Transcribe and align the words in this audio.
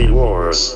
Movie 0.00 0.12
Wars. 0.12 0.72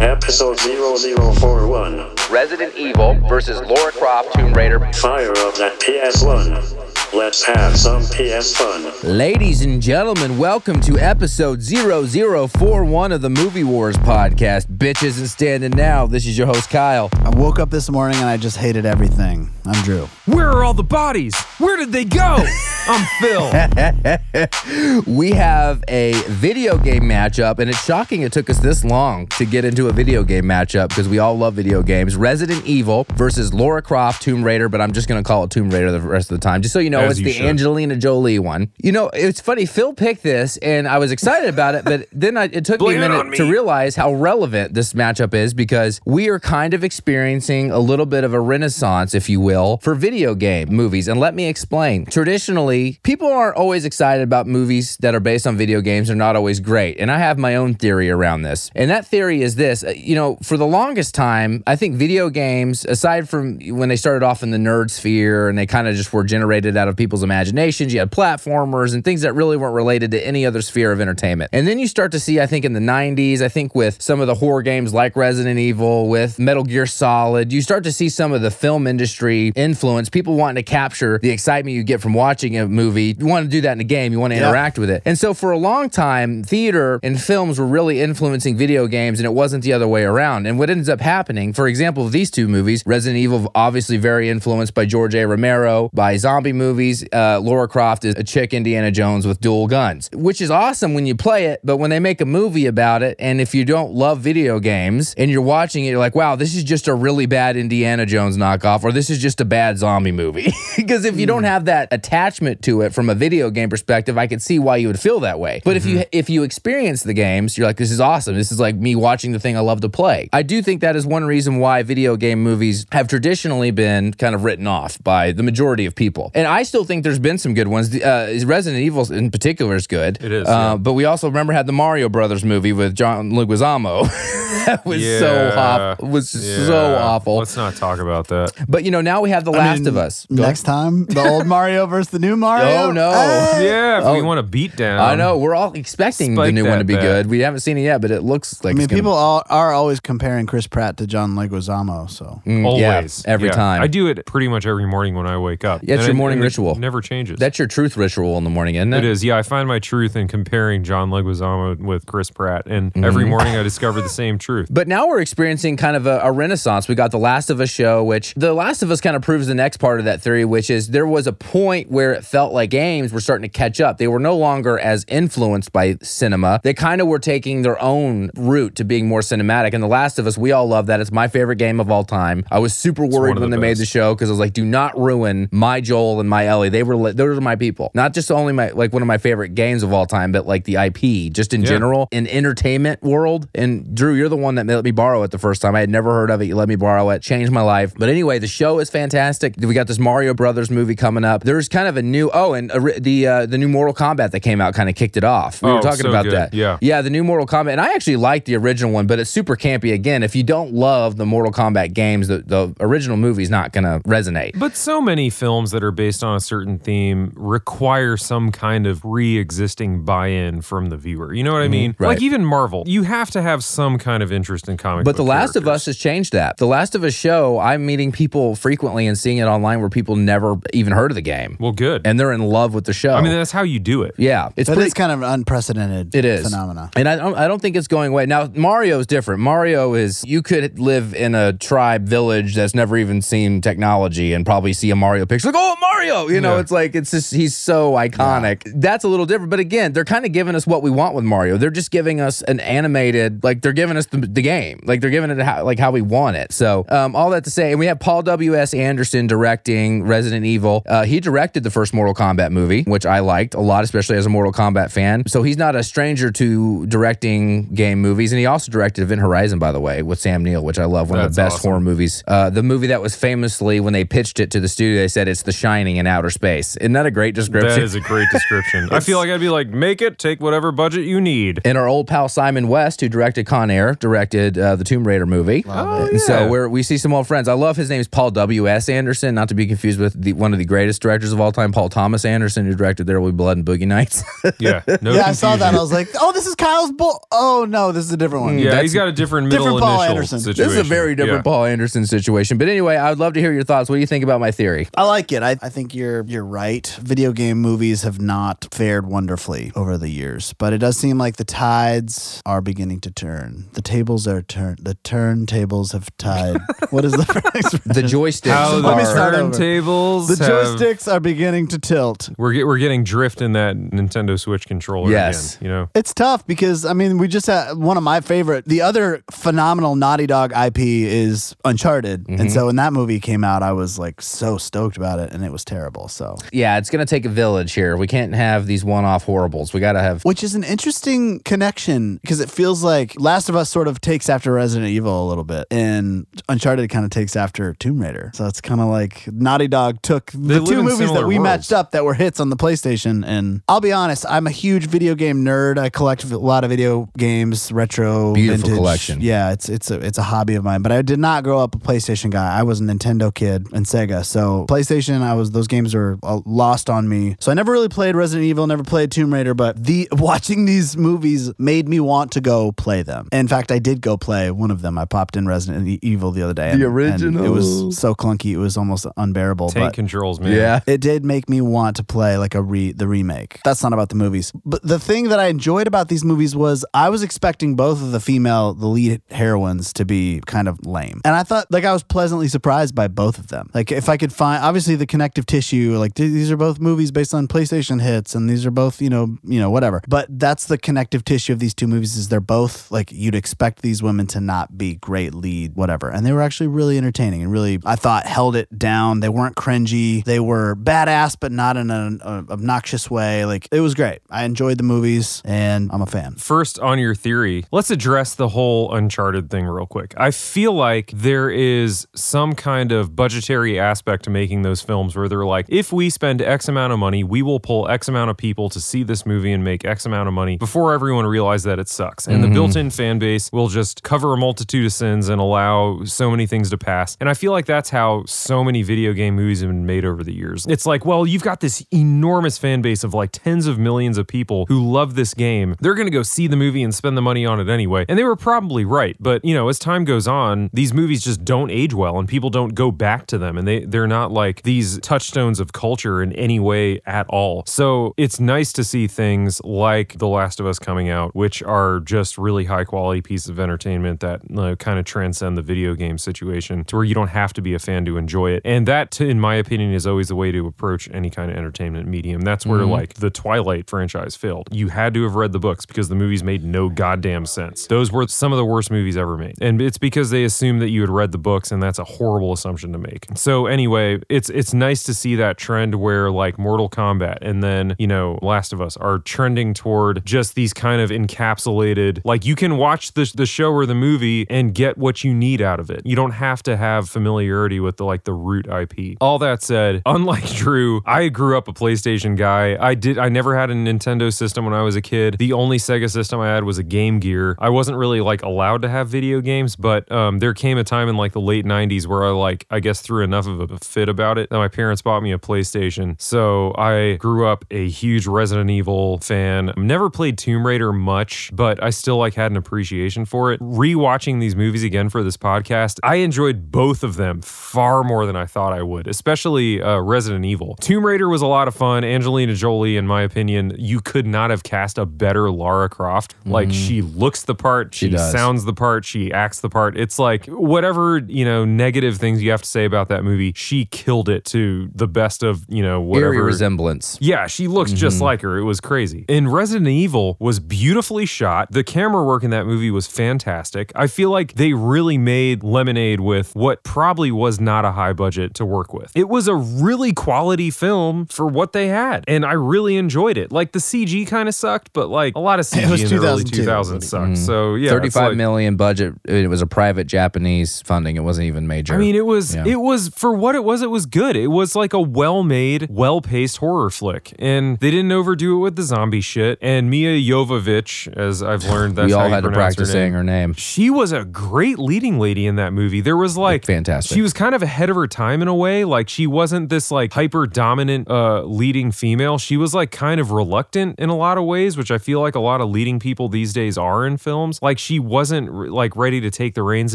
Episode 0.00 0.56
0041. 0.60 2.14
Resident 2.30 2.72
Evil 2.76 3.14
versus 3.28 3.60
Laura 3.62 3.90
Croft 3.90 4.34
Tomb 4.34 4.52
Raider. 4.52 4.78
Fire 4.92 5.30
up 5.30 5.56
that 5.56 5.80
PS1. 5.80 6.81
Let's 7.14 7.42
have 7.44 7.76
some 7.76 8.00
PS 8.04 8.56
fun. 8.56 8.90
Ladies 9.02 9.60
and 9.66 9.82
gentlemen, 9.82 10.38
welcome 10.38 10.80
to 10.80 10.98
episode 10.98 11.60
0041 11.60 13.12
of 13.12 13.20
the 13.20 13.28
Movie 13.28 13.64
Wars 13.64 13.98
podcast. 13.98 14.66
Bitch 14.78 15.02
isn't 15.02 15.26
standing 15.28 15.72
now. 15.72 16.06
This 16.06 16.24
is 16.24 16.38
your 16.38 16.46
host, 16.46 16.70
Kyle. 16.70 17.10
I 17.12 17.28
woke 17.28 17.58
up 17.58 17.68
this 17.68 17.90
morning 17.90 18.16
and 18.16 18.26
I 18.26 18.38
just 18.38 18.56
hated 18.56 18.86
everything. 18.86 19.50
I'm 19.66 19.84
Drew. 19.84 20.06
Where 20.24 20.48
are 20.48 20.64
all 20.64 20.72
the 20.72 20.82
bodies? 20.82 21.38
Where 21.58 21.76
did 21.76 21.92
they 21.92 22.04
go? 22.06 22.38
I'm 22.86 23.06
Phil. 23.20 25.02
We 25.06 25.30
have 25.32 25.84
a 25.88 26.12
video 26.28 26.78
game 26.78 27.02
matchup, 27.02 27.58
and 27.58 27.68
it's 27.68 27.84
shocking 27.84 28.22
it 28.22 28.32
took 28.32 28.48
us 28.48 28.58
this 28.58 28.84
long 28.84 29.26
to 29.28 29.44
get 29.44 29.64
into 29.64 29.88
a 29.88 29.92
video 29.92 30.24
game 30.24 30.44
matchup 30.44 30.88
because 30.88 31.08
we 31.08 31.18
all 31.18 31.36
love 31.36 31.54
video 31.54 31.82
games. 31.82 32.16
Resident 32.16 32.64
Evil 32.66 33.06
versus 33.14 33.52
Laura 33.52 33.82
Croft 33.82 34.22
Tomb 34.22 34.42
Raider, 34.42 34.68
but 34.68 34.80
I'm 34.80 34.92
just 34.92 35.08
going 35.08 35.22
to 35.22 35.26
call 35.26 35.44
it 35.44 35.50
Tomb 35.50 35.70
Raider 35.70 35.92
the 35.92 36.00
rest 36.00 36.30
of 36.32 36.40
the 36.40 36.42
time, 36.42 36.62
just 36.62 36.72
so 36.72 36.78
you 36.78 36.90
know 36.90 37.01
As 37.02 37.18
it's 37.18 37.24
the 37.24 37.32
should. 37.32 37.46
Angelina 37.46 37.96
Jolie 37.96 38.38
one. 38.38 38.72
You 38.82 38.92
know, 38.92 39.10
it's 39.12 39.40
funny. 39.40 39.66
Phil 39.66 39.92
picked 39.92 40.22
this, 40.22 40.56
and 40.58 40.86
I 40.88 40.98
was 40.98 41.12
excited 41.12 41.48
about 41.48 41.74
it, 41.74 41.84
but 41.84 42.08
then 42.12 42.36
I, 42.36 42.44
it 42.44 42.64
took 42.64 42.78
Blame 42.78 43.00
me 43.00 43.06
a 43.06 43.08
minute 43.08 43.36
to 43.36 43.50
realize 43.50 43.96
how 43.96 44.12
relevant 44.12 44.74
this 44.74 44.92
matchup 44.92 45.34
is 45.34 45.54
because 45.54 46.00
we 46.04 46.28
are 46.28 46.38
kind 46.38 46.74
of 46.74 46.84
experiencing 46.84 47.70
a 47.70 47.78
little 47.78 48.06
bit 48.06 48.24
of 48.24 48.34
a 48.34 48.40
renaissance, 48.40 49.14
if 49.14 49.28
you 49.28 49.40
will, 49.40 49.78
for 49.78 49.94
video 49.94 50.34
game 50.34 50.68
movies. 50.70 51.08
And 51.08 51.18
let 51.18 51.34
me 51.34 51.46
explain. 51.46 52.06
Traditionally, 52.06 52.98
people 53.02 53.28
aren't 53.28 53.56
always 53.56 53.84
excited 53.84 54.22
about 54.22 54.46
movies 54.46 54.96
that 54.98 55.14
are 55.14 55.20
based 55.20 55.46
on 55.46 55.56
video 55.56 55.80
games. 55.80 56.08
They're 56.08 56.16
not 56.16 56.36
always 56.36 56.60
great. 56.60 56.98
And 56.98 57.10
I 57.10 57.18
have 57.18 57.38
my 57.38 57.56
own 57.56 57.74
theory 57.74 58.10
around 58.10 58.42
this. 58.42 58.70
And 58.74 58.90
that 58.90 59.06
theory 59.06 59.42
is 59.42 59.56
this 59.56 59.84
uh, 59.84 59.92
you 59.96 60.14
know, 60.14 60.36
for 60.42 60.56
the 60.56 60.66
longest 60.66 61.14
time, 61.14 61.62
I 61.66 61.76
think 61.76 61.96
video 61.96 62.28
games, 62.28 62.84
aside 62.84 63.28
from 63.28 63.58
when 63.60 63.88
they 63.88 63.96
started 63.96 64.24
off 64.24 64.42
in 64.42 64.50
the 64.50 64.58
nerd 64.58 64.90
sphere 64.90 65.48
and 65.48 65.56
they 65.56 65.66
kind 65.66 65.88
of 65.88 65.94
just 65.94 66.12
were 66.12 66.24
generated 66.24 66.76
out 66.76 66.88
of 66.88 66.91
people's 66.96 67.22
imaginations, 67.22 67.92
you 67.92 68.00
had 68.00 68.10
platformers 68.10 68.94
and 68.94 69.04
things 69.04 69.22
that 69.22 69.32
really 69.34 69.56
weren't 69.56 69.74
related 69.74 70.10
to 70.12 70.26
any 70.26 70.44
other 70.46 70.62
sphere 70.62 70.92
of 70.92 71.00
entertainment. 71.00 71.50
And 71.52 71.66
then 71.66 71.78
you 71.78 71.86
start 71.86 72.12
to 72.12 72.20
see, 72.20 72.40
I 72.40 72.46
think, 72.46 72.64
in 72.64 72.72
the 72.72 72.80
90s, 72.80 73.40
I 73.42 73.48
think 73.48 73.74
with 73.74 74.00
some 74.02 74.20
of 74.20 74.26
the 74.26 74.34
horror 74.34 74.62
games 74.62 74.92
like 74.94 75.16
Resident 75.16 75.58
Evil, 75.58 76.08
with 76.08 76.38
Metal 76.38 76.64
Gear 76.64 76.86
Solid, 76.86 77.52
you 77.52 77.62
start 77.62 77.84
to 77.84 77.92
see 77.92 78.08
some 78.08 78.32
of 78.32 78.42
the 78.42 78.50
film 78.50 78.86
industry 78.86 79.52
influence, 79.56 80.08
people 80.08 80.34
wanting 80.36 80.62
to 80.64 80.70
capture 80.70 81.18
the 81.22 81.30
excitement 81.30 81.74
you 81.76 81.82
get 81.82 82.00
from 82.00 82.14
watching 82.14 82.58
a 82.58 82.66
movie. 82.68 83.14
You 83.18 83.26
want 83.26 83.44
to 83.46 83.50
do 83.50 83.60
that 83.62 83.72
in 83.72 83.80
a 83.80 83.84
game, 83.84 84.12
you 84.12 84.20
want 84.20 84.32
to 84.32 84.38
Yeah. 84.38 84.48
interact 84.48 84.78
with 84.78 84.90
it. 84.90 85.02
And 85.04 85.18
so 85.18 85.34
for 85.34 85.50
a 85.50 85.58
long 85.58 85.90
time, 85.90 86.42
theater 86.42 86.98
and 87.02 87.20
films 87.20 87.58
were 87.58 87.66
really 87.66 88.00
influencing 88.00 88.56
video 88.56 88.86
games, 88.86 89.18
and 89.18 89.26
it 89.26 89.32
wasn't 89.32 89.64
the 89.64 89.72
other 89.72 89.88
way 89.88 90.04
around. 90.04 90.46
And 90.46 90.58
what 90.58 90.70
ends 90.70 90.88
up 90.88 91.00
happening, 91.00 91.52
for 91.52 91.66
example, 91.68 92.08
these 92.08 92.30
two 92.30 92.48
movies, 92.48 92.82
Resident 92.86 93.18
Evil, 93.18 93.50
obviously 93.54 93.96
very 93.96 94.28
influenced 94.28 94.74
by 94.74 94.84
George 94.84 95.14
A. 95.14 95.26
Romero, 95.26 95.90
by 95.92 96.16
zombie 96.16 96.52
movies. 96.52 96.81
Uh, 96.90 97.40
Laura 97.40 97.68
Croft 97.68 98.04
is 98.04 98.14
a 98.16 98.24
chick 98.24 98.52
Indiana 98.52 98.90
Jones 98.90 99.26
with 99.26 99.40
dual 99.40 99.66
guns, 99.66 100.10
which 100.12 100.40
is 100.40 100.50
awesome 100.50 100.94
when 100.94 101.06
you 101.06 101.14
play 101.14 101.46
it, 101.46 101.60
but 101.62 101.76
when 101.76 101.90
they 101.90 102.00
make 102.00 102.20
a 102.20 102.26
movie 102.26 102.66
about 102.66 103.02
it, 103.02 103.16
and 103.18 103.40
if 103.40 103.54
you 103.54 103.64
don't 103.64 103.92
love 103.92 104.20
video 104.20 104.58
games 104.58 105.14
and 105.16 105.30
you're 105.30 105.42
watching 105.42 105.84
it, 105.84 105.90
you're 105.90 105.98
like, 105.98 106.14
wow, 106.14 106.36
this 106.36 106.54
is 106.54 106.64
just 106.64 106.88
a 106.88 106.94
really 106.94 107.26
bad 107.26 107.56
Indiana 107.56 108.04
Jones 108.06 108.36
knockoff, 108.36 108.82
or 108.82 108.92
this 108.92 109.10
is 109.10 109.18
just 109.18 109.40
a 109.40 109.44
bad 109.44 109.78
zombie 109.78 110.12
movie. 110.12 110.52
because 110.76 111.04
if 111.04 111.18
you 111.18 111.26
don't 111.26 111.44
have 111.44 111.66
that 111.66 111.88
attachment 111.92 112.62
to 112.62 112.80
it 112.82 112.92
from 112.92 113.08
a 113.08 113.14
video 113.14 113.50
game 113.50 113.70
perspective, 113.70 114.18
I 114.18 114.26
could 114.26 114.42
see 114.42 114.58
why 114.58 114.76
you 114.76 114.88
would 114.88 115.00
feel 115.00 115.20
that 115.20 115.38
way. 115.38 115.60
But 115.64 115.76
if 115.76 115.86
you 115.86 116.04
if 116.12 116.28
you 116.28 116.42
experience 116.42 117.02
the 117.02 117.14
games, 117.14 117.56
you're 117.56 117.66
like, 117.66 117.76
this 117.76 117.90
is 117.90 118.00
awesome. 118.00 118.34
This 118.34 118.50
is 118.50 118.58
like 118.58 118.74
me 118.74 118.96
watching 118.96 119.32
the 119.32 119.38
thing 119.38 119.56
I 119.56 119.60
love 119.60 119.80
to 119.82 119.88
play. 119.88 120.28
I 120.32 120.42
do 120.42 120.62
think 120.62 120.80
that 120.80 120.96
is 120.96 121.06
one 121.06 121.24
reason 121.24 121.58
why 121.58 121.82
video 121.82 122.16
game 122.16 122.42
movies 122.42 122.86
have 122.92 123.08
traditionally 123.08 123.70
been 123.70 124.12
kind 124.14 124.34
of 124.34 124.44
written 124.44 124.66
off 124.66 125.02
by 125.02 125.32
the 125.32 125.42
majority 125.42 125.86
of 125.86 125.94
people. 125.94 126.30
And 126.34 126.46
I 126.46 126.62
still 126.72 126.84
think 126.84 127.02
there's 127.04 127.18
been 127.18 127.36
some 127.36 127.52
good 127.52 127.68
ones. 127.68 127.90
The, 127.90 128.02
Uh, 128.02 128.46
Resident 128.46 128.82
Evil 128.82 129.12
in 129.12 129.30
particular 129.30 129.74
is 129.76 129.86
good. 129.86 130.16
It 130.24 130.32
is, 130.32 130.48
Uh, 130.48 130.50
yeah. 130.50 130.76
But 130.76 130.94
we 130.94 131.04
also 131.04 131.26
remember 131.28 131.52
had 131.52 131.66
the 131.66 131.72
Mario 131.74 132.08
Brothers 132.08 132.44
movie 132.46 132.72
with 132.72 132.94
John 132.94 133.32
Leguizamo. 133.32 134.08
that 134.66 134.86
was 134.86 135.02
so 135.02 135.34
Yeah. 135.34 135.54
awful. 135.92 136.08
Was 136.08 136.30
so 136.30 136.96
awful. 136.96 137.36
Let's 137.36 137.56
not 137.56 137.76
talk 137.76 137.98
about 137.98 138.28
that. 138.28 138.52
But 138.68 138.84
you 138.84 138.90
know, 138.90 139.02
now 139.02 139.20
we 139.20 139.28
have 139.28 139.44
The 139.44 139.52
I 139.52 139.58
Last 139.58 139.78
mean, 139.80 139.88
of 139.88 139.96
Us. 139.98 140.26
Go 140.34 140.42
Next 140.42 140.62
time, 140.62 141.04
the 141.06 141.20
old 141.28 141.46
Mario 141.46 141.84
versus 141.86 142.08
the 142.08 142.18
new 142.18 142.36
Mario. 142.36 142.84
Oh, 142.84 142.90
no. 142.90 143.10
Hey. 143.12 143.66
Yeah, 143.66 143.98
if 143.98 144.04
Oh. 144.06 144.14
we 144.14 144.22
want 144.22 144.38
to 144.38 144.42
beat 144.42 144.74
down. 144.74 144.98
I 144.98 145.14
know 145.14 145.36
we're 145.36 145.54
all 145.54 145.72
expecting 145.74 146.36
the 146.36 146.50
new 146.52 146.64
one 146.66 146.78
to 146.78 146.84
be 146.84 146.94
bet. 146.94 147.02
good. 147.02 147.26
We 147.28 147.40
haven't 147.40 147.60
seen 147.60 147.76
it 147.76 147.82
yet, 147.82 148.00
but 148.00 148.10
it 148.10 148.22
looks 148.22 148.64
like 148.64 148.72
I 148.72 148.74
mean, 148.74 148.84
it's 148.84 148.90
gonna- 148.90 148.98
people 149.02 149.12
all, 149.12 149.42
are 149.50 149.72
always 149.74 150.00
comparing 150.00 150.46
Chris 150.46 150.66
Pratt 150.66 150.96
to 150.98 151.06
John 151.06 151.34
Leguizamo. 151.34 152.08
So 152.08 152.40
Mm, 152.46 152.64
Always. 152.64 152.80
yeah, 153.26 153.30
every 153.32 153.48
Yeah. 153.48 153.52
time. 153.54 153.82
I 153.82 153.88
do 153.88 154.06
it 154.06 154.24
pretty 154.24 154.48
much 154.48 154.64
every 154.66 154.86
morning 154.86 155.14
when 155.14 155.26
I 155.26 155.36
wake 155.36 155.66
up. 155.66 155.80
Yeah, 155.82 155.96
it's 155.96 156.04
And 156.04 156.06
your 156.08 156.16
morning 156.16 156.38
and 156.38 156.44
it 156.46 156.46
ritual. 156.52 156.74
Never 156.74 157.00
changes. 157.00 157.38
That's 157.38 157.58
your 157.58 157.68
truth 157.68 157.96
ritual 157.96 158.36
in 158.38 158.44
the 158.44 158.50
morning, 158.50 158.74
isn't 158.74 158.92
it? 158.92 158.98
it 158.98 159.04
is. 159.04 159.24
Yeah, 159.24 159.38
I 159.38 159.42
find 159.42 159.66
my 159.66 159.78
truth 159.78 160.16
in 160.16 160.28
comparing 160.28 160.84
John 160.84 161.10
Leguizamo 161.10 161.78
with 161.78 162.06
Chris 162.06 162.30
Pratt, 162.30 162.66
and 162.66 162.92
mm-hmm. 162.92 163.04
every 163.04 163.24
morning 163.24 163.56
I 163.56 163.62
discover 163.62 164.00
the 164.00 164.08
same 164.08 164.38
truth. 164.38 164.68
But 164.82 164.88
now 164.88 165.06
we're 165.06 165.20
experiencing 165.20 165.76
kind 165.76 165.96
of 165.96 166.06
a, 166.06 166.20
a 166.20 166.32
renaissance. 166.32 166.88
We 166.88 166.94
got 166.94 167.10
the 167.10 167.18
Last 167.18 167.50
of 167.50 167.60
Us 167.60 167.70
show, 167.70 168.02
which 168.02 168.34
the 168.34 168.52
Last 168.52 168.82
of 168.82 168.90
Us 168.90 169.00
kind 169.00 169.14
of 169.14 169.22
proves 169.22 169.46
the 169.46 169.54
next 169.54 169.76
part 169.76 170.00
of 170.00 170.06
that 170.06 170.20
theory, 170.20 170.44
which 170.44 170.70
is 170.70 170.88
there 170.88 171.06
was 171.06 171.26
a 171.26 171.32
point 171.32 171.90
where 171.90 172.12
it 172.12 172.24
felt 172.24 172.52
like 172.52 172.70
games 172.70 173.12
were 173.12 173.20
starting 173.20 173.42
to 173.42 173.48
catch 173.48 173.80
up. 173.80 173.98
They 173.98 174.08
were 174.08 174.18
no 174.18 174.36
longer 174.36 174.78
as 174.78 175.04
influenced 175.08 175.72
by 175.72 175.98
cinema. 176.02 176.60
They 176.64 176.74
kind 176.74 177.00
of 177.00 177.06
were 177.06 177.18
taking 177.18 177.62
their 177.62 177.80
own 177.80 178.30
route 178.34 178.74
to 178.76 178.84
being 178.84 179.06
more 179.06 179.20
cinematic. 179.20 179.72
And 179.72 179.82
The 179.82 179.88
Last 179.88 180.18
of 180.18 180.26
Us, 180.26 180.36
we 180.36 180.52
all 180.52 180.66
love 180.66 180.86
that. 180.86 181.00
It's 181.00 181.12
my 181.12 181.28
favorite 181.28 181.56
game 181.56 181.78
of 181.78 181.90
all 181.90 182.04
time. 182.04 182.44
I 182.50 182.58
was 182.58 182.74
super 182.74 183.06
worried 183.06 183.38
when 183.38 183.50
the 183.50 183.56
they 183.56 183.60
made 183.60 183.76
the 183.76 183.86
show 183.86 184.14
because 184.14 184.30
I 184.30 184.32
was 184.32 184.40
like, 184.40 184.52
do 184.52 184.64
not 184.64 184.98
ruin 184.98 185.48
my 185.52 185.80
Joel 185.80 186.18
and 186.18 186.28
my 186.28 186.41
Ellie. 186.46 186.68
They 186.68 186.82
were 186.82 186.96
li- 186.96 187.12
those 187.12 187.36
are 187.38 187.40
my 187.40 187.56
people. 187.56 187.90
Not 187.94 188.14
just 188.14 188.30
only 188.30 188.52
my 188.52 188.70
like 188.70 188.92
one 188.92 189.02
of 189.02 189.06
my 189.08 189.18
favorite 189.18 189.54
games 189.54 189.82
of 189.82 189.92
all 189.92 190.06
time, 190.06 190.32
but 190.32 190.46
like 190.46 190.64
the 190.64 190.76
IP, 190.76 191.32
just 191.32 191.52
in 191.54 191.62
Yeah. 191.62 191.68
general, 191.68 192.08
in 192.10 192.26
entertainment 192.26 193.02
world. 193.02 193.48
And 193.54 193.94
Drew, 193.94 194.14
you're 194.14 194.28
the 194.28 194.36
one 194.36 194.54
that 194.56 194.66
let 194.66 194.84
me 194.84 194.90
borrow 194.90 195.22
it 195.22 195.30
the 195.30 195.38
first 195.38 195.62
time. 195.62 195.74
I 195.74 195.80
had 195.80 195.90
never 195.90 196.12
heard 196.12 196.30
of 196.30 196.40
it. 196.40 196.46
You 196.46 196.56
let 196.56 196.68
me 196.68 196.76
borrow 196.76 197.10
it, 197.10 197.22
changed 197.22 197.52
my 197.52 197.62
life. 197.62 197.92
But 197.96 198.08
anyway, 198.08 198.38
the 198.38 198.46
show 198.46 198.78
is 198.78 198.90
fantastic. 198.90 199.54
We 199.58 199.74
got 199.74 199.86
this 199.86 199.98
Mario 199.98 200.34
Brothers 200.34 200.70
movie 200.70 200.94
coming 200.96 201.24
up. 201.24 201.44
There's 201.44 201.68
kind 201.68 201.88
of 201.88 201.96
a 201.96 202.02
new 202.02 202.30
oh, 202.32 202.54
and 202.54 202.70
a, 202.70 203.00
the 203.00 203.26
uh, 203.26 203.46
the 203.46 203.58
new 203.58 203.68
Mortal 203.68 203.94
Kombat 203.94 204.30
that 204.32 204.40
came 204.40 204.60
out 204.60 204.74
kind 204.74 204.88
of 204.88 204.94
kicked 204.94 205.16
it 205.16 205.24
off. 205.24 205.62
We 205.62 205.70
were 205.70 205.78
Oh, 205.78 205.80
talking 205.80 206.00
so 206.02 206.08
about 206.10 206.24
good. 206.24 206.32
that. 206.34 206.54
Yeah. 206.54 206.78
yeah, 206.80 207.02
the 207.02 207.10
new 207.10 207.24
Mortal 207.24 207.46
Kombat, 207.46 207.72
and 207.72 207.80
I 207.80 207.94
actually 207.94 208.16
like 208.16 208.44
the 208.44 208.56
original 208.56 208.92
one, 208.92 209.06
but 209.06 209.18
it's 209.18 209.30
super 209.30 209.56
campy. 209.56 209.92
Again, 209.92 210.22
if 210.22 210.34
you 210.36 210.42
don't 210.42 210.72
love 210.72 211.16
the 211.16 211.26
Mortal 211.26 211.52
Kombat 211.52 211.92
games, 211.94 212.28
the, 212.28 212.38
the 212.38 212.74
original 212.80 213.16
movie's 213.16 213.50
not 213.50 213.72
gonna 213.72 214.00
resonate. 214.00 214.58
But 214.58 214.76
so 214.76 215.00
many 215.00 215.30
films 215.30 215.70
that 215.72 215.82
are 215.82 215.90
based 215.90 216.22
on 216.24 216.31
a 216.34 216.40
certain 216.40 216.78
theme 216.78 217.32
require 217.36 218.16
some 218.16 218.50
kind 218.52 218.86
of 218.86 219.04
re-existing 219.04 220.04
buy-in 220.04 220.62
from 220.62 220.88
the 220.88 220.96
viewer. 220.96 221.32
You 221.32 221.44
know 221.44 221.52
what 221.52 221.62
I 221.62 221.68
mean? 221.68 221.92
Mm-hmm. 221.92 222.02
right. 222.02 222.08
Like 222.10 222.22
even 222.22 222.44
Marvel, 222.44 222.84
you 222.86 223.02
have 223.04 223.30
to 223.32 223.42
have 223.42 223.64
some 223.64 223.98
kind 223.98 224.22
of 224.22 224.32
interest 224.32 224.68
in 224.68 224.76
comic. 224.76 225.04
But 225.04 225.16
The 225.16 225.22
book 225.22 225.28
Last 225.28 225.56
of. 225.56 225.68
Us 225.68 225.86
has 225.86 225.96
changed 225.96 226.32
that. 226.32 226.56
The 226.58 226.66
Last 226.66 226.94
of 226.94 227.04
Us 227.04 227.14
show, 227.14 227.58
I'm 227.58 227.86
meeting 227.86 228.12
people 228.12 228.56
frequently 228.56 229.06
and 229.06 229.16
seeing 229.16 229.38
it 229.38 229.44
online 229.44 229.80
where 229.80 229.88
people 229.88 230.16
never 230.16 230.56
even 230.72 230.92
heard 230.92 231.10
of 231.10 231.14
the 231.14 231.22
game. 231.22 231.56
Well, 231.60 231.72
good. 231.72 232.02
and 232.04 232.18
they're 232.18 232.32
in 232.32 232.42
love 232.42 232.74
with 232.74 232.84
the 232.84 232.92
show. 232.92 233.14
I 233.14 233.20
mean, 233.22 233.32
that's 233.32 233.52
how 233.52 233.62
you 233.62 233.78
do 233.78 234.02
it. 234.02 234.14
yeah, 234.18 234.50
it's 234.56 234.68
that 234.68 234.74
pretty 234.74 234.88
is 234.88 234.94
kind 234.94 235.12
of 235.12 235.22
an 235.22 235.28
unprecedented 235.30 236.14
It 236.14 236.24
is 236.24 236.42
phenomena. 236.44 236.90
and 236.96 237.08
I 237.08 237.16
don't. 237.16 237.34
I 237.36 237.48
don't 237.48 237.60
think 237.62 237.76
it's 237.76 237.86
going 237.88 238.10
away. 238.12 238.26
Now 238.26 238.46
Mario 238.54 238.98
is 238.98 239.06
different. 239.06 239.40
Mario 239.40 239.94
is 239.94 240.24
you 240.24 240.42
could 240.42 240.78
live 240.78 241.14
in 241.14 241.34
a 241.34 241.52
tribe 241.52 242.06
village 242.06 242.54
that's 242.54 242.74
never 242.74 242.96
even 242.96 243.22
seen 243.22 243.60
technology 243.60 244.32
and 244.32 244.44
probably 244.44 244.72
see 244.72 244.90
a 244.90 244.96
Mario 244.96 245.26
picture 245.26 245.48
like, 245.48 245.54
oh 245.56 245.76
Mario. 245.80 246.21
You 246.30 246.40
know, 246.40 246.54
Yeah. 246.54 246.60
it's 246.60 246.70
like 246.70 246.94
it's 246.94 247.10
just 247.10 247.32
he's 247.32 247.56
so 247.56 247.92
iconic. 247.92 248.62
That's 248.74 249.04
a 249.04 249.08
little 249.08 249.26
different. 249.26 249.50
But 249.50 249.60
again, 249.60 249.92
they're 249.92 250.04
kind 250.04 250.24
of 250.24 250.32
giving 250.32 250.54
us 250.54 250.66
what 250.66 250.82
we 250.82 250.90
want 250.90 251.14
with 251.14 251.24
Mario. 251.24 251.56
They're 251.56 251.70
just 251.70 251.90
giving 251.90 252.20
us 252.20 252.42
an 252.42 252.60
animated, 252.60 253.42
like 253.44 253.62
they're 253.62 253.72
giving 253.72 253.96
us 253.96 254.06
the, 254.06 254.18
the 254.18 254.42
game, 254.42 254.80
like 254.84 255.00
they're 255.00 255.10
giving 255.10 255.30
it 255.30 255.38
how, 255.38 255.64
like 255.64 255.78
how 255.78 255.90
we 255.90 256.02
want 256.02 256.36
it. 256.36 256.52
So 256.52 256.84
um, 256.88 257.14
all 257.16 257.30
that 257.30 257.44
to 257.44 257.50
say, 257.50 257.70
and 257.70 257.78
we 257.78 257.86
have 257.86 257.98
Paul 258.00 258.22
W 258.22 258.54
S 258.56 258.74
Anderson 258.74 259.26
directing 259.26 260.04
Resident 260.04 260.44
Evil. 260.44 260.82
Uh, 260.86 261.04
he 261.04 261.20
directed 261.20 261.62
the 261.62 261.70
first 261.70 261.94
Mortal 261.94 262.14
Kombat 262.14 262.50
movie, 262.52 262.82
which 262.82 263.06
I 263.06 263.20
liked 263.20 263.54
a 263.54 263.60
lot, 263.60 263.84
especially 263.84 264.16
as 264.16 264.26
a 264.26 264.28
Mortal 264.28 264.52
Kombat 264.52 264.90
fan. 264.90 265.24
So 265.26 265.42
he's 265.42 265.56
not 265.56 265.76
a 265.76 265.82
stranger 265.82 266.30
to 266.32 266.86
directing 266.86 267.66
game 267.74 268.00
movies, 268.00 268.32
and 268.32 268.38
he 268.38 268.46
also 268.46 268.70
directed 268.70 269.02
Event 269.02 269.20
Horizon, 269.20 269.58
by 269.58 269.72
the 269.72 269.80
way, 269.80 270.02
with 270.02 270.20
Sam 270.20 270.42
Neill, 270.44 270.64
which 270.64 270.78
I 270.78 270.84
love. 270.84 271.10
One 271.10 271.18
of 271.18 271.34
the 271.34 271.42
best 271.42 271.56
awesome. 271.56 271.70
horror 271.70 271.80
movies. 271.80 272.22
Uh, 272.26 272.50
the 272.50 272.62
movie 272.62 272.86
that 272.88 273.02
was 273.02 273.14
famously 273.16 273.80
when 273.80 273.92
they 273.92 274.04
pitched 274.04 274.40
it 274.40 274.50
to 274.52 274.60
the 274.60 274.68
studio, 274.68 275.00
they 275.00 275.08
said 275.08 275.28
it's 275.28 275.42
The 275.42 275.52
Shining 275.52 275.96
in 275.96 276.06
outer 276.12 276.30
space. 276.30 276.76
Isn't 276.76 276.92
that 276.92 277.06
a 277.06 277.10
great 277.10 277.34
description? 277.34 277.70
That 277.70 277.82
is 277.82 277.94
a 277.94 278.00
great 278.00 278.28
description. 278.32 278.88
I 278.92 279.00
feel 279.00 279.18
like 279.18 279.30
I'd 279.30 279.40
be 279.40 279.48
like, 279.48 279.68
make 279.68 280.00
it, 280.02 280.18
take 280.18 280.40
whatever 280.40 280.70
budget 280.72 281.04
you 281.06 281.20
need. 281.20 281.60
And 281.64 281.76
our 281.78 281.88
old 281.88 282.06
pal 282.06 282.28
Simon 282.28 282.68
West, 282.68 283.00
who 283.00 283.08
directed 283.08 283.46
Con 283.46 283.70
Air, 283.70 283.94
directed 283.94 284.58
uh, 284.58 284.76
the 284.76 284.84
Tomb 284.84 285.06
Raider 285.06 285.26
movie. 285.26 285.64
Oh, 285.66 286.06
And 286.06 286.20
so 286.20 286.40
yeah. 286.40 286.48
we're, 286.48 286.68
we 286.68 286.82
see 286.82 286.98
some 286.98 287.12
old 287.12 287.26
friends. 287.26 287.48
I 287.48 287.54
love 287.54 287.76
his 287.76 287.88
name 287.90 288.00
is 288.00 288.08
Paul 288.08 288.30
W. 288.32 288.68
S. 288.68 288.88
Anderson, 288.88 289.34
not 289.34 289.48
to 289.48 289.54
be 289.54 289.66
confused 289.66 289.98
with 289.98 290.20
the, 290.20 290.32
one 290.34 290.52
of 290.52 290.58
the 290.58 290.64
greatest 290.64 291.00
directors 291.02 291.32
of 291.32 291.40
all 291.40 291.50
time, 291.52 291.72
Paul 291.72 291.88
Thomas 291.88 292.24
Anderson, 292.24 292.66
who 292.66 292.74
directed 292.74 293.06
There 293.06 293.20
Will 293.20 293.32
Be 293.32 293.36
Blood 293.36 293.56
and 293.56 293.66
Boogie 293.66 293.86
Nights. 293.86 294.22
Yeah, 294.58 294.82
no 295.00 295.12
yeah, 295.14 295.22
I 295.26 295.32
saw 295.32 295.56
that. 295.56 295.70
confusion. 295.70 295.76
I 295.76 295.80
was 295.80 295.92
like, 295.92 296.08
oh, 296.20 296.32
this 296.32 296.46
is 296.46 296.54
Kyle's 296.54 296.92
bull. 296.92 297.26
Oh 297.32 297.64
no, 297.68 297.90
this 297.92 298.04
is 298.04 298.12
a 298.12 298.16
different 298.16 298.44
one. 298.44 298.58
Yeah, 298.58 298.64
That's- 298.66 298.82
he's 298.82 298.94
got 298.94 299.08
a 299.08 299.12
different 299.12 299.48
middle 299.48 299.64
Different 299.64 299.80
Paul 299.82 300.00
initial 300.02 300.16
Anderson. 300.16 300.40
situation. 300.40 300.68
this 300.68 300.72
is 300.78 300.86
a 300.86 300.88
very 300.88 301.14
different 301.14 301.38
Yeah. 301.38 301.42
Paul 301.50 301.64
Anderson 301.64 302.06
situation. 302.06 302.58
But 302.58 302.68
anyway, 302.68 302.96
I 302.96 303.08
would 303.10 303.18
love 303.18 303.32
to 303.34 303.40
hear 303.40 303.52
your 303.52 303.62
thoughts. 303.64 303.88
What 303.88 303.96
do 303.96 304.00
you 304.00 304.06
think 304.06 304.24
about 304.24 304.40
my 304.40 304.50
theory? 304.50 304.88
I 304.96 305.04
like 305.04 305.32
it. 305.32 305.42
I, 305.42 305.52
I 305.62 305.68
think 305.68 305.94
you're 305.94 306.01
you're 306.26 306.44
right. 306.44 306.86
Video 307.00 307.32
game 307.32 307.58
movies 307.60 308.02
have 308.02 308.20
not 308.20 308.66
fared 308.72 309.06
wonderfully 309.06 309.70
over 309.76 309.96
the 309.98 310.08
years, 310.08 310.52
but 310.58 310.72
it 310.72 310.78
does 310.78 310.96
seem 310.96 311.18
like 311.18 311.36
the 311.36 311.44
tides 311.44 312.42
are 312.46 312.60
beginning 312.60 313.00
to 313.00 313.10
turn. 313.10 313.68
The 313.74 313.82
tables 313.82 314.26
are 314.26 314.42
turned. 314.42 314.78
The 314.82 314.96
turntables 315.04 315.92
have 315.92 316.08
tied. 316.18 316.58
what 316.90 317.04
is 317.04 317.12
the 317.12 317.24
phrase? 317.24 317.70
The 317.84 318.02
joysticks 318.02 318.50
How 318.50 318.80
the 318.80 318.88
Let 318.88 318.96
me 318.96 319.02
are. 319.04 319.06
start 319.06 319.34
turntables 319.34 320.36
the 320.36 320.44
have- 320.44 320.52
joysticks 320.78 321.10
are 321.12 321.20
beginning 321.20 321.68
to 321.68 321.78
tilt. 321.78 322.30
We're 322.38 322.52
get, 322.52 322.66
we're 322.66 322.78
getting 322.78 323.04
drift 323.04 323.40
in 323.40 323.52
that 323.52 323.76
Nintendo 323.76 324.38
Switch 324.38 324.66
controller 324.66 325.10
Yes. 325.10 325.56
again. 325.56 325.64
You 325.66 325.70
know, 325.74 325.90
It's 325.94 326.12
tough 326.14 326.46
because 326.46 326.84
I 326.84 326.92
mean 326.92 327.18
we 327.18 327.28
just 327.28 327.46
had 327.46 327.74
one 327.76 327.96
of 327.96 328.02
my 328.02 328.20
favorite. 328.20 328.64
The 328.66 328.80
other 328.82 329.22
phenomenal 329.30 329.96
Naughty 329.96 330.26
Dog 330.26 330.52
IP 330.52 330.78
is 330.78 331.54
Uncharted, 331.64 332.24
Mm-hmm. 332.24 332.40
and 332.40 332.52
so 332.52 332.66
when 332.66 332.76
that 332.76 332.92
movie 332.92 333.20
came 333.20 333.44
out, 333.44 333.62
I 333.62 333.72
was 333.72 333.98
like 333.98 334.20
so 334.20 334.58
stoked 334.58 334.96
about 334.96 335.18
it, 335.18 335.32
and 335.32 335.44
it 335.44 335.52
was 335.52 335.64
terrible. 335.64 335.91
So, 336.08 336.36
Yeah, 336.52 336.78
it's 336.78 336.90
going 336.90 337.04
to 337.04 337.08
take 337.10 337.24
a 337.24 337.28
village 337.28 337.72
here. 337.74 337.96
We 337.96 338.06
can't 338.06 338.34
have 338.34 338.66
these 338.66 338.84
one 338.84 339.04
off 339.04 339.24
horribles. 339.24 339.72
We 339.72 339.80
got 339.80 339.92
to 339.92 340.00
have. 340.00 340.22
which 340.24 340.42
is 340.42 340.54
an 340.54 340.64
interesting 340.64 341.40
connection 341.40 342.16
because 342.18 342.40
it 342.40 342.50
feels 342.50 342.82
like 342.82 343.14
Last 343.20 343.48
of 343.48 343.56
Us 343.56 343.70
sort 343.70 343.88
of 343.88 344.00
takes 344.00 344.28
after 344.28 344.52
Resident 344.52 344.90
Evil 344.90 345.26
a 345.26 345.28
little 345.28 345.44
bit, 345.44 345.66
and 345.70 346.26
Uncharted 346.48 346.88
kind 346.90 347.04
of 347.04 347.10
takes 347.10 347.36
after 347.36 347.74
Tomb 347.74 348.00
Raider. 348.00 348.30
So 348.34 348.46
it's 348.46 348.60
kind 348.60 348.80
of 348.80 348.88
like 348.88 349.26
Naughty 349.32 349.68
Dog 349.68 350.00
took 350.02 350.30
the 350.32 350.60
two 350.64 350.82
movies 350.82 351.12
that 351.12 351.26
we 351.26 351.38
worlds. 351.38 351.42
matched 351.42 351.72
up 351.72 351.90
that 351.92 352.04
were 352.04 352.14
hits 352.14 352.40
on 352.40 352.50
the 352.50 352.56
PlayStation. 352.56 353.24
And 353.26 353.62
I'll 353.68 353.80
be 353.80 353.92
honest, 353.92 354.24
I'm 354.28 354.46
a 354.46 354.50
huge 354.50 354.86
video 354.86 355.14
game 355.14 355.44
nerd. 355.44 355.78
I 355.78 355.88
collect 355.90 356.24
a 356.24 356.38
lot 356.38 356.64
of 356.64 356.70
video 356.70 357.08
games, 357.18 357.70
retro, 357.72 358.34
Beautiful 358.34 358.62
vintage. 358.68 358.76
collection. 358.76 359.20
Yeah, 359.20 359.52
it's 359.52 359.68
it's 359.68 359.90
a 359.90 359.98
it's 360.04 360.18
a 360.18 360.22
hobby 360.22 360.54
of 360.54 360.64
mine. 360.64 360.82
But 360.82 360.92
I 360.92 361.02
did 361.02 361.18
not 361.18 361.44
grow 361.44 361.58
up 361.58 361.74
a 361.74 361.78
PlayStation 361.78 362.30
guy. 362.30 362.56
I 362.58 362.62
was 362.62 362.80
a 362.80 362.84
Nintendo 362.84 363.32
kid 363.34 363.66
and 363.72 363.84
Sega. 363.86 364.24
So 364.24 364.66
PlayStation, 364.68 365.20
I 365.22 365.34
was 365.34 365.50
those 365.52 365.66
games 365.66 365.81
are 365.94 366.18
uh, 366.22 366.40
lost 366.44 366.88
on 366.88 367.08
me. 367.08 367.36
So 367.40 367.50
I 367.50 367.54
never 367.54 367.72
really 367.72 367.88
played 367.88 368.14
Resident 368.16 368.44
Evil, 368.46 368.66
never 368.66 368.84
played 368.84 369.10
Tomb 369.10 369.32
Raider. 369.32 369.54
But 369.54 369.82
the 369.82 370.08
watching 370.12 370.64
these 370.64 370.96
movies 370.96 371.50
made 371.58 371.88
me 371.88 372.00
want 372.00 372.32
to 372.32 372.40
go 372.40 372.72
play 372.72 373.02
them. 373.02 373.28
In 373.32 373.48
fact, 373.48 373.70
I 373.72 373.78
did 373.78 374.00
go 374.00 374.16
play 374.16 374.50
one 374.50 374.70
of 374.70 374.82
them. 374.82 374.98
I 374.98 375.04
popped 375.04 375.36
in 375.36 375.46
Resident 375.46 375.86
Evil 376.02 376.30
the 376.30 376.42
other 376.42 376.54
day. 376.54 376.70
and- 376.70 376.82
and 376.82 377.36
it 377.46 377.48
was 377.50 377.96
so 377.98 378.14
clunky. 378.14 378.52
It 378.52 378.58
was 378.58 378.76
almost 378.76 379.06
unbearable. 379.16 379.70
tank 379.70 379.86
but 379.86 379.94
controls, 379.94 380.40
man. 380.40 380.52
Yeah. 380.52 380.80
it 380.86 381.00
did 381.00 381.24
make 381.24 381.48
me 381.48 381.60
want 381.60 381.96
to 381.96 382.04
play 382.04 382.36
like 382.36 382.54
a 382.54 382.62
re 382.62 382.92
the 382.92 383.06
remake. 383.08 383.60
That's 383.64 383.82
not 383.82 383.92
about 383.92 384.08
the 384.08 384.14
movies. 384.16 384.52
But 384.64 384.82
the 384.82 384.98
thing 384.98 385.28
that 385.28 385.38
I 385.38 385.46
enjoyed 385.46 385.86
about 385.86 386.08
these 386.08 386.24
movies 386.24 386.54
was 386.54 386.84
I 386.94 387.08
was 387.08 387.22
expecting 387.22 387.74
both 387.76 388.00
of 388.02 388.12
the 388.12 388.20
female 388.20 388.74
the 388.74 388.86
lead 388.86 389.22
heroines 389.30 389.92
to 389.94 390.04
be 390.04 390.40
kind 390.46 390.68
of 390.68 390.84
lame. 390.86 391.20
And 391.24 391.34
I 391.34 391.42
thought 391.42 391.66
like 391.70 391.84
I 391.84 391.92
was 391.92 392.02
pleasantly 392.02 392.48
surprised 392.48 392.94
by 392.94 393.08
both 393.08 393.38
of 393.38 393.48
them. 393.48 393.70
Like 393.74 393.90
if 393.92 394.08
I 394.08 394.16
could 394.16 394.32
find 394.32 394.62
obviously 394.62 394.94
the 394.96 395.06
connective 395.06 395.46
tissue 395.46 395.61
like 395.70 396.14
these 396.14 396.50
are 396.50 396.56
both 396.56 396.80
movies 396.80 397.10
based 397.10 397.34
on 397.34 397.48
PlayStation 397.48 398.00
hits 398.00 398.34
and 398.34 398.48
these 398.48 398.66
are 398.66 398.70
both, 398.70 399.00
you 399.00 399.10
know, 399.10 399.36
you 399.44 399.60
know 399.60 399.70
whatever. 399.70 400.02
But 400.08 400.26
that's 400.38 400.66
the 400.66 400.78
connective 400.78 401.24
tissue 401.24 401.52
of 401.52 401.58
these 401.58 401.74
two 401.74 401.86
movies 401.86 402.16
is 402.16 402.28
they're 402.28 402.40
both 402.40 402.90
like 402.90 403.12
you'd 403.12 403.34
expect 403.34 403.82
these 403.82 404.02
women 404.02 404.26
to 404.28 404.40
not 404.40 404.76
be 404.76 404.96
great 404.96 405.34
lead 405.34 405.74
whatever. 405.74 406.10
And 406.10 406.26
they 406.26 406.32
were 406.32 406.42
actually 406.42 406.68
really 406.68 406.98
entertaining 406.98 407.42
and 407.42 407.52
really 407.52 407.78
I 407.84 407.96
thought 407.96 408.26
held 408.26 408.56
it 408.56 408.78
down. 408.78 409.20
They 409.20 409.28
weren't 409.28 409.56
cringy. 409.56 410.24
They 410.24 410.40
were 410.40 410.74
badass 410.76 411.36
but 411.38 411.52
not 411.52 411.76
in 411.76 411.90
an 411.90 412.20
obnoxious 412.22 413.10
way. 413.10 413.44
Like 413.44 413.68
it 413.70 413.80
was 413.80 413.94
great. 413.94 414.20
I 414.30 414.44
enjoyed 414.44 414.78
the 414.78 414.84
movies 414.84 415.42
and 415.44 415.90
I'm 415.92 416.02
a 416.02 416.06
fan. 416.06 416.34
First, 416.36 416.78
on 416.78 416.98
your 416.98 417.14
theory, 417.14 417.64
let's 417.70 417.90
address 417.90 418.34
the 418.34 418.48
whole 418.48 418.92
Uncharted 418.94 419.50
thing 419.50 419.66
real 419.66 419.86
quick. 419.86 420.14
I 420.16 420.30
feel 420.30 420.72
like 420.72 421.10
there 421.14 421.50
is 421.50 422.06
some 422.14 422.54
kind 422.54 422.92
of 422.92 423.14
budgetary 423.14 423.78
aspect 423.78 424.24
to 424.24 424.30
making 424.30 424.62
those 424.62 424.82
films 424.82 425.16
where 425.16 425.28
they're 425.28 425.44
like, 425.44 425.51
if 425.68 425.92
we 425.92 426.10
spend 426.10 426.42
X 426.42 426.68
amount 426.68 426.92
of 426.92 426.98
money, 426.98 427.24
we 427.24 427.42
will 427.42 427.60
pull 427.60 427.88
X 427.88 428.08
amount 428.08 428.30
of 428.30 428.36
people 428.36 428.68
to 428.70 428.80
see 428.80 429.02
this 429.02 429.24
movie 429.26 429.52
and 429.52 429.64
make 429.64 429.84
X 429.84 430.06
amount 430.06 430.28
of 430.28 430.34
money 430.34 430.56
before 430.56 430.92
everyone 430.92 431.26
realizes 431.26 431.64
that 431.64 431.78
it 431.78 431.88
sucks. 431.88 432.26
And 432.26 432.42
the 432.42 432.46
mm-hmm. 432.46 432.54
built 432.54 432.76
in 432.76 432.90
fan 432.90 433.18
base 433.18 433.50
will 433.52 433.68
just 433.68 434.02
cover 434.02 434.32
a 434.32 434.36
multitude 434.36 434.86
of 434.86 434.92
sins 434.92 435.28
and 435.28 435.40
allow 435.40 436.04
so 436.04 436.30
many 436.30 436.46
things 436.46 436.70
to 436.70 436.78
pass. 436.78 437.16
And 437.20 437.28
I 437.28 437.34
feel 437.34 437.52
like 437.52 437.66
that's 437.66 437.90
how 437.90 438.24
so 438.26 438.64
many 438.64 438.82
video 438.82 439.12
game 439.12 439.36
movies 439.36 439.60
have 439.60 439.70
been 439.70 439.86
made 439.86 440.04
over 440.04 440.22
the 440.24 440.34
years. 440.34 440.66
It's 440.68 440.86
like, 440.86 441.04
well, 441.04 441.26
you've 441.26 441.42
got 441.42 441.60
this 441.60 441.84
enormous 441.92 442.58
fan 442.58 442.82
base 442.82 443.04
of 443.04 443.14
like 443.14 443.30
tens 443.32 443.66
of 443.66 443.78
millions 443.78 444.18
of 444.18 444.26
people 444.26 444.66
who 444.66 444.82
love 444.82 445.14
this 445.14 445.34
game. 445.34 445.76
They're 445.80 445.94
going 445.94 446.06
to 446.06 446.12
go 446.12 446.22
see 446.22 446.46
the 446.46 446.56
movie 446.56 446.82
and 446.82 446.94
spend 446.94 447.16
the 447.16 447.22
money 447.22 447.44
on 447.46 447.60
it 447.60 447.68
anyway. 447.68 448.04
And 448.08 448.18
they 448.18 448.24
were 448.24 448.36
probably 448.36 448.84
right. 448.84 449.16
But, 449.20 449.44
you 449.44 449.54
know, 449.54 449.68
as 449.68 449.78
time 449.78 450.04
goes 450.04 450.26
on, 450.26 450.70
these 450.72 450.92
movies 450.92 451.22
just 451.22 451.44
don't 451.44 451.70
age 451.70 451.94
well 451.94 452.18
and 452.18 452.28
people 452.28 452.50
don't 452.50 452.74
go 452.74 452.90
back 452.90 453.26
to 453.28 453.38
them. 453.38 453.58
And 453.58 453.66
they, 453.66 453.84
they're 453.84 454.06
not 454.06 454.32
like 454.32 454.62
these 454.62 454.98
touchstones 455.42 455.60
of 455.60 455.72
culture 455.72 456.22
in 456.22 456.32
any 456.34 456.60
way 456.60 457.00
at 457.06 457.26
all. 457.28 457.64
So 457.66 458.14
it's 458.16 458.38
nice 458.38 458.72
to 458.74 458.84
see 458.84 459.06
things 459.08 459.60
like 459.64 460.18
The 460.18 460.28
Last 460.28 460.60
of 460.60 460.66
Us 460.66 460.78
coming 460.78 461.08
out, 461.08 461.34
which 461.34 461.62
are 461.62 462.00
just 462.00 462.38
really 462.38 462.64
high 462.64 462.84
quality 462.84 463.20
pieces 463.20 463.48
of 463.48 463.58
entertainment 463.58 464.20
that 464.20 464.40
kind 464.78 464.98
of 464.98 465.04
transcend 465.04 465.56
the 465.56 465.62
video 465.62 465.94
game 465.94 466.18
situation 466.18 466.84
to 466.84 466.96
where 466.96 467.04
you 467.04 467.14
don't 467.14 467.28
have 467.28 467.52
to 467.54 467.62
be 467.62 467.74
a 467.74 467.78
fan 467.78 468.04
to 468.04 468.16
enjoy 468.16 468.50
it. 468.52 468.62
And 468.64 468.86
that, 468.86 469.20
in 469.20 469.40
my 469.40 469.56
opinion, 469.56 469.92
is 469.92 470.06
always 470.06 470.28
the 470.28 470.36
way 470.36 470.52
to 470.52 470.66
approach 470.66 471.08
any 471.12 471.30
kind 471.30 471.50
of 471.50 471.56
entertainment 471.56 472.08
medium. 472.08 472.42
That's 472.42 472.64
where 472.64 472.80
mm-hmm. 472.80 472.90
like 472.90 473.14
the 473.14 473.30
Twilight 473.30 473.88
franchise 473.88 474.36
failed. 474.36 474.68
You 474.70 474.88
had 474.88 475.14
to 475.14 475.22
have 475.24 475.34
read 475.34 475.52
the 475.52 475.58
books 475.58 475.86
because 475.86 476.08
the 476.08 476.14
movies 476.14 476.42
made 476.42 476.64
no 476.64 476.88
goddamn 476.88 477.46
sense. 477.46 477.86
Those 477.86 478.12
were 478.12 478.28
some 478.28 478.52
of 478.52 478.58
the 478.58 478.64
worst 478.64 478.90
movies 478.90 479.16
ever 479.16 479.36
made. 479.36 479.56
And 479.60 479.82
it's 479.82 479.98
because 479.98 480.30
they 480.30 480.44
assumed 480.44 480.80
that 480.82 480.90
you 480.90 481.00
had 481.00 481.10
read 481.10 481.32
the 481.32 481.38
books 481.38 481.72
and 481.72 481.82
that's 481.82 481.98
a 481.98 482.04
horrible 482.04 482.52
assumption 482.52 482.92
to 482.92 482.98
make. 482.98 483.26
So 483.34 483.66
anyway, 483.66 484.20
it's 484.28 484.50
it's 484.50 484.72
nice 484.72 485.02
to 485.04 485.14
see 485.14 485.31
that 485.36 485.58
trend 485.58 485.96
where 485.96 486.30
like 486.30 486.58
Mortal 486.58 486.88
Kombat 486.88 487.38
and 487.40 487.62
then, 487.62 487.94
you 487.98 488.06
know, 488.06 488.38
Last 488.42 488.72
of 488.72 488.80
Us 488.80 488.96
are 488.96 489.18
trending 489.18 489.74
toward 489.74 490.24
just 490.24 490.54
these 490.54 490.72
kind 490.72 491.00
of 491.00 491.10
encapsulated 491.10 492.20
like 492.24 492.44
you 492.44 492.54
can 492.54 492.76
watch 492.76 493.12
the 493.12 493.30
the 493.34 493.46
show 493.46 493.72
or 493.72 493.86
the 493.86 493.94
movie 493.94 494.46
and 494.50 494.74
get 494.74 494.98
what 494.98 495.24
you 495.24 495.32
need 495.34 495.60
out 495.60 495.80
of 495.80 495.90
it. 495.90 496.02
You 496.04 496.16
don't 496.16 496.32
have 496.32 496.62
to 496.64 496.76
have 496.76 497.08
familiarity 497.08 497.80
with 497.80 497.96
the 497.96 498.04
like 498.04 498.24
the 498.24 498.32
root 498.32 498.66
IP. 498.66 499.16
All 499.20 499.38
that 499.38 499.62
said, 499.62 500.02
unlike 500.06 500.46
Drew, 500.50 501.02
I 501.06 501.28
grew 501.28 501.56
up 501.56 501.68
a 501.68 501.72
PlayStation 501.72 502.36
guy. 502.36 502.76
I 502.80 502.94
did 502.94 503.18
I 503.18 503.28
never 503.28 503.56
had 503.56 503.70
a 503.70 503.74
Nintendo 503.74 504.32
system 504.32 504.64
when 504.64 504.74
I 504.74 504.82
was 504.82 504.96
a 504.96 505.02
kid. 505.02 505.36
The 505.38 505.52
only 505.52 505.78
Sega 505.78 506.10
system 506.10 506.40
I 506.40 506.48
had 506.48 506.64
was 506.64 506.78
a 506.78 506.82
Game 506.82 507.18
Gear. 507.18 507.56
I 507.58 507.68
wasn't 507.68 507.98
really 507.98 508.20
like 508.20 508.42
allowed 508.42 508.82
to 508.82 508.88
have 508.88 509.08
video 509.08 509.40
games, 509.40 509.76
but 509.76 510.10
um, 510.10 510.38
there 510.38 510.54
came 510.54 510.78
a 510.78 510.84
time 510.84 511.08
in 511.08 511.16
like 511.16 511.32
the 511.32 511.40
late 511.40 511.64
90s 511.64 512.06
where 512.06 512.24
I 512.24 512.30
like 512.30 512.66
I 512.70 512.80
guess 512.80 513.00
threw 513.00 513.22
enough 513.22 513.46
of 513.46 513.70
a 513.70 513.78
fit 513.78 514.08
about 514.08 514.38
it 514.38 514.50
that 514.50 514.56
my 514.56 514.68
parents 514.68 515.02
bought 515.02 515.21
me 515.22 515.32
a 515.32 515.38
PlayStation. 515.38 516.20
So 516.20 516.74
I 516.76 517.14
grew 517.16 517.46
up 517.46 517.64
a 517.70 517.88
huge 517.88 518.26
Resident 518.26 518.70
Evil 518.70 519.18
fan. 519.18 519.72
Never 519.76 520.10
played 520.10 520.38
Tomb 520.38 520.66
Raider 520.66 520.92
much, 520.92 521.50
but 521.52 521.82
I 521.82 521.90
still 521.90 522.16
like 522.16 522.34
had 522.34 522.50
an 522.50 522.56
appreciation 522.56 523.24
for 523.24 523.52
it. 523.52 523.60
Rewatching 523.60 524.40
these 524.40 524.56
movies 524.56 524.82
again 524.84 525.08
for 525.08 525.22
this 525.22 525.36
podcast, 525.36 525.98
I 526.02 526.16
enjoyed 526.16 526.70
both 526.70 527.02
of 527.02 527.16
them 527.16 527.42
far 527.42 528.02
more 528.04 528.26
than 528.26 528.36
I 528.36 528.46
thought 528.46 528.72
I 528.72 528.82
would, 528.82 529.06
especially 529.06 529.82
uh, 529.82 529.98
Resident 529.98 530.44
Evil. 530.44 530.76
Tomb 530.76 531.04
Raider 531.04 531.28
was 531.28 531.42
a 531.42 531.46
lot 531.46 531.68
of 531.68 531.74
fun. 531.74 532.04
Angelina 532.04 532.54
Jolie, 532.54 532.96
in 532.96 533.06
my 533.06 533.22
opinion, 533.22 533.74
you 533.78 534.00
could 534.00 534.26
not 534.26 534.50
have 534.50 534.62
cast 534.62 534.98
a 534.98 535.06
better 535.06 535.50
Lara 535.50 535.88
Croft. 535.88 536.34
Like 536.44 536.70
she 536.72 537.02
looks 537.02 537.42
the 537.44 537.54
part, 537.54 537.94
she, 537.94 538.10
does. 538.10 538.32
sounds 538.32 538.64
the 538.64 538.72
part, 538.72 539.04
she 539.04 539.32
acts 539.32 539.60
the 539.60 539.68
part. 539.68 539.96
It's 539.96 540.18
like 540.18 540.46
whatever, 540.46 541.18
you 541.18 541.44
know, 541.44 541.64
negative 541.64 542.18
things 542.18 542.42
you 542.42 542.50
have 542.50 542.62
to 542.62 542.68
say 542.68 542.84
about 542.84 543.08
that 543.08 543.24
movie, 543.24 543.52
she 543.54 543.84
killed 543.86 544.28
it 544.28 544.44
to 544.46 544.90
the 544.94 545.08
best 545.12 545.42
of, 545.42 545.64
you 545.68 545.82
know, 545.82 546.00
whatever. 546.00 546.34
Eerie 546.34 546.42
resemblance. 546.42 547.18
Yeah, 547.20 547.46
she 547.46 547.68
looks 547.68 547.92
just 547.92 548.16
Mm-hmm. 548.16 548.24
like 548.24 548.40
her. 548.42 548.58
It 548.58 548.64
was 548.64 548.80
crazy. 548.80 549.24
And 549.28 549.52
Resident 549.52 549.88
Evil 549.88 550.36
was 550.38 550.60
beautifully 550.60 551.26
shot. 551.26 551.70
The 551.70 551.84
camera 551.84 552.24
work 552.24 552.42
in 552.44 552.50
that 552.50 552.66
movie 552.66 552.90
was 552.90 553.06
fantastic. 553.06 553.90
I 553.94 554.06
feel 554.06 554.30
like 554.30 554.54
they 554.54 554.72
really 554.72 555.18
made 555.18 555.62
lemonade 555.62 556.20
with 556.20 556.54
what 556.54 556.82
probably 556.84 557.30
was 557.32 557.60
not 557.60 557.84
a 557.84 557.92
high 557.92 558.12
budget 558.12 558.54
to 558.54 558.64
work 558.64 558.92
with. 558.92 559.10
It 559.14 559.28
was 559.28 559.48
a 559.48 559.54
really 559.54 560.12
quality 560.12 560.70
film 560.70 561.26
for 561.26 561.46
what 561.46 561.72
they 561.72 561.88
had, 561.88 562.24
and 562.28 562.44
I 562.44 562.52
really 562.52 562.96
enjoyed 562.96 563.36
it. 563.38 563.50
Like 563.52 563.72
the 563.72 563.78
CG 563.78 564.26
kind 564.26 564.48
of 564.48 564.54
sucked, 564.54 564.92
but 564.92 565.08
like 565.08 565.34
a 565.34 565.40
lot 565.40 565.58
of 565.58 565.66
CG 565.66 565.82
in 566.12 566.20
the 566.20 566.26
early 566.26 566.44
2002. 566.44 566.62
2000s 566.62 567.04
sucked. 567.04 567.38
So 567.38 567.74
yeah, 567.74 567.90
Thirty-five 567.90 568.28
like- 568.30 568.36
million 568.36 568.76
budget. 568.76 569.14
It 569.24 569.48
was 569.48 569.62
a 569.62 569.66
private 569.66 570.06
Japanese 570.06 570.82
funding. 570.82 571.16
It 571.16 571.20
wasn't 571.24 571.46
even 571.46 571.66
major. 571.66 571.94
I 571.94 571.98
mean, 571.98 572.14
it 572.14 572.26
was 572.26 572.54
Yeah. 572.54 572.64
it 572.66 572.80
was 572.80 573.08
for 573.08 573.32
what 573.34 573.54
it 573.54 573.64
was. 573.64 573.82
It 573.82 573.90
was 573.90 574.06
good. 574.06 574.36
It 574.36 574.48
was 574.48 574.76
like 574.76 574.92
a 574.92 575.00
well-made, 575.02 575.88
well-paced 575.90 576.58
horror 576.58 576.90
flick, 576.90 577.34
and 577.38 577.78
they 577.78 577.90
didn't 577.90 578.12
overdo 578.12 578.56
it 578.56 578.60
with 578.60 578.76
the 578.76 578.82
zombie 578.82 579.20
shit. 579.20 579.58
And 579.60 579.90
Milla 579.90 580.18
Jovovich, 580.18 581.12
as 581.16 581.42
I've 581.42 581.64
learned, 581.64 581.96
that's 581.96 582.06
we 582.06 582.12
how 582.12 582.20
all 582.20 582.28
you 582.28 582.34
had 582.34 582.40
to 582.42 582.48
pronounce 582.48 582.74
practice 582.76 582.88
her 582.88 582.92
saying 582.92 583.12
name. 583.12 583.18
her 583.18 583.24
name. 583.24 583.52
She 583.54 583.90
was 583.90 584.12
a 584.12 584.24
great 584.24 584.78
leading 584.78 585.18
lady 585.18 585.46
in 585.46 585.56
that 585.56 585.72
movie. 585.72 586.00
There 586.00 586.16
was 586.16 586.36
like 586.36 586.64
Fantastic. 586.66 587.14
She 587.14 587.22
was 587.22 587.32
kind 587.32 587.54
of 587.54 587.62
ahead 587.62 587.90
of 587.90 587.96
her 587.96 588.06
time 588.06 588.42
in 588.42 588.48
a 588.48 588.54
way. 588.54 588.84
Like 588.84 589.08
she 589.08 589.26
wasn't 589.26 589.68
this 589.68 589.90
like 589.90 590.12
hyper 590.12 590.46
dominant 590.46 591.10
uh, 591.10 591.42
leading 591.44 591.92
female. 591.92 592.38
She 592.38 592.56
was 592.56 592.74
like 592.74 592.90
kind 592.90 593.20
of 593.20 593.30
reluctant 593.30 593.98
in 593.98 594.08
a 594.08 594.16
lot 594.16 594.38
of 594.38 594.44
ways, 594.44 594.76
which 594.76 594.90
I 594.90 594.98
feel 594.98 595.20
like 595.20 595.34
a 595.34 595.40
lot 595.40 595.60
of 595.60 595.70
leading 595.70 595.98
people 595.98 596.28
these 596.28 596.52
days 596.52 596.78
are 596.78 597.06
in 597.06 597.16
films. 597.16 597.58
Like 597.62 597.78
she 597.78 597.98
wasn't 597.98 598.50
re- 598.50 598.68
like 598.68 598.96
ready 598.96 599.20
to 599.20 599.30
take 599.30 599.54
the 599.54 599.62
reins 599.62 599.94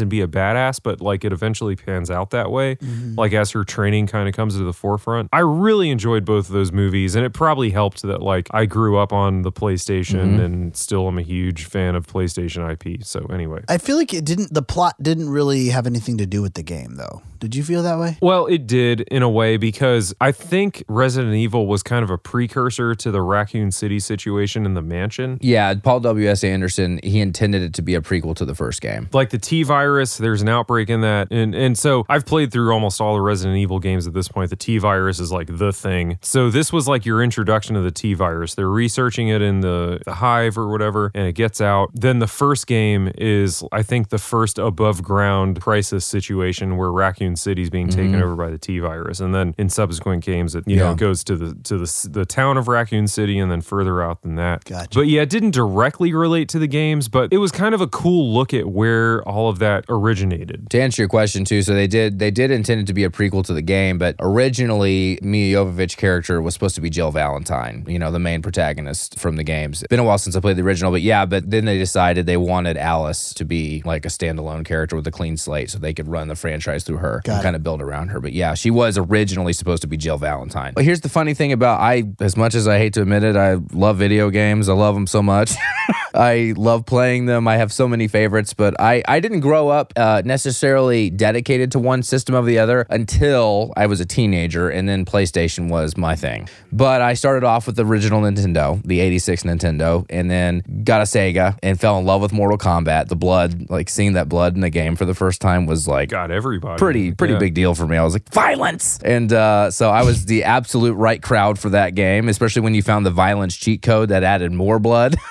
and 0.00 0.10
be 0.10 0.20
a 0.20 0.26
badass, 0.26 0.80
but 0.82 1.00
like 1.00 1.24
it 1.24 1.32
eventually 1.32 1.76
pans 1.76 2.10
out 2.10 2.30
that 2.30 2.50
way. 2.50 2.76
Like 3.16 3.32
as 3.32 3.50
her 3.52 3.64
training 3.64 4.06
kind 4.06 4.28
of 4.28 4.34
comes 4.34 4.56
to 4.56 4.64
the 4.64 4.72
forefront. 4.72 4.97
I 5.32 5.40
really 5.40 5.90
enjoyed 5.90 6.24
both 6.24 6.48
of 6.48 6.52
those 6.52 6.72
movies, 6.72 7.14
and 7.14 7.24
it 7.24 7.32
probably 7.32 7.70
helped 7.70 8.02
that 8.02 8.22
like 8.22 8.48
I 8.52 8.66
grew 8.66 8.98
up 8.98 9.12
on 9.12 9.42
the 9.42 9.52
PlayStation 9.52 10.20
mm-hmm. 10.20 10.40
and 10.40 10.76
still 10.76 11.06
am 11.06 11.18
a 11.18 11.22
huge 11.22 11.64
fan 11.64 11.94
of 11.94 12.06
PlayStation 12.06 12.70
IP. 12.70 13.04
So 13.04 13.26
anyway. 13.26 13.62
I 13.68 13.78
feel 13.78 13.96
like 13.96 14.12
it 14.12 14.24
didn't. 14.24 14.52
The 14.52 14.62
plot 14.62 14.94
didn't 15.02 15.30
really 15.30 15.68
have 15.68 15.86
anything 15.86 16.18
to 16.18 16.26
do 16.26 16.42
with 16.42 16.54
the 16.54 16.62
game, 16.62 16.96
though. 16.96 17.22
Did 17.38 17.54
you 17.54 17.62
feel 17.62 17.82
that 17.82 17.98
way? 17.98 18.18
Well, 18.20 18.46
it 18.46 18.66
did 18.66 19.02
in 19.02 19.22
a 19.22 19.28
way 19.28 19.56
because 19.56 20.14
I 20.20 20.32
think 20.32 20.82
Resident 20.88 21.34
Evil 21.34 21.66
was 21.66 21.82
kind 21.82 22.02
of 22.02 22.10
a 22.10 22.18
precursor 22.18 22.94
to 22.94 23.10
the 23.10 23.22
Raccoon 23.22 23.70
City 23.70 24.00
situation 24.00 24.66
in 24.66 24.74
the 24.74 24.82
mansion. 24.82 25.38
Yeah, 25.40 25.74
Paul 25.74 26.00
W.S. 26.00 26.42
Anderson, 26.44 27.00
he 27.02 27.20
intended 27.20 27.62
it 27.62 27.74
to 27.74 27.82
be 27.82 27.94
a 27.94 28.00
prequel 28.00 28.34
to 28.36 28.44
the 28.44 28.54
first 28.54 28.80
game. 28.80 29.08
Like 29.12 29.30
the 29.30 29.38
T 29.38 29.62
virus, 29.62 30.16
there's 30.18 30.42
an 30.42 30.48
outbreak 30.48 30.90
in 30.90 31.00
that. 31.02 31.28
And 31.30 31.54
and 31.54 31.78
so 31.78 32.04
I've 32.08 32.26
played 32.26 32.52
through 32.52 32.72
almost 32.72 33.00
all 33.00 33.14
the 33.14 33.20
Resident 33.20 33.58
Evil 33.58 33.78
games 33.78 34.06
at 34.06 34.14
this 34.14 34.28
point. 34.28 34.50
The 34.50 34.56
T 34.56 34.78
virus 34.78 35.20
is 35.20 35.30
like 35.30 35.58
the 35.58 35.72
thing. 35.72 36.18
So 36.22 36.50
this 36.50 36.72
was 36.72 36.88
like 36.88 37.06
your 37.06 37.22
introduction 37.22 37.74
to 37.74 37.80
the 37.80 37.90
T 37.90 38.14
virus. 38.14 38.54
They're 38.54 38.68
researching 38.68 39.28
it 39.28 39.42
in 39.42 39.60
the, 39.60 40.00
the 40.04 40.14
hive 40.14 40.58
or 40.58 40.68
whatever, 40.68 41.10
and 41.14 41.26
it 41.26 41.32
gets 41.32 41.60
out. 41.60 41.90
Then 41.94 42.18
the 42.18 42.26
first 42.26 42.66
game 42.66 43.10
is, 43.16 43.62
I 43.72 43.82
think, 43.82 44.08
the 44.08 44.18
first 44.18 44.58
above 44.58 45.02
ground 45.02 45.60
crisis 45.60 46.04
situation 46.04 46.76
where 46.76 46.90
Raccoon 46.90 47.27
City 47.36 47.62
is 47.62 47.70
being 47.70 47.88
taken 47.88 48.12
mm-hmm. 48.12 48.22
over 48.22 48.36
by 48.36 48.50
the 48.50 48.58
T 48.58 48.78
virus. 48.78 49.20
And 49.20 49.34
then 49.34 49.54
in 49.58 49.68
subsequent 49.68 50.24
games, 50.24 50.54
it 50.54 50.64
you 50.66 50.76
know 50.76 50.90
Yeah. 50.90 50.96
goes 50.96 51.24
to 51.24 51.36
the 51.36 51.54
to 51.64 51.78
the 51.78 52.08
the 52.10 52.24
town 52.24 52.56
of 52.56 52.68
Raccoon 52.68 53.06
City 53.06 53.38
and 53.38 53.50
then 53.50 53.60
further 53.60 54.02
out 54.02 54.22
than 54.22 54.36
that. 54.36 54.64
Gotcha. 54.64 54.88
But 54.98 55.08
yeah, 55.08 55.22
it 55.22 55.30
didn't 55.30 55.52
directly 55.52 56.12
relate 56.12 56.48
to 56.50 56.58
the 56.58 56.66
games, 56.66 57.08
but 57.08 57.32
it 57.32 57.38
was 57.38 57.52
kind 57.52 57.74
of 57.74 57.80
a 57.80 57.86
cool 57.86 58.32
look 58.32 58.52
at 58.54 58.68
where 58.68 59.22
all 59.28 59.48
of 59.48 59.58
that 59.58 59.84
originated. 59.88 60.70
To 60.70 60.80
answer 60.80 61.02
your 61.02 61.08
question 61.08 61.44
too, 61.44 61.62
so 61.62 61.74
they 61.74 61.86
did 61.86 62.18
they 62.18 62.30
did 62.30 62.50
intend 62.50 62.80
it 62.80 62.86
to 62.86 62.94
be 62.94 63.04
a 63.04 63.10
prequel 63.10 63.44
to 63.44 63.52
the 63.54 63.62
game, 63.62 63.98
but 63.98 64.16
originally 64.20 65.18
Milla 65.22 65.58
Jovovich 65.58 65.96
character 65.96 66.40
was 66.40 66.54
supposed 66.54 66.74
to 66.76 66.80
be 66.80 66.90
Jill 66.90 67.10
Valentine, 67.10 67.84
you 67.88 67.98
know, 67.98 68.10
the 68.10 68.18
main 68.18 68.42
protagonist 68.42 69.18
from 69.18 69.36
the 69.36 69.44
games. 69.44 69.84
Been 69.90 70.00
a 70.00 70.04
while 70.04 70.18
since 70.18 70.36
I 70.36 70.40
played 70.40 70.56
the 70.56 70.62
original, 70.62 70.90
but 70.90 71.02
yeah, 71.02 71.24
but 71.26 71.50
then 71.50 71.64
they 71.64 71.78
decided 71.78 72.26
they 72.26 72.36
wanted 72.36 72.76
Alice 72.76 73.34
to 73.34 73.44
be 73.44 73.82
like 73.84 74.04
a 74.04 74.08
standalone 74.08 74.64
character 74.64 74.96
with 74.96 75.06
a 75.06 75.10
clean 75.10 75.36
slate 75.36 75.70
so 75.70 75.78
they 75.78 75.94
could 75.94 76.08
run 76.08 76.28
the 76.28 76.36
franchise 76.36 76.84
through 76.84 76.98
her 76.98 77.17
Got 77.24 77.32
and 77.34 77.40
it. 77.40 77.42
kind 77.44 77.56
of 77.56 77.62
build 77.62 77.82
around 77.82 78.08
her. 78.08 78.20
But 78.20 78.32
yeah, 78.32 78.54
she 78.54 78.70
was 78.70 78.98
originally 78.98 79.52
supposed 79.52 79.82
to 79.82 79.88
be 79.88 79.96
Jill 79.96 80.18
Valentine. 80.18 80.72
But 80.74 80.84
here's 80.84 81.00
the 81.00 81.08
funny 81.08 81.34
thing 81.34 81.52
about 81.52 81.80
I 81.80 82.04
as 82.20 82.36
much 82.36 82.54
as 82.54 82.66
I 82.68 82.78
hate 82.78 82.94
to 82.94 83.02
admit 83.02 83.24
it, 83.24 83.36
I 83.36 83.54
love 83.72 83.96
video 83.98 84.30
games. 84.30 84.68
I 84.68 84.74
love 84.74 84.94
them 84.94 85.06
so 85.06 85.22
much. 85.22 85.52
I 86.18 86.52
love 86.56 86.84
playing 86.84 87.26
them. 87.26 87.46
I 87.46 87.56
have 87.58 87.72
so 87.72 87.86
many 87.86 88.08
favorites, 88.08 88.52
but 88.52 88.78
I, 88.80 89.02
I 89.06 89.20
didn't 89.20 89.40
grow 89.40 89.68
up 89.68 89.92
uh, 89.96 90.22
necessarily 90.24 91.10
dedicated 91.10 91.70
to 91.72 91.78
one 91.78 92.02
system 92.02 92.34
of 92.34 92.44
the 92.44 92.58
other 92.58 92.86
until 92.90 93.72
I 93.76 93.86
was 93.86 94.00
a 94.00 94.04
teenager, 94.04 94.68
and 94.68 94.88
then 94.88 95.04
PlayStation 95.04 95.68
was 95.68 95.96
my 95.96 96.16
thing. 96.16 96.48
But 96.72 97.00
I 97.02 97.14
started 97.14 97.44
off 97.46 97.66
with 97.66 97.76
the 97.76 97.84
original 97.86 98.20
Nintendo, 98.20 98.82
the 98.84 98.98
86 99.00 99.44
Nintendo, 99.44 100.04
and 100.10 100.28
then 100.30 100.62
got 100.82 101.00
a 101.00 101.04
Sega 101.04 101.56
and 101.62 101.78
fell 101.78 101.98
in 101.98 102.04
love 102.04 102.20
with 102.20 102.32
Mortal 102.32 102.58
Kombat. 102.58 103.06
The 103.08 103.16
blood, 103.16 103.70
like 103.70 103.88
seeing 103.88 104.14
that 104.14 104.28
blood 104.28 104.54
in 104.56 104.60
the 104.60 104.70
game 104.70 104.96
for 104.96 105.04
the 105.04 105.14
first 105.14 105.40
time 105.40 105.66
was 105.66 105.86
like 105.86 106.08
Got 106.08 106.30
everybody. 106.32 106.78
pretty 106.78 107.12
pretty 107.12 107.34
Yeah. 107.34 107.38
big 107.38 107.54
deal 107.54 107.74
for 107.76 107.86
me. 107.86 107.96
I 107.96 108.02
was 108.02 108.14
like 108.14 108.28
violence, 108.32 108.98
and 109.04 109.32
uh, 109.32 109.70
so 109.70 109.88
I 109.90 110.02
was 110.02 110.24
the 110.26 110.44
absolute 110.44 110.94
right 110.94 111.22
crowd 111.22 111.58
for 111.60 111.68
that 111.70 111.94
game, 111.94 112.28
especially 112.28 112.62
when 112.62 112.74
you 112.74 112.82
found 112.82 113.06
the 113.06 113.10
violence 113.12 113.56
cheat 113.56 113.82
code 113.82 114.08
that 114.08 114.24
added 114.24 114.50
more 114.52 114.78
blood. 114.80 115.16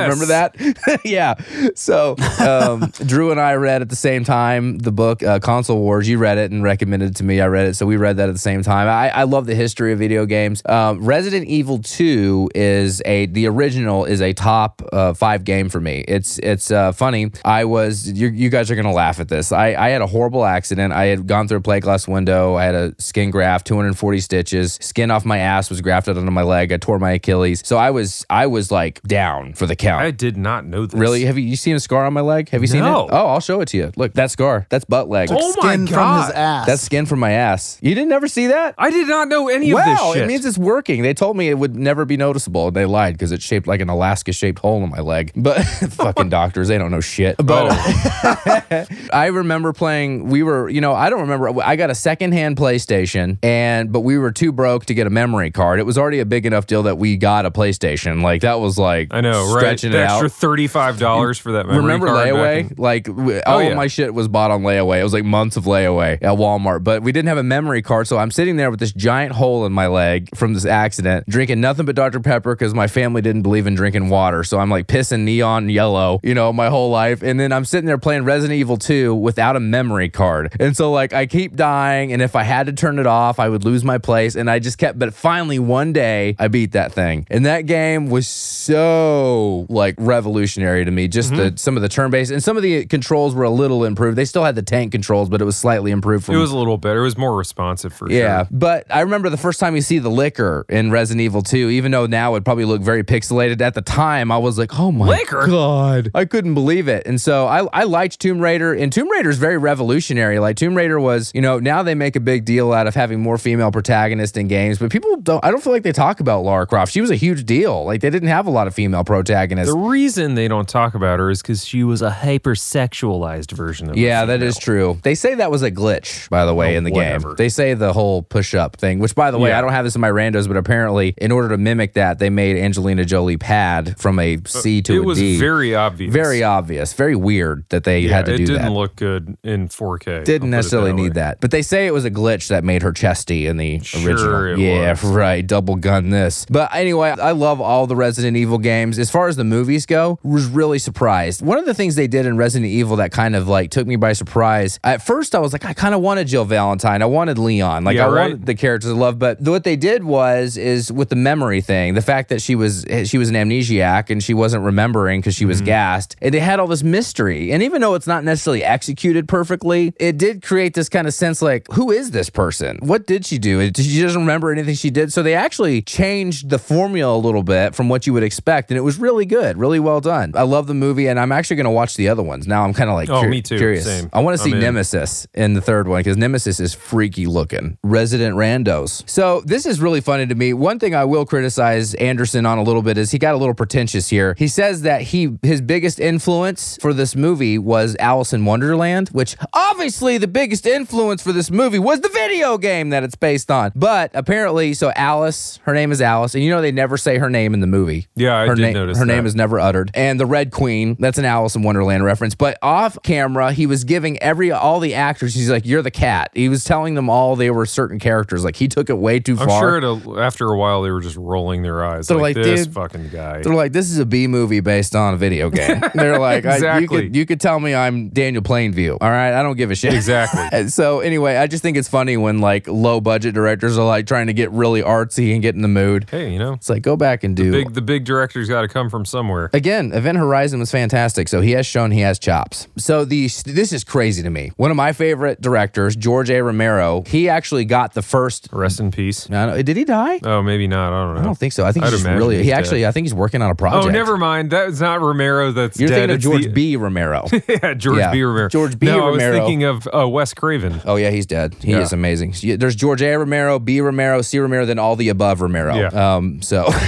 Yes. 0.00 0.12
Remember 0.12 0.26
that? 0.26 1.00
yeah. 1.04 1.34
So 1.74 2.16
um, 2.40 2.90
Drew 3.06 3.30
and 3.30 3.40
I 3.40 3.54
read 3.54 3.82
at 3.82 3.88
the 3.88 3.96
same 3.96 4.24
time 4.24 4.78
the 4.78 4.92
book 4.92 5.22
uh, 5.22 5.38
Console 5.40 5.78
Wars. 5.78 6.08
You 6.08 6.18
read 6.18 6.38
it 6.38 6.50
and 6.50 6.62
recommended 6.62 7.10
it 7.10 7.16
to 7.16 7.24
me. 7.24 7.40
I 7.40 7.46
read 7.46 7.68
it, 7.68 7.74
so 7.74 7.86
we 7.86 7.96
read 7.96 8.16
that 8.18 8.28
at 8.28 8.34
the 8.34 8.38
same 8.38 8.62
time. 8.62 8.88
I, 8.88 9.10
I 9.10 9.22
love 9.24 9.46
the 9.46 9.54
history 9.54 9.92
of 9.92 9.98
video 9.98 10.26
games. 10.26 10.62
Um, 10.66 11.04
Resident 11.04 11.46
Evil 11.46 11.78
Two 11.78 12.50
is 12.54 13.02
a 13.04 13.26
the 13.26 13.46
original 13.46 14.04
is 14.04 14.20
a 14.20 14.32
top 14.32 14.82
uh, 14.92 15.14
five 15.14 15.44
game 15.44 15.68
for 15.68 15.80
me. 15.80 16.04
It's 16.06 16.38
it's 16.38 16.70
uh, 16.70 16.92
funny. 16.92 17.30
I 17.44 17.64
was 17.64 18.08
you, 18.10 18.28
you 18.28 18.48
guys 18.50 18.70
are 18.70 18.76
gonna 18.76 18.92
laugh 18.92 19.20
at 19.20 19.28
this. 19.28 19.52
I, 19.52 19.74
I 19.74 19.90
had 19.90 20.02
a 20.02 20.06
horrible 20.06 20.44
accident. 20.44 20.92
I 20.92 21.06
had 21.06 21.26
gone 21.26 21.48
through 21.48 21.58
a 21.58 21.62
plate 21.62 21.82
glass 21.82 22.06
window. 22.08 22.56
I 22.56 22.64
had 22.64 22.74
a 22.74 22.94
skin 22.98 23.30
graft, 23.30 23.66
240 23.66 24.20
stitches. 24.20 24.78
Skin 24.80 25.10
off 25.10 25.24
my 25.24 25.38
ass 25.38 25.70
was 25.70 25.80
grafted 25.80 26.16
onto 26.16 26.30
my 26.30 26.42
leg. 26.42 26.72
I 26.72 26.76
tore 26.76 26.98
my 26.98 27.12
Achilles. 27.12 27.62
So 27.64 27.76
I 27.76 27.90
was 27.90 28.24
I 28.30 28.46
was 28.46 28.70
like 28.70 29.02
down 29.02 29.54
for 29.54 29.66
the 29.66 29.76
count. 29.88 30.02
I 30.02 30.10
did 30.10 30.36
not 30.36 30.64
know 30.66 30.86
this. 30.86 30.98
Really? 30.98 31.24
Have 31.24 31.38
you, 31.38 31.44
you 31.44 31.56
seen 31.56 31.74
a 31.76 31.80
scar 31.80 32.04
on 32.04 32.12
my 32.12 32.20
leg? 32.20 32.48
Have 32.50 32.60
you 32.60 32.66
seen 32.66 32.80
No. 32.80 33.06
it? 33.06 33.10
Oh, 33.12 33.26
I'll 33.28 33.40
show 33.40 33.60
it 33.60 33.66
to 33.68 33.76
you. 33.76 33.92
Look, 33.96 34.14
that 34.14 34.30
scar. 34.30 34.66
That's 34.70 34.84
butt 34.84 35.08
leg. 35.08 35.28
Oh 35.30 35.54
my 35.62 35.72
Skin 35.74 35.86
from 35.86 35.94
God. 35.96 36.26
his 36.26 36.34
ass. 36.34 36.66
That's 36.66 36.82
skin 36.82 37.06
from 37.06 37.18
my 37.20 37.32
ass. 37.32 37.78
You 37.80 37.94
didn't 37.94 38.12
ever 38.12 38.28
see 38.28 38.48
that? 38.48 38.74
I 38.78 38.90
did 38.90 39.08
not 39.08 39.28
know 39.28 39.48
any 39.48 39.70
of 39.70 39.78
this 39.78 39.86
Wow, 40.00 40.12
shit. 40.14 40.22
it 40.22 40.26
means 40.26 40.44
it's 40.44 40.58
working. 40.58 41.02
They 41.02 41.14
told 41.14 41.36
me 41.36 41.48
it 41.48 41.58
would 41.58 41.76
never 41.76 42.04
be 42.04 42.16
noticeable. 42.16 42.70
They 42.70 42.84
lied 42.86 43.14
because 43.14 43.32
it's 43.32 43.44
shaped 43.44 43.66
like 43.66 43.80
an 43.80 43.88
Alaska 43.88 44.32
shaped 44.32 44.58
hole 44.60 44.82
in 44.84 44.90
my 44.90 45.00
leg. 45.00 45.32
But 45.36 45.62
fucking 45.90 46.28
doctors, 46.28 46.68
they 46.68 46.78
don't 46.78 46.90
know 46.90 47.00
shit. 47.00 47.36
Oh. 47.38 47.42
But 47.44 48.88
I 49.12 49.26
remember 49.26 49.72
playing, 49.72 50.28
we 50.28 50.42
were, 50.42 50.68
you 50.68 50.80
know, 50.80 50.92
I 50.92 51.10
don't 51.10 51.20
remember. 51.22 51.60
I 51.62 51.76
got 51.76 51.90
a 51.90 51.94
secondhand 51.94 52.56
PlayStation 52.56 53.38
and, 53.42 53.92
but 53.92 54.00
we 54.00 54.18
were 54.18 54.32
too 54.32 54.52
broke 54.52 54.86
to 54.86 54.94
get 54.94 55.06
a 55.06 55.10
memory 55.10 55.50
card. 55.50 55.80
It 55.80 55.84
was 55.86 55.96
already 55.98 56.20
a 56.20 56.26
big 56.26 56.46
enough 56.46 56.66
deal 56.66 56.82
that 56.84 56.98
we 56.98 57.16
got 57.16 57.46
a 57.46 57.50
PlayStation. 57.50 58.22
Like 58.22 58.42
that 58.42 58.60
was 58.60 58.78
like, 58.78 59.08
I 59.12 59.20
know, 59.20 59.52
right? 59.54 59.58
stretching 59.60 59.77
The 59.82 59.88
it 59.88 59.94
extra 60.02 60.26
out. 60.26 60.32
thirty-five 60.32 60.98
dollars 60.98 61.38
for 61.38 61.52
that 61.52 61.66
memory 61.66 61.82
Remember 61.82 62.06
card 62.08 62.28
layaway? 62.28 62.70
in- 62.70 62.74
Like 62.78 63.04
w- 63.04 63.40
oh, 63.46 63.52
all 63.52 63.62
yeah. 63.62 63.68
of 63.70 63.76
my 63.76 63.86
shit 63.86 64.12
was 64.14 64.28
bought 64.28 64.50
on 64.50 64.62
layaway. 64.62 65.00
It 65.00 65.04
was 65.04 65.12
like 65.12 65.24
months 65.24 65.56
of 65.56 65.64
layaway 65.64 66.14
at 66.14 66.36
Walmart, 66.38 66.84
but 66.84 67.02
we 67.02 67.12
didn't 67.12 67.28
have 67.28 67.38
a 67.38 67.42
memory 67.42 67.82
card. 67.82 68.06
So 68.08 68.18
I'm 68.18 68.30
sitting 68.30 68.56
there 68.56 68.70
with 68.70 68.80
this 68.80 68.92
giant 68.92 69.32
hole 69.32 69.64
in 69.66 69.72
my 69.72 69.86
leg 69.86 70.28
from 70.36 70.54
this 70.54 70.64
accident, 70.64 71.26
drinking 71.28 71.60
nothing 71.60 71.86
but 71.86 71.94
Dr. 71.94 72.20
Pepper 72.20 72.54
because 72.54 72.74
my 72.74 72.86
family 72.86 73.22
didn't 73.22 73.42
believe 73.42 73.66
in 73.66 73.74
drinking 73.74 74.08
water. 74.08 74.44
So 74.44 74.58
I'm 74.58 74.70
like 74.70 74.86
pissing 74.86 75.20
neon 75.20 75.68
yellow, 75.68 76.20
you 76.22 76.34
know, 76.34 76.52
my 76.52 76.68
whole 76.68 76.90
life. 76.90 77.22
And 77.22 77.38
then 77.38 77.52
I'm 77.52 77.64
sitting 77.64 77.86
there 77.86 77.98
playing 77.98 78.24
Resident 78.24 78.58
Evil 78.58 78.76
2 78.76 79.14
without 79.14 79.56
a 79.56 79.60
memory 79.60 80.08
card. 80.08 80.54
And 80.60 80.76
so 80.76 80.90
like 80.90 81.12
I 81.12 81.26
keep 81.26 81.54
dying. 81.56 82.12
And 82.12 82.22
if 82.22 82.34
I 82.36 82.42
had 82.42 82.66
to 82.66 82.72
turn 82.72 82.98
it 82.98 83.06
off, 83.06 83.38
I 83.38 83.48
would 83.48 83.64
lose 83.64 83.84
my 83.84 83.98
place. 83.98 84.34
And 84.34 84.50
I 84.50 84.58
just 84.58 84.78
kept, 84.78 84.98
but 84.98 85.14
finally 85.14 85.58
one 85.58 85.92
day 85.92 86.36
I 86.38 86.48
beat 86.48 86.72
that 86.72 86.92
thing. 86.92 87.26
And 87.30 87.44
that 87.46 87.66
game 87.66 88.08
was 88.10 88.26
so 88.28 89.66
like 89.68 89.94
revolutionary 89.98 90.84
to 90.84 90.90
me. 90.90 91.08
Just 91.08 91.30
the 91.30 91.44
mm-hmm. 91.44 91.56
some 91.56 91.76
of 91.76 91.82
the 91.82 91.88
turn 91.88 92.10
based 92.10 92.30
and 92.30 92.42
some 92.42 92.56
of 92.56 92.62
the 92.62 92.86
controls 92.86 93.34
were 93.34 93.44
a 93.44 93.50
little 93.50 93.84
improved. 93.84 94.16
They 94.16 94.24
still 94.24 94.44
had 94.44 94.54
the 94.54 94.62
tank 94.62 94.92
controls, 94.92 95.28
but 95.28 95.40
it 95.40 95.44
was 95.44 95.56
slightly 95.56 95.90
improved 95.90 96.24
from 96.24 96.34
It 96.34 96.38
was 96.38 96.50
a 96.50 96.56
little 96.56 96.78
better. 96.78 97.00
It 97.00 97.04
was 97.04 97.18
more 97.18 97.36
responsive 97.36 97.92
for 97.92 98.08
sure. 98.08 98.18
yeah, 98.18 98.40
sure. 98.40 98.48
but 98.50 98.86
I 98.90 99.00
remember 99.00 99.28
the 99.28 99.36
first 99.36 99.60
time 99.60 99.74
you 99.74 99.82
see 99.82 99.98
the 99.98 100.10
Licker 100.10 100.64
in 100.68 100.90
Resident 100.90 101.22
Evil 101.22 101.42
2, 101.42 101.70
even 101.70 101.92
though 101.92 102.06
now 102.06 102.34
it 102.34 102.44
probably 102.44 102.64
look 102.64 102.82
very 102.82 103.04
pixelated. 103.04 103.60
At 103.60 103.74
the 103.74 103.82
time, 103.82 104.30
I 104.30 104.38
was 104.38 104.58
like, 104.58 104.78
oh 104.78 104.92
my 104.92 105.06
Licker? 105.06 105.46
god, 105.46 106.10
I 106.14 106.24
couldn't 106.24 106.54
believe 106.54 106.88
it. 106.88 107.06
And 107.06 107.20
so 107.20 107.46
I, 107.46 107.66
I 107.72 107.84
liked 107.84 108.20
Tomb 108.20 108.40
Raider, 108.40 108.72
and 108.72 108.92
Tomb 108.92 109.10
Raider 109.10 109.30
is 109.30 109.38
very 109.38 109.58
revolutionary. 109.58 110.38
Like 110.38 110.56
Tomb 110.56 110.74
Raider 110.74 110.98
was, 111.00 111.32
you 111.34 111.40
know, 111.40 111.58
now 111.58 111.82
they 111.82 111.94
make 111.94 112.16
a 112.16 112.20
big 112.20 112.44
deal 112.44 112.72
out 112.72 112.86
of 112.86 112.94
having 112.94 113.20
more 113.20 113.38
female 113.38 113.70
protagonists 113.70 114.36
in 114.36 114.48
games, 114.48 114.78
but 114.78 114.90
people 114.90 115.16
don't. 115.16 115.44
I 115.44 115.50
don't 115.50 115.62
feel 115.62 115.72
like 115.72 115.82
they 115.82 115.92
talk 115.92 116.20
about 116.20 116.44
Lara 116.44 116.66
Croft. 116.66 116.92
She 116.92 117.00
was 117.00 117.10
a 117.10 117.16
huge 117.16 117.44
deal. 117.44 117.84
Like 117.84 118.00
they 118.00 118.10
didn't 118.10 118.28
have 118.28 118.46
a 118.46 118.50
lot 118.50 118.66
of 118.66 118.74
female 118.74 119.04
protagonists. 119.04 119.47
The 119.48 119.76
reason 119.76 120.34
they 120.34 120.48
don't 120.48 120.68
talk 120.68 120.94
about 120.94 121.18
her 121.18 121.30
is 121.30 121.42
because 121.42 121.64
she 121.64 121.82
was 121.84 122.02
a 122.02 122.10
hypersexualized 122.10 123.52
version 123.52 123.90
of 123.90 123.96
Yeah, 123.96 124.24
that 124.26 124.42
is 124.42 124.56
true. 124.58 124.98
They 125.02 125.14
say 125.14 125.34
that 125.36 125.50
was 125.50 125.62
a 125.62 125.70
glitch, 125.70 126.28
by 126.28 126.44
the 126.44 126.54
way, 126.54 126.74
Oh, 126.74 126.78
in 126.78 126.84
the 126.84 126.90
whatever. 126.90 127.28
game. 127.30 127.36
They 127.36 127.48
say 127.48 127.74
the 127.74 127.92
whole 127.92 128.22
push 128.22 128.54
up 128.54 128.76
thing, 128.76 128.98
which, 128.98 129.14
by 129.14 129.30
the 129.30 129.38
way, 129.38 129.50
Yeah. 129.50 129.58
I 129.58 129.60
don't 129.60 129.72
have 129.72 129.84
this 129.84 129.94
in 129.94 130.00
my 130.00 130.10
randos, 130.10 130.46
but 130.48 130.56
apparently, 130.56 131.14
in 131.18 131.32
order 131.32 131.48
to 131.50 131.56
mimic 131.58 131.94
that, 131.94 132.18
they 132.18 132.30
made 132.30 132.56
Angelina 132.56 133.04
Jolie 133.04 133.36
pad 133.36 133.98
from 133.98 134.18
a 134.18 134.36
uh, 134.36 134.40
C 134.46 134.82
to 134.82 134.92
a 134.92 134.96
D. 134.96 135.02
It 135.02 135.04
was 135.06 135.20
very 135.40 135.74
obvious. 135.74 136.12
Very 136.12 136.42
obvious, 136.42 136.92
very 136.92 137.16
weird 137.16 137.64
that 137.70 137.84
they 137.84 138.00
Yeah, 138.00 138.16
had 138.16 138.26
to 138.26 138.36
do 138.36 138.46
that. 138.46 138.52
it 138.52 138.56
didn't 138.58 138.74
look 138.74 138.96
good 138.96 139.36
in 139.42 139.68
4K. 139.68 140.24
didn't 140.24 140.28
I'll 140.28 140.38
put 140.40 140.44
it 140.46 140.48
necessarily 140.48 140.90
that 140.92 140.96
need 140.96 141.14
that, 141.14 141.40
but 141.40 141.50
they 141.50 141.62
say 141.62 141.86
it 141.86 141.92
was 141.94 142.04
a 142.04 142.10
glitch 142.10 142.48
that 142.48 142.64
made 142.64 142.82
her 142.82 142.92
chesty 142.92 143.46
in 143.46 143.56
the 143.56 143.80
Sure 143.80 144.10
original. 144.12 144.58
yeah, 144.58 144.90
was. 144.90 145.04
right. 145.04 145.46
Double 145.46 145.76
gun 145.76 146.10
this. 146.10 146.46
But 146.50 146.74
anyway, 146.74 147.10
I 147.10 147.32
love 147.32 147.60
all 147.60 147.86
the 147.86 147.96
Resident 147.96 148.36
Evil 148.36 148.58
games, 148.58 148.98
as 148.98 149.10
far 149.10 149.28
as 149.28 149.36
the 149.38 149.44
movies 149.44 149.86
go, 149.86 150.18
was 150.22 150.46
really 150.46 150.78
surprised. 150.78 151.40
One 151.40 151.58
of 151.58 151.64
the 151.64 151.74
things 151.74 151.94
they 151.94 152.06
did 152.06 152.26
in 152.26 152.36
Resident 152.36 152.70
Evil 152.70 152.96
that 152.96 153.12
kind 153.12 153.34
of 153.34 153.48
like 153.48 153.70
took 153.70 153.86
me 153.86 153.96
by 153.96 154.12
surprise. 154.12 154.78
At 154.84 155.00
first, 155.00 155.34
I 155.34 155.38
was 155.38 155.52
like, 155.52 155.64
I 155.64 155.72
kind 155.72 155.94
of 155.94 156.02
wanted 156.02 156.26
Jill 156.26 156.44
Valentine. 156.44 157.00
I 157.02 157.06
wanted 157.06 157.38
Leon. 157.38 157.84
Like 157.84 157.96
Yeah, 157.96 158.06
I 158.06 158.10
right. 158.10 158.22
wanted 158.30 158.46
the 158.46 158.54
characters 158.54 158.90
I 158.90 158.94
love. 158.94 159.18
But 159.18 159.40
what 159.40 159.64
they 159.64 159.76
did 159.76 160.04
was 160.04 160.56
is 160.56 160.92
with 160.92 161.08
the 161.08 161.16
memory 161.16 161.60
thing, 161.60 161.94
the 161.94 162.02
fact 162.02 162.28
that 162.28 162.42
she 162.42 162.54
was 162.54 162.84
eh, 162.86 163.04
she 163.04 163.18
was 163.18 163.30
an 163.30 163.34
amnesiac 163.34 164.10
and 164.10 164.22
she 164.22 164.34
wasn't 164.34 164.64
remembering 164.64 165.20
because 165.20 165.34
she 165.34 165.44
was 165.44 165.58
mm-hmm. 165.58 165.66
gassed, 165.66 166.16
and 166.20 166.34
they 166.34 166.40
had 166.40 166.60
all 166.60 166.66
this 166.66 166.82
mystery. 166.82 167.52
And 167.52 167.62
even 167.62 167.80
though 167.80 167.94
it's 167.94 168.06
not 168.06 168.24
necessarily 168.24 168.64
executed 168.64 169.28
perfectly, 169.28 169.94
it 169.98 170.18
did 170.18 170.42
create 170.42 170.74
this 170.74 170.88
kind 170.88 171.06
of 171.06 171.14
sense 171.14 171.40
like, 171.40 171.66
who 171.72 171.90
is 171.90 172.10
this 172.10 172.30
person? 172.30 172.78
What 172.82 173.06
did 173.06 173.24
she 173.24 173.38
do? 173.38 173.70
She 173.74 174.02
doesn't 174.02 174.20
remember 174.20 174.52
anything 174.52 174.74
she 174.74 174.90
did. 174.90 175.12
So 175.12 175.22
they 175.22 175.34
actually 175.34 175.82
changed 175.82 176.50
the 176.50 176.58
formula 176.58 177.16
a 177.16 177.18
little 177.18 177.42
bit 177.42 177.74
from 177.74 177.88
what 177.88 178.06
you 178.06 178.12
would 178.12 178.22
expect, 178.22 178.70
and 178.70 178.78
it 178.78 178.82
was 178.82 178.98
really 178.98 179.24
good, 179.28 179.56
really 179.56 179.78
well 179.78 180.00
done. 180.00 180.32
I 180.34 180.42
love 180.42 180.66
the 180.66 180.74
movie, 180.74 181.06
and 181.08 181.20
I'm 181.20 181.30
actually 181.30 181.56
going 181.56 181.64
to 181.66 181.70
watch 181.70 181.94
the 181.96 182.08
other 182.08 182.22
ones. 182.22 182.46
Now 182.48 182.64
I'm 182.64 182.74
kind 182.74 182.90
of 182.90 182.94
like 182.96 183.08
Oh, 183.08 183.20
cur- 183.22 183.28
me 183.28 183.40
too. 183.42 183.56
curious. 183.58 183.84
Same. 183.84 184.10
I 184.12 184.20
want 184.20 184.36
to 184.36 184.42
see 184.42 184.50
in. 184.52 184.58
Nemesis 184.60 185.26
in 185.34 185.54
the 185.54 185.60
third 185.60 185.86
one 185.86 186.00
because 186.00 186.16
Nemesis 186.16 186.58
is 186.58 186.74
freaky 186.74 187.26
looking. 187.26 187.78
Resident 187.84 188.34
Randos. 188.36 189.08
So 189.08 189.40
this 189.42 189.64
is 189.66 189.80
really 189.80 190.00
funny 190.00 190.26
to 190.26 190.34
me. 190.34 190.52
One 190.52 190.78
thing 190.80 190.94
I 190.94 191.04
will 191.04 191.24
criticize 191.24 191.94
Anderson 191.94 192.44
on 192.46 192.58
a 192.58 192.62
little 192.62 192.82
bit 192.82 192.98
is 192.98 193.10
he 193.12 193.18
got 193.18 193.34
a 193.34 193.38
little 193.38 193.54
pretentious 193.54 194.08
here. 194.08 194.34
He 194.36 194.48
says 194.48 194.82
that 194.82 195.02
he 195.02 195.38
his 195.42 195.60
biggest 195.60 196.00
influence 196.00 196.78
for 196.80 196.92
this 196.92 197.14
movie 197.14 197.58
was 197.58 197.94
Alice 198.00 198.32
in 198.32 198.44
Wonderland, 198.44 199.10
which 199.10 199.36
obviously 199.52 200.18
the 200.18 200.26
biggest 200.28 200.66
influence 200.66 201.22
for 201.22 201.32
this 201.32 201.50
movie 201.50 201.78
was 201.78 202.00
the 202.00 202.08
video 202.08 202.58
game 202.58 202.90
that 202.90 203.02
it's 203.04 203.14
based 203.14 203.50
on. 203.50 203.72
But 203.74 204.10
apparently, 204.14 204.74
so 204.74 204.90
Alice, 204.96 205.58
her 205.64 205.74
name 205.74 205.92
is 205.92 206.00
Alice, 206.00 206.34
and 206.34 206.42
you 206.42 206.50
know 206.50 206.60
they 206.62 206.72
never 206.72 206.96
say 206.96 207.18
her 207.18 207.28
name 207.30 207.54
in 207.54 207.60
the 207.60 207.66
movie. 207.66 208.06
Yeah, 208.14 208.36
I 208.36 208.46
her 208.46 208.54
did 208.54 208.72
na- 208.74 208.80
notice 208.80 208.98
Her 208.98 209.04
name 209.06 209.17
that. 209.24 209.28
is 209.28 209.34
never 209.34 209.58
uttered. 209.60 209.90
And 209.94 210.18
the 210.18 210.26
Red 210.26 210.50
Queen, 210.50 210.96
that's 210.98 211.18
an 211.18 211.24
Alice 211.24 211.54
in 211.56 211.62
Wonderland 211.62 212.04
reference. 212.04 212.34
But 212.34 212.58
off 212.62 212.98
camera, 213.02 213.52
he 213.52 213.66
was 213.66 213.84
giving 213.84 214.18
every 214.22 214.50
all 214.50 214.80
the 214.80 214.94
actors, 214.94 215.34
he's 215.34 215.50
like, 215.50 215.66
You're 215.66 215.82
the 215.82 215.90
cat. 215.90 216.30
He 216.34 216.48
was 216.48 216.64
telling 216.64 216.94
them 216.94 217.08
all 217.10 217.36
they 217.36 217.50
were 217.50 217.66
certain 217.66 217.98
characters. 217.98 218.44
Like 218.44 218.56
he 218.56 218.68
took 218.68 218.90
it 218.90 218.98
way 218.98 219.20
too 219.20 219.36
I'm 219.38 219.48
far. 219.48 219.60
sure 219.60 219.76
it'll, 219.78 220.20
after 220.20 220.46
a 220.46 220.56
while 220.58 220.82
they 220.82 220.90
were 220.90 221.00
just 221.00 221.16
rolling 221.16 221.62
their 221.62 221.84
eyes. 221.84 222.08
They're 222.08 222.16
like, 222.16 222.36
like, 222.36 222.44
this 222.44 222.66
dude, 222.66 222.74
fucking 222.74 223.08
guy. 223.10 223.42
They're 223.42 223.54
like, 223.54 223.72
this 223.72 223.90
is 223.90 223.98
a 223.98 224.06
B 224.06 224.26
movie 224.26 224.60
based 224.60 224.94
on 224.94 225.14
a 225.14 225.16
video 225.16 225.50
game. 225.50 225.80
They're 225.94 226.18
like, 226.18 226.44
I- 226.44 226.48
you 226.50 226.54
Exactly. 226.56 226.86
could 227.04 227.16
you 227.16 227.26
could 227.26 227.40
tell 227.40 227.58
me 227.60 227.74
I'm 227.74 228.08
Daniel 228.10 228.42
Plainview. 228.42 228.98
All 229.00 229.10
right, 229.10 229.32
I 229.32 229.42
don't 229.42 229.56
give 229.56 229.70
a 229.70 229.74
shit. 229.74 229.94
Exactly. 229.94 230.68
So 230.68 231.00
anyway, 231.00 231.36
I 231.36 231.46
just 231.46 231.62
think 231.62 231.76
it's 231.76 231.88
funny 231.88 232.16
when 232.16 232.40
like 232.40 232.66
low 232.68 233.00
budget 233.00 233.34
directors 233.34 233.78
are 233.78 233.86
like 233.86 234.06
trying 234.06 234.26
to 234.26 234.32
get 234.32 234.50
really 234.50 234.82
artsy 234.82 235.32
and 235.32 235.40
get 235.42 235.54
in 235.54 235.62
the 235.62 235.68
mood. 235.68 236.08
hey, 236.10 236.32
you 236.32 236.38
know, 236.38 236.54
It's 236.54 236.68
like 236.68 236.82
go 236.82 236.96
back 236.96 237.24
and 237.24 237.34
do 237.36 237.50
big 237.52 237.74
the 237.74 237.80
big 237.80 238.04
director's 238.04 238.48
got 238.48 238.62
to 238.62 238.68
come 238.68 238.90
from 238.90 239.04
somewhere. 239.08 239.50
Again, 239.52 239.92
Event 239.92 240.18
Horizon 240.18 240.60
was 240.60 240.70
fantastic, 240.70 241.28
so 241.28 241.40
he 241.40 241.52
has 241.52 241.66
shown 241.66 241.90
he 241.90 242.00
has 242.00 242.18
chops. 242.18 242.68
So 242.76 243.04
the 243.04 243.28
this 243.44 243.72
is 243.72 243.84
crazy 243.84 244.22
to 244.22 244.30
me. 244.30 244.52
One 244.56 244.70
of 244.70 244.76
my 244.76 244.92
favorite 244.92 245.40
directors, 245.40 245.96
George 245.96 246.30
A. 246.30 246.42
Romero, 246.42 247.02
he 247.06 247.28
actually 247.28 247.64
got 247.64 247.94
the 247.94 248.02
first. 248.02 248.48
Rest 248.52 248.80
in 248.80 248.90
peace. 248.90 249.30
I 249.30 249.46
don't- 249.46 249.64
did 249.64 249.76
he 249.76 249.84
die? 249.84 250.20
Oh, 250.22 250.42
maybe 250.42 250.66
not. 250.68 250.92
I 250.92 251.04
don't 251.06 251.14
know. 251.16 251.20
I 251.20 251.24
don't 251.24 251.38
think 251.38 251.52
so. 251.52 251.64
I 251.64 251.72
think 251.72 251.84
I'd 251.84 251.92
he's 251.92 252.04
really. 252.04 252.38
He 252.42 252.50
dead. 252.50 252.58
actually, 252.58 252.86
I 252.86 252.92
think 252.92 253.04
he's 253.04 253.14
working 253.14 253.42
on 253.42 253.50
a 253.50 253.54
project. 253.54 253.86
Oh, 253.86 253.88
never 253.90 254.16
mind. 254.16 254.50
That's 254.50 254.80
not 254.80 255.00
Romero. 255.00 255.52
That's 255.52 255.78
You're 255.78 255.88
dead. 255.88 255.94
thinking 256.08 256.10
of 256.10 256.16
It's 256.16 256.24
George 256.24 256.42
the- 256.44 256.52
B. 256.52 256.76
Romero. 256.88 257.26
yeah, 257.48 257.74
George 257.74 257.98
Yeah. 257.98 258.12
B. 258.12 258.22
Romero. 258.22 258.48
George 258.48 258.78
B. 258.78 258.86
No, 258.86 259.04
I 259.04 259.08
Romero. 259.10 259.30
was 259.30 259.38
thinking 259.38 259.64
of 259.64 259.88
uh, 259.92 260.08
Wes 260.08 260.34
Craven. 260.34 260.80
Oh 260.84 260.96
yeah, 260.96 261.10
he's 261.10 261.26
dead. 261.26 261.54
He 261.62 261.72
Yeah. 261.72 261.80
is 261.80 261.92
amazing. 261.92 262.34
There's 262.58 262.76
George 262.76 263.02
A. 263.02 263.16
Romero, 263.16 263.58
B. 263.58 263.80
Romero, 263.80 264.22
C. 264.22 264.38
Romero, 264.38 264.64
then 264.66 264.78
all 264.78 264.96
the 264.96 265.08
above 265.08 265.40
Romero. 265.40 265.74
Yeah. 265.74 265.88
Um. 266.16 266.40
So. 266.42 266.68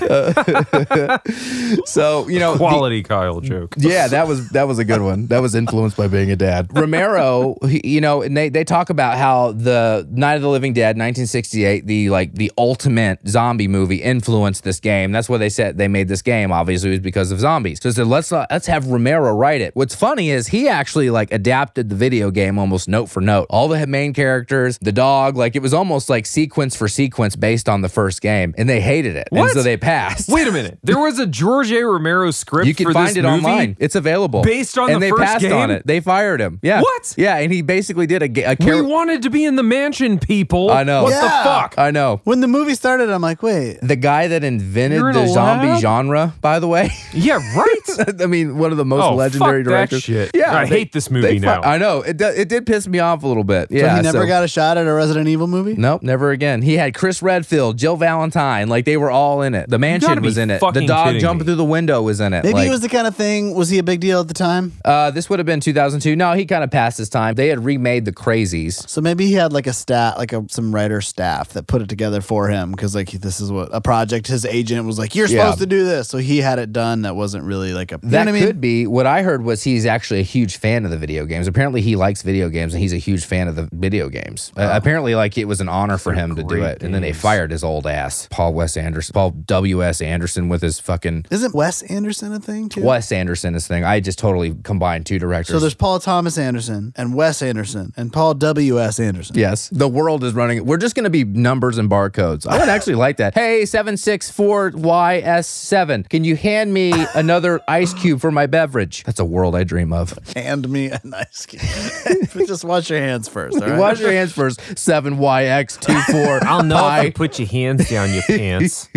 so 1.84 2.28
you 2.28 2.38
know 2.38 2.52
the- 2.52 2.58
Quality 2.58 3.02
Kyle 3.02 3.40
joke. 3.40 3.74
Yeah, 3.78 4.08
that 4.08 4.26
was 4.28 4.48
that 4.50 4.66
was 4.68 4.78
a 4.78 4.84
good 4.84 5.02
one. 5.02 5.26
That 5.26 5.40
was 5.42 5.54
influenced 5.54 5.96
by 5.96 6.08
being 6.08 6.30
a 6.30 6.36
dad. 6.36 6.68
Romero, 6.76 7.56
he, 7.66 7.80
you 7.84 8.00
know, 8.00 8.22
and 8.22 8.36
they 8.36 8.48
they 8.48 8.64
talk 8.64 8.90
about 8.90 9.16
how 9.18 9.52
the 9.52 10.06
Night 10.10 10.34
of 10.36 10.42
the 10.42 10.48
Living 10.48 10.72
Dead, 10.72 10.96
1968, 10.96 11.86
the 11.86 12.10
like 12.10 12.34
the 12.34 12.50
ultimate 12.58 13.20
zombie 13.28 13.68
movie 13.68 13.96
influenced 14.02 14.64
this 14.64 14.80
game. 14.80 15.12
That's 15.12 15.28
why 15.28 15.38
they 15.38 15.48
said 15.48 15.78
they 15.78 15.88
made 15.88 16.08
this 16.08 16.22
game. 16.22 16.52
Obviously, 16.52 16.90
was 16.90 17.00
because 17.00 17.30
of 17.30 17.40
zombies. 17.40 17.80
So 17.82 17.88
they 17.88 17.94
said 17.94 18.06
let's 18.06 18.32
uh, 18.32 18.46
let's 18.50 18.66
have 18.66 18.86
Romero 18.86 19.32
write 19.34 19.60
it. 19.60 19.74
What's 19.76 19.94
funny 19.94 20.30
is 20.30 20.48
he 20.48 20.68
actually 20.68 21.10
like 21.10 21.32
adapted 21.32 21.88
the 21.88 21.94
video 21.96 22.30
game 22.30 22.58
almost 22.58 22.88
note 22.88 23.06
for 23.06 23.20
note. 23.20 23.46
All 23.50 23.68
the 23.68 23.86
main 23.86 24.12
characters, 24.12 24.78
the 24.78 24.92
dog, 24.92 25.36
like 25.36 25.56
it 25.56 25.62
was 25.62 25.74
almost 25.74 26.08
like 26.08 26.26
sequence 26.26 26.74
for 26.76 26.88
sequence 26.88 27.36
based 27.36 27.68
on 27.68 27.80
the 27.82 27.88
first 27.88 28.20
game, 28.20 28.54
and 28.58 28.68
they 28.68 28.80
hated 28.80 29.16
it, 29.16 29.28
and 29.30 29.40
What? 29.40 29.52
so 29.52 29.62
they 29.62 29.76
passed. 29.88 30.28
Wait 30.28 30.46
a 30.46 30.52
minute. 30.52 30.78
There 30.82 30.98
was 30.98 31.18
a 31.18 31.26
George 31.26 31.70
A. 31.72 31.82
Romero 31.82 32.30
script 32.30 32.66
You 32.66 32.74
can 32.74 32.86
for 32.86 32.92
find 32.92 33.08
this 33.08 33.16
it 33.16 33.22
movie? 33.24 33.36
online. 33.44 33.76
It's 33.80 33.94
available. 33.94 34.42
Based 34.42 34.76
on 34.76 34.90
and 34.90 34.96
the 34.96 35.06
they 35.06 35.10
first 35.10 35.22
passed 35.22 35.44
on 35.46 35.70
it. 35.70 35.86
They 35.86 36.00
fired 36.00 36.40
him. 36.40 36.58
Yeah. 36.62 36.80
What? 36.80 37.14
Yeah, 37.16 37.36
and 37.38 37.52
he 37.52 37.62
basically 37.62 38.06
did 38.06 38.22
a, 38.22 38.28
ga- 38.28 38.44
a 38.44 38.56
We 38.64 38.82
wanted 38.82 39.22
to 39.22 39.30
be 39.30 39.44
in 39.44 39.56
the 39.56 39.62
mansion, 39.62 40.18
people. 40.18 40.70
I 40.70 40.84
know. 40.84 41.04
What 41.04 41.10
Yeah. 41.10 41.22
the 41.22 41.28
fuck? 41.48 41.74
I 41.78 41.90
know. 41.90 42.20
When 42.24 42.40
the 42.40 42.48
movie 42.48 42.74
started, 42.74 43.08
I'm 43.10 43.22
like, 43.22 43.42
wait, 43.42 43.78
The 43.82 43.96
guy 43.96 44.28
that 44.28 44.44
invented 44.44 45.00
in 45.00 45.12
the 45.12 45.26
zombie 45.28 45.68
lab? 45.68 45.80
genre, 45.80 46.34
by 46.40 46.58
the 46.58 46.68
way. 46.68 46.90
Yeah, 47.12 47.36
right. 47.56 48.20
I 48.20 48.26
mean, 48.26 48.58
one 48.58 48.70
of 48.72 48.76
the 48.76 48.84
most 48.84 49.02
Oh, 49.04 49.14
legendary 49.14 49.62
fuck 49.62 49.64
that 49.64 49.70
directors. 49.70 50.02
shit. 50.02 50.30
Yeah, 50.34 50.54
I 50.54 50.66
hate 50.66 50.92
this 50.92 51.10
movie 51.10 51.26
they 51.26 51.38
fi- 51.38 51.46
now. 51.46 51.62
I 51.62 51.78
know 51.78 52.02
it. 52.02 52.16
do- 52.18 52.26
It 52.26 52.48
did 52.48 52.66
piss 52.66 52.86
me 52.86 52.98
off 52.98 53.22
a 53.22 53.26
little 53.26 53.44
bit. 53.44 53.68
so 53.70 53.76
Yeah, 53.76 53.96
he 53.96 54.02
never 54.02 54.22
so- 54.22 54.26
got 54.26 54.44
a 54.44 54.48
shot 54.48 54.76
at 54.76 54.86
a 54.86 54.92
Resident 54.92 55.28
Evil 55.28 55.46
movie? 55.46 55.74
Nope, 55.76 56.02
never 56.02 56.30
again. 56.30 56.62
He 56.62 56.76
had 56.76 56.94
Chris 56.94 57.22
Redfield, 57.22 57.78
Jill 57.78 57.96
Valentine, 57.96 58.68
like 58.68 58.84
they 58.84 58.96
were 58.96 59.10
all 59.10 59.42
in 59.42 59.54
it. 59.54 59.70
The 59.70 59.77
mansion 59.78 60.20
was 60.22 60.38
in 60.38 60.50
it. 60.50 60.60
The 60.60 60.84
dog 60.86 61.06
kidding 61.08 61.20
jumping 61.20 61.38
me. 61.40 61.44
through 61.46 61.54
the 61.56 61.64
window 61.64 62.02
was 62.02 62.20
in 62.20 62.32
it. 62.32 62.44
Maybe 62.44 62.54
like, 62.54 62.68
it 62.68 62.70
was 62.70 62.80
the 62.80 62.88
kind 62.88 63.06
of 63.06 63.16
thing. 63.16 63.54
Was 63.54 63.68
he 63.68 63.78
a 63.78 63.82
big 63.82 64.00
deal 64.00 64.20
at 64.20 64.28
the 64.28 64.34
time? 64.34 64.72
uh, 64.84 65.10
this 65.10 65.28
would 65.30 65.38
have 65.38 65.46
been 65.46 65.60
2002. 65.60 66.16
No, 66.16 66.32
he 66.34 66.44
kind 66.46 66.62
of 66.64 66.70
passed 66.70 66.98
his 66.98 67.08
time. 67.08 67.34
They 67.34 67.48
had 67.48 67.64
remade 67.64 68.04
the 68.04 68.12
Crazies. 68.12 68.88
So 68.88 69.00
maybe 69.00 69.26
he 69.26 69.34
had 69.34 69.52
like 69.52 69.66
a 69.66 69.72
stat, 69.72 70.18
like 70.18 70.32
a 70.32 70.44
some 70.48 70.74
writer 70.74 71.00
staff 71.00 71.50
that 71.50 71.66
put 71.66 71.82
it 71.82 71.88
together 71.88 72.20
for 72.20 72.48
him 72.48 72.70
because 72.72 72.94
like 72.94 73.10
this 73.10 73.40
is 73.40 73.50
what 73.52 73.68
a 73.72 73.80
project. 73.80 74.26
His 74.26 74.44
agent 74.44 74.86
was 74.86 74.98
like, 74.98 75.14
"You're 75.14 75.26
Yeah. 75.28 75.44
supposed 75.44 75.58
to 75.60 75.66
do 75.66 75.84
this," 75.84 76.08
so 76.08 76.18
he 76.18 76.38
had 76.38 76.58
it 76.58 76.72
done. 76.72 77.02
That 77.02 77.16
wasn't 77.16 77.44
really 77.44 77.72
like 77.72 77.92
a. 77.92 77.98
You 78.02 78.10
That 78.10 78.24
know 78.24 78.32
what 78.32 78.36
I 78.36 78.40
mean? 78.40 78.46
could 78.46 78.60
be. 78.60 78.86
What 78.86 79.06
I 79.06 79.22
heard 79.22 79.42
was 79.44 79.62
he's 79.62 79.86
actually 79.86 80.20
a 80.20 80.24
huge 80.24 80.56
fan 80.56 80.84
of 80.84 80.90
the 80.90 80.98
video 80.98 81.24
games. 81.26 81.46
Apparently, 81.46 81.80
he 81.80 81.96
likes 81.96 82.22
video 82.22 82.48
games 82.48 82.74
and 82.74 82.82
he's 82.82 82.92
a 82.92 82.96
huge 82.98 83.24
fan 83.24 83.48
of 83.48 83.56
the 83.56 83.68
video 83.72 84.08
games. 84.08 84.52
Uh, 84.56 84.70
apparently, 84.72 85.14
like 85.14 85.36
it 85.38 85.44
was 85.46 85.60
an 85.60 85.68
honor 85.68 85.98
for 85.98 86.12
him 86.12 86.34
to 86.36 86.42
do 86.42 86.48
great 86.48 86.62
it, 86.64 86.82
and 86.82 86.94
then 86.94 87.02
they 87.02 87.12
fired 87.12 87.50
his 87.50 87.62
old 87.64 87.86
ass, 87.86 88.28
Paul 88.30 88.54
Wes 88.54 88.76
Anderson, 88.76 89.12
Paul 89.12 89.30
W 89.30 89.67
S 89.74 90.00
Anderson, 90.00 90.48
with 90.48 90.62
his 90.62 90.80
fucking 90.80 91.26
Isn't 91.30 91.54
Wes 91.54 91.82
Anderson 91.82 92.32
a 92.32 92.40
thing 92.40 92.68
too? 92.68 92.82
Wes 92.82 93.12
Anderson. 93.12 93.54
is 93.54 93.64
a 93.66 93.68
thing. 93.68 93.84
I 93.84 94.00
just 94.00 94.18
totally 94.18 94.54
combined 94.62 95.06
two 95.06 95.18
directors. 95.18 95.54
So 95.54 95.60
there's 95.60 95.74
Paul 95.74 96.00
Thomas 96.00 96.36
Anderson 96.38 96.92
and 96.96 97.14
Wes 97.14 97.42
Anderson 97.42 97.92
and 97.96 98.12
Paul 98.12 98.34
W 98.34 98.80
S 98.80 98.98
Anderson. 99.00 99.36
Yes, 99.38 99.68
the 99.70 99.88
world 99.88 100.24
is 100.24 100.32
running. 100.34 100.64
We're 100.64 100.76
just 100.78 100.94
going 100.94 101.04
to 101.04 101.10
be 101.10 101.24
numbers 101.24 101.78
and 101.78 101.88
barcodes. 101.90 102.46
I 102.46 102.58
would 102.58 102.68
actually 102.68 102.96
like 102.96 103.16
that. 103.18 103.34
Hey, 103.34 103.64
seven 103.64 103.96
six 103.96 104.30
four 104.30 104.70
YS 104.74 105.46
seven. 105.46 106.04
Can 106.04 106.24
you 106.24 106.36
hand 106.36 106.72
me 106.72 106.92
another 107.14 107.60
ice 107.68 107.94
cube 107.94 108.20
for 108.20 108.30
my 108.30 108.46
beverage? 108.46 109.04
That's 109.04 109.20
a 109.20 109.24
world 109.24 109.54
I 109.54 109.64
dream 109.64 109.92
of. 109.92 110.18
Hand 110.34 110.68
me 110.68 110.86
a 110.90 111.00
nice. 111.04 111.46
cube. 111.46 111.62
just 112.46 112.64
wash 112.64 112.90
your 112.90 113.00
hands 113.00 113.28
first. 113.28 113.60
All 113.60 113.68
right. 113.68 113.78
Wash 113.78 114.00
your 114.00 114.12
hands 114.12 114.32
first. 114.32 114.60
Seven 114.78 115.16
YX 115.18 115.80
two 115.80 116.00
four. 116.12 116.38
I'll 116.48 116.62
know 116.62 116.76
if 116.76 116.80
pi. 116.80 117.02
you 117.04 117.12
put 117.12 117.38
your 117.38 117.48
hands 117.48 117.88
down 117.88 118.12
your 118.12 118.22
pants. 118.22 118.88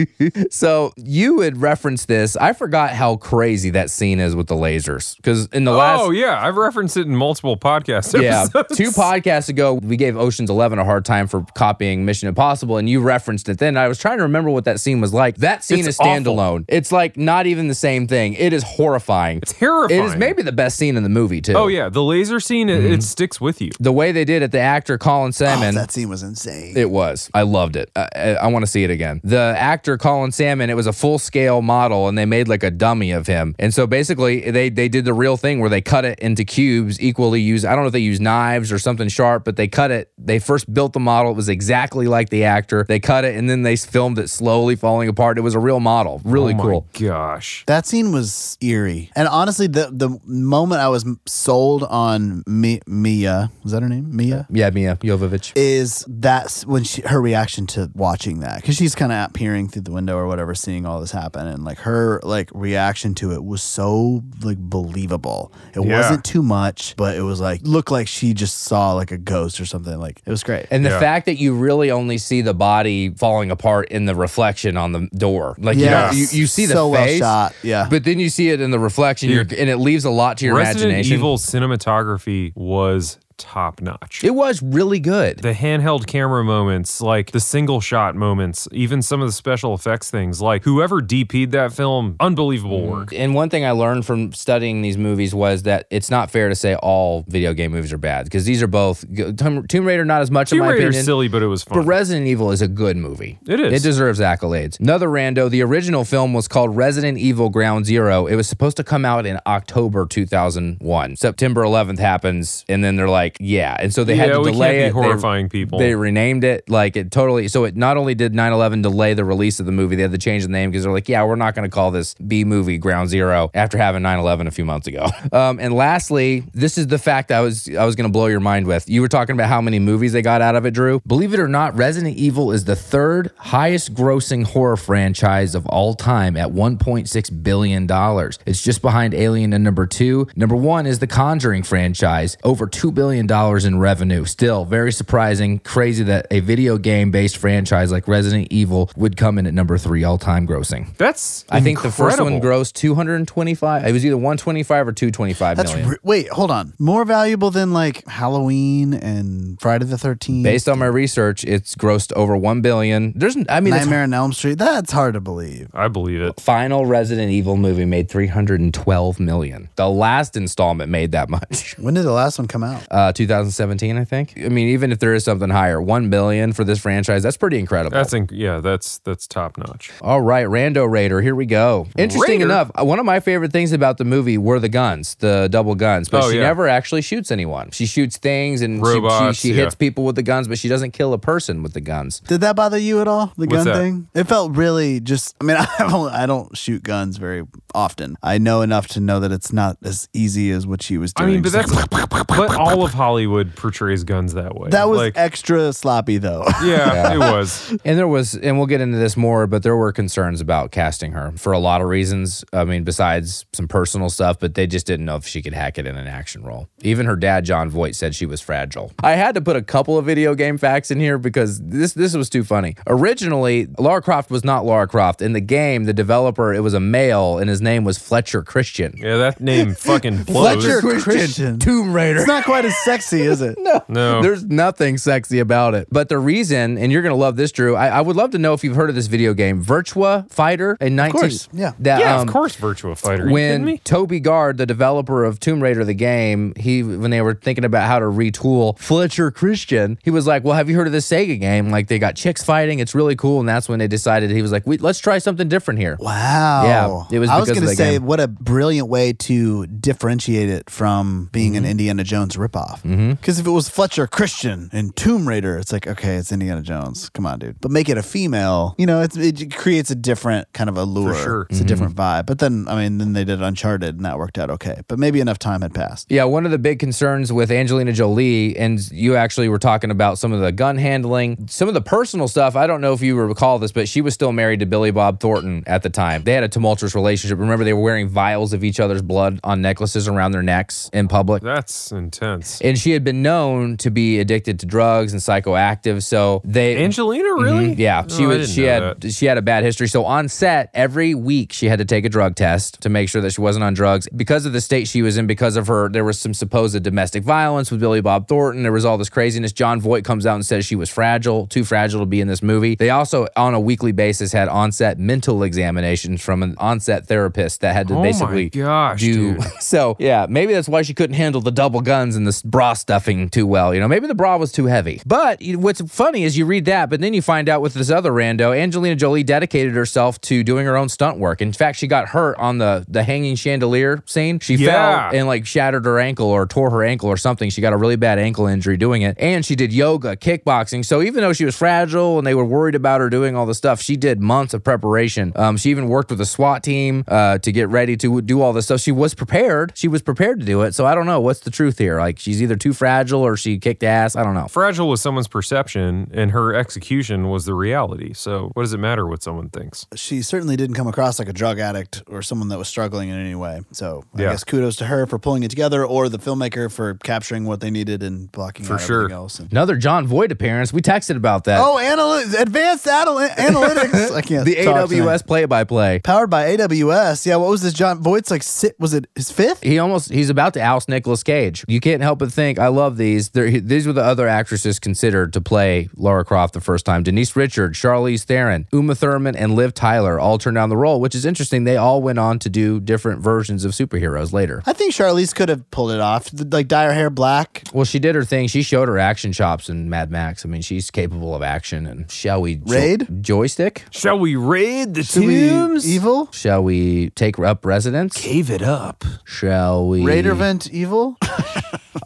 So 0.62 0.94
you 0.96 1.40
had 1.40 1.60
referenced 1.60 2.08
this. 2.08 2.38
I 2.38 2.54
forgot 2.54 2.92
how 2.92 3.16
crazy 3.16 3.72
that 3.72 3.90
scene 3.90 4.20
is 4.20 4.36
with 4.36 4.46
the 4.46 4.54
lasers 4.54 5.16
because 5.16 5.48
in 5.48 5.64
the 5.64 5.72
last. 5.72 6.02
oh 6.02 6.12
yeah, 6.12 6.40
I've 6.40 6.56
referenced 6.56 6.98
it 6.98 7.08
in 7.08 7.16
multiple 7.16 7.58
podcasts. 7.58 8.14
Yeah, 8.22 8.46
two 8.76 8.92
podcasts 8.92 9.50
ago, 9.50 9.74
we 9.74 9.98
gave 9.98 10.16
Ocean's 10.16 10.52
Eleven 10.52 10.78
a 10.78 10.86
hard 10.86 11.04
time 11.04 11.26
for 11.26 11.44
copying 11.56 12.06
Mission 12.06 12.30
Impossible, 12.30 12.78
and 12.78 12.88
you 12.88 13.02
referenced 13.02 13.50
it. 13.50 13.58
Then 13.58 13.76
I 13.76 13.88
was 13.88 13.98
trying 13.98 14.18
to 14.18 14.24
remember 14.24 14.52
what 14.52 14.66
that 14.66 14.80
scene 14.80 15.02
was 15.02 15.14
like. 15.14 15.38
That 15.38 15.64
scene 15.64 15.80
It's 15.80 15.88
is 15.88 15.98
standalone. 15.98 16.66
It's 16.68 16.92
like 16.92 17.18
not 17.18 17.48
even 17.48 17.68
the 17.68 17.74
same 17.74 18.06
thing. 18.08 18.34
It 18.36 18.54
is 18.54 18.62
horrifying. 18.62 19.40
It's 19.42 19.54
terrifying. 19.54 20.00
It 20.00 20.06
is 20.06 20.16
maybe 20.16 20.44
the 20.44 20.52
best 20.52 20.78
scene 20.78 20.96
in 20.96 21.02
the 21.02 21.10
movie 21.10 21.42
too. 21.42 21.54
Oh 21.54 21.68
yeah, 21.70 21.90
the 21.90 22.04
laser 22.04 22.40
scene 22.40 22.70
it, 22.70 22.82
Mm-hmm. 22.82 22.94
it 22.94 23.04
sticks 23.04 23.42
with 23.42 23.62
you. 23.62 23.72
the 23.80 23.92
way 23.92 24.12
they 24.12 24.26
did 24.26 24.44
it. 24.44 24.52
The 24.52 24.60
actor 24.60 25.00
Colin 25.00 25.30
Oh, 25.30 25.32
Salmon. 25.32 25.74
that 25.74 25.92
scene 25.92 26.08
was 26.10 26.22
insane. 26.22 26.78
It 26.78 26.92
was. 26.92 27.32
I 27.34 27.42
loved 27.42 27.76
it. 27.76 27.90
I, 27.96 28.08
I, 28.16 28.30
I 28.34 28.48
want 28.48 28.62
to 28.64 28.68
see 28.70 28.84
it 28.84 28.92
again. 28.92 29.22
The 29.24 29.56
actor 29.58 29.98
Colin 29.98 30.32
Salmon, 30.32 30.51
it 30.60 30.74
was 30.76 30.88
a 30.88 30.94
full 30.94 31.20
scale 31.20 31.62
model, 31.62 32.08
and 32.10 32.18
they 32.18 32.26
made 32.26 32.48
like 32.48 32.64
a 32.64 32.72
dummy 32.72 33.12
of 33.12 33.28
him. 33.28 33.56
And 33.60 33.74
so 33.74 33.88
basically, 33.88 34.52
they 34.52 34.70
they 34.70 34.90
did 34.90 35.06
the 35.06 35.14
real 35.14 35.38
thing 35.38 35.60
where 35.60 35.70
they 35.70 35.82
cut 35.82 36.04
it 36.04 36.20
into 36.20 36.44
cubes, 36.44 37.00
equally 37.02 37.40
use. 37.40 37.64
I 37.64 37.72
don't 37.76 37.84
know 37.84 37.88
if 37.88 37.94
they 37.94 38.00
use 38.00 38.20
knives 38.20 38.72
or 38.72 38.80
something 38.80 39.08
sharp, 39.08 39.46
but 39.46 39.56
they 39.56 39.68
cut 39.68 39.92
it. 39.92 40.12
They 40.18 40.40
first 40.40 40.74
built 40.74 40.94
the 40.94 41.00
model. 41.00 41.32
It 41.32 41.36
was 41.36 41.48
exactly 41.50 42.08
like 42.08 42.30
the 42.30 42.44
actor. 42.44 42.84
They 42.88 43.00
cut 43.00 43.24
it, 43.24 43.36
and 43.36 43.50
then 43.50 43.62
they 43.64 43.76
filmed 43.76 44.20
it 44.20 44.30
slowly 44.30 44.76
falling 44.76 45.08
apart. 45.08 45.38
It 45.38 45.42
was 45.42 45.56
a 45.56 45.60
real 45.60 45.80
model. 45.80 46.22
Really 46.26 46.54
oh 46.54 46.58
my 46.58 46.64
cool. 46.64 46.88
gosh. 47.00 47.64
That 47.68 47.86
scene 47.86 48.12
was 48.12 48.58
eerie, 48.62 49.12
and 49.16 49.28
honestly, 49.28 49.68
the 49.68 49.90
the 49.92 50.20
moment 50.26 50.82
I 50.82 50.90
was 50.90 51.06
sold 51.28 51.84
on 51.84 52.44
Mi- 52.48 52.82
Mia, 52.88 53.52
was 53.64 53.72
that 53.72 53.82
her 53.84 53.90
name? 53.90 54.16
Mia 54.16 54.48
Yeah, 54.50 54.70
Milla 54.72 54.98
Jovovich. 54.98 55.54
is 55.56 56.04
that's 56.08 56.66
when 56.66 56.84
she 56.84 57.02
her 57.04 57.22
reaction 57.22 57.68
to 57.68 57.92
watching 57.94 58.40
that 58.40 58.58
because 58.62 58.76
she's 58.76 58.96
kind 58.96 59.12
of 59.12 59.34
peering 59.34 59.68
through 59.68 59.84
the 59.84 59.92
window 59.92 60.16
or 60.18 60.28
whatever. 60.28 60.41
Whatever, 60.42 60.56
seeing 60.56 60.88
all 60.88 61.00
this 61.00 61.12
happen, 61.12 61.46
and 61.46 61.64
like 61.64 61.78
her 61.80 62.20
like 62.24 62.50
reaction 62.54 63.14
to 63.16 63.32
it 63.32 63.44
was 63.44 63.62
so 63.62 64.24
like 64.42 64.58
believable. 64.58 65.54
It 65.76 65.86
Yeah. 65.86 65.98
wasn't 65.98 66.24
too 66.26 66.42
much, 66.42 66.96
but 66.98 67.16
it 67.16 67.22
was 67.22 67.40
like 67.40 67.62
looked 67.64 67.92
like 67.92 68.08
she 68.08 68.34
just 68.34 68.62
saw 68.62 68.94
like 68.94 69.12
a 69.12 69.18
ghost 69.20 69.60
or 69.62 69.66
something. 69.68 70.00
Like 70.00 70.22
it 70.26 70.30
was 70.32 70.42
great. 70.44 70.66
And 70.72 70.84
the 70.84 70.90
Yeah. 70.90 71.00
fact 71.00 71.28
that 71.28 71.38
you 71.38 71.54
really 71.54 71.92
only 71.92 72.18
see 72.18 72.42
the 72.42 72.56
body 72.56 73.10
falling 73.12 73.52
apart 73.52 73.90
in 73.90 74.06
the 74.06 74.16
reflection 74.16 74.78
on 74.78 74.94
the 74.94 75.08
door, 75.16 75.56
like 75.60 75.78
you, 75.78 75.86
know, 75.86 76.10
you, 76.12 76.26
you 76.32 76.48
see 76.48 76.66
the 76.66 76.74
So 76.74 76.90
well 76.90 77.06
face, 77.06 77.20
shot, 77.20 77.54
yeah. 77.62 77.88
but 77.90 78.04
then 78.04 78.20
you 78.20 78.30
see 78.30 78.50
it 78.50 78.62
in 78.62 78.72
the 78.72 78.80
reflection, 78.80 79.30
you're, 79.30 79.42
and 79.42 79.70
it 79.70 79.78
leaves 79.78 80.06
a 80.06 80.10
lot 80.10 80.38
to 80.40 80.46
your 80.46 80.56
Resident 80.56 80.92
imagination. 80.92 81.18
Evil 81.18 81.38
cinematography 81.38 82.52
was 82.56 83.18
top 83.42 83.82
notch. 83.82 84.24
It 84.24 84.32
was 84.36 84.62
really 84.62 85.00
good. 85.00 85.40
the 85.40 85.54
handheld 85.54 86.08
camera 86.08 86.44
moments, 86.44 87.02
like 87.02 87.32
the 87.32 87.40
single 87.40 87.82
shot 87.82 88.16
moments, 88.16 88.68
even 88.72 89.02
some 89.02 89.22
of 89.22 89.28
the 89.28 89.34
special 89.34 89.74
effects 89.74 90.10
things, 90.10 90.42
like 90.42 90.64
whoever 90.64 91.02
DP'd 91.02 91.52
that 91.52 91.74
film, 91.74 92.16
unbelievable 92.20 92.86
work. 92.88 93.14
And 93.14 93.34
one 93.34 93.50
thing 93.50 93.66
I 93.66 93.72
learned 93.72 94.06
from 94.06 94.32
studying 94.34 94.82
these 94.82 94.98
movies 94.98 95.34
was 95.34 95.64
that 95.64 95.88
it's 95.90 96.10
not 96.10 96.30
fair 96.32 96.50
to 96.50 96.56
say 96.56 96.76
all 96.76 97.26
video 97.28 97.54
game 97.54 97.72
movies 97.72 97.92
are 97.92 97.98
bad 97.98 98.26
because 98.26 98.46
these 98.46 98.62
are 98.62 98.68
both 98.68 99.04
Tomb 99.38 99.68
Tomb 99.68 99.86
Raider 99.86 100.06
not 100.06 100.22
as 100.22 100.32
much 100.32 100.52
in 100.52 100.60
Tomb 100.60 100.68
opinion. 100.68 101.04
silly, 101.04 101.28
but 101.28 101.42
it 101.42 101.48
was 101.48 101.64
fun. 101.64 101.80
But 101.80 101.86
Resident 101.86 102.28
Evil 102.28 102.52
is 102.52 102.62
a 102.62 102.68
good 102.68 102.98
movie. 102.98 103.40
It 103.48 103.60
is. 103.60 103.74
It 103.74 103.84
deserves 103.84 104.20
accolades. 104.20 104.80
Another 104.80 105.08
rando, 105.08 105.50
the 105.50 105.62
original 105.62 106.06
film 106.06 106.34
was 106.34 106.48
called 106.48 106.76
Resident 106.76 107.18
Evil 107.18 107.50
Ground 107.50 107.86
Zero. 107.86 108.28
It 108.28 108.36
was 108.36 108.48
supposed 108.48 108.78
to 108.78 108.84
come 108.84 109.06
out 109.06 109.26
in 109.26 109.40
October 109.48 110.06
2001. 110.06 111.16
September 111.16 111.64
11th 111.64 112.00
happens, 112.00 112.66
and 112.68 112.84
then 112.84 112.96
they're 112.96 113.10
like, 113.10 113.31
yeah. 113.40 113.76
And 113.80 113.94
so 113.94 114.04
they 114.04 114.16
had 114.16 114.28
to 114.28 114.44
delay 114.44 114.82
it. 114.82 114.84
They- 114.86 114.90
horrifying 114.90 115.50
people. 115.50 115.80
They 115.80 115.96
renamed 115.96 116.44
it. 116.44 116.70
Like 116.70 116.96
it 116.96 117.12
totally. 117.12 117.48
So 117.48 117.64
it 117.66 117.76
not 117.76 117.98
only 117.98 118.16
did 118.16 118.34
9 118.34 118.54
11 118.54 118.82
delay 118.82 119.14
the 119.14 119.26
release 119.26 119.60
of 119.60 119.66
the 119.66 119.72
movie, 119.72 119.96
they 119.96 120.02
had 120.04 120.12
to 120.12 120.18
change 120.18 120.44
the 120.44 120.50
name 120.50 120.72
because 120.72 120.84
they're 120.84 120.92
like, 120.92 121.10
yeah, 121.10 121.24
we're 121.24 121.36
not 121.36 121.56
going 121.56 121.70
to 121.70 121.74
call 121.74 121.92
this 121.92 122.14
B 122.16 122.44
movie 122.44 122.78
Ground 122.78 123.10
Zero 123.10 123.50
after 123.54 123.78
having 123.78 124.02
9 124.02 124.20
11 124.20 124.48
a 124.48 124.52
few 124.52 124.66
months 124.66 124.88
ago. 124.88 125.08
Um, 125.34 125.60
and 125.60 125.74
lastly, 125.74 126.44
this 126.54 126.78
is 126.78 126.88
the 126.88 126.98
fact 126.98 127.32
I 127.32 127.40
was 127.40 127.70
I 127.70 127.86
was 127.86 127.96
going 127.96 128.08
to 128.08 128.12
blow 128.12 128.26
your 128.26 128.42
mind 128.42 128.68
with. 128.68 128.90
You 128.90 129.02
were 129.02 129.08
talking 129.08 129.34
about 129.34 129.48
how 129.48 129.62
many 129.62 129.80
movies 129.80 130.12
they 130.12 130.22
got 130.22 130.42
out 130.42 130.56
of 130.56 130.66
it, 130.66 130.72
Drew. 130.72 131.00
Believe 131.08 131.34
it 131.34 131.40
or 131.40 131.48
not, 131.48 131.76
Resident 131.78 132.18
Evil 132.18 132.52
is 132.52 132.66
the 132.66 132.76
third 132.76 133.32
highest 133.38 133.94
grossing 133.94 134.44
horror 134.46 134.76
franchise 134.76 135.56
of 135.56 135.66
all 135.68 135.94
time 135.94 136.36
at 136.36 136.50
1.6 136.50 137.44
billion 137.44 137.88
dollars. 137.88 138.40
It's 138.46 138.62
just 138.62 138.82
behind 138.82 139.14
Alien 139.14 139.54
and 139.54 139.64
number 139.64 139.86
two. 139.86 140.28
Number 140.36 140.56
one 140.56 140.86
is 140.86 141.00
the 141.00 141.08
Conjuring 141.08 141.64
franchise, 141.64 142.38
over 142.44 142.68
two 142.68 142.92
billion 142.92 143.21
dollars 143.28 143.66
in 143.66 143.80
revenue. 143.80 144.26
Still 144.26 144.66
very 144.66 144.92
surprising, 144.92 145.60
crazy 145.60 146.04
that 146.06 146.28
a 146.32 146.40
video 146.40 146.78
game 146.78 147.12
based 147.12 147.38
franchise 147.38 147.92
like 147.92 148.08
Resident 148.08 148.48
Evil 148.52 148.90
would 148.96 149.18
come 149.18 149.38
in 149.38 149.48
at 149.48 149.54
number 149.54 149.78
three 149.78 150.04
all 150.04 150.18
time 150.18 150.48
grossing. 150.48 150.96
That's 150.98 151.46
I 151.50 151.62
think 151.62 151.82
the 151.82 151.92
first 151.92 152.20
one 152.20 152.42
grossed 152.42 152.74
225. 152.74 153.86
It 153.86 153.92
was 153.92 154.06
either 154.06 154.18
125 154.18 154.88
or 154.88 154.92
225 154.92 155.58
That's 155.58 155.74
re- 155.76 155.98
wait, 156.04 156.30
hold 156.30 156.52
on. 156.52 156.74
More 156.80 157.06
valuable 157.06 157.52
than 157.52 157.74
like 157.74 158.06
Halloween 158.08 158.94
and 158.94 159.60
Friday 159.60 159.86
the 159.86 159.98
Thirteenth. 159.98 160.44
Based 160.44 160.68
on 160.68 160.80
my 160.80 160.86
research, 160.86 161.44
it's 161.44 161.76
grossed 161.76 162.12
over 162.14 162.36
1 162.36 162.62
billion. 162.62 163.14
There's 163.16 163.36
I 163.50 163.60
mean 163.60 163.74
it's 163.74 163.86
Nightmare 163.86 164.04
on 164.04 164.14
Elm 164.14 164.34
Street. 164.34 164.58
That's 164.58 164.92
hard 164.92 165.14
to 165.14 165.20
believe. 165.22 165.70
I 165.74 165.88
believe 165.88 166.22
it. 166.22 166.40
final 166.40 166.86
Resident 166.86 167.32
Evil 167.32 167.58
movie 167.58 167.86
made 167.86 168.10
312 168.10 169.20
million. 169.20 169.70
The 169.76 169.90
last 169.90 170.36
installment 170.36 170.90
made 170.90 171.12
that 171.12 171.30
much. 171.30 171.78
When 171.78 171.94
did 171.94 172.04
the 172.04 172.12
last 172.12 172.38
one 172.38 172.48
come 172.48 172.64
out? 172.64 172.84
Uh, 172.92 173.11
2017, 173.12 173.98
I 173.98 174.04
think. 174.06 174.34
I 174.38 174.50
mean, 174.50 174.70
even 174.70 174.92
if 174.92 175.00
there 175.00 175.14
is 175.14 175.24
something 175.24 175.50
higher, 175.50 175.82
1 175.82 176.10
billion 176.10 176.54
for 176.54 176.64
this 176.64 176.80
franchise, 176.80 177.24
that's 177.24 177.38
pretty 177.38 177.58
incredible. 177.60 177.94
That's 177.96 178.14
inc- 178.14 178.32
yeah, 178.34 178.60
that's 178.60 179.00
that's 179.00 179.28
top 179.28 179.58
notch. 179.58 179.92
All 180.02 180.22
right, 180.22 180.46
Rando 180.48 180.90
Raider, 180.90 181.22
here 181.22 181.36
we 181.36 181.46
go. 181.46 181.88
Interesting 181.98 182.40
Raider? 182.40 182.46
enough, 182.46 182.72
uh, 182.80 182.86
one 182.86 183.00
of 183.00 183.06
my 183.06 183.20
favorite 183.20 183.52
things 183.52 183.72
about 183.72 183.98
the 183.98 184.06
movie 184.06 184.38
were 184.38 184.60
the 184.60 184.70
guns, 184.70 185.16
the 185.16 185.48
double 185.52 185.76
guns, 185.76 186.10
but 186.10 186.24
Oh, 186.24 186.30
she 186.32 186.38
yeah. 186.38 186.44
never 186.44 186.68
actually 186.68 187.02
shoots 187.02 187.32
anyone. 187.32 187.72
She 187.72 187.86
shoots 187.86 188.18
things 188.18 188.62
and 188.62 188.78
she- 188.78 188.82
Robots, 188.84 189.38
she, 189.38 189.50
she, 189.50 189.54
yeah. 189.56 189.64
hits 189.64 189.76
people 189.76 190.04
with 190.04 190.16
the 190.16 190.24
guns, 190.24 190.48
but 190.48 190.58
she 190.58 190.68
doesn't 190.68 190.92
kill 190.92 191.14
a 191.14 191.18
person 191.20 191.64
with 191.64 191.74
the 191.74 191.82
guns. 191.82 192.20
Did 192.22 192.42
that 192.42 192.56
bother 192.56 192.78
you 192.78 193.02
at 193.02 193.08
all? 193.08 193.34
The 193.38 193.46
What's 193.48 193.64
gun 193.64 193.66
that? 193.66 193.76
thing? 193.78 194.08
It 194.14 194.26
felt 194.26 194.56
really 194.56 195.00
just. 195.00 195.36
I 195.42 195.44
mean, 195.44 195.58
I 195.60 195.68
don't, 195.80 196.12
I 196.12 196.26
don't 196.26 196.56
shoot 196.58 196.84
guns 196.84 197.18
very 197.18 197.44
often. 197.74 198.18
I 198.22 198.38
know 198.38 198.62
enough 198.62 198.88
to 198.90 199.00
know 199.00 199.20
that 199.20 199.32
it's 199.32 199.52
not 199.54 199.78
as 199.84 200.08
easy 200.14 200.52
as 200.52 200.66
what 200.68 200.82
she 200.82 200.98
was 200.98 201.14
doing. 201.14 201.24
I 201.24 201.32
doing. 201.32 201.44
mean, 201.44 201.44
but 201.44 201.52
that's 201.52 202.28
but 202.28 202.56
all 202.56 202.84
of 202.84 202.94
Hollywood 202.94 203.56
portrays 203.56 204.04
guns 204.04 204.34
that 204.34 204.56
way. 204.56 204.70
that 204.70 204.88
was 204.90 204.98
like 204.98 205.18
extra 205.18 205.74
sloppy 205.74 206.18
though. 206.18 206.44
yeah, 206.64 207.14
it 207.14 207.20
was. 207.20 207.76
And 207.84 207.98
there 207.98 208.08
was, 208.08 208.36
and 208.36 208.58
we'll 208.58 208.68
get 208.68 208.82
into 208.82 208.98
this 208.98 209.18
more, 209.18 209.48
but 209.48 209.64
there 209.64 209.76
were 209.76 209.92
concerns 209.92 210.42
about 210.42 210.72
casting 210.72 211.12
her 211.14 211.32
for 211.38 211.54
a 211.54 211.60
lot 211.60 211.82
of 211.82 211.88
reasons. 211.88 212.44
I 212.54 212.64
mean, 212.64 212.84
besides 212.84 213.46
some 213.54 213.68
personal 213.68 214.10
stuff, 214.10 214.40
but 214.40 214.56
they 214.56 214.68
just 214.68 214.86
didn't 214.86 215.06
know 215.06 215.16
if 215.16 215.26
she 215.26 215.42
could 215.42 215.54
hack 215.54 215.78
it 215.78 215.88
in 215.88 215.96
an 215.98 216.08
action 216.08 216.44
role. 216.44 216.68
Even 216.82 217.06
her 217.06 217.16
dad, 217.16 217.46
Jon 217.46 217.70
Voight, 217.70 217.96
said 217.96 218.16
she 218.16 218.26
was 218.26 218.42
fragile. 218.42 218.92
I 219.04 219.12
had 219.14 219.36
to 219.36 219.42
put 219.42 219.56
a 219.56 219.62
couple 219.62 219.98
of 219.98 220.06
video 220.06 220.36
game 220.36 220.58
facts 220.58 220.92
in 220.92 221.00
here 221.00 221.18
because 221.18 221.60
this 221.62 221.94
this 221.94 222.16
was 222.16 222.30
too 222.30 222.44
funny. 222.44 222.76
Originally, 222.88 223.68
Lara 223.78 224.02
Croft 224.02 224.32
was 224.32 224.44
not 224.44 224.66
Lara 224.66 224.88
Croft. 224.88 225.22
In 225.22 225.34
the 225.34 225.42
game, 225.42 225.86
the 225.86 225.94
developer, 225.94 226.54
it 226.54 226.62
was 226.62 226.74
a 226.74 226.80
male, 226.80 227.38
and 227.38 227.50
his 227.50 227.61
name 227.62 227.84
was 227.84 227.98
Fletcher 227.98 228.44
Christian. 228.44 228.94
Yeah, 228.98 229.18
that 229.18 229.40
name 229.42 229.74
fucking 229.76 230.24
blows. 230.24 230.64
Fletcher 230.64 230.82
Christian. 231.02 231.60
Tomb 231.60 231.94
Raider. 231.94 232.20
It's 232.20 232.28
not 232.28 232.44
quite 232.46 232.66
as 232.66 232.76
sexy, 232.84 233.22
is 233.22 233.42
it? 233.42 233.58
No. 233.72 233.84
No. 233.88 234.22
There's 234.22 234.44
nothing 234.46 234.98
sexy 234.98 235.40
about 235.40 235.76
it. 235.76 235.88
But 235.92 236.10
the 236.10 236.18
reason, 236.18 236.78
and 236.78 236.92
you're 236.92 237.04
gonna 237.04 237.16
love 237.16 237.36
this, 237.36 237.52
Drew. 237.52 237.76
I, 237.76 237.88
I 237.90 238.02
would 238.02 238.16
love 238.16 238.32
to 238.32 238.40
know 238.40 238.54
if 238.54 238.64
you've 238.64 238.76
heard 238.76 238.90
of 238.90 238.96
this 238.96 239.08
video 239.08 239.34
game, 239.34 239.64
Virtua 239.64 240.30
Fighter, 240.32 240.78
in 240.82 240.96
19. 240.96 241.20
course, 241.20 241.50
yeah. 241.54 241.74
That, 241.80 242.00
yeah, 242.00 242.16
um, 242.20 242.28
of 242.28 242.34
course, 242.34 242.56
Virtua 242.56 242.98
Fighter. 242.98 243.24
Are 243.24 243.28
you 243.28 243.34
When 243.34 243.66
me? 243.66 243.78
Toby 243.84 244.20
Gard, 244.20 244.58
the 244.58 244.66
developer 244.66 245.24
of 245.24 245.40
Tomb 245.40 245.62
Raider, 245.62 245.86
the 245.86 245.94
game, 245.94 246.54
he 246.58 246.82
when 246.84 247.12
they 247.12 247.22
were 247.22 247.36
thinking 247.36 247.64
about 247.64 247.88
how 247.88 248.00
to 248.00 248.06
retool 248.06 248.78
Fletcher 248.80 249.32
Christian, 249.32 249.98
he 250.04 250.10
was 250.10 250.26
like, 250.28 250.44
"Well, 250.44 250.56
have 250.56 250.70
you 250.70 250.76
heard 250.76 250.88
of 250.88 250.94
this 250.94 251.08
Sega 251.10 251.40
game? 251.40 251.70
Like 251.70 251.88
they 251.88 252.00
got 252.00 252.16
chicks 252.16 252.44
fighting. 252.44 252.80
It's 252.80 252.96
really 252.96 253.16
cool." 253.16 253.40
And 253.40 253.48
that's 253.48 253.70
when 253.70 253.80
they 253.80 253.88
decided 253.88 254.32
he 254.32 254.42
was 254.42 254.52
like, 254.52 254.66
we, 254.66 254.78
"Let's 254.80 255.00
try 255.00 255.20
something 255.20 255.48
different 255.48 255.80
here." 255.80 255.98
Wow. 256.00 256.64
Yeah, 257.12 257.16
it 257.16 257.20
was 257.20 257.30
I 257.30 257.40
was 257.40 257.51
because 257.56 257.72
of 257.72 257.78
gonna 257.78 257.90
say, 257.92 257.98
game. 257.98 258.06
what 258.06 258.20
a 258.20 258.28
brilliant 258.28 258.88
way 258.88 259.14
to 259.14 259.68
differentiate 259.68 260.50
it 260.50 260.70
from 260.70 261.30
being 261.32 261.52
Mm-hmm. 261.52 261.66
an 261.66 261.72
Indiana 261.72 262.04
Jones 262.04 262.38
ripoff. 262.38 262.82
Because 263.18 263.40
if 263.40 263.46
it 263.48 263.50
was 263.52 263.68
Fletcher 263.68 264.08
Christian 264.08 264.70
and 264.72 264.96
Tomb 264.96 265.28
Raider, 265.28 265.58
it's 265.58 265.72
like, 265.74 265.86
okay, 265.88 266.16
it's 266.16 266.32
Indiana 266.32 266.62
Jones. 266.62 267.10
Come 267.10 267.26
on, 267.26 267.40
dude. 267.40 267.60
But 267.60 267.72
make 267.72 267.90
it 267.90 267.98
a 267.98 268.04
female, 268.04 268.74
you 268.78 268.86
know, 268.86 269.02
it's, 269.02 269.18
it 269.18 269.54
creates 269.56 269.92
a 269.92 269.96
different 269.96 270.52
kind 270.54 270.70
of 270.70 270.78
allure. 270.78 271.14
sure. 271.16 271.48
It's 271.50 271.58
Mm-hmm. 271.60 271.66
a 271.66 271.68
different 271.68 271.96
vibe. 271.96 272.26
But 272.28 272.40
then, 272.40 272.68
I 272.70 272.76
mean, 272.76 273.00
then 273.00 273.14
they 273.14 273.24
did 273.26 273.42
Uncharted 273.42 273.96
and 273.96 274.06
that 274.06 274.18
worked 274.18 274.38
out 274.38 274.50
okay. 274.52 274.82
But 274.88 274.98
maybe 275.00 275.20
enough 275.20 275.40
time 275.40 275.62
had 275.62 275.74
passed. 275.74 276.08
Yeah, 276.10 276.24
one 276.24 276.46
of 276.46 276.52
the 276.52 276.58
big 276.60 276.80
concerns 276.80 277.34
with 277.34 277.52
Angelina 277.52 277.92
Jolie, 277.92 278.56
and 278.58 278.80
you 278.92 279.16
actually 279.16 279.50
were 279.50 279.60
talking 279.60 279.92
about 279.92 280.18
some 280.18 280.32
of 280.32 280.40
the 280.40 280.52
gun 280.52 280.78
handling, 280.78 281.48
some 281.50 281.68
of 281.68 281.74
the 281.74 281.82
personal 281.82 282.28
stuff. 282.28 282.56
I 282.56 282.66
don't 282.68 282.80
know 282.82 282.94
if 282.94 283.02
you 283.02 283.16
recall 283.16 283.60
this, 283.60 283.72
but 283.72 283.90
she 283.90 284.00
was 284.02 284.14
still 284.14 284.32
married 284.32 284.60
to 284.62 284.66
Billy 284.66 284.92
Bob 284.92 285.20
Thornton 285.20 285.64
at 285.68 285.84
the 285.84 285.90
time. 285.90 286.24
They 286.24 286.34
had 286.34 286.44
a 286.44 286.50
tumultuous 286.50 286.96
relationship. 286.96 287.38
Remember, 287.42 287.64
they 287.66 287.74
were 287.74 287.82
wearing 287.82 288.08
vials 288.08 288.54
of 288.54 288.64
each 288.64 288.80
other's 288.80 289.02
blood 289.02 289.40
on 289.44 289.62
necklaces 289.62 290.08
around 290.08 290.32
their 290.32 290.44
necks 290.44 290.90
in 290.94 291.08
public. 291.08 291.44
That's 291.44 291.92
intense. 291.92 292.62
And 292.62 292.78
she 292.78 292.92
had 292.92 293.04
been 293.04 293.22
known 293.22 293.78
to 293.78 293.90
be 293.92 294.20
addicted 294.20 294.60
to 294.62 294.66
drugs 294.66 295.14
and 295.14 295.22
psychoactive. 295.22 296.04
So 296.04 296.42
they 296.46 296.84
Angelina, 296.84 297.34
really? 297.34 297.76
Mhm, 297.76 297.78
Yeah, 297.78 298.04
Oh, 298.10 298.18
she 298.18 298.24
I 298.24 298.28
was. 298.28 298.52
She 298.54 298.64
had 298.64 298.84
that. 299.02 299.12
she 299.12 299.26
had 299.26 299.38
a 299.38 299.42
bad 299.42 299.64
history. 299.64 299.88
So 299.88 300.06
on 300.06 300.28
set, 300.30 300.70
every 300.74 301.14
week 301.16 301.52
she 301.54 301.68
had 301.68 301.80
to 301.80 301.86
take 301.86 302.06
a 302.06 302.10
drug 302.10 302.36
test 302.36 302.82
to 302.82 302.90
make 302.90 303.10
sure 303.10 303.22
that 303.22 303.32
she 303.32 303.42
wasn't 303.42 303.64
on 303.64 303.74
drugs 303.74 304.08
because 304.16 304.46
of 304.46 304.54
the 304.54 304.62
state 304.62 304.88
she 304.88 305.02
was 305.02 305.18
in. 305.18 305.28
Because 305.28 305.56
of 305.56 305.68
her, 305.68 305.90
there 305.90 306.04
was 306.04 306.20
some 306.20 306.34
supposed 306.34 306.82
domestic 306.84 307.24
violence 307.24 307.72
with 307.72 307.80
Billy 307.80 308.02
Bob 308.02 308.28
Thornton. 308.28 308.64
There 308.64 308.72
was 308.72 308.86
all 308.86 308.98
this 308.98 309.10
craziness. 309.10 309.52
Jon 309.52 309.80
Voight 309.82 310.04
comes 310.04 310.26
out 310.26 310.36
and 310.36 310.46
says 310.46 310.66
she 310.66 310.76
was 310.76 310.90
fragile, 310.90 311.48
too 311.48 311.64
fragile 311.64 312.00
to 312.02 312.06
be 312.06 312.22
in 312.22 312.28
this 312.28 312.42
movie. 312.44 312.76
They 312.76 312.90
also, 312.90 313.28
on 313.36 313.54
a 313.54 313.60
weekly 313.60 313.92
basis, 313.92 314.32
had 314.32 314.48
on-set 314.48 315.00
mental 315.00 315.44
examinations 315.44 316.22
from 316.22 316.44
an 316.44 316.56
on-set 316.58 317.08
therapist 317.08 317.31
that 317.36 317.74
had 317.74 317.88
to 317.90 317.96
Oh 317.96 318.02
basically 318.04 318.50
gosh, 318.50 319.00
do. 319.02 319.34
dude. 319.36 319.44
So 319.62 319.96
yeah, 320.00 320.26
maybe 320.30 320.54
that's 320.54 320.68
why 320.68 320.82
she 320.82 320.94
couldn't 320.94 321.16
handle 321.16 321.40
the 321.42 321.52
double 321.52 321.82
guns 321.82 322.16
and 322.16 322.28
the 322.28 322.42
bra 322.46 322.74
stuffing 322.74 323.30
too 323.30 323.46
well. 323.48 323.74
You 323.74 323.80
know, 323.80 323.88
maybe 323.88 324.08
the 324.08 324.16
bra 324.16 324.38
was 324.38 324.52
too 324.52 324.66
heavy. 324.66 325.02
But 325.06 325.42
what's 325.56 325.82
funny 325.92 326.24
is 326.24 326.38
you 326.38 326.46
read 326.46 326.66
that, 326.66 326.90
but 326.90 327.00
then 327.00 327.14
you 327.14 327.22
find 327.22 327.48
out 327.48 327.62
with 327.62 327.74
this 327.74 327.90
other 327.90 328.12
rando, 328.12 328.58
Angelina 328.58 328.96
Jolie 328.96 329.24
dedicated 329.24 329.74
herself 329.74 330.20
to 330.22 330.44
doing 330.44 330.66
her 330.66 330.76
own 330.78 330.90
stunt 330.90 331.18
work. 331.20 331.42
In 331.42 331.54
fact, 331.54 331.78
she 331.78 331.88
got 331.88 332.10
hurt 332.10 332.38
on 332.38 332.58
the 332.58 332.86
the 332.88 333.04
hanging 333.04 333.36
chandelier 333.36 334.04
scene. 334.06 334.40
She 334.40 334.56
Yeah. 334.56 335.10
fell 335.10 335.18
and 335.20 335.28
like 335.28 335.46
shattered 335.46 335.86
her 335.86 336.00
ankle 336.00 336.28
or 336.28 336.46
tore 336.46 336.70
her 336.72 336.84
ankle 336.84 337.10
or 337.10 337.18
something. 337.18 337.50
She 337.50 337.62
got 337.62 337.74
a 337.74 337.78
really 337.78 337.96
bad 337.96 338.20
ankle 338.20 338.48
injury 338.48 338.78
doing 338.78 339.02
it, 339.04 339.16
and 339.20 339.46
she 339.46 339.56
did 339.56 339.72
yoga, 339.72 340.16
kickboxing. 340.18 340.84
So 340.86 341.02
even 341.02 341.22
though 341.22 341.34
she 341.34 341.46
was 341.46 341.56
fragile 341.56 342.18
and 342.18 342.26
they 342.28 342.36
were 342.36 342.46
worried 342.46 342.76
about 342.76 343.00
her 343.02 343.10
doing 343.10 343.36
all 343.36 343.46
the 343.46 343.56
stuff, 343.56 343.82
she 343.82 343.96
did 343.96 344.20
months 344.20 344.54
of 344.54 344.64
preparation. 344.64 345.32
Um, 345.36 345.58
she 345.58 345.70
even 345.70 345.88
worked 345.88 346.10
with 346.10 346.20
a 346.22 346.26
SWAT 346.26 346.64
team. 346.64 347.04
Uh, 347.08 347.21
uh, 347.22 347.38
to 347.40 347.52
get 347.52 347.68
ready 347.70 347.96
to 347.98 348.22
do 348.22 348.42
all 348.42 348.54
this 348.54 348.66
stuff. 348.66 348.80
She 348.82 348.92
was 348.92 349.14
prepared. 349.14 349.74
She 349.76 349.88
was 349.88 350.02
prepared 350.02 350.40
to 350.40 350.46
do 350.46 350.62
it. 350.64 350.74
So 350.74 350.86
I 350.86 350.96
don't 350.96 351.06
know 351.06 351.20
what's 351.20 351.42
the 351.42 351.52
truth 351.52 351.78
here. 351.78 352.00
Like 352.00 352.18
she's 352.20 352.42
either 352.42 352.56
too 352.56 352.74
fragile 352.74 353.22
or 353.22 353.38
she 353.38 353.58
kicked 353.60 353.84
ass. 353.84 354.16
I 354.16 354.24
don't 354.24 354.34
know. 354.34 354.48
Fragile 354.48 354.88
was 354.90 355.02
someone's 355.02 355.28
perception, 355.28 356.10
and 356.14 356.32
her 356.32 356.54
execution 356.56 357.30
was 357.30 357.46
the 357.46 357.54
reality. 357.54 358.14
So, 358.14 358.52
what 358.54 358.64
does 358.64 358.74
it 358.74 358.80
matter 358.80 359.06
what 359.08 359.22
someone 359.24 359.50
thinks? 359.50 359.86
She 359.96 360.22
certainly 360.22 360.56
didn't 360.56 360.76
come 360.76 360.88
across 360.88 361.20
like 361.20 361.30
a 361.30 361.34
drug 361.34 361.60
addict 361.60 362.04
or 362.08 362.22
someone 362.22 362.48
that 362.50 362.58
was 362.58 362.68
struggling 362.68 363.10
in 363.10 363.16
any 363.20 363.36
way. 363.36 363.62
So 363.72 364.04
I 364.16 364.22
Yeah. 364.22 364.32
guess 364.32 364.44
kudos 364.44 364.76
to 364.78 364.86
her 364.86 365.06
for 365.06 365.20
pulling 365.20 365.44
it 365.44 365.50
together, 365.50 365.86
or 365.86 366.10
the 366.10 366.20
filmmaker 366.20 366.72
for 366.72 366.96
capturing 367.04 367.46
what 367.46 367.60
they 367.60 367.70
needed 367.70 368.02
and 368.04 368.32
blocking 368.32 368.66
For 368.66 368.76
out 368.76 368.82
sure. 368.82 368.96
everything 369.02 369.16
else. 369.16 369.40
And- 369.40 369.52
Another 369.52 369.76
Jon 369.76 370.08
Voight 370.08 370.32
appearance. 370.32 370.72
We 370.74 370.82
texted 370.82 371.18
about 371.18 371.44
that. 371.46 371.60
oh, 371.62 371.76
analy- 371.82 372.40
advanced 372.42 372.88
anal- 372.88 373.18
analytics. 373.20 374.12
I 374.20 374.22
can't. 374.22 374.46
the. 374.46 374.56
AWS 374.56 375.26
play 375.28 375.46
by 375.46 375.64
play. 375.64 376.00
Powered 376.04 376.30
by 376.30 376.56
AWS. 376.56 377.11
Yeah, 377.26 377.36
what 377.38 377.50
was 377.50 377.62
this? 377.62 377.74
Jon 377.74 378.02
Voight's 378.02 378.32
like, 378.32 378.44
si- 378.44 378.72
was 378.80 378.94
it 378.94 379.08
his 379.16 379.32
fifth? 379.32 379.62
He 379.64 379.80
almost 379.80 380.12
he's 380.12 380.30
about 380.30 380.54
to 380.56 380.62
oust 380.62 380.90
Nicolas 380.90 381.24
Cage. 381.24 381.64
You 381.68 381.80
can't 381.80 382.02
help 382.02 382.20
but 382.20 382.32
think 382.32 382.60
I 382.60 382.68
love 382.68 382.98
these. 382.98 383.30
They're, 383.30 383.60
these 383.60 383.86
were 383.88 383.94
the 383.94 384.04
other 384.04 384.28
actresses 384.28 384.80
considered 384.80 385.34
to 385.34 385.42
play 385.42 385.90
Laura 385.96 386.24
Croft 386.26 386.54
the 386.54 386.62
first 386.62 386.86
time. 386.86 387.04
Denise 387.04 387.36
Richards, 387.36 387.78
Charlize 387.78 388.24
Theron, 388.24 388.68
Uma 388.72 388.96
Thurman, 388.96 389.36
and 389.36 389.56
Liv 389.56 389.74
Tyler 389.74 390.20
all 390.20 390.38
turned 390.38 390.56
down 390.56 390.70
the 390.70 390.78
role, 390.78 391.00
which 391.02 391.16
is 391.16 391.26
interesting. 391.26 391.64
They 391.64 391.78
all 391.78 392.02
went 392.02 392.20
on 392.20 392.40
to 392.40 392.50
do 392.50 392.80
different 392.80 393.22
versions 393.22 393.66
of 393.66 393.72
superheroes 393.72 394.34
later. 394.34 394.62
I 394.66 394.74
think 394.74 394.94
Charlize 394.94 395.34
could 395.36 395.50
have 395.50 395.70
pulled 395.72 395.92
it 395.92 396.00
off. 396.00 396.30
Like 396.52 396.68
dye 396.68 396.86
her 396.86 396.94
hair 396.94 397.10
black. 397.10 397.64
Well, 397.74 397.86
she 397.86 398.00
did 398.00 398.16
her 398.16 398.24
thing. 398.24 398.48
She 398.48 398.62
showed 398.64 398.88
her 398.88 398.98
action 399.00 399.34
chops 399.34 399.70
in 399.70 399.90
Mad 399.90 400.12
Max. 400.12 400.46
I 400.46 400.50
mean, 400.50 400.62
she's 400.62 400.90
capable 400.92 401.36
of 401.36 401.42
action. 401.42 401.86
And 401.86 402.10
shall 402.12 402.42
we 402.42 402.56
jo- 402.56 402.74
Raid? 402.74 403.08
joystick? 403.24 403.86
Shall 403.92 404.20
we 404.20 404.36
raid 404.36 404.94
the 404.94 405.04
Should 405.04 405.26
we- 405.26 405.50
tombs? 405.50 405.88
evil? 405.90 406.30
Shall 406.32 406.64
we 406.64 406.91
take 407.16 407.40
up 407.40 407.66
residence? 407.66 408.16
Cave 408.16 408.50
it 408.50 408.62
up. 408.62 409.04
Shall 409.26 409.88
we? 409.88 410.04
Raider 410.04 410.34
vent 410.34 410.72
evil? 410.72 411.18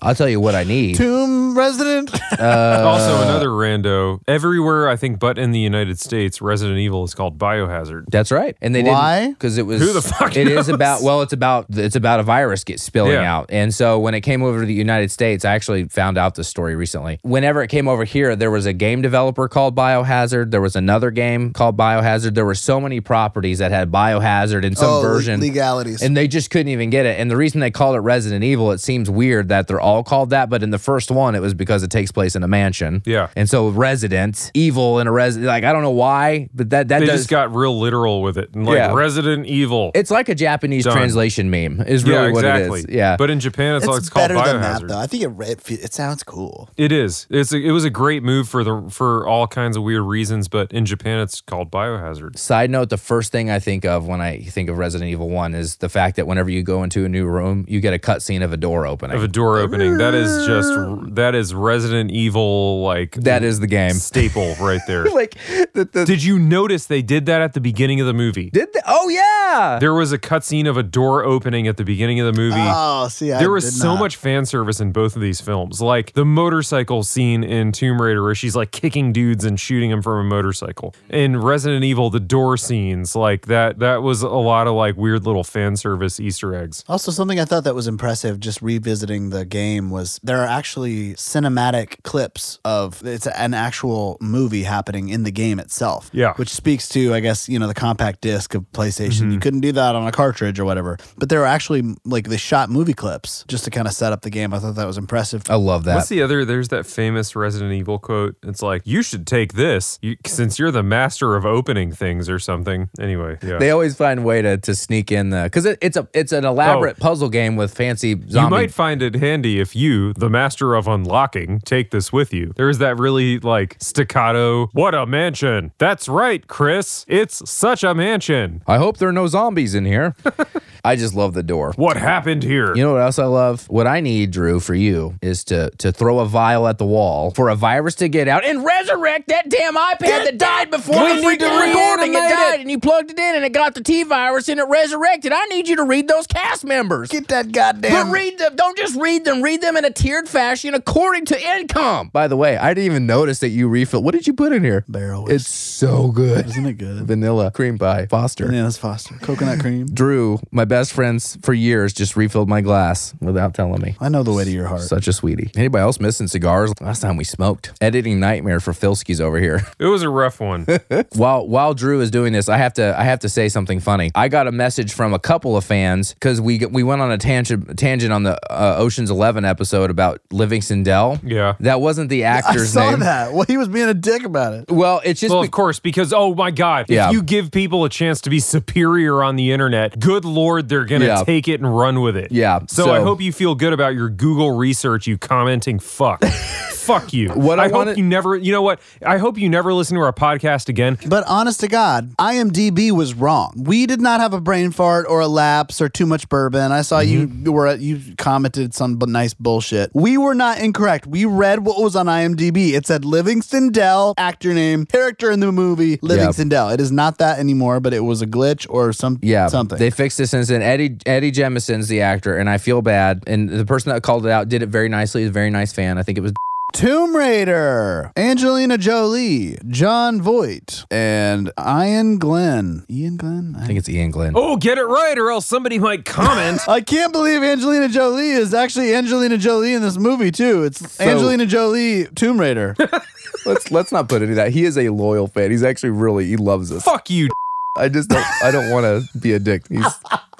I'll 0.01 0.15
tell 0.15 0.29
you 0.29 0.39
what 0.39 0.55
I 0.55 0.63
need. 0.63 0.95
Tomb 0.95 1.57
resident? 1.57 2.11
Uh, 2.39 2.83
also, 2.85 3.21
another 3.23 3.47
rando. 3.49 4.19
Everywhere, 4.27 4.87
I 4.89 4.95
think, 4.95 5.19
but 5.19 5.37
in 5.37 5.51
the 5.51 5.59
United 5.59 5.99
States, 5.99 6.41
Resident 6.41 6.77
Evil 6.79 7.03
is 7.03 7.13
called 7.13 7.37
Biohazard. 7.37 8.05
That's 8.09 8.31
right. 8.31 8.55
And 8.61 8.75
they 8.75 8.83
Why? 8.83 9.21
didn't 9.21 9.33
because 9.35 9.57
it 9.57 9.65
was 9.65 9.81
Who 9.81 9.93
the 9.93 10.01
fuck 10.01 10.35
It 10.35 10.47
is 10.47 10.55
knows? 10.67 10.69
about 10.69 11.01
well, 11.01 11.21
it's 11.21 11.33
about 11.33 11.67
it's 11.69 11.95
about 11.95 12.19
a 12.19 12.23
virus 12.23 12.63
get 12.63 12.79
spilling 12.79 13.13
Yeah. 13.13 13.33
out. 13.35 13.45
And 13.49 13.73
so 13.73 13.99
when 13.99 14.13
it 14.13 14.21
came 14.21 14.43
over 14.43 14.59
to 14.61 14.65
the 14.65 14.73
United 14.73 15.11
States, 15.11 15.45
I 15.45 15.53
actually 15.53 15.85
found 15.87 16.17
out 16.17 16.35
this 16.35 16.47
story 16.47 16.75
recently. 16.75 17.19
Whenever 17.23 17.61
it 17.63 17.69
came 17.69 17.87
over 17.87 18.03
here, 18.03 18.35
there 18.35 18.51
was 18.51 18.65
a 18.65 18.73
game 18.73 19.01
developer 19.01 19.47
called 19.47 19.75
Biohazard. 19.75 20.51
There 20.51 20.61
was 20.61 20.75
another 20.75 21.09
game 21.11 21.53
called 21.53 21.77
Biohazard. 21.77 22.33
There 22.35 22.45
were 22.45 22.55
so 22.55 22.79
many 22.81 22.99
properties 23.01 23.59
that 23.59 23.71
had 23.71 23.91
Biohazard 23.91 24.63
in 24.75 24.79
some 24.79 24.89
oh, 24.89 25.01
version. 25.01 25.39
legalities. 25.39 26.01
And 26.01 26.15
they 26.15 26.27
just 26.27 26.49
couldn't 26.49 26.67
even 26.69 26.89
get 26.89 27.05
it. 27.05 27.19
And 27.19 27.29
the 27.31 27.37
reason 27.37 27.59
they 27.59 27.71
called 27.71 27.95
it 27.95 27.99
Resident 27.99 28.43
Evil, 28.43 28.71
it 28.71 28.79
seems 28.79 29.09
weird 29.09 29.49
that 29.49 29.67
they're 29.67 29.79
all 29.79 30.03
called 30.03 30.29
that, 30.31 30.49
but 30.49 30.63
in 30.63 30.69
the 30.71 30.79
first 30.79 31.11
one, 31.11 31.35
it 31.35 31.41
was 31.41 31.53
because 31.53 31.83
it 31.83 31.89
takes 31.91 32.11
place 32.11 32.35
in 32.35 32.43
a 32.43 32.47
mansion. 32.47 33.01
Yeah. 33.05 33.29
And 33.35 33.49
so 33.49 33.69
Resident 33.69 34.51
Evil 34.53 34.99
in 34.99 35.07
a 35.07 35.11
resident, 35.11 35.47
like 35.47 35.63
I 35.63 35.71
don't 35.73 35.81
know 35.83 35.89
why, 35.91 36.49
but 36.53 36.69
that 36.71 36.89
that 36.89 36.99
They 36.99 37.05
does 37.05 37.21
just 37.21 37.29
got 37.29 37.53
real 37.55 37.79
literal 37.79 38.21
with 38.21 38.37
it. 38.37 38.53
And 38.53 38.65
like 38.65 38.75
Yeah. 38.75 38.93
Resident 38.93 39.45
Evil. 39.45 39.91
it's 39.95 40.11
like 40.11 40.29
a 40.29 40.35
Japanese 40.35 40.83
Done. 40.83 40.95
translation 40.95 41.49
meme. 41.49 41.81
Is 41.81 42.03
really 42.03 42.15
yeah, 42.15 42.31
what 42.31 42.45
exactly. 42.45 42.79
it 42.81 42.89
is. 42.89 42.95
Yeah. 42.95 43.17
But 43.17 43.29
in 43.29 43.39
Japan, 43.39 43.75
it's, 43.75 43.85
it's 43.85 43.89
like 43.91 43.99
it's 43.99 44.09
called 44.09 44.29
better 44.29 44.35
than 44.35 44.61
that, 44.61 44.81
Biohazard. 44.81 44.87
though. 44.87 44.97
I 44.99 45.07
think 45.07 45.23
it, 45.23 45.71
it, 45.71 45.83
it 45.85 45.93
sounds 45.93 46.23
cool. 46.23 46.69
It 46.77 46.91
is. 46.91 47.27
It's 47.29 47.53
a, 47.53 47.57
it 47.57 47.71
was 47.71 47.85
a 47.85 47.89
great 47.89 48.23
move 48.23 48.49
for 48.49 48.63
the 48.63 48.87
for 48.89 49.27
all 49.27 49.47
kinds 49.47 49.77
of 49.77 49.83
weird 49.83 50.03
reasons, 50.03 50.47
but 50.47 50.71
in 50.71 50.85
Japan 50.85 51.19
it's 51.19 51.41
called 51.41 51.71
Biohazard. 51.71 52.37
Side 52.37 52.69
note: 52.69 52.89
the 52.89 52.97
first 52.97 53.31
thing 53.31 53.49
I 53.49 53.59
think 53.59 53.85
of 53.85 54.07
when 54.07 54.21
I 54.21 54.41
think 54.41 54.64
of 54.69 54.77
Resident 54.77 55.09
Evil 55.11 55.29
One 55.29 55.53
is 55.53 55.77
the 55.77 55.89
fact 55.89 56.15
that 56.17 56.27
whenever 56.27 56.49
you 56.49 56.63
go 56.63 56.83
into 56.83 57.05
a 57.05 57.09
new 57.09 57.25
room, 57.25 57.65
you 57.67 57.79
get 57.81 57.93
a 57.93 57.99
cutscene 57.99 58.43
of 58.43 58.51
a 58.53 58.57
door 58.57 58.85
opening. 58.85 59.15
Of 59.17 59.23
a 59.23 59.27
door 59.27 59.59
opening. 59.59 59.97
That 59.97 60.13
is 60.13 60.45
just 60.45 61.15
that 61.15 61.35
is 61.35 61.53
Resident 61.53 62.11
Evil 62.11 62.81
like 62.81 63.11
that 63.15 63.43
is 63.43 63.59
the 63.59 63.67
game. 63.67 63.93
staple 63.93 64.55
right 64.59 64.81
there. 64.87 65.05
like 65.05 65.35
the, 65.73 65.85
the 65.91 66.05
Did 66.05 66.23
you 66.23 66.39
notice 66.39 66.85
they 66.85 67.01
did 67.01 67.25
that 67.27 67.41
at 67.41 67.53
the 67.53 67.61
beginning 67.61 67.99
of 68.01 68.07
the 68.07 68.13
movie? 68.13 68.49
did 68.49 68.71
the, 68.73 68.81
oh 68.87 69.09
yeah. 69.09 69.77
There 69.79 69.93
was 69.93 70.11
a 70.11 70.17
cutscene 70.17 70.67
of 70.67 70.77
a 70.77 70.83
door 70.83 71.23
opening 71.23 71.67
at 71.67 71.77
the 71.77 71.83
beginning 71.85 72.19
of 72.19 72.33
the 72.33 72.39
movie. 72.39 72.55
Oh, 72.59 73.07
see, 73.07 73.31
I 73.31 73.39
there 73.39 73.51
was 73.51 73.63
did 73.65 73.73
so 73.73 73.93
not. 73.93 73.99
much 73.99 74.15
fan 74.15 74.45
service 74.45 74.79
in 74.79 74.91
both 74.91 75.15
of 75.15 75.21
these 75.21 75.39
films. 75.41 75.81
Like 75.81 76.13
the 76.13 76.25
motorcycle 76.25 77.03
scene 77.03 77.43
in 77.43 77.71
Tomb 77.71 78.01
Raider 78.01 78.23
where 78.23 78.35
she's 78.35 78.55
like 78.55 78.71
kicking 78.71 79.13
dudes 79.13 79.45
and 79.45 79.59
shooting 79.59 79.89
them 79.91 80.01
from 80.01 80.19
a 80.19 80.23
motorcycle. 80.29 80.93
In 81.09 81.39
Resident 81.41 81.83
Evil, 81.83 82.09
the 82.09 82.19
door 82.19 82.57
scenes, 82.57 83.15
like 83.15 83.45
that 83.47 83.79
that 83.79 84.01
was 84.01 84.21
a 84.21 84.29
lot 84.29 84.54
of 84.67 84.75
like 84.75 84.95
weird 84.97 85.25
little 85.25 85.43
fan 85.43 85.75
service 85.75 86.19
Easter 86.19 86.55
eggs. 86.55 86.83
Also, 86.87 87.11
something 87.11 87.39
I 87.39 87.45
thought 87.45 87.63
that 87.65 87.75
was 87.75 87.87
impressive 87.87 88.39
just 88.39 88.61
revisiting 88.61 89.29
the 89.29 89.45
game 89.45 89.89
was 89.89 90.19
there 90.23 90.41
are 90.41 90.47
actually 90.47 91.13
cinematic 91.15 92.01
clips 92.03 92.59
of 92.65 93.05
it's 93.05 93.27
an 93.27 93.53
actual 93.53 94.17
movie 94.21 94.63
happening 94.63 95.09
in 95.09 95.23
the 95.23 95.31
game 95.31 95.59
itself. 95.59 96.09
Yeah. 96.13 96.33
Which 96.35 96.49
speaks 96.49 96.87
to, 96.89 97.13
I 97.13 97.19
guess, 97.19 97.49
you 97.49 97.59
know, 97.59 97.67
the 97.67 97.73
compact 97.73 98.21
disc 98.21 98.55
of 98.55 98.63
PlayStation. 98.71 99.23
Mm-hmm. 99.23 99.31
You 99.31 99.39
couldn't 99.39 99.61
do 99.61 99.71
that 99.73 99.95
on 99.95 100.07
a 100.07 100.11
cartridge 100.11 100.59
or 100.59 100.65
whatever. 100.65 100.97
But 101.17 101.29
there 101.29 101.41
are 101.41 101.47
actually 101.47 101.95
like 102.05 102.29
they 102.29 102.37
shot 102.37 102.69
movie 102.69 102.93
clips 102.93 103.43
just 103.47 103.65
to 103.65 103.71
kind 103.71 103.87
of 103.87 103.93
set 103.93 104.13
up 104.13 104.21
the 104.21 104.29
game. 104.29 104.53
I 104.53 104.59
thought 104.59 104.75
that 104.75 104.87
was 104.87 104.97
impressive. 104.97 105.43
I 105.49 105.55
love 105.55 105.83
that. 105.85 105.95
What's 105.95 106.09
the 106.09 106.21
other? 106.21 106.45
There's 106.45 106.69
that 106.69 106.85
famous 106.85 107.35
Resident 107.35 107.73
Evil 107.73 107.99
quote. 107.99 108.35
It's 108.43 108.61
like, 108.61 108.81
you 108.85 109.01
should 109.01 109.27
take 109.27 109.53
this 109.53 109.99
you, 110.01 110.15
since 110.25 110.59
you're 110.59 110.71
the 110.71 110.83
master 110.83 111.35
of 111.35 111.45
opening 111.45 111.91
things 111.91 112.29
or 112.29 112.39
something. 112.39 112.89
Anyway, 112.99 113.37
yeah. 113.43 113.57
they 113.57 113.71
always 113.71 113.95
find 113.95 114.19
a 114.19 114.23
way 114.23 114.41
to, 114.41 114.44
to 114.57 114.75
sneak 114.75 115.11
in 115.11 115.29
the 115.29 115.43
because 115.43 115.65
it, 115.65 115.77
it's 115.81 115.97
a 115.97 116.07
it's 116.13 116.31
an 116.31 116.45
elaborate 116.45 116.97
oh. 116.99 117.03
puzzle 117.03 117.29
game 117.29 117.55
with 117.55 117.73
fancy 117.73 118.15
You 118.27 118.49
might 118.49 118.71
find 118.71 119.01
it 119.01 119.15
handy 119.15 119.59
if 119.59 119.75
you, 119.75 120.13
the 120.13 120.29
master 120.29 120.75
of 120.75 120.87
unlocking, 120.87 121.59
take 121.61 121.91
this 121.91 122.13
with 122.13 122.33
you. 122.33 122.53
There's 122.55 122.77
that 122.79 122.97
really 122.97 123.39
like 123.39 123.77
staccato, 123.79 124.67
what 124.73 124.95
a 124.95 125.05
mansion. 125.05 125.71
That's 125.77 126.07
right, 126.07 126.47
Chris. 126.47 127.05
It's 127.07 127.49
such 127.49 127.83
a 127.83 127.93
mansion. 127.93 128.61
I 128.67 128.77
hope 128.77 128.97
there 128.97 129.09
are 129.09 129.13
no 129.13 129.27
zombies 129.27 129.75
in 129.75 129.85
here. 129.85 130.15
I 130.85 130.95
just 130.95 131.15
love 131.15 131.33
the 131.33 131.41
door. 131.41 131.73
What 131.77 131.97
happened 131.97 132.43
here? 132.43 132.75
You 132.75 132.83
know 132.83 132.93
what 132.93 133.01
else 133.01 133.17
I 133.17 133.25
love? 133.25 133.67
What 133.69 133.87
I 133.87 134.01
need, 134.01 134.29
Drew, 134.29 134.59
for 134.59 134.75
you 134.75 135.15
is 135.21 135.43
to 135.45 135.71
to 135.79 135.91
throw 135.91 136.19
a 136.19 136.25
vial 136.27 136.67
at 136.67 136.77
the 136.77 136.85
wall 136.85 137.31
for 137.31 137.49
a 137.49 137.55
virus 137.55 137.95
to 137.95 138.07
get 138.07 138.27
out 138.27 138.45
and 138.45 138.63
resurrect 138.63 139.27
that 139.29 139.49
damn 139.49 139.75
iPad 139.75 140.25
that 140.25 140.37
died 140.37 140.69
before 140.69 141.03
We 141.03 141.07
the 141.07 141.15
need 141.15 141.39
to 141.39 141.45
freaking 141.45 141.67
recording. 141.67 142.13
It 142.13 142.17
reanimate 142.19 142.53
it. 142.53 142.61
and 142.61 142.69
you 142.71 142.79
plugged 142.79 143.09
it 143.09 143.17
in, 143.17 143.35
and 143.35 143.43
it 143.43 143.51
got 143.51 143.73
the 143.73 143.81
T 143.81 144.03
virus, 144.03 144.47
and 144.47 144.59
it 144.59 144.67
resurrected. 144.69 145.31
I 145.33 145.45
need 145.47 145.67
you 145.67 145.75
to 145.77 145.83
read 145.83 146.07
those 146.07 146.27
cast 146.27 146.63
members. 146.63 147.09
Get 147.09 147.29
that 147.29 147.51
goddamn. 147.51 148.07
But 148.07 148.11
read 148.13 148.37
them. 148.37 148.55
Don't 148.55 148.77
just 148.77 148.95
read 148.95 149.25
them. 149.25 149.41
Read 149.41 149.61
them 149.61 149.75
in 149.77 149.85
a 149.85 149.91
tiered 149.91 150.29
fashion 150.29 150.75
according 150.75 151.25
to 151.25 151.49
income. 151.57 152.09
By 152.13 152.27
the 152.27 152.37
way, 152.37 152.57
I 152.57 152.75
didn't 152.75 152.85
even 152.85 153.07
notice 153.07 153.39
that 153.39 153.49
you 153.49 153.67
refilled. 153.67 154.05
What 154.05 154.13
did 154.13 154.27
you 154.27 154.33
put 154.33 154.53
in 154.53 154.63
here? 154.63 154.85
Barrel 154.87 155.27
It's 155.31 155.47
so 155.47 156.11
good. 156.11 156.45
Isn't 156.45 156.65
it 156.67 156.77
good? 156.77 157.07
Vanilla 157.07 157.49
cream 157.49 157.79
pie, 157.79 158.05
Foster. 158.05 158.45
Bananas 158.45 158.77
Foster. 158.77 159.15
Coconut 159.15 159.59
cream. 159.59 159.87
Drew, 159.87 160.39
my 160.51 160.63
best 160.65 160.74
friends 160.83 161.37
for 161.41 161.53
years, 161.53 161.93
just 161.93 162.15
refilled 162.15 162.49
my 162.49 162.61
glass 162.61 163.13
without 163.21 163.53
telling 163.53 163.81
me. 163.81 163.95
I 163.99 164.09
know 164.09 164.23
the 164.23 164.33
way 164.33 164.43
to 164.43 164.51
your 164.51 164.67
heart. 164.67 164.81
Such 164.81 165.07
a 165.07 165.13
sweetie. 165.13 165.51
Anybody 165.55 165.81
else 165.81 165.99
missing 165.99 166.27
cigars? 166.27 166.71
Last 166.81 167.01
time 167.01 167.17
we 167.17 167.23
smoked. 167.23 167.73
Editing 167.81 168.19
nightmare 168.19 168.59
for 168.59 168.71
Filski's 168.73 169.21
over 169.21 169.39
here. 169.39 169.61
It 169.79 169.87
was 169.87 170.01
a 170.03 170.09
rough 170.09 170.39
one. 170.39 170.65
while 171.15 171.47
while 171.47 171.73
Drew 171.73 172.01
is 172.01 172.09
doing 172.09 172.33
this, 172.33 172.49
I 172.49 172.57
have 172.57 172.73
to 172.75 172.97
I 172.99 173.03
have 173.03 173.19
to 173.19 173.29
say 173.29 173.49
something 173.49 173.79
funny. 173.79 174.09
I 174.15 174.29
got 174.29 174.47
a 174.47 174.51
message 174.51 174.93
from 174.93 175.13
a 175.13 175.19
couple 175.19 175.55
of 175.57 175.63
fans 175.63 176.13
because 176.13 176.39
we 176.41 176.65
we 176.65 176.81
went 176.83 177.01
on 177.01 177.11
a 177.11 177.17
tangent 177.17 177.77
tangent 177.77 178.11
on 178.13 178.23
the 178.23 178.37
uh, 178.51 178.77
Ocean's 178.79 179.11
Eleven 179.11 179.45
episode 179.45 179.89
about 179.91 180.21
Livingston 180.31 180.83
Dell. 180.83 181.19
Yeah. 181.23 181.55
that 181.59 181.81
wasn't 181.81 182.09
the 182.09 182.25
I 182.25 182.37
actor's 182.37 182.71
saw 182.73 182.89
name. 182.91 182.99
that. 183.01 183.33
Well, 183.33 183.45
he 183.47 183.57
was 183.57 183.67
being 183.67 183.89
a 183.89 183.93
dick 183.93 184.23
about 184.23 184.53
it. 184.53 184.71
Well, 184.71 185.01
it's 185.03 185.19
just 185.19 185.31
Well, 185.31 185.43
be- 185.43 185.47
of 185.47 185.51
course, 185.51 185.79
because 185.79 186.11
oh 186.13 186.33
my 186.33 186.51
God, 186.51 186.85
Yeah. 186.89 187.07
if 187.07 187.13
you 187.13 187.21
give 187.21 187.51
people 187.51 187.83
a 187.85 187.89
chance 187.89 188.21
to 188.21 188.29
be 188.29 188.39
superior 188.39 189.23
on 189.23 189.35
the 189.35 189.51
internet, 189.51 189.99
good 189.99 190.25
lord, 190.25 190.64
they're 190.67 190.85
gonna 190.85 191.05
Yeah. 191.05 191.23
take 191.23 191.47
it 191.47 191.61
and 191.61 191.77
run 191.77 192.01
with 192.01 192.15
it. 192.17 192.31
Yeah, 192.31 192.59
So, 192.67 192.85
so- 192.85 192.93
I 192.93 193.01
hope 193.01 193.21
you 193.21 193.31
feel 193.31 193.55
good 193.55 193.73
about 193.73 193.93
your 193.95 194.09
Google 194.09 194.51
research. 194.51 195.07
You 195.07 195.17
commenting 195.17 195.79
fuck, 195.79 196.21
fuck 196.85 197.13
you. 197.13 197.29
What 197.29 197.59
I 197.59 197.65
I, 197.65 197.69
hope 197.69 197.97
you 197.97 198.03
never. 198.03 198.35
You 198.35 198.51
know 198.51 198.61
what? 198.61 198.79
I 199.05 199.17
hope 199.17 199.37
you 199.37 199.49
never 199.49 199.73
listen 199.73 199.95
to 199.95 200.01
our 200.03 200.13
podcast 200.13 200.69
again. 200.69 200.97
But 201.07 201.25
honest 201.27 201.59
to 201.61 201.67
God, 201.67 202.15
IMDb 202.17 202.91
was 202.91 203.13
wrong. 203.13 203.53
We 203.57 203.85
did 203.85 204.01
not 204.01 204.19
have 204.21 204.33
a 204.33 204.41
brain 204.41 204.71
fart 204.71 205.05
or 205.09 205.19
a 205.21 205.27
lapse 205.27 205.81
or 205.81 205.89
too 205.89 206.05
much 206.05 206.29
bourbon. 206.29 206.71
I 206.71 206.81
saw 206.81 206.95
Mm-hmm. 207.01 207.45
you 207.45 207.51
were 207.51 207.75
you 207.75 208.01
commented 208.17 208.73
some 208.73 208.97
nice 209.07 209.33
bullshit. 209.33 209.91
We 209.93 210.17
were 210.17 210.33
not 210.33 210.59
incorrect. 210.59 211.05
We 211.07 211.25
read 211.25 211.65
what 211.65 211.81
was 211.81 211.95
on 211.95 212.05
IMDb. 212.07 212.73
It 212.73 212.87
said 212.87 213.03
Livingston 213.05 213.71
Dell, 213.71 214.13
actor 214.17 214.53
name, 214.53 214.85
character 214.85 215.29
in 215.29 215.39
the 215.41 215.51
movie, 215.51 215.99
Livingston 216.01 216.49
Dell. 216.49 216.69
It 216.69 216.79
is 216.79 216.91
not 216.91 217.17
that 217.19 217.37
anymore, 217.39 217.79
but 217.79 217.93
it 217.93 217.99
was 218.01 218.21
a 218.21 218.27
glitch 218.27 218.65
or 218.69 218.93
some 218.93 219.19
Yeah, 219.21 219.47
something. 219.47 219.77
They 219.77 219.89
fixed 219.91 220.17
this 220.17 220.31
since 220.31 220.47
then. 220.47 220.61
Eddie 220.61 220.97
Eddie 221.05 221.31
Jemison's 221.31 221.87
the 221.87 222.01
actor, 222.01 222.37
and 222.37 222.49
I 222.49 222.57
feel 222.57 222.81
bad. 222.81 223.23
And 223.27 223.49
the 223.49 223.65
person 223.65 223.91
that 223.91 224.01
called 224.03 224.25
it 224.25 224.31
out 224.31 224.49
did 224.49 224.63
it 224.63 224.67
very 224.69 224.89
nicely. 224.89 225.21
He's 225.21 225.29
a 225.29 225.33
very 225.33 225.49
nice 225.49 225.71
fan. 225.73 225.97
I 225.97 226.03
think 226.03 226.17
it 226.17 226.21
was 226.21 226.33
Tomb 226.75 227.15
Raider, 227.15 228.11
Angelina 228.17 228.77
Jolie, 228.77 229.57
Jon 229.69 230.21
Voight, 230.21 230.83
and 230.91 231.49
Iain 231.57 232.17
Glen. 232.17 232.85
Iain 232.91 233.15
Glen? 233.15 233.55
I 233.57 233.65
think 233.65 233.79
it's 233.79 233.87
Iain 233.87 234.11
Glen. 234.11 234.33
Oh, 234.35 234.57
get 234.57 234.77
it 234.77 234.83
right, 234.83 235.17
or 235.17 235.31
else 235.31 235.45
somebody 235.45 235.79
might 235.79 236.03
comment. 236.03 236.59
I 236.67 236.81
can't 236.81 237.13
believe 237.13 237.41
Angelina 237.41 237.87
Jolie 237.87 238.31
is 238.31 238.53
actually 238.53 238.93
Angelina 238.93 239.37
Jolie 239.37 239.73
in 239.73 239.81
this 239.81 239.97
movie 239.97 240.31
too. 240.31 240.63
It's 240.63 240.99
Angelina 240.99 241.45
Jolie 241.45 242.07
Tomb 242.13 242.37
Raider. 242.37 242.75
Let's 243.45 243.71
let's 243.71 243.91
not 243.93 244.09
put 244.09 244.21
any 244.21 244.31
of 244.31 244.35
that. 244.35 244.51
He 244.51 244.65
is 244.65 244.77
a 244.77 244.89
loyal 244.89 245.27
fan. 245.27 245.51
He's 245.51 245.63
actually 245.63 245.91
really 245.91 246.25
he 246.25 246.35
loves 246.35 246.73
us. 246.73 246.83
Fuck 246.83 247.09
you. 247.09 247.29
I 247.77 247.87
just 247.89 248.09
don't 248.09 248.25
I 248.43 248.51
don't 248.51 248.71
want 248.71 248.85
to 248.85 249.17
be 249.19 249.33
a 249.33 249.39
dick. 249.39 249.67
He's 249.69 249.85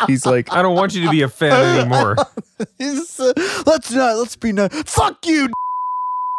he's 0.07 0.25
like 0.25 0.51
I 0.51 0.61
don't 0.61 0.75
want 0.75 0.95
you 0.95 1.03
to 1.05 1.11
be 1.11 1.21
a 1.21 1.29
fan 1.29 1.79
anymore. 1.79 2.15
He's, 2.77 3.19
uh, 3.19 3.33
let's 3.65 3.91
not. 3.91 4.17
Let's 4.17 4.35
be 4.37 4.53
nice. 4.53 4.71
Fuck 4.91 5.25
you. 5.27 5.49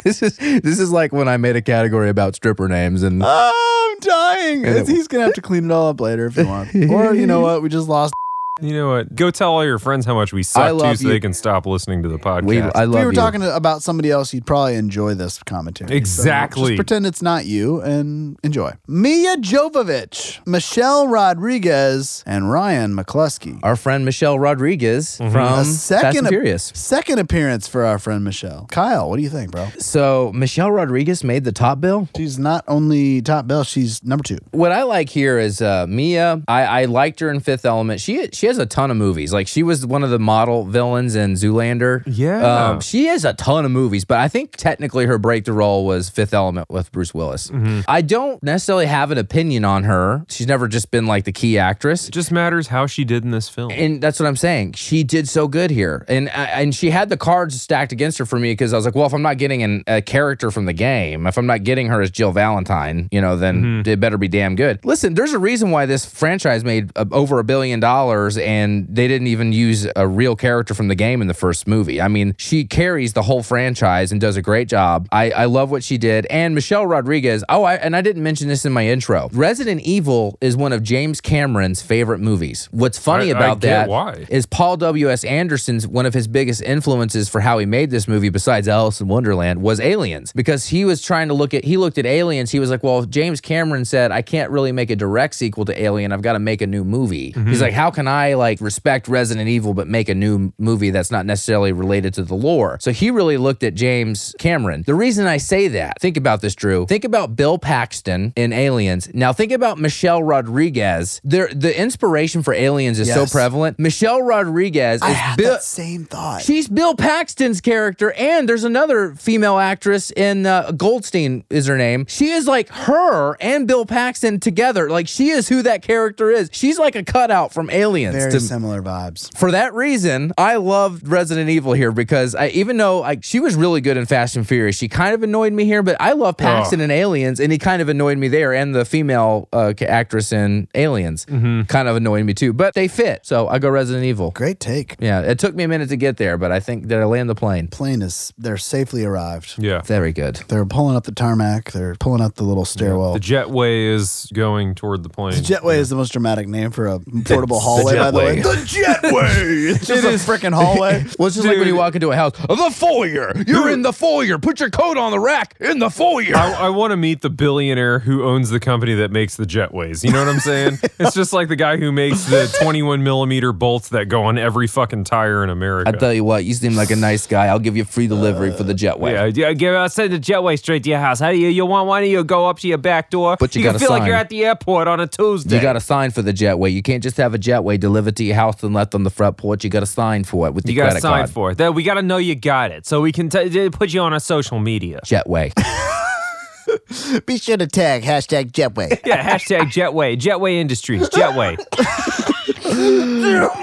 This 0.05 0.23
is 0.23 0.37
this 0.37 0.79
is 0.79 0.91
like 0.93 1.13
when 1.13 1.29
I 1.29 1.37
made 1.37 1.57
a 1.57 1.63
category 1.63 2.09
about 2.09 2.35
stripper 2.35 2.69
names 2.69 3.03
and 3.03 3.23
Oh, 3.25 3.93
I'm 3.93 3.99
dying. 4.01 4.65
And 4.65 4.77
it- 4.79 4.89
He's 4.89 5.09
gonna 5.09 5.25
have 5.25 5.35
to 5.35 5.43
clean 5.43 5.65
it 5.67 5.71
all 5.73 5.89
up 5.89 6.01
later 6.01 6.27
if 6.27 6.37
you 6.37 6.47
want. 6.47 6.75
Or 6.75 7.15
you 7.15 7.27
know 7.27 7.41
what? 7.41 7.63
We 7.63 7.69
just 7.69 7.89
lost. 7.89 8.15
You 8.63 8.73
know 8.73 8.89
what? 8.89 9.15
Go 9.15 9.31
tell 9.31 9.53
all 9.53 9.65
your 9.65 9.79
friends 9.79 10.07
how 10.07 10.15
much 10.15 10.33
we 10.33 10.43
suck 10.43 10.63
I 10.63 10.69
too, 10.71 10.75
love 10.77 10.97
so 10.97 11.03
you. 11.05 11.09
they 11.11 11.21
can 11.21 11.35
stop 11.35 11.67
listening 11.67 12.03
to 12.05 12.09
the 12.09 12.19
podcast. 12.19 12.45
we 12.47 12.59
I 12.63 12.69
If 12.69 12.75
love 12.75 12.89
we 12.91 13.05
were 13.05 13.13
you. 13.13 13.17
talking 13.17 13.43
about 13.43 13.83
somebody 13.83 14.11
else, 14.11 14.33
you'd 14.33 14.47
probably 14.47 14.77
enjoy 14.77 15.13
this 15.13 15.43
commentary. 15.43 15.89
So 15.91 15.95
Exactly. 15.95 16.69
just 16.71 16.77
pretend 16.79 17.07
it's 17.07 17.21
not 17.21 17.45
you 17.45 17.83
and 17.83 18.39
enjoy. 18.43 18.73
Milla 18.89 19.37
Jovovich, 19.37 20.39
Michelle 20.47 21.07
Rodriguez, 21.07 22.25
and 22.27 22.51
Ryan 22.51 22.97
McCluskey. 22.97 23.61
Our 23.63 23.77
friend 23.77 24.07
Michelle 24.07 24.39
Rodriguez 24.39 25.19
from 25.19 25.37
A 25.37 25.65
Fast 25.65 25.93
and 26.17 26.27
Furious. 26.29 26.73
second 26.75 27.19
appearance 27.19 27.69
for 27.69 27.85
our 27.85 27.99
friend 27.99 28.25
Michelle. 28.25 28.67
Kyle, 28.71 29.11
what 29.11 29.17
do 29.19 29.23
you 29.23 29.29
think, 29.29 29.51
bro? 29.51 29.69
So 29.79 30.33
Michelle 30.35 30.71
Rodriguez 30.71 31.23
made 31.23 31.45
the 31.45 31.53
top 31.53 31.83
bill. 31.83 32.09
She's 32.17 32.39
not 32.39 32.65
only 32.69 33.21
top 33.21 33.47
bill, 33.47 33.65
she's 33.65 34.03
number 34.03 34.23
two. 34.23 34.39
What 34.53 34.73
I 34.73 34.85
like 34.85 35.11
here 35.11 35.39
is 35.39 35.61
uh, 35.61 35.87
Mia. 35.87 36.43
I, 36.49 36.63
I 36.65 36.85
liked 36.87 37.21
her 37.21 37.31
in 37.31 37.41
Fifth 37.41 37.67
Element. 37.67 38.01
She 38.01 38.29
She 38.33 38.46
she 38.47 38.49
has 38.49 38.59
a 38.59 38.67
ton 38.67 38.91
of 38.91 38.97
movies. 38.97 39.33
Like 39.33 39.49
she 39.49 39.63
was 39.63 39.85
one 39.87 40.03
of 40.05 40.11
the 40.11 40.19
model 40.19 40.65
villains 40.65 41.17
in 41.17 41.33
Zoolander. 41.35 42.03
Yeah. 42.07 42.71
um, 42.71 42.81
she 42.81 43.07
has 43.07 43.25
a 43.25 43.33
ton 43.35 43.65
of 43.65 43.71
movies. 43.71 44.05
But 44.05 44.19
I 44.19 44.29
think 44.29 44.57
technically 44.57 45.07
her 45.07 45.19
break 45.19 45.37
breakthrough 45.37 45.55
role 45.57 45.85
was 45.85 46.09
Fifth 46.09 46.33
Element 46.33 46.71
with 46.71 46.91
Bruce 46.93 47.13
Willis. 47.13 47.51
I 47.89 48.01
don't 48.01 48.43
necessarily 48.43 48.87
have 48.87 49.11
an 49.11 49.19
opinion 49.19 49.65
on 49.65 49.85
her. 49.85 50.25
She's 50.29 50.47
never 50.47 50.67
just 50.69 50.91
been 50.91 51.07
like 51.07 51.25
the 51.25 51.33
key 51.33 51.59
actress. 51.59 52.09
It 52.09 52.13
just 52.13 52.33
matters 52.33 52.69
how 52.69 52.87
she 52.87 53.05
did 53.05 53.25
in 53.25 53.33
this 53.33 53.49
film. 53.49 53.71
And 53.71 54.01
that's 54.01 54.19
what 54.21 54.27
I'm 54.27 54.37
saying. 54.37 54.75
She 54.75 55.03
did 55.05 55.29
so 55.29 55.47
good 55.49 55.71
here, 55.71 56.05
and 56.09 56.29
and 56.31 56.75
she 56.75 56.91
had 56.91 57.09
the 57.09 57.17
cards 57.17 57.61
stacked 57.61 57.93
against 57.93 58.19
her 58.19 58.25
for 58.25 58.39
me 58.39 58.53
because 58.53 58.73
I 58.73 58.77
was 58.77 58.85
like, 58.87 58.95
well, 58.95 59.07
if 59.07 59.13
I'm 59.13 59.23
not 59.23 59.37
getting 59.39 59.63
an, 59.63 59.85
a 59.87 60.01
character 60.01 60.51
from 60.51 60.65
the 60.67 60.73
game, 60.73 61.27
if 61.27 61.37
I'm 61.37 61.47
not 61.47 61.65
getting 61.65 61.89
her 61.89 62.01
as 62.01 62.11
Jill 62.11 62.33
Valentine, 62.33 63.09
you 63.11 63.21
know, 63.21 63.37
then 63.37 63.83
it 63.87 64.01
better 64.01 64.17
be 64.19 64.29
damn 64.29 64.55
good. 64.57 64.85
Listen, 64.85 65.15
there's 65.15 65.33
a 65.33 65.39
reason 65.39 65.71
why 65.71 65.87
this 65.87 66.07
franchise 66.07 66.65
made 66.65 66.91
uh, 66.97 67.05
over 67.13 67.39
a 67.39 67.45
billion 67.45 67.81
dollars, 67.81 68.36
and 68.39 68.87
they 68.89 69.09
didn't 69.09 69.27
even 69.29 69.53
use 69.53 69.87
a 69.97 70.07
real 70.07 70.37
character 70.37 70.75
from 70.75 70.89
the 70.89 70.95
game 70.95 71.21
in 71.21 71.29
the 71.29 71.35
first 71.35 71.67
movie. 71.67 72.01
I 72.01 72.09
mean, 72.09 72.35
she 72.39 72.65
carries 72.65 73.13
the 73.13 73.23
whole 73.23 73.43
franchise 73.43 74.13
and 74.13 74.21
does 74.21 74.37
a 74.37 74.43
great 74.43 74.69
job. 74.69 75.09
I 75.13 75.31
I 75.31 75.45
love 75.47 75.71
what 75.71 75.83
she 75.85 75.99
did, 75.99 76.27
and 76.27 76.55
Michelle 76.55 76.87
Rodriguez. 76.87 77.45
Oh, 77.49 77.65
I, 77.65 77.75
and 77.75 77.95
I 77.97 78.01
didn't 78.01 78.23
mention 78.23 78.49
this 78.49 78.65
in 78.65 78.73
my 78.73 78.87
intro. 78.87 79.29
Resident 79.33 79.81
Evil 79.83 80.37
is 80.41 80.57
one 80.57 80.73
of 80.73 80.83
James 80.83 81.21
Cameron's 81.21 81.83
favorite 81.83 82.21
movies. 82.21 82.69
What's 82.71 82.99
funny 82.99 83.33
I- 83.33 83.37
I 83.37 83.39
about 83.39 83.61
get 83.61 83.69
that 83.71 83.89
why. 83.89 84.27
is 84.29 84.47
Paul 84.47 84.77
W.S. 84.79 85.25
Anderson's 85.25 85.87
one 85.87 86.07
of 86.07 86.15
his 86.15 86.27
biggest 86.29 86.63
influences 86.63 87.29
for 87.29 87.41
how 87.41 87.59
he 87.59 87.67
made 87.67 87.91
this 87.91 88.09
movie, 88.09 88.29
besides 88.29 88.69
Alice 88.69 89.01
in 89.01 89.09
Wonderland, 89.09 89.63
was 89.63 89.81
Aliens. 89.81 90.33
Because 90.33 90.67
he 90.67 90.85
was 90.85 91.03
trying 91.03 91.29
to 91.29 91.35
look 91.35 91.55
at, 91.55 91.65
he 91.65 91.77
looked 91.77 91.99
at 91.99 92.07
Aliens. 92.07 92.51
He 92.51 92.59
was 92.61 92.71
like, 92.71 92.83
well, 92.83 93.05
James 93.05 93.41
Cameron 93.41 93.85
said, 93.85 94.11
I 94.13 94.23
can't 94.23 94.51
really 94.51 94.73
make 94.73 94.91
a 94.91 94.97
direct 94.97 95.35
sequel 95.35 95.65
to 95.67 95.83
Alien. 95.83 96.13
I've 96.13 96.23
got 96.23 96.33
to 96.35 96.39
make 96.39 96.61
a 96.63 96.67
new 96.67 96.85
movie. 96.85 97.33
Mm-hmm. 97.33 97.49
He's 97.49 97.61
like, 97.63 97.73
how 97.73 97.91
can 97.91 98.09
I 98.09 98.26
like 98.35 98.61
respect 98.61 99.09
Resident 99.09 99.49
Evil 99.49 99.75
but 99.75 99.89
make 99.89 100.09
a 100.09 100.15
new 100.15 100.53
movie 100.59 100.91
that's 100.91 101.11
not 101.11 101.27
necessarily 101.27 101.73
related 101.73 102.15
to 102.15 102.23
the 102.23 102.35
lore? 102.35 102.79
So 102.81 102.93
he 102.93 103.11
really 103.11 103.37
looked 103.37 103.63
at 103.63 103.75
James 103.75 104.35
Cameron. 104.39 104.83
The 104.87 104.95
reason 104.95 105.27
I 105.27 105.37
say 105.37 105.69
that, 105.69 106.01
think 106.01 106.17
about 106.17 106.41
this, 106.41 106.55
Drew. 106.55 106.87
Think 106.87 107.05
about 107.05 107.37
Bill 107.37 107.59
Paxton 107.59 108.33
in 108.37 108.53
Aliens. 108.53 109.09
Now 109.15 109.33
think 109.33 109.53
about 109.53 109.79
Michelle 109.79 110.23
Rodriguez. 110.23 111.21
There, 111.25 111.49
the 111.53 111.79
inspiration 111.79 112.43
for 112.43 112.53
Aliens 112.53 112.99
is 112.99 113.13
so 113.13 113.27
prevalent. 113.27 113.79
Michelle 113.79 114.23
Rodriguez 114.23 115.03
I 115.03 115.31
is 115.31 115.37
Bill. 115.37 115.53
that 115.53 115.63
same 115.63 116.05
thought. 116.05 116.43
She's 116.43 116.69
Bill 116.69 116.95
Paxton's 116.95 117.61
character, 117.61 118.13
and 118.13 118.49
there's 118.49 118.65
another 118.65 119.15
female 119.15 119.59
actress 119.59 120.11
in 120.11 120.47
uh, 120.47 120.73
Goldstein 120.73 121.45
is 121.51 121.67
her 121.67 121.77
name. 121.77 122.07
She 122.07 122.31
is 122.31 122.47
like 122.47 122.69
her 122.71 123.37
and 123.41 123.67
Bill 123.67 123.87
Paxton 123.87 124.41
together. 124.41 124.91
Like 124.91 125.09
she 125.09 125.29
is 125.29 125.49
who 125.49 125.63
that 125.63 125.83
character 125.83 126.31
is. 126.31 126.49
She's 126.53 126.79
like 126.79 126.97
a 126.97 127.05
cutout 127.05 127.53
from 127.53 127.71
Aliens. 127.71 128.16
Very 128.19 128.33
to- 128.33 128.41
similar 128.41 128.83
vibes. 128.83 129.37
for 129.37 129.51
that 129.53 129.75
reason, 129.75 130.33
I 130.39 130.57
loved 130.57 131.07
Resident 131.09 131.49
Evil 131.51 131.73
here 131.73 131.93
because 131.93 132.35
I, 132.35 132.49
even 132.49 132.77
though 132.77 133.03
I, 133.03 133.19
she 133.21 133.41
was 133.41 133.55
really 133.55 133.81
good 133.81 133.97
in 133.97 134.07
Fast 134.07 134.37
and 134.37 134.47
Furious, 134.47 134.77
she 134.77 134.89
kind 134.89 135.15
of 135.15 135.23
annoyed 135.23 135.53
me 135.53 135.65
here. 135.65 135.83
But 135.83 135.97
I 136.01 136.13
love 136.13 136.37
Paxton 136.37 136.81
in 136.81 136.91
Aliens, 136.91 137.41
and 137.41 137.53
he 137.53 137.59
kind 137.59 137.81
of 137.83 137.89
annoyed 137.89 138.19
me 138.19 138.29
there. 138.29 138.53
And 138.53 138.75
the 138.75 138.85
female 138.85 139.49
uh, 139.53 139.73
actress 139.81 140.33
in 140.33 140.69
Aliens 140.75 141.25
kind 141.25 141.89
of 141.89 141.97
annoyed 141.97 142.25
me 142.25 142.35
too. 142.35 142.53
But 142.53 142.75
they 142.75 142.89
fit, 142.89 143.27
so 143.27 143.49
I 143.49 143.59
go 143.59 143.69
Resident 143.69 144.05
Evil. 144.05 144.31
Great 144.33 144.61
take. 144.61 144.97
Yeah, 144.99 145.21
it 145.21 145.39
took 145.39 145.55
me 145.55 145.65
a 145.65 145.69
minute 145.69 145.89
to 145.91 145.97
get 145.97 146.17
there, 146.17 146.37
but 146.39 146.53
I 146.53 146.61
think 146.61 146.89
that 146.89 147.01
I 147.01 147.05
land 147.05 147.29
the 147.29 147.35
plane. 147.35 147.69
Plane 147.69 148.03
is 148.03 148.33
they're 148.39 148.57
safely 148.57 149.05
arrived. 149.05 149.55
yeah. 149.59 149.83
Very 149.83 150.13
good. 150.13 150.37
They're 150.49 150.65
pulling 150.67 150.97
up 150.97 151.05
the 151.05 151.13
tarmac. 151.13 151.73
They're 151.73 151.95
pulling 151.97 152.21
up 152.21 152.35
the 152.35 152.45
little 152.45 152.65
stairwell. 152.65 153.15
The 153.15 153.21
jetway 153.21 153.95
is 153.95 154.31
going 154.35 154.75
toward 154.75 155.03
the 155.03 155.09
plane. 155.09 155.35
The 155.35 155.41
jetway 155.41 155.77
is 155.79 155.89
the 155.91 155.97
most 155.97 156.13
dramatic 156.13 156.49
name 156.49 156.71
for 156.71 156.87
a 156.87 157.01
portable 157.25 157.61
hallway, 157.61 157.96
by 157.97 158.11
the 158.11 158.19
way. 158.19 158.37
jetway. 158.37 158.43
The 158.43 159.09
jetway. 159.09 159.57
It's 159.77 159.87
just 159.87 160.05
a 160.05 160.31
freaking 160.31 160.55
hallway. 160.55 161.05
Well, 161.19 161.29
it's 161.29 161.37
just 161.37 161.47
like 161.47 161.59
when 161.59 161.67
you 161.69 161.77
walk 161.77 161.95
into 161.95 162.11
a 162.11 162.17
house, 162.17 162.33
the 162.33 162.71
foyer. 162.75 163.33
You're 163.47 163.71
in 163.71 163.83
the 163.83 163.93
foyer. 163.93 164.39
Put 164.39 164.61
your 164.61 164.71
coat 164.71 164.97
on 164.97 165.11
the 165.13 165.19
rack 165.19 165.55
in 165.61 165.79
the 165.79 165.89
foyer. 165.91 166.37
I, 166.37 166.53
I 166.53 166.69
want 166.69 166.91
to 166.91 166.97
meet 166.97 167.23
the 167.23 167.31
billionaire 167.31 168.01
who 168.01 168.25
owns 168.25 168.51
the 168.51 168.61
company 168.61 168.95
that 168.95 169.11
makes 169.11 169.37
the 169.37 169.45
jetways. 169.45 170.05
You 170.05 170.13
know 170.13 170.25
what 170.25 170.29
I'm 170.33 170.41
saying? 170.41 170.79
it's 170.99 171.15
just 171.15 171.33
like 171.33 171.49
the 171.49 171.57
guy 171.57 171.77
who 171.77 171.93
makes 171.93 172.25
the 172.27 172.55
21 172.61 173.03
millimeter 173.03 173.53
bolts 173.53 173.89
that 173.91 174.07
go 174.07 174.25
on 174.25 174.37
every 174.39 174.67
fucking 174.67 175.05
tire 175.05 175.43
in 175.43 175.51
America. 175.51 175.89
I 175.89 175.93
tell 175.93 176.13
you 176.13 176.25
what, 176.25 176.45
you 176.45 176.55
seem 176.55 176.75
like 176.75 176.91
a 176.91 176.97
nice 176.97 177.27
guy. 177.27 177.47
I'll 177.47 177.59
give 177.59 177.77
you 177.77 177.85
free 177.85 178.07
delivery 178.07 178.53
for 178.53 178.65
the 178.65 178.75
jetway. 178.75 179.13
yeah, 179.13 179.47
yeah, 179.49 179.53
give 179.53 179.75
I'll 179.75 179.89
send 179.89 180.13
the 180.13 180.19
jetway 180.19 180.59
straight 180.59 180.83
to 180.85 180.91
your 180.91 180.99
house. 180.99 181.21
How 181.21 181.31
do 181.31 181.39
you 181.39 181.49
you 181.49 181.65
want 181.67 181.89
one 181.89 182.03
of 182.03 182.09
you 182.09 182.23
go 182.25 182.49
up 182.49 182.59
to 182.61 182.69
your 182.69 182.79
back 182.79 183.11
door? 183.11 183.37
But 183.39 183.55
you 183.55 183.63
can 183.63 183.73
gotta 183.73 183.79
feel 183.79 183.91
like 183.91 184.07
you're 184.07 184.17
at 184.17 184.29
the 184.29 184.45
airport 184.45 184.89
on 184.89 185.01
a 185.01 185.07
Tuesday. 185.07 185.57
You 185.57 185.63
got 185.63 185.75
to 185.75 185.81
sign 185.81 186.11
for 186.11 186.23
the 186.23 186.33
jetway. 186.33 186.73
You 186.73 186.83
can't 186.83 187.03
just 187.03 187.17
have 187.17 187.35
a 187.35 187.39
jetway 187.39 187.79
delivered 187.87 188.17
to 188.17 188.25
your 188.25 188.35
house 188.35 188.63
and 188.65 188.75
left 188.75 188.95
on 188.97 189.05
the 189.05 189.11
front 189.11 189.37
porch. 189.37 189.63
You 189.63 189.71
got 189.71 189.81
to 189.81 189.87
sign 189.87 190.25
for 190.25 190.49
it 190.49 190.55
with 190.55 190.69
you 190.69 190.75
your 190.75 190.87
got 190.87 190.95
to 190.95 191.01
sign 191.01 191.21
card. 191.21 191.31
for 191.31 191.51
it. 191.53 191.59
Then 191.59 191.73
we 191.75 191.85
got 191.85 191.95
to 191.95 192.03
know 192.03 192.17
you 192.17 192.35
got 192.35 192.73
it, 192.73 192.85
so 192.85 193.01
we 193.01 193.13
can 193.13 193.29
t- 193.29 193.71
put 193.71 193.95
you 193.95 194.01
on 194.01 194.13
our 194.13 194.19
social 194.21 194.59
media. 194.59 195.01
Jetway. 195.05 195.53
Be 197.27 197.39
sure 197.39 197.57
to 197.57 197.67
tag 197.69 198.03
hashtag 198.03 198.51
jetway. 198.51 199.01
Yeah, 199.07 199.23
hashtag 199.23 199.67
Jetway, 199.73 200.19
Jetway 200.19 200.55
Industries, 200.55 201.09
Jetway. 201.11 201.57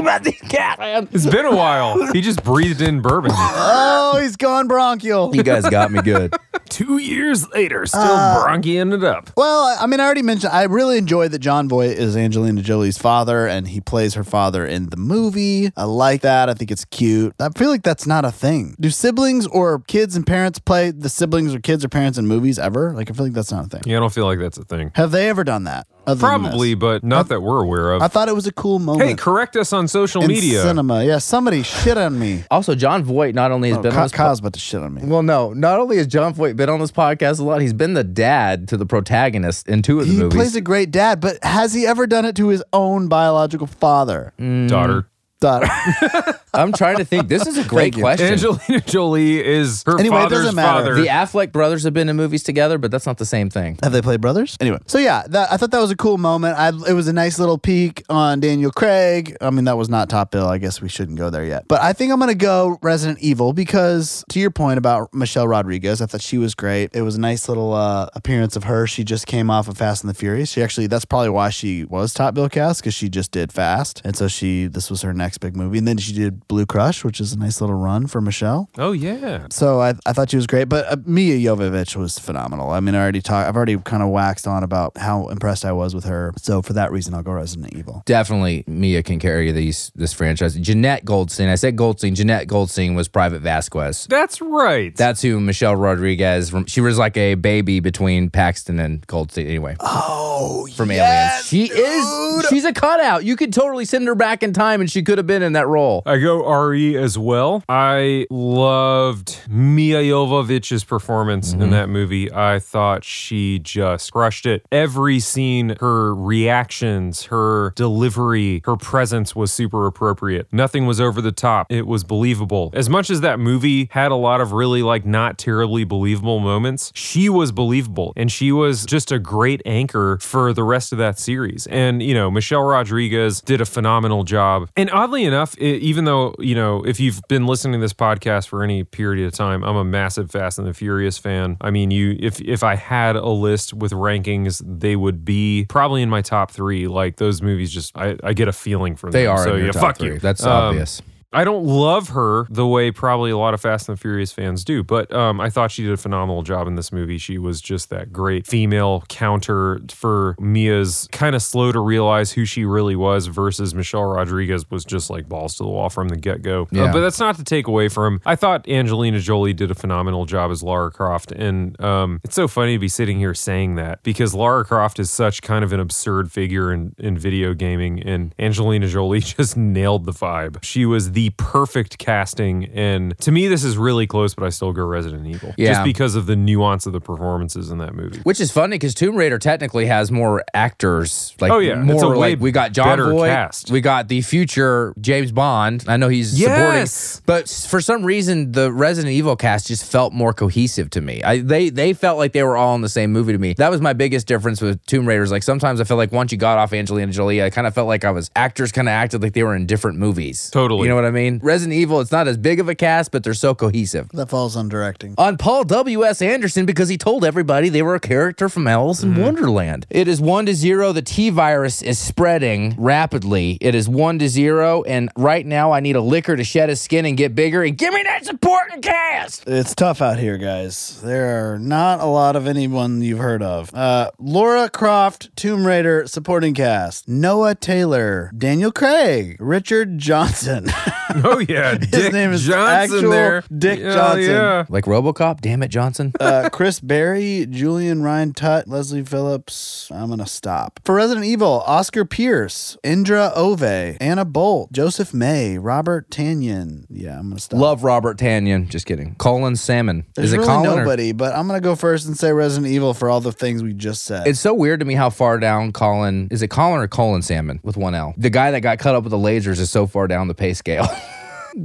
about 0.00 0.24
these 0.24 0.40
cats, 0.48 0.78
man. 0.78 1.08
It's 1.12 1.26
been 1.26 1.44
a 1.46 1.54
while. 1.54 2.12
He 2.12 2.20
just 2.20 2.42
breathed 2.44 2.80
in 2.80 3.00
bourbon. 3.00 3.32
oh, 3.34 4.18
he's 4.20 4.36
gone 4.36 4.68
bronchial. 4.68 5.34
You 5.34 5.42
guys 5.42 5.68
got 5.68 5.90
me 5.90 6.00
good. 6.02 6.34
Two 6.68 6.98
years 6.98 7.48
later, 7.50 7.86
still 7.86 8.00
Uh, 8.00 8.44
bronchiing 8.44 8.92
it 8.92 9.02
up. 9.02 9.30
Well, 9.36 9.64
I- 9.64 9.76
I 9.82 9.86
mean, 9.86 10.00
I 10.00 10.04
already 10.04 10.22
mentioned. 10.22 10.52
I 10.52 10.64
really 10.64 10.98
enjoyed 10.98 11.30
that 11.32 11.38
Jon 11.38 11.68
Voight 11.68 11.92
is 11.98 12.16
Angelina 12.16 12.60
Jolie's 12.62 12.98
father, 12.98 13.46
and 13.46 13.68
he 13.68 13.80
plays 13.80 14.14
her 14.14 14.24
father 14.24 14.66
in 14.66 14.90
the 14.90 14.96
movie. 14.96 15.70
I 15.76 15.84
like 15.84 16.20
that. 16.22 16.48
I 16.50 16.54
think 16.54 16.70
it's 16.70 16.84
cute. 16.84 17.34
I 17.40 17.48
feel 17.56 17.70
like 17.70 17.82
that's 17.82 18.06
not 18.06 18.24
a 18.24 18.30
thing. 18.30 18.76
Do 18.78 18.90
siblings 18.90 19.46
or 19.46 19.78
kids 19.80 20.14
and 20.14 20.26
parents 20.26 20.58
play 20.58 20.90
the 20.90 21.08
siblings 21.08 21.54
or 21.54 21.60
kids 21.60 21.84
or 21.84 21.88
parents 21.88 22.18
in 22.18 22.26
movies 22.26 22.58
ever? 22.58 22.92
Like, 22.94 23.10
I 23.10 23.14
feel 23.14 23.24
like 23.26 23.32
that's 23.34 23.50
not 23.52 23.64
a 23.66 23.68
thing. 23.68 23.82
Yeah, 23.86 23.96
I 23.96 24.00
don't 24.00 24.12
feel 24.12 24.26
like 24.26 24.38
that's 24.38 24.58
a 24.58 24.64
thing. 24.64 24.92
Have 24.94 25.10
they 25.10 25.28
ever 25.30 25.44
done 25.44 25.64
that? 25.64 25.86
other 26.06 26.20
than 26.20 26.42
this? 26.42 26.48
Probably, 26.50 26.74
but 26.74 27.04
not 27.04 27.28
that 27.28 27.40
we're 27.42 27.62
aware 27.62 27.92
of. 27.92 28.00
I 28.02 28.08
thought 28.08 28.28
it 28.30 28.34
was 28.34 28.46
a 28.46 28.52
cool 28.52 28.78
moment. 28.78 29.06
hey, 29.10 29.14
correct 29.14 29.56
us 29.56 29.74
on 29.74 29.87
social 29.88 30.22
in 30.22 30.28
media. 30.28 30.62
cinema. 30.62 31.04
Yeah, 31.04 31.18
somebody 31.18 31.62
shit 31.62 31.96
on 31.98 32.18
me. 32.18 32.44
Also, 32.50 32.74
Jon 32.74 33.02
Voight 33.04 33.34
not 33.34 33.50
only 33.50 33.70
has 33.70 33.78
Oh, 33.78 33.82
been 33.82 33.92
Ka- 33.92 33.98
on 33.98 34.02
this 34.04 34.12
po- 34.12 34.16
Kyle's 34.18 34.40
about 34.40 34.52
to 34.54 34.60
shit 34.60 34.80
on 34.82 34.94
me. 34.94 35.02
well, 35.04 35.22
no, 35.22 35.52
not 35.52 35.80
only 35.80 35.96
has 35.96 36.06
Jon 36.06 36.32
Voight 36.34 36.56
been 36.56 36.68
on 36.68 36.80
this 36.80 36.92
podcast 36.92 37.40
a 37.40 37.44
lot, 37.44 37.60
he's 37.60 37.72
been 37.72 37.94
the 37.94 38.04
dad 38.04 38.68
to 38.68 38.76
the 38.76 38.86
protagonist 38.86 39.68
in 39.68 39.82
two 39.82 40.00
of 40.00 40.06
the 40.06 40.12
movies. 40.12 40.18
He 40.18 40.22
movies. 40.24 40.36
plays 40.36 40.56
a 40.56 40.60
great 40.60 40.90
dad, 40.90 41.20
but 41.20 41.42
has 41.42 41.72
he 41.72 41.86
ever 41.86 42.06
done 42.06 42.24
it 42.24 42.36
to 42.36 42.48
his 42.48 42.62
own 42.72 43.08
biological 43.08 43.66
father? 43.66 44.32
Mm. 44.38 44.68
Daughter. 44.68 45.08
Daughter. 45.40 45.68
I'm 46.54 46.72
trying 46.72 46.96
to 46.98 47.04
think. 47.04 47.28
This 47.28 47.46
is 47.46 47.58
a 47.58 47.64
great 47.64 47.94
question. 47.94 48.32
Angelina 48.32 48.80
Jolie 48.80 49.44
is 49.44 49.82
her 49.86 49.98
Anyway, 49.98 50.16
it 50.16 50.20
father's 50.22 50.38
doesn't 50.38 50.54
matter. 50.54 50.84
father. 50.84 50.94
the 50.94 51.06
Affleck 51.08 51.52
brothers 51.52 51.82
have 51.84 51.92
been 51.92 52.08
in 52.08 52.16
movies 52.16 52.42
together, 52.42 52.78
but 52.78 52.90
that's 52.90 53.06
not 53.06 53.18
the 53.18 53.26
same 53.26 53.50
thing. 53.50 53.78
Have 53.82 53.92
they 53.92 54.02
played 54.02 54.20
brothers? 54.20 54.56
Anyway, 54.60 54.78
so 54.86 54.98
yeah, 54.98 55.24
that, 55.28 55.52
I 55.52 55.56
thought 55.56 55.70
that 55.70 55.80
was 55.80 55.90
a 55.90 55.96
cool 55.96 56.18
moment. 56.18 56.56
I, 56.58 56.68
it 56.88 56.94
was 56.94 57.08
a 57.08 57.12
nice 57.12 57.38
little 57.38 57.58
peek 57.58 58.02
on 58.08 58.40
Daniel 58.40 58.70
Craig. 58.70 59.36
I 59.40 59.50
mean, 59.50 59.64
that 59.66 59.76
was 59.76 59.88
not 59.88 60.08
top 60.08 60.30
bill. 60.30 60.46
I 60.48 60.58
guess 60.58 60.80
we 60.80 60.88
shouldn't 60.88 61.18
go 61.18 61.30
there 61.30 61.44
yet. 61.44 61.66
But 61.68 61.82
I 61.82 61.92
think 61.92 62.12
I'm 62.12 62.18
going 62.18 62.28
to 62.30 62.34
go 62.34 62.78
Resident 62.82 63.18
Evil 63.20 63.52
because, 63.52 64.24
to 64.30 64.40
your 64.40 64.50
point 64.50 64.78
about 64.78 65.12
Michelle 65.14 65.48
Rodriguez, 65.48 66.00
I 66.00 66.06
thought 66.06 66.22
she 66.22 66.38
was 66.38 66.54
great. 66.54 66.90
It 66.94 67.02
was 67.02 67.16
a 67.16 67.20
nice 67.20 67.48
little 67.48 67.72
uh, 67.72 68.08
appearance 68.14 68.56
of 68.56 68.64
her. 68.64 68.86
She 68.86 69.04
just 69.04 69.26
came 69.26 69.50
off 69.50 69.68
of 69.68 69.76
Fast 69.78 70.02
and 70.02 70.10
the 70.10 70.14
Furious. 70.14 70.50
She 70.50 70.62
actually, 70.62 70.86
that's 70.86 71.04
probably 71.04 71.30
why 71.30 71.50
she 71.50 71.84
was 71.84 72.14
top 72.14 72.34
bill 72.34 72.48
cast 72.48 72.80
because 72.80 72.94
she 72.94 73.08
just 73.08 73.30
did 73.32 73.52
Fast. 73.52 74.00
And 74.04 74.16
so 74.16 74.28
she, 74.28 74.66
this 74.66 74.90
was 74.90 75.02
her 75.02 75.12
next 75.12 75.38
big 75.38 75.56
movie. 75.56 75.78
And 75.78 75.86
then 75.86 75.98
she 75.98 76.12
did 76.12 76.37
Blue 76.46 76.66
Crush, 76.66 77.04
which 77.04 77.20
is 77.20 77.32
a 77.32 77.38
nice 77.38 77.60
little 77.60 77.76
run 77.76 78.06
for 78.06 78.20
Michelle. 78.20 78.68
oh 78.78 78.92
yeah. 78.92 79.46
So 79.50 79.80
I, 79.80 79.94
I 80.06 80.12
thought 80.12 80.30
she 80.30 80.36
was 80.36 80.46
great, 80.46 80.68
but 80.68 80.86
uh, 80.90 80.96
Mia 81.04 81.36
Jovovich 81.36 81.96
was 81.96 82.18
phenomenal. 82.18 82.70
I 82.70 82.80
mean, 82.80 82.94
I 82.94 82.98
already 83.02 83.20
talked. 83.20 83.48
I've 83.48 83.56
already 83.56 83.76
kind 83.78 84.02
of 84.02 84.10
waxed 84.10 84.46
on 84.46 84.62
about 84.62 84.96
how 84.98 85.28
impressed 85.28 85.64
I 85.64 85.72
was 85.72 85.94
with 85.94 86.04
her. 86.04 86.32
So 86.38 86.62
for 86.62 86.72
that 86.74 86.92
reason, 86.92 87.14
I'll 87.14 87.22
go 87.22 87.32
Resident 87.32 87.74
Evil. 87.74 88.02
Definitely, 88.06 88.64
Mia 88.66 89.02
can 89.02 89.18
carry 89.18 89.50
these 89.52 89.90
this 89.94 90.12
franchise. 90.12 90.56
Jenette 90.58 91.04
Goldstein. 91.04 91.48
I 91.48 91.54
said 91.56 91.76
Goldstein. 91.76 92.14
Jenette 92.14 92.46
Goldstein 92.46 92.94
was 92.94 93.08
Private 93.08 93.40
Vasquez. 93.40 94.06
That's 94.08 94.40
right. 94.40 94.94
That's 94.94 95.22
who 95.22 95.40
Michelle 95.40 95.76
Rodriguez. 95.76 96.50
From, 96.50 96.66
she 96.66 96.80
was 96.80 96.98
like 96.98 97.16
a 97.16 97.34
baby 97.34 97.80
between 97.80 98.30
Paxton 98.30 98.78
and 98.78 99.06
Goldstein. 99.06 99.46
Anyway, 99.46 99.76
Oh, 99.80 100.66
from 100.76 100.90
Aliens, 100.90 101.46
she 101.46 101.64
is. 101.70 102.46
She's 102.48 102.64
a 102.64 102.72
cutout. 102.72 103.24
You 103.24 103.36
could 103.36 103.52
totally 103.52 103.84
send 103.84 104.06
her 104.06 104.14
back 104.14 104.42
in 104.42 104.52
time, 104.52 104.80
and 104.80 104.90
she 104.90 105.02
could 105.02 105.18
have 105.18 105.26
been 105.26 105.42
in 105.42 105.52
that 105.54 105.66
role. 105.66 106.02
I 106.06 106.18
go 106.18 106.27
RE 106.36 106.96
as 106.96 107.18
well. 107.18 107.62
I 107.68 108.26
loved 108.30 109.40
Mia 109.48 110.02
Jovovich's 110.02 110.84
performance 110.84 111.52
in 111.52 111.60
mm-hmm. 111.60 111.70
that 111.70 111.88
movie. 111.88 112.32
I 112.32 112.58
thought 112.58 113.04
she 113.04 113.58
just 113.58 114.12
crushed 114.12 114.46
it. 114.46 114.66
Every 114.70 115.20
scene, 115.20 115.76
her 115.80 116.14
reactions, 116.14 117.24
her 117.26 117.72
delivery, 117.76 118.62
her 118.64 118.76
presence 118.76 119.34
was 119.34 119.52
super 119.52 119.86
appropriate. 119.86 120.46
Nothing 120.52 120.86
was 120.86 121.00
over 121.00 121.20
the 121.20 121.32
top. 121.32 121.70
It 121.70 121.86
was 121.86 122.04
believable. 122.04 122.70
As 122.74 122.88
much 122.88 123.10
as 123.10 123.20
that 123.22 123.38
movie 123.38 123.88
had 123.90 124.10
a 124.10 124.16
lot 124.16 124.40
of 124.40 124.52
really 124.52 124.82
like 124.82 125.06
not 125.06 125.38
terribly 125.38 125.84
believable 125.84 126.40
moments, 126.40 126.92
she 126.94 127.28
was 127.28 127.52
believable 127.52 128.12
and 128.16 128.30
she 128.30 128.52
was 128.52 128.84
just 128.84 129.12
a 129.12 129.18
great 129.18 129.62
anchor 129.64 130.18
for 130.20 130.52
the 130.52 130.64
rest 130.64 130.92
of 130.92 130.98
that 130.98 131.18
series. 131.18 131.66
And, 131.68 132.02
you 132.02 132.14
know, 132.14 132.30
Michelle 132.30 132.62
Rodriguez 132.62 133.40
did 133.40 133.60
a 133.60 133.66
phenomenal 133.66 134.24
job. 134.24 134.68
And 134.76 134.90
oddly 134.90 135.24
enough, 135.24 135.56
i 135.60 135.64
even 135.88 136.04
though, 136.04 136.17
you 136.38 136.54
know, 136.54 136.84
if 136.84 136.98
you've 137.00 137.20
been 137.28 137.46
listening 137.46 137.74
to 137.74 137.84
this 137.84 137.92
podcast 137.92 138.48
for 138.48 138.62
any 138.62 138.84
period 138.84 139.26
of 139.26 139.32
time, 139.32 139.62
I'm 139.64 139.76
a 139.76 139.84
massive 139.84 140.30
Fast 140.30 140.58
and 140.58 140.66
the 140.66 140.74
Furious 140.74 141.18
fan. 141.18 141.56
I 141.60 141.70
mean, 141.70 141.90
you 141.90 142.16
if 142.18 142.40
if 142.40 142.62
I 142.62 142.74
had 142.76 143.16
a 143.16 143.28
list 143.28 143.74
with 143.74 143.92
rankings, 143.92 144.62
they 144.64 144.96
would 144.96 145.24
be 145.24 145.66
probably 145.68 146.02
in 146.02 146.10
my 146.10 146.22
top 146.22 146.50
three. 146.50 146.86
Like 146.88 147.16
those 147.16 147.42
movies 147.42 147.72
just 147.72 147.96
I, 147.96 148.16
I 148.22 148.32
get 148.32 148.48
a 148.48 148.52
feeling 148.52 148.96
from 148.96 149.10
They 149.12 149.24
them. 149.24 149.32
are 149.36 149.44
So 149.44 149.54
yeah, 149.56 149.72
fuck 149.72 149.98
three. 149.98 150.14
you. 150.14 150.18
That's 150.18 150.44
Um, 150.44 150.50
obvious. 150.52 151.02
I 151.32 151.44
don't 151.44 151.64
love 151.64 152.08
her 152.10 152.46
the 152.48 152.66
way 152.66 152.90
probably 152.90 153.30
a 153.30 153.36
lot 153.36 153.52
of 153.52 153.60
Fast 153.60 153.88
and 153.88 153.96
the 153.96 154.00
Furious 154.00 154.32
fans 154.32 154.64
do, 154.64 154.82
but 154.82 155.12
um, 155.12 155.40
I 155.40 155.50
thought 155.50 155.70
she 155.70 155.82
did 155.82 155.92
a 155.92 155.98
phenomenal 155.98 156.42
job 156.42 156.66
in 156.66 156.74
this 156.74 156.90
movie. 156.90 157.18
She 157.18 157.36
was 157.36 157.60
just 157.60 157.90
that 157.90 158.12
great 158.12 158.46
female 158.46 159.04
counter 159.08 159.80
for 159.90 160.36
Mia's 160.38 161.06
kind 161.12 161.36
of 161.36 161.42
slow 161.42 161.70
to 161.70 161.80
realize 161.80 162.32
who 162.32 162.46
she 162.46 162.64
really 162.64 162.96
was 162.96 163.26
versus 163.26 163.74
Michelle 163.74 164.04
Rodriguez 164.04 164.70
was 164.70 164.86
just 164.86 165.10
like 165.10 165.28
balls 165.28 165.56
to 165.56 165.64
the 165.64 165.68
wall 165.68 165.90
from 165.90 166.08
the 166.08 166.16
get 166.16 166.40
go. 166.40 166.66
Yeah. 166.70 166.92
but 166.92 167.00
that's 167.00 167.20
not 167.20 167.36
to 167.36 167.44
take 167.44 167.66
away 167.66 167.88
from. 167.88 168.22
I 168.24 168.34
thought 168.34 168.66
Angelina 168.66 169.20
Jolie 169.20 169.52
did 169.52 169.70
a 169.70 169.74
phenomenal 169.74 170.24
job 170.24 170.50
as 170.50 170.62
Lara 170.62 170.90
Croft, 170.90 171.32
and 171.32 171.78
um, 171.78 172.20
it's 172.24 172.36
so 172.36 172.48
funny 172.48 172.72
to 172.72 172.78
be 172.78 172.88
sitting 172.88 173.18
here 173.18 173.34
saying 173.34 173.74
that 173.74 174.02
because 174.02 174.34
Lara 174.34 174.64
Croft 174.64 174.98
is 174.98 175.10
such 175.10 175.42
kind 175.42 175.62
of 175.62 175.74
an 175.74 175.80
absurd 175.80 176.32
figure 176.32 176.72
in, 176.72 176.94
in 176.96 177.18
video 177.18 177.52
gaming, 177.52 178.02
and 178.02 178.34
Angelina 178.38 178.88
Jolie 178.88 179.20
just 179.20 179.58
nailed 179.58 180.06
the 180.06 180.12
vibe. 180.12 180.62
She 180.62 180.86
was 180.86 181.10
the 181.18 181.30
perfect 181.30 181.98
casting, 181.98 182.66
and 182.66 183.18
to 183.18 183.32
me, 183.32 183.48
this 183.48 183.64
is 183.64 183.76
really 183.76 184.06
close, 184.06 184.36
but 184.36 184.44
I 184.44 184.50
still 184.50 184.72
go 184.72 184.84
Resident 184.84 185.26
Evil 185.26 185.52
Yeah. 185.56 185.72
just 185.72 185.82
because 185.82 186.14
of 186.14 186.26
the 186.26 186.36
nuance 186.36 186.86
of 186.86 186.92
the 186.92 187.00
performances 187.00 187.72
in 187.72 187.78
that 187.78 187.92
movie. 187.92 188.20
Which 188.22 188.40
is 188.40 188.52
funny 188.52 188.76
because 188.76 188.94
Tomb 188.94 189.16
Raider 189.16 189.36
technically 189.40 189.86
has 189.86 190.12
more 190.12 190.44
actors. 190.54 191.34
Like 191.40 191.50
Oh, 191.50 191.58
yeah. 191.58 191.74
More 191.74 192.14
like 192.16 192.38
we 192.38 192.52
got 192.52 192.70
John 192.72 192.98
cast. 193.18 193.72
we 193.72 193.80
got 193.80 194.06
the 194.06 194.20
future 194.20 194.94
James 195.00 195.32
Bond. 195.32 195.84
I 195.88 195.96
know 195.96 196.06
he's 196.08 196.38
Yes. 196.38 197.00
supporting, 197.00 197.24
but 197.26 197.48
for 197.68 197.80
some 197.80 198.04
reason 198.04 198.52
the 198.52 198.70
Resident 198.72 199.12
Evil 199.12 199.34
cast 199.34 199.66
just 199.66 199.84
felt 199.90 200.12
more 200.12 200.32
cohesive 200.32 200.88
to 200.90 201.00
me. 201.00 201.20
I 201.24 201.38
they 201.40 201.68
they 201.70 201.94
felt 201.94 202.18
like 202.18 202.32
they 202.32 202.44
were 202.44 202.56
all 202.56 202.76
in 202.76 202.82
the 202.82 202.88
same 202.88 203.12
movie 203.12 203.32
to 203.32 203.38
me. 203.38 203.54
That 203.58 203.72
was 203.72 203.80
my 203.80 203.92
biggest 203.92 204.28
difference 204.28 204.60
with 204.60 204.84
Tomb 204.86 205.06
Raiders. 205.08 205.32
Like 205.32 205.42
sometimes 205.42 205.80
I 205.80 205.84
feel 205.84 205.96
like 205.96 206.12
once 206.12 206.30
you 206.30 206.38
got 206.38 206.58
off 206.58 206.72
Angelina 206.72 207.10
Jolie, 207.10 207.42
I 207.42 207.50
kind 207.50 207.66
of 207.66 207.74
felt 207.74 207.88
like 207.88 208.04
I 208.04 208.12
was 208.12 208.30
actors 208.36 208.70
kind 208.70 208.86
of 208.88 208.92
acted 208.92 209.20
like 209.20 209.32
they 209.32 209.42
were 209.42 209.56
in 209.56 209.66
different 209.66 209.98
movies. 209.98 210.48
Totally. 210.52 210.82
you 210.82 210.88
know 210.88 210.94
what 210.94 211.04
I 211.04 211.07
mean? 211.10 211.40
Resident 211.42 211.76
Evil, 211.78 212.00
it's 212.00 212.12
not 212.12 212.28
as 212.28 212.36
big 212.36 212.60
of 212.60 212.68
a 212.68 212.74
cast, 212.74 213.10
but 213.12 213.24
they're 213.24 213.34
so 213.34 213.54
cohesive. 213.54 214.08
That 214.10 214.28
falls 214.28 214.56
on 214.56 214.68
directing. 214.68 215.14
on 215.18 215.36
Paul 215.36 215.64
W.S. 215.64 216.22
Anderson 216.22 216.66
because 216.66 216.88
he 216.88 216.96
told 216.98 217.24
everybody 217.24 217.68
they 217.68 217.82
were 217.82 217.94
a 217.94 218.00
character 218.00 218.48
from 218.48 218.66
Alice 218.66 219.02
in 219.02 219.14
Wonderland. 219.20 219.86
It 219.90 220.08
is 220.08 220.20
one 220.20 220.46
to 220.46 220.54
zero. 220.54 220.92
The 220.92 221.02
T 221.02 221.30
virus 221.30 221.82
is 221.82 221.98
spreading 221.98 222.74
rapidly. 222.78 223.58
It 223.60 223.74
is 223.74 223.88
one 223.88 224.18
to 224.18 224.28
zero. 224.28 224.82
And 224.84 225.10
right 225.16 225.44
now, 225.46 225.72
I 225.72 225.80
need 225.80 225.96
a 225.96 226.00
Licker 226.00 226.36
to 226.36 226.44
shed 226.44 226.68
his 226.68 226.80
skin 226.80 227.04
and 227.04 227.16
get 227.16 227.34
bigger. 227.34 227.62
And 227.62 227.76
give 227.76 227.92
me 227.92 228.02
that 228.04 228.24
supporting 228.24 228.82
cast. 228.82 229.44
It's 229.46 229.74
tough 229.74 230.00
out 230.02 230.18
here, 230.18 230.36
guys. 230.38 231.00
There 231.02 231.52
are 231.54 231.58
not 231.58 232.00
a 232.00 232.06
lot 232.06 232.36
of 232.36 232.46
anyone 232.46 233.00
you've 233.02 233.18
heard 233.18 233.42
of. 233.42 233.72
Uh, 233.74 234.10
Laura 234.18 234.68
Croft, 234.68 235.34
Tomb 235.36 235.66
Raider 235.66 236.06
supporting 236.06 236.54
cast. 236.54 237.08
Noah 237.08 237.54
Taylor, 237.54 238.30
Daniel 238.36 238.72
Craig, 238.72 239.36
Richard 239.40 239.98
Johnson. 239.98 240.66
Oh 241.24 241.38
yeah, 241.38 241.76
His 241.78 241.88
Dick 241.90 242.12
name 242.12 242.32
is 242.32 242.44
Johnson 242.46 242.96
actual 242.96 243.10
there. 243.10 243.42
Dick 243.56 243.80
Yeah, 243.80 243.94
Johnson. 243.94 244.22
Yeah. 244.30 244.64
Like 244.68 244.84
Robocop? 244.84 245.40
Damn 245.40 245.62
it, 245.62 245.68
Johnson. 245.68 246.12
uh, 246.20 246.48
Chris 246.52 246.80
Barrie, 246.80 247.46
Julian 247.48 248.02
Rhind-Tutt, 248.02 248.68
Leslie 248.68 249.04
Phillips. 249.04 249.90
I'm 249.92 250.08
gonna 250.10 250.26
stop 250.26 250.80
for 250.84 250.94
Resident 250.94 251.26
Evil. 251.26 251.62
Oscar 251.66 252.04
Pearce, 252.04 252.76
Indra 252.82 253.32
Ove, 253.34 253.62
Anna 254.00 254.24
Bolt, 254.24 254.70
Joseph 254.72 255.12
May, 255.14 255.58
Robert 255.58 256.10
Tannion. 256.10 256.86
Yeah, 256.90 257.18
I'm 257.18 257.28
gonna 257.30 257.40
stop. 257.40 257.58
Love 257.60 257.84
Robert 257.84 258.18
Tannion. 258.18 258.68
Just 258.68 258.86
kidding. 258.86 259.14
Colin 259.16 259.56
Salmon. 259.56 260.04
There's 260.14 260.28
is 260.28 260.32
it 260.34 260.36
really 260.38 260.48
Colin? 260.48 260.70
or- 260.70 260.76
nobody, 260.82 261.12
but 261.12 261.34
I'm 261.34 261.46
gonna 261.46 261.60
go 261.60 261.74
first 261.74 262.06
and 262.06 262.16
say 262.16 262.32
Resident 262.32 262.70
Evil 262.72 262.94
for 262.94 263.08
all 263.10 263.20
the 263.20 263.32
things 263.32 263.62
we 263.62 263.72
just 263.72 264.04
said. 264.04 264.26
It's 264.26 264.40
so 264.40 264.52
weird 264.54 264.80
to 264.80 264.86
me 264.86 264.94
how 264.94 265.10
far 265.10 265.38
down 265.38 265.72
Colin 265.72 266.28
is 266.30 266.42
it 266.42 266.48
Colin 266.48 266.80
or 266.80 266.88
Colin 266.88 267.22
Salmon 267.22 267.60
with 267.62 267.76
one 267.76 267.94
L? 267.94 268.14
The 268.16 268.30
guy 268.30 268.50
that 268.50 268.60
got 268.60 268.78
cut 268.78 268.94
up 268.94 269.04
with 269.04 269.10
the 269.10 269.16
lasers 269.18 269.58
is 269.58 269.70
so 269.70 269.86
far 269.86 270.06
down 270.06 270.28
the 270.28 270.34
pay 270.34 270.52
scale. 270.54 270.86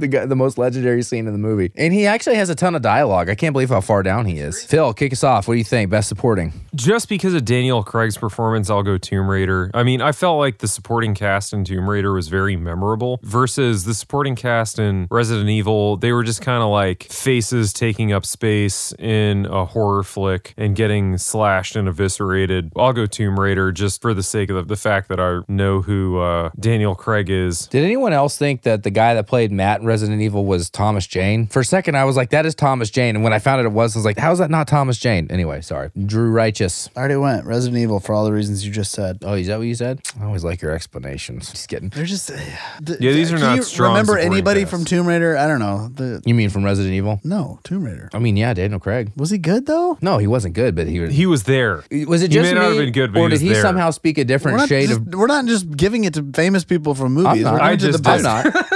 the 0.00 0.08
guy, 0.08 0.26
the 0.26 0.36
most 0.36 0.58
legendary 0.58 1.02
scene 1.02 1.26
in 1.26 1.32
the 1.32 1.38
movie, 1.38 1.72
and 1.76 1.92
he 1.92 2.06
actually 2.06 2.36
has 2.36 2.48
a 2.50 2.54
ton 2.54 2.74
of 2.74 2.82
dialogue. 2.82 3.28
I 3.28 3.34
can't 3.34 3.52
believe 3.52 3.70
how 3.70 3.80
far 3.80 4.02
down 4.02 4.26
he 4.26 4.38
is. 4.38 4.64
Phil, 4.64 4.92
kick 4.94 5.12
us 5.12 5.24
off. 5.24 5.48
What 5.48 5.54
do 5.54 5.58
you 5.58 5.64
think? 5.64 5.90
Best 5.90 6.08
supporting? 6.08 6.52
Just 6.74 7.08
because 7.08 7.34
of 7.34 7.44
Daniel 7.44 7.82
Craig's 7.82 8.16
performance, 8.16 8.70
I'll 8.70 8.82
go 8.82 8.98
Tomb 8.98 9.28
Raider. 9.28 9.70
I 9.74 9.82
mean, 9.82 10.00
I 10.00 10.12
felt 10.12 10.38
like 10.38 10.58
the 10.58 10.68
supporting 10.68 11.14
cast 11.14 11.52
in 11.52 11.64
Tomb 11.64 11.88
Raider 11.88 12.12
was 12.12 12.28
very 12.28 12.56
memorable 12.56 13.20
versus 13.22 13.84
the 13.84 13.94
supporting 13.94 14.36
cast 14.36 14.78
in 14.78 15.06
Resident 15.10 15.48
Evil. 15.48 15.96
They 15.96 16.12
were 16.12 16.22
just 16.22 16.42
kind 16.42 16.62
of 16.62 16.70
like 16.70 17.04
faces 17.04 17.72
taking 17.72 18.12
up 18.12 18.26
space 18.26 18.92
in 18.98 19.46
a 19.46 19.64
horror 19.64 20.02
flick 20.02 20.54
and 20.56 20.74
getting 20.76 21.18
slashed 21.18 21.76
and 21.76 21.88
eviscerated. 21.88 22.72
I'll 22.76 22.92
go 22.92 23.06
Tomb 23.06 23.38
Raider 23.38 23.72
just 23.72 24.00
for 24.00 24.14
the 24.14 24.22
sake 24.22 24.50
of 24.50 24.68
the, 24.68 24.74
fact 24.84 25.08
that 25.08 25.20
I 25.20 25.40
know 25.48 25.82
who 25.82 26.18
uh, 26.18 26.50
Daniel 26.58 26.96
Craig 26.96 27.30
is. 27.30 27.68
Did 27.68 27.84
anyone 27.84 28.12
else 28.12 28.36
think 28.36 28.62
that 28.62 28.82
the 28.82 28.90
guy 28.90 29.14
that 29.14 29.26
played 29.28 29.52
Matt 29.52 29.82
in 29.84 29.88
Resident 29.88 30.20
Evil 30.22 30.44
was 30.46 30.70
Thomas 30.70 31.06
Jane? 31.06 31.46
For 31.46 31.60
a 31.60 31.64
second, 31.64 31.96
I 31.96 32.04
was 32.04 32.16
like, 32.16 32.30
that 32.30 32.46
is 32.46 32.54
Thomas 32.54 32.90
Jane. 32.90 33.14
And 33.14 33.22
when 33.22 33.32
I 33.32 33.38
found 33.38 33.60
out 33.60 33.66
it 33.66 33.72
was, 33.72 33.94
I 33.94 33.98
was 33.98 34.04
like, 34.04 34.18
how 34.18 34.32
is 34.32 34.38
that 34.38 34.50
not 34.50 34.66
Thomas 34.66 34.98
Jane? 34.98 35.26
Anyway, 35.30 35.60
sorry. 35.60 35.90
Drew 36.06 36.30
Righteous. 36.30 36.88
I 36.96 37.00
already 37.00 37.16
went 37.16 37.44
Resident 37.46 37.78
Evil 37.80 38.00
for 38.00 38.14
all 38.14 38.24
the 38.24 38.32
reasons 38.32 38.66
you 38.66 38.72
just 38.72 38.92
said. 38.92 39.18
Oh, 39.22 39.34
is 39.34 39.46
that 39.48 39.58
what 39.58 39.66
you 39.66 39.74
said? 39.74 40.00
I 40.20 40.24
always 40.24 40.42
like 40.44 40.62
your 40.62 40.72
explanations. 40.72 41.50
Just 41.50 41.68
kidding. 41.68 41.90
They're 41.90 42.04
just 42.06 42.30
uh, 42.30 42.36
th- 42.84 43.00
Yeah, 43.00 43.12
these 43.12 43.30
are 43.32 43.36
can 43.36 43.46
not 43.46 43.56
you 43.56 43.62
strong 43.62 43.90
Remember 43.92 44.18
anybody 44.18 44.60
cast. 44.60 44.70
from 44.70 44.84
Tomb 44.84 45.06
Raider? 45.06 45.36
I 45.36 45.46
don't 45.46 45.60
know. 45.60 45.88
The 45.94 46.22
You 46.24 46.34
mean 46.34 46.48
from 46.50 46.64
Resident 46.64 46.94
Evil? 46.94 47.20
no 47.22 47.60
Tomb 47.64 47.84
Raider. 47.84 48.08
I 48.14 48.18
mean, 48.18 48.36
yeah, 48.36 48.54
Daniel 48.54 48.80
Craig. 48.80 49.12
Was 49.16 49.30
he 49.30 49.38
good 49.38 49.66
though? 49.66 49.98
No, 50.00 50.18
he 50.18 50.26
wasn't 50.26 50.54
good, 50.54 50.74
but 50.74 50.86
he 50.88 51.00
was. 51.00 51.12
He 51.14 51.26
was 51.26 51.44
there. 51.44 51.84
was 52.06 52.22
it 52.22 52.30
He 52.30 52.34
just 52.38 52.50
may 52.52 52.54
not 52.54 52.70
me, 52.70 52.76
have 52.76 52.84
been 52.86 52.92
good, 52.92 53.12
but 53.12 53.20
or 53.20 53.28
he 53.28 53.34
did 53.36 53.40
he 53.42 53.48
there. 53.52 53.62
somehow 53.62 53.90
speak 53.90 54.18
a 54.18 54.24
different 54.24 54.66
shade 54.68 54.88
just, 54.88 55.00
of? 55.00 55.14
we're 55.14 55.26
not 55.26 55.44
just 55.46 55.70
giving 55.76 56.04
it 56.04 56.14
to 56.14 56.22
famous 56.34 56.64
people 56.64 56.94
from 56.94 57.12
movies. 57.14 57.42
not. 57.42 57.54
We're 57.54 57.60
I 57.60 57.76
giving 57.76 57.90
it 57.90 57.98
to 57.98 58.02
just 58.02 58.04
the 58.04 58.16
did. 58.16 58.26
I'm 58.26 58.44
not. 58.70 58.72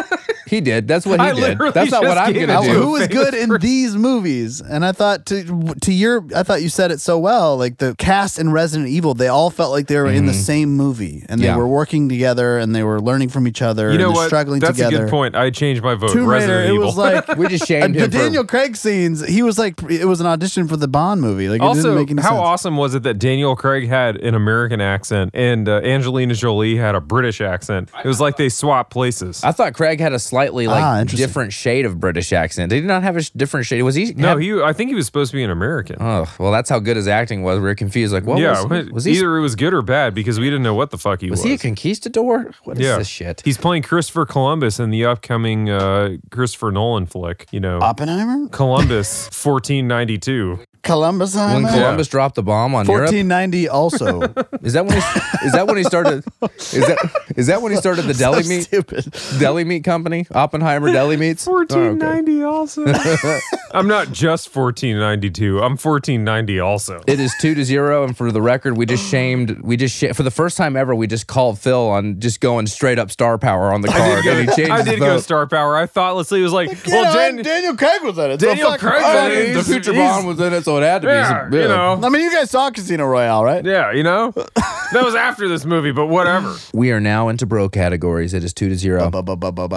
He 0.48 0.60
did. 0.60 0.88
That's 0.88 1.04
what 1.06 1.20
he 1.20 1.26
I 1.26 1.32
did. 1.32 1.40
literally 1.40 1.72
That's 1.72 1.90
not 1.90 2.02
just 2.02 2.08
what 2.16 2.18
I'm 2.18 2.32
gave 2.32 2.46
gonna 2.48 2.60
it 2.62 2.66
do. 2.66 2.72
to 2.74 2.78
who 2.80 2.90
was 2.92 3.06
Famous 3.06 3.24
good 3.24 3.34
in 3.34 3.58
these 3.60 3.96
movies? 3.96 4.60
And 4.60 4.84
I 4.84 4.92
thought 4.92 5.26
to 5.26 5.74
to 5.82 5.92
your 5.92 6.24
I 6.34 6.42
thought 6.42 6.62
you 6.62 6.68
said 6.68 6.90
it 6.90 7.00
so 7.00 7.18
well. 7.18 7.56
Like 7.56 7.78
the 7.78 7.94
cast 7.98 8.38
in 8.38 8.50
Resident 8.52 8.88
Evil, 8.88 9.14
they 9.14 9.28
all 9.28 9.50
felt 9.50 9.72
like 9.72 9.86
they 9.86 9.96
were 9.96 10.06
in 10.06 10.26
the 10.26 10.34
same 10.34 10.70
movie 10.76 11.24
and 11.28 11.40
they 11.40 11.48
Mm-hmm. 11.48 11.56
Yeah. 11.56 11.56
were 11.56 11.68
working 11.68 12.08
together 12.08 12.58
and 12.58 12.74
they 12.74 12.82
were 12.82 13.00
learning 13.00 13.30
from 13.30 13.46
each 13.48 13.62
other. 13.62 13.84
You 13.86 13.90
and 13.92 13.98
know 14.00 14.08
they're 14.08 14.14
what? 14.16 14.26
Struggling 14.26 14.60
That's 14.60 14.76
together. 14.76 14.96
a 14.96 15.00
good 15.00 15.10
point. 15.10 15.34
I 15.34 15.50
changed 15.50 15.82
my 15.82 15.94
vote. 15.94 16.10
Tomb 16.12 16.26
Raider, 16.26 16.46
Resident 16.46 16.70
it 16.70 16.74
Evil. 16.74 16.86
was 16.86 16.96
like 16.96 17.28
We 17.38 17.48
just 17.48 17.66
shamed 17.66 17.94
the 17.94 18.00
him 18.04 18.10
for- 18.10 18.18
Daniel 18.18 18.44
Craig 18.44 18.76
scenes. 18.76 19.26
He 19.26 19.42
was 19.42 19.58
like 19.58 19.82
it 19.90 20.04
was 20.04 20.20
an 20.20 20.26
audition 20.26 20.68
for 20.68 20.76
the 20.76 20.88
Bond 20.88 21.20
movie. 21.20 21.48
Like 21.48 21.62
it 21.62 21.64
also, 21.64 21.82
didn't 21.82 21.94
make 21.96 22.10
any 22.10 22.20
how 22.22 22.30
sense. 22.30 22.40
awesome 22.40 22.76
was 22.76 22.94
it 22.94 23.02
that 23.04 23.14
Daniel 23.18 23.56
Craig 23.56 23.88
had 23.88 24.16
an 24.16 24.34
American 24.34 24.80
accent 24.80 25.30
and 25.34 25.68
uh, 25.68 25.76
Angelina 25.84 26.34
Jolie 26.34 26.76
had 26.76 26.94
a 26.94 27.00
British 27.00 27.40
accent? 27.40 27.90
It 28.04 28.08
was 28.08 28.20
like 28.20 28.36
they 28.36 28.48
swapped 28.48 28.90
places. 28.90 29.42
I 29.44 29.52
thought 29.52 29.72
Craig 29.74 30.00
had 30.00 30.12
a 30.12 30.18
slightly 30.38 30.66
like 30.66 30.82
Ah, 30.82 31.00
interesting. 31.00 31.26
different 31.26 31.52
shade 31.52 31.84
of 31.84 31.98
British 32.00 32.32
accent. 32.32 32.70
They 32.70 32.76
did 32.76 32.82
he 32.82 32.88
not 32.88 33.02
have 33.02 33.16
a 33.16 33.22
sh- 33.22 33.30
different 33.30 33.66
shade? 33.66 33.82
Was 33.82 33.94
he? 33.94 34.12
no, 34.14 34.28
have- 34.28 34.38
he. 34.40 34.60
I 34.62 34.72
think 34.72 34.88
he 34.88 34.94
was 34.94 35.06
supposed 35.06 35.30
to 35.32 35.36
be 35.36 35.42
an 35.44 35.50
American. 35.50 35.96
Oh 36.00 36.32
well, 36.38 36.52
that's 36.52 36.70
how 36.70 36.78
good 36.78 36.96
his 36.96 37.08
acting 37.08 37.42
was. 37.42 37.56
We 37.58 37.64
were 37.64 37.74
confused. 37.74 38.12
Like, 38.12 38.24
what 38.24 38.38
yeah, 38.38 38.62
was, 38.62 38.86
he- 38.86 38.92
was 38.92 39.04
he? 39.04 39.12
either 39.12 39.36
it 39.36 39.40
was 39.40 39.56
good 39.56 39.74
or 39.74 39.82
bad 39.82 40.14
because 40.14 40.38
we 40.38 40.46
didn't 40.46 40.62
know 40.62 40.74
what 40.74 40.90
the 40.90 40.98
fuck 40.98 41.20
he 41.20 41.30
was. 41.30 41.40
was 41.40 41.44
he 41.44 41.54
a 41.54 41.58
conquistador? 41.58 42.52
What 42.64 42.76
is 42.78 42.84
yeah, 42.84 42.98
this 42.98 43.08
shit? 43.08 43.42
He's 43.44 43.58
playing 43.58 43.82
Christopher 43.82 44.26
Columbus 44.26 44.78
in 44.78 44.90
the 44.90 45.04
upcoming 45.04 45.68
uh, 45.70 46.16
Christopher 46.30 46.70
Nolan 46.70 47.06
flick. 47.06 47.46
You 47.50 47.60
know, 47.60 47.78
Oppenheimer, 47.80 48.48
Columbus, 48.48 49.28
fourteen 49.28 49.88
ninety 49.88 50.18
two. 50.18 50.60
Columbus, 50.88 51.34
when 51.36 51.66
Columbus 51.66 52.08
dropped 52.08 52.34
the 52.34 52.42
bomb 52.42 52.74
on 52.74 52.86
Europe, 52.86 53.08
fourteen 53.08 53.28
ninety. 53.28 53.68
Also, 53.68 54.22
is 54.62 54.72
that 54.72 54.84
when 54.86 54.94
he, 55.00 55.46
is 55.46 55.52
that 55.52 55.66
when 55.66 55.76
he 55.76 55.84
started? 55.84 56.24
Is 56.58 56.86
that 56.86 56.98
is 57.36 57.46
that 57.46 57.62
when 57.62 57.72
he 57.72 57.78
started 57.78 58.02
the 58.02 58.14
deli 58.14 58.42
So 58.42 58.48
meat 58.48 58.62
stupid. 58.62 59.12
deli 59.38 59.64
meat 59.64 59.84
company, 59.84 60.26
Oppenheimer 60.34 60.92
Deli 60.92 61.16
Meats? 61.16 61.46
Oh, 61.48 61.62
okay. 61.62 61.74
Fourteen 61.74 61.98
ninety 61.98 62.42
also. 62.42 62.84
I'm 63.72 63.86
not 63.86 64.12
just 64.12 64.48
fourteen 64.48 64.98
ninety 64.98 65.30
two. 65.30 65.60
I'm 65.62 65.76
fourteen 65.76 66.24
ninety 66.24 66.58
also. 66.60 67.00
It 67.06 67.20
is 67.20 67.34
two 67.40 67.54
to 67.54 67.64
zero, 67.64 68.04
and 68.04 68.16
for 68.16 68.32
the 68.32 68.42
record, 68.42 68.76
we 68.76 68.86
just 68.86 69.08
shamed. 69.08 69.60
We 69.60 69.76
just 69.76 69.96
sh- 69.96 70.14
for 70.14 70.22
the 70.22 70.30
first 70.30 70.56
time 70.56 70.76
ever, 70.76 70.94
we 70.94 71.06
just 71.06 71.26
called 71.26 71.58
Phil 71.58 71.88
on 71.88 72.18
just 72.20 72.40
going 72.40 72.66
straight 72.66 72.98
up 72.98 73.10
star 73.10 73.38
power 73.38 73.72
on 73.72 73.80
the 73.82 73.88
card, 73.88 74.24
and 74.26 74.48
he 74.48 74.56
changed 74.56 74.70
I 74.72 74.78
his 74.78 74.86
did 74.86 74.98
go 75.00 75.14
vote. 75.14 75.22
star 75.22 75.46
power. 75.46 75.76
I 75.76 75.86
thoughtlessly 75.86 76.42
was 76.42 76.52
like, 76.52 76.68
well, 76.86 77.02
well, 77.02 77.14
Dan- 77.14 77.42
Daniel 77.42 77.76
Craig 77.76 78.02
was 78.02 78.18
in 78.18 78.30
it. 78.32 78.40
Daniel 78.40 78.72
so 78.72 78.78
Craig 78.78 79.02
was 79.02 79.32
in 79.32 79.50
it. 79.50 79.54
the 79.54 79.64
future 79.64 79.92
he's- 79.92 80.14
Bond 80.16 80.26
was 80.26 80.40
in 80.40 80.52
it, 80.52 80.64
so 80.64 80.77
it 80.82 80.86
had 80.86 81.02
to 81.02 81.08
be. 81.08 81.12
yeah, 81.14 81.50
So, 81.50 81.56
you 81.56 81.68
know, 81.68 82.00
I 82.02 82.08
mean, 82.08 82.22
you 82.22 82.32
guys 82.32 82.50
saw 82.50 82.70
Casino 82.70 83.04
Royale, 83.06 83.44
right? 83.44 83.64
yeah, 83.64 83.92
you 83.92 84.02
know, 84.02 84.32
that 84.92 85.04
was 85.04 85.14
after 85.14 85.48
this 85.48 85.64
movie, 85.64 85.92
but 85.92 86.06
whatever. 86.06 86.56
We 86.72 86.92
are 86.92 87.00
now 87.00 87.28
into 87.28 87.46
bro 87.46 87.68
categories. 87.68 88.34
It 88.34 88.44
is 88.44 88.52
two 88.54 88.68
to 88.68 88.76
zero. 88.76 89.10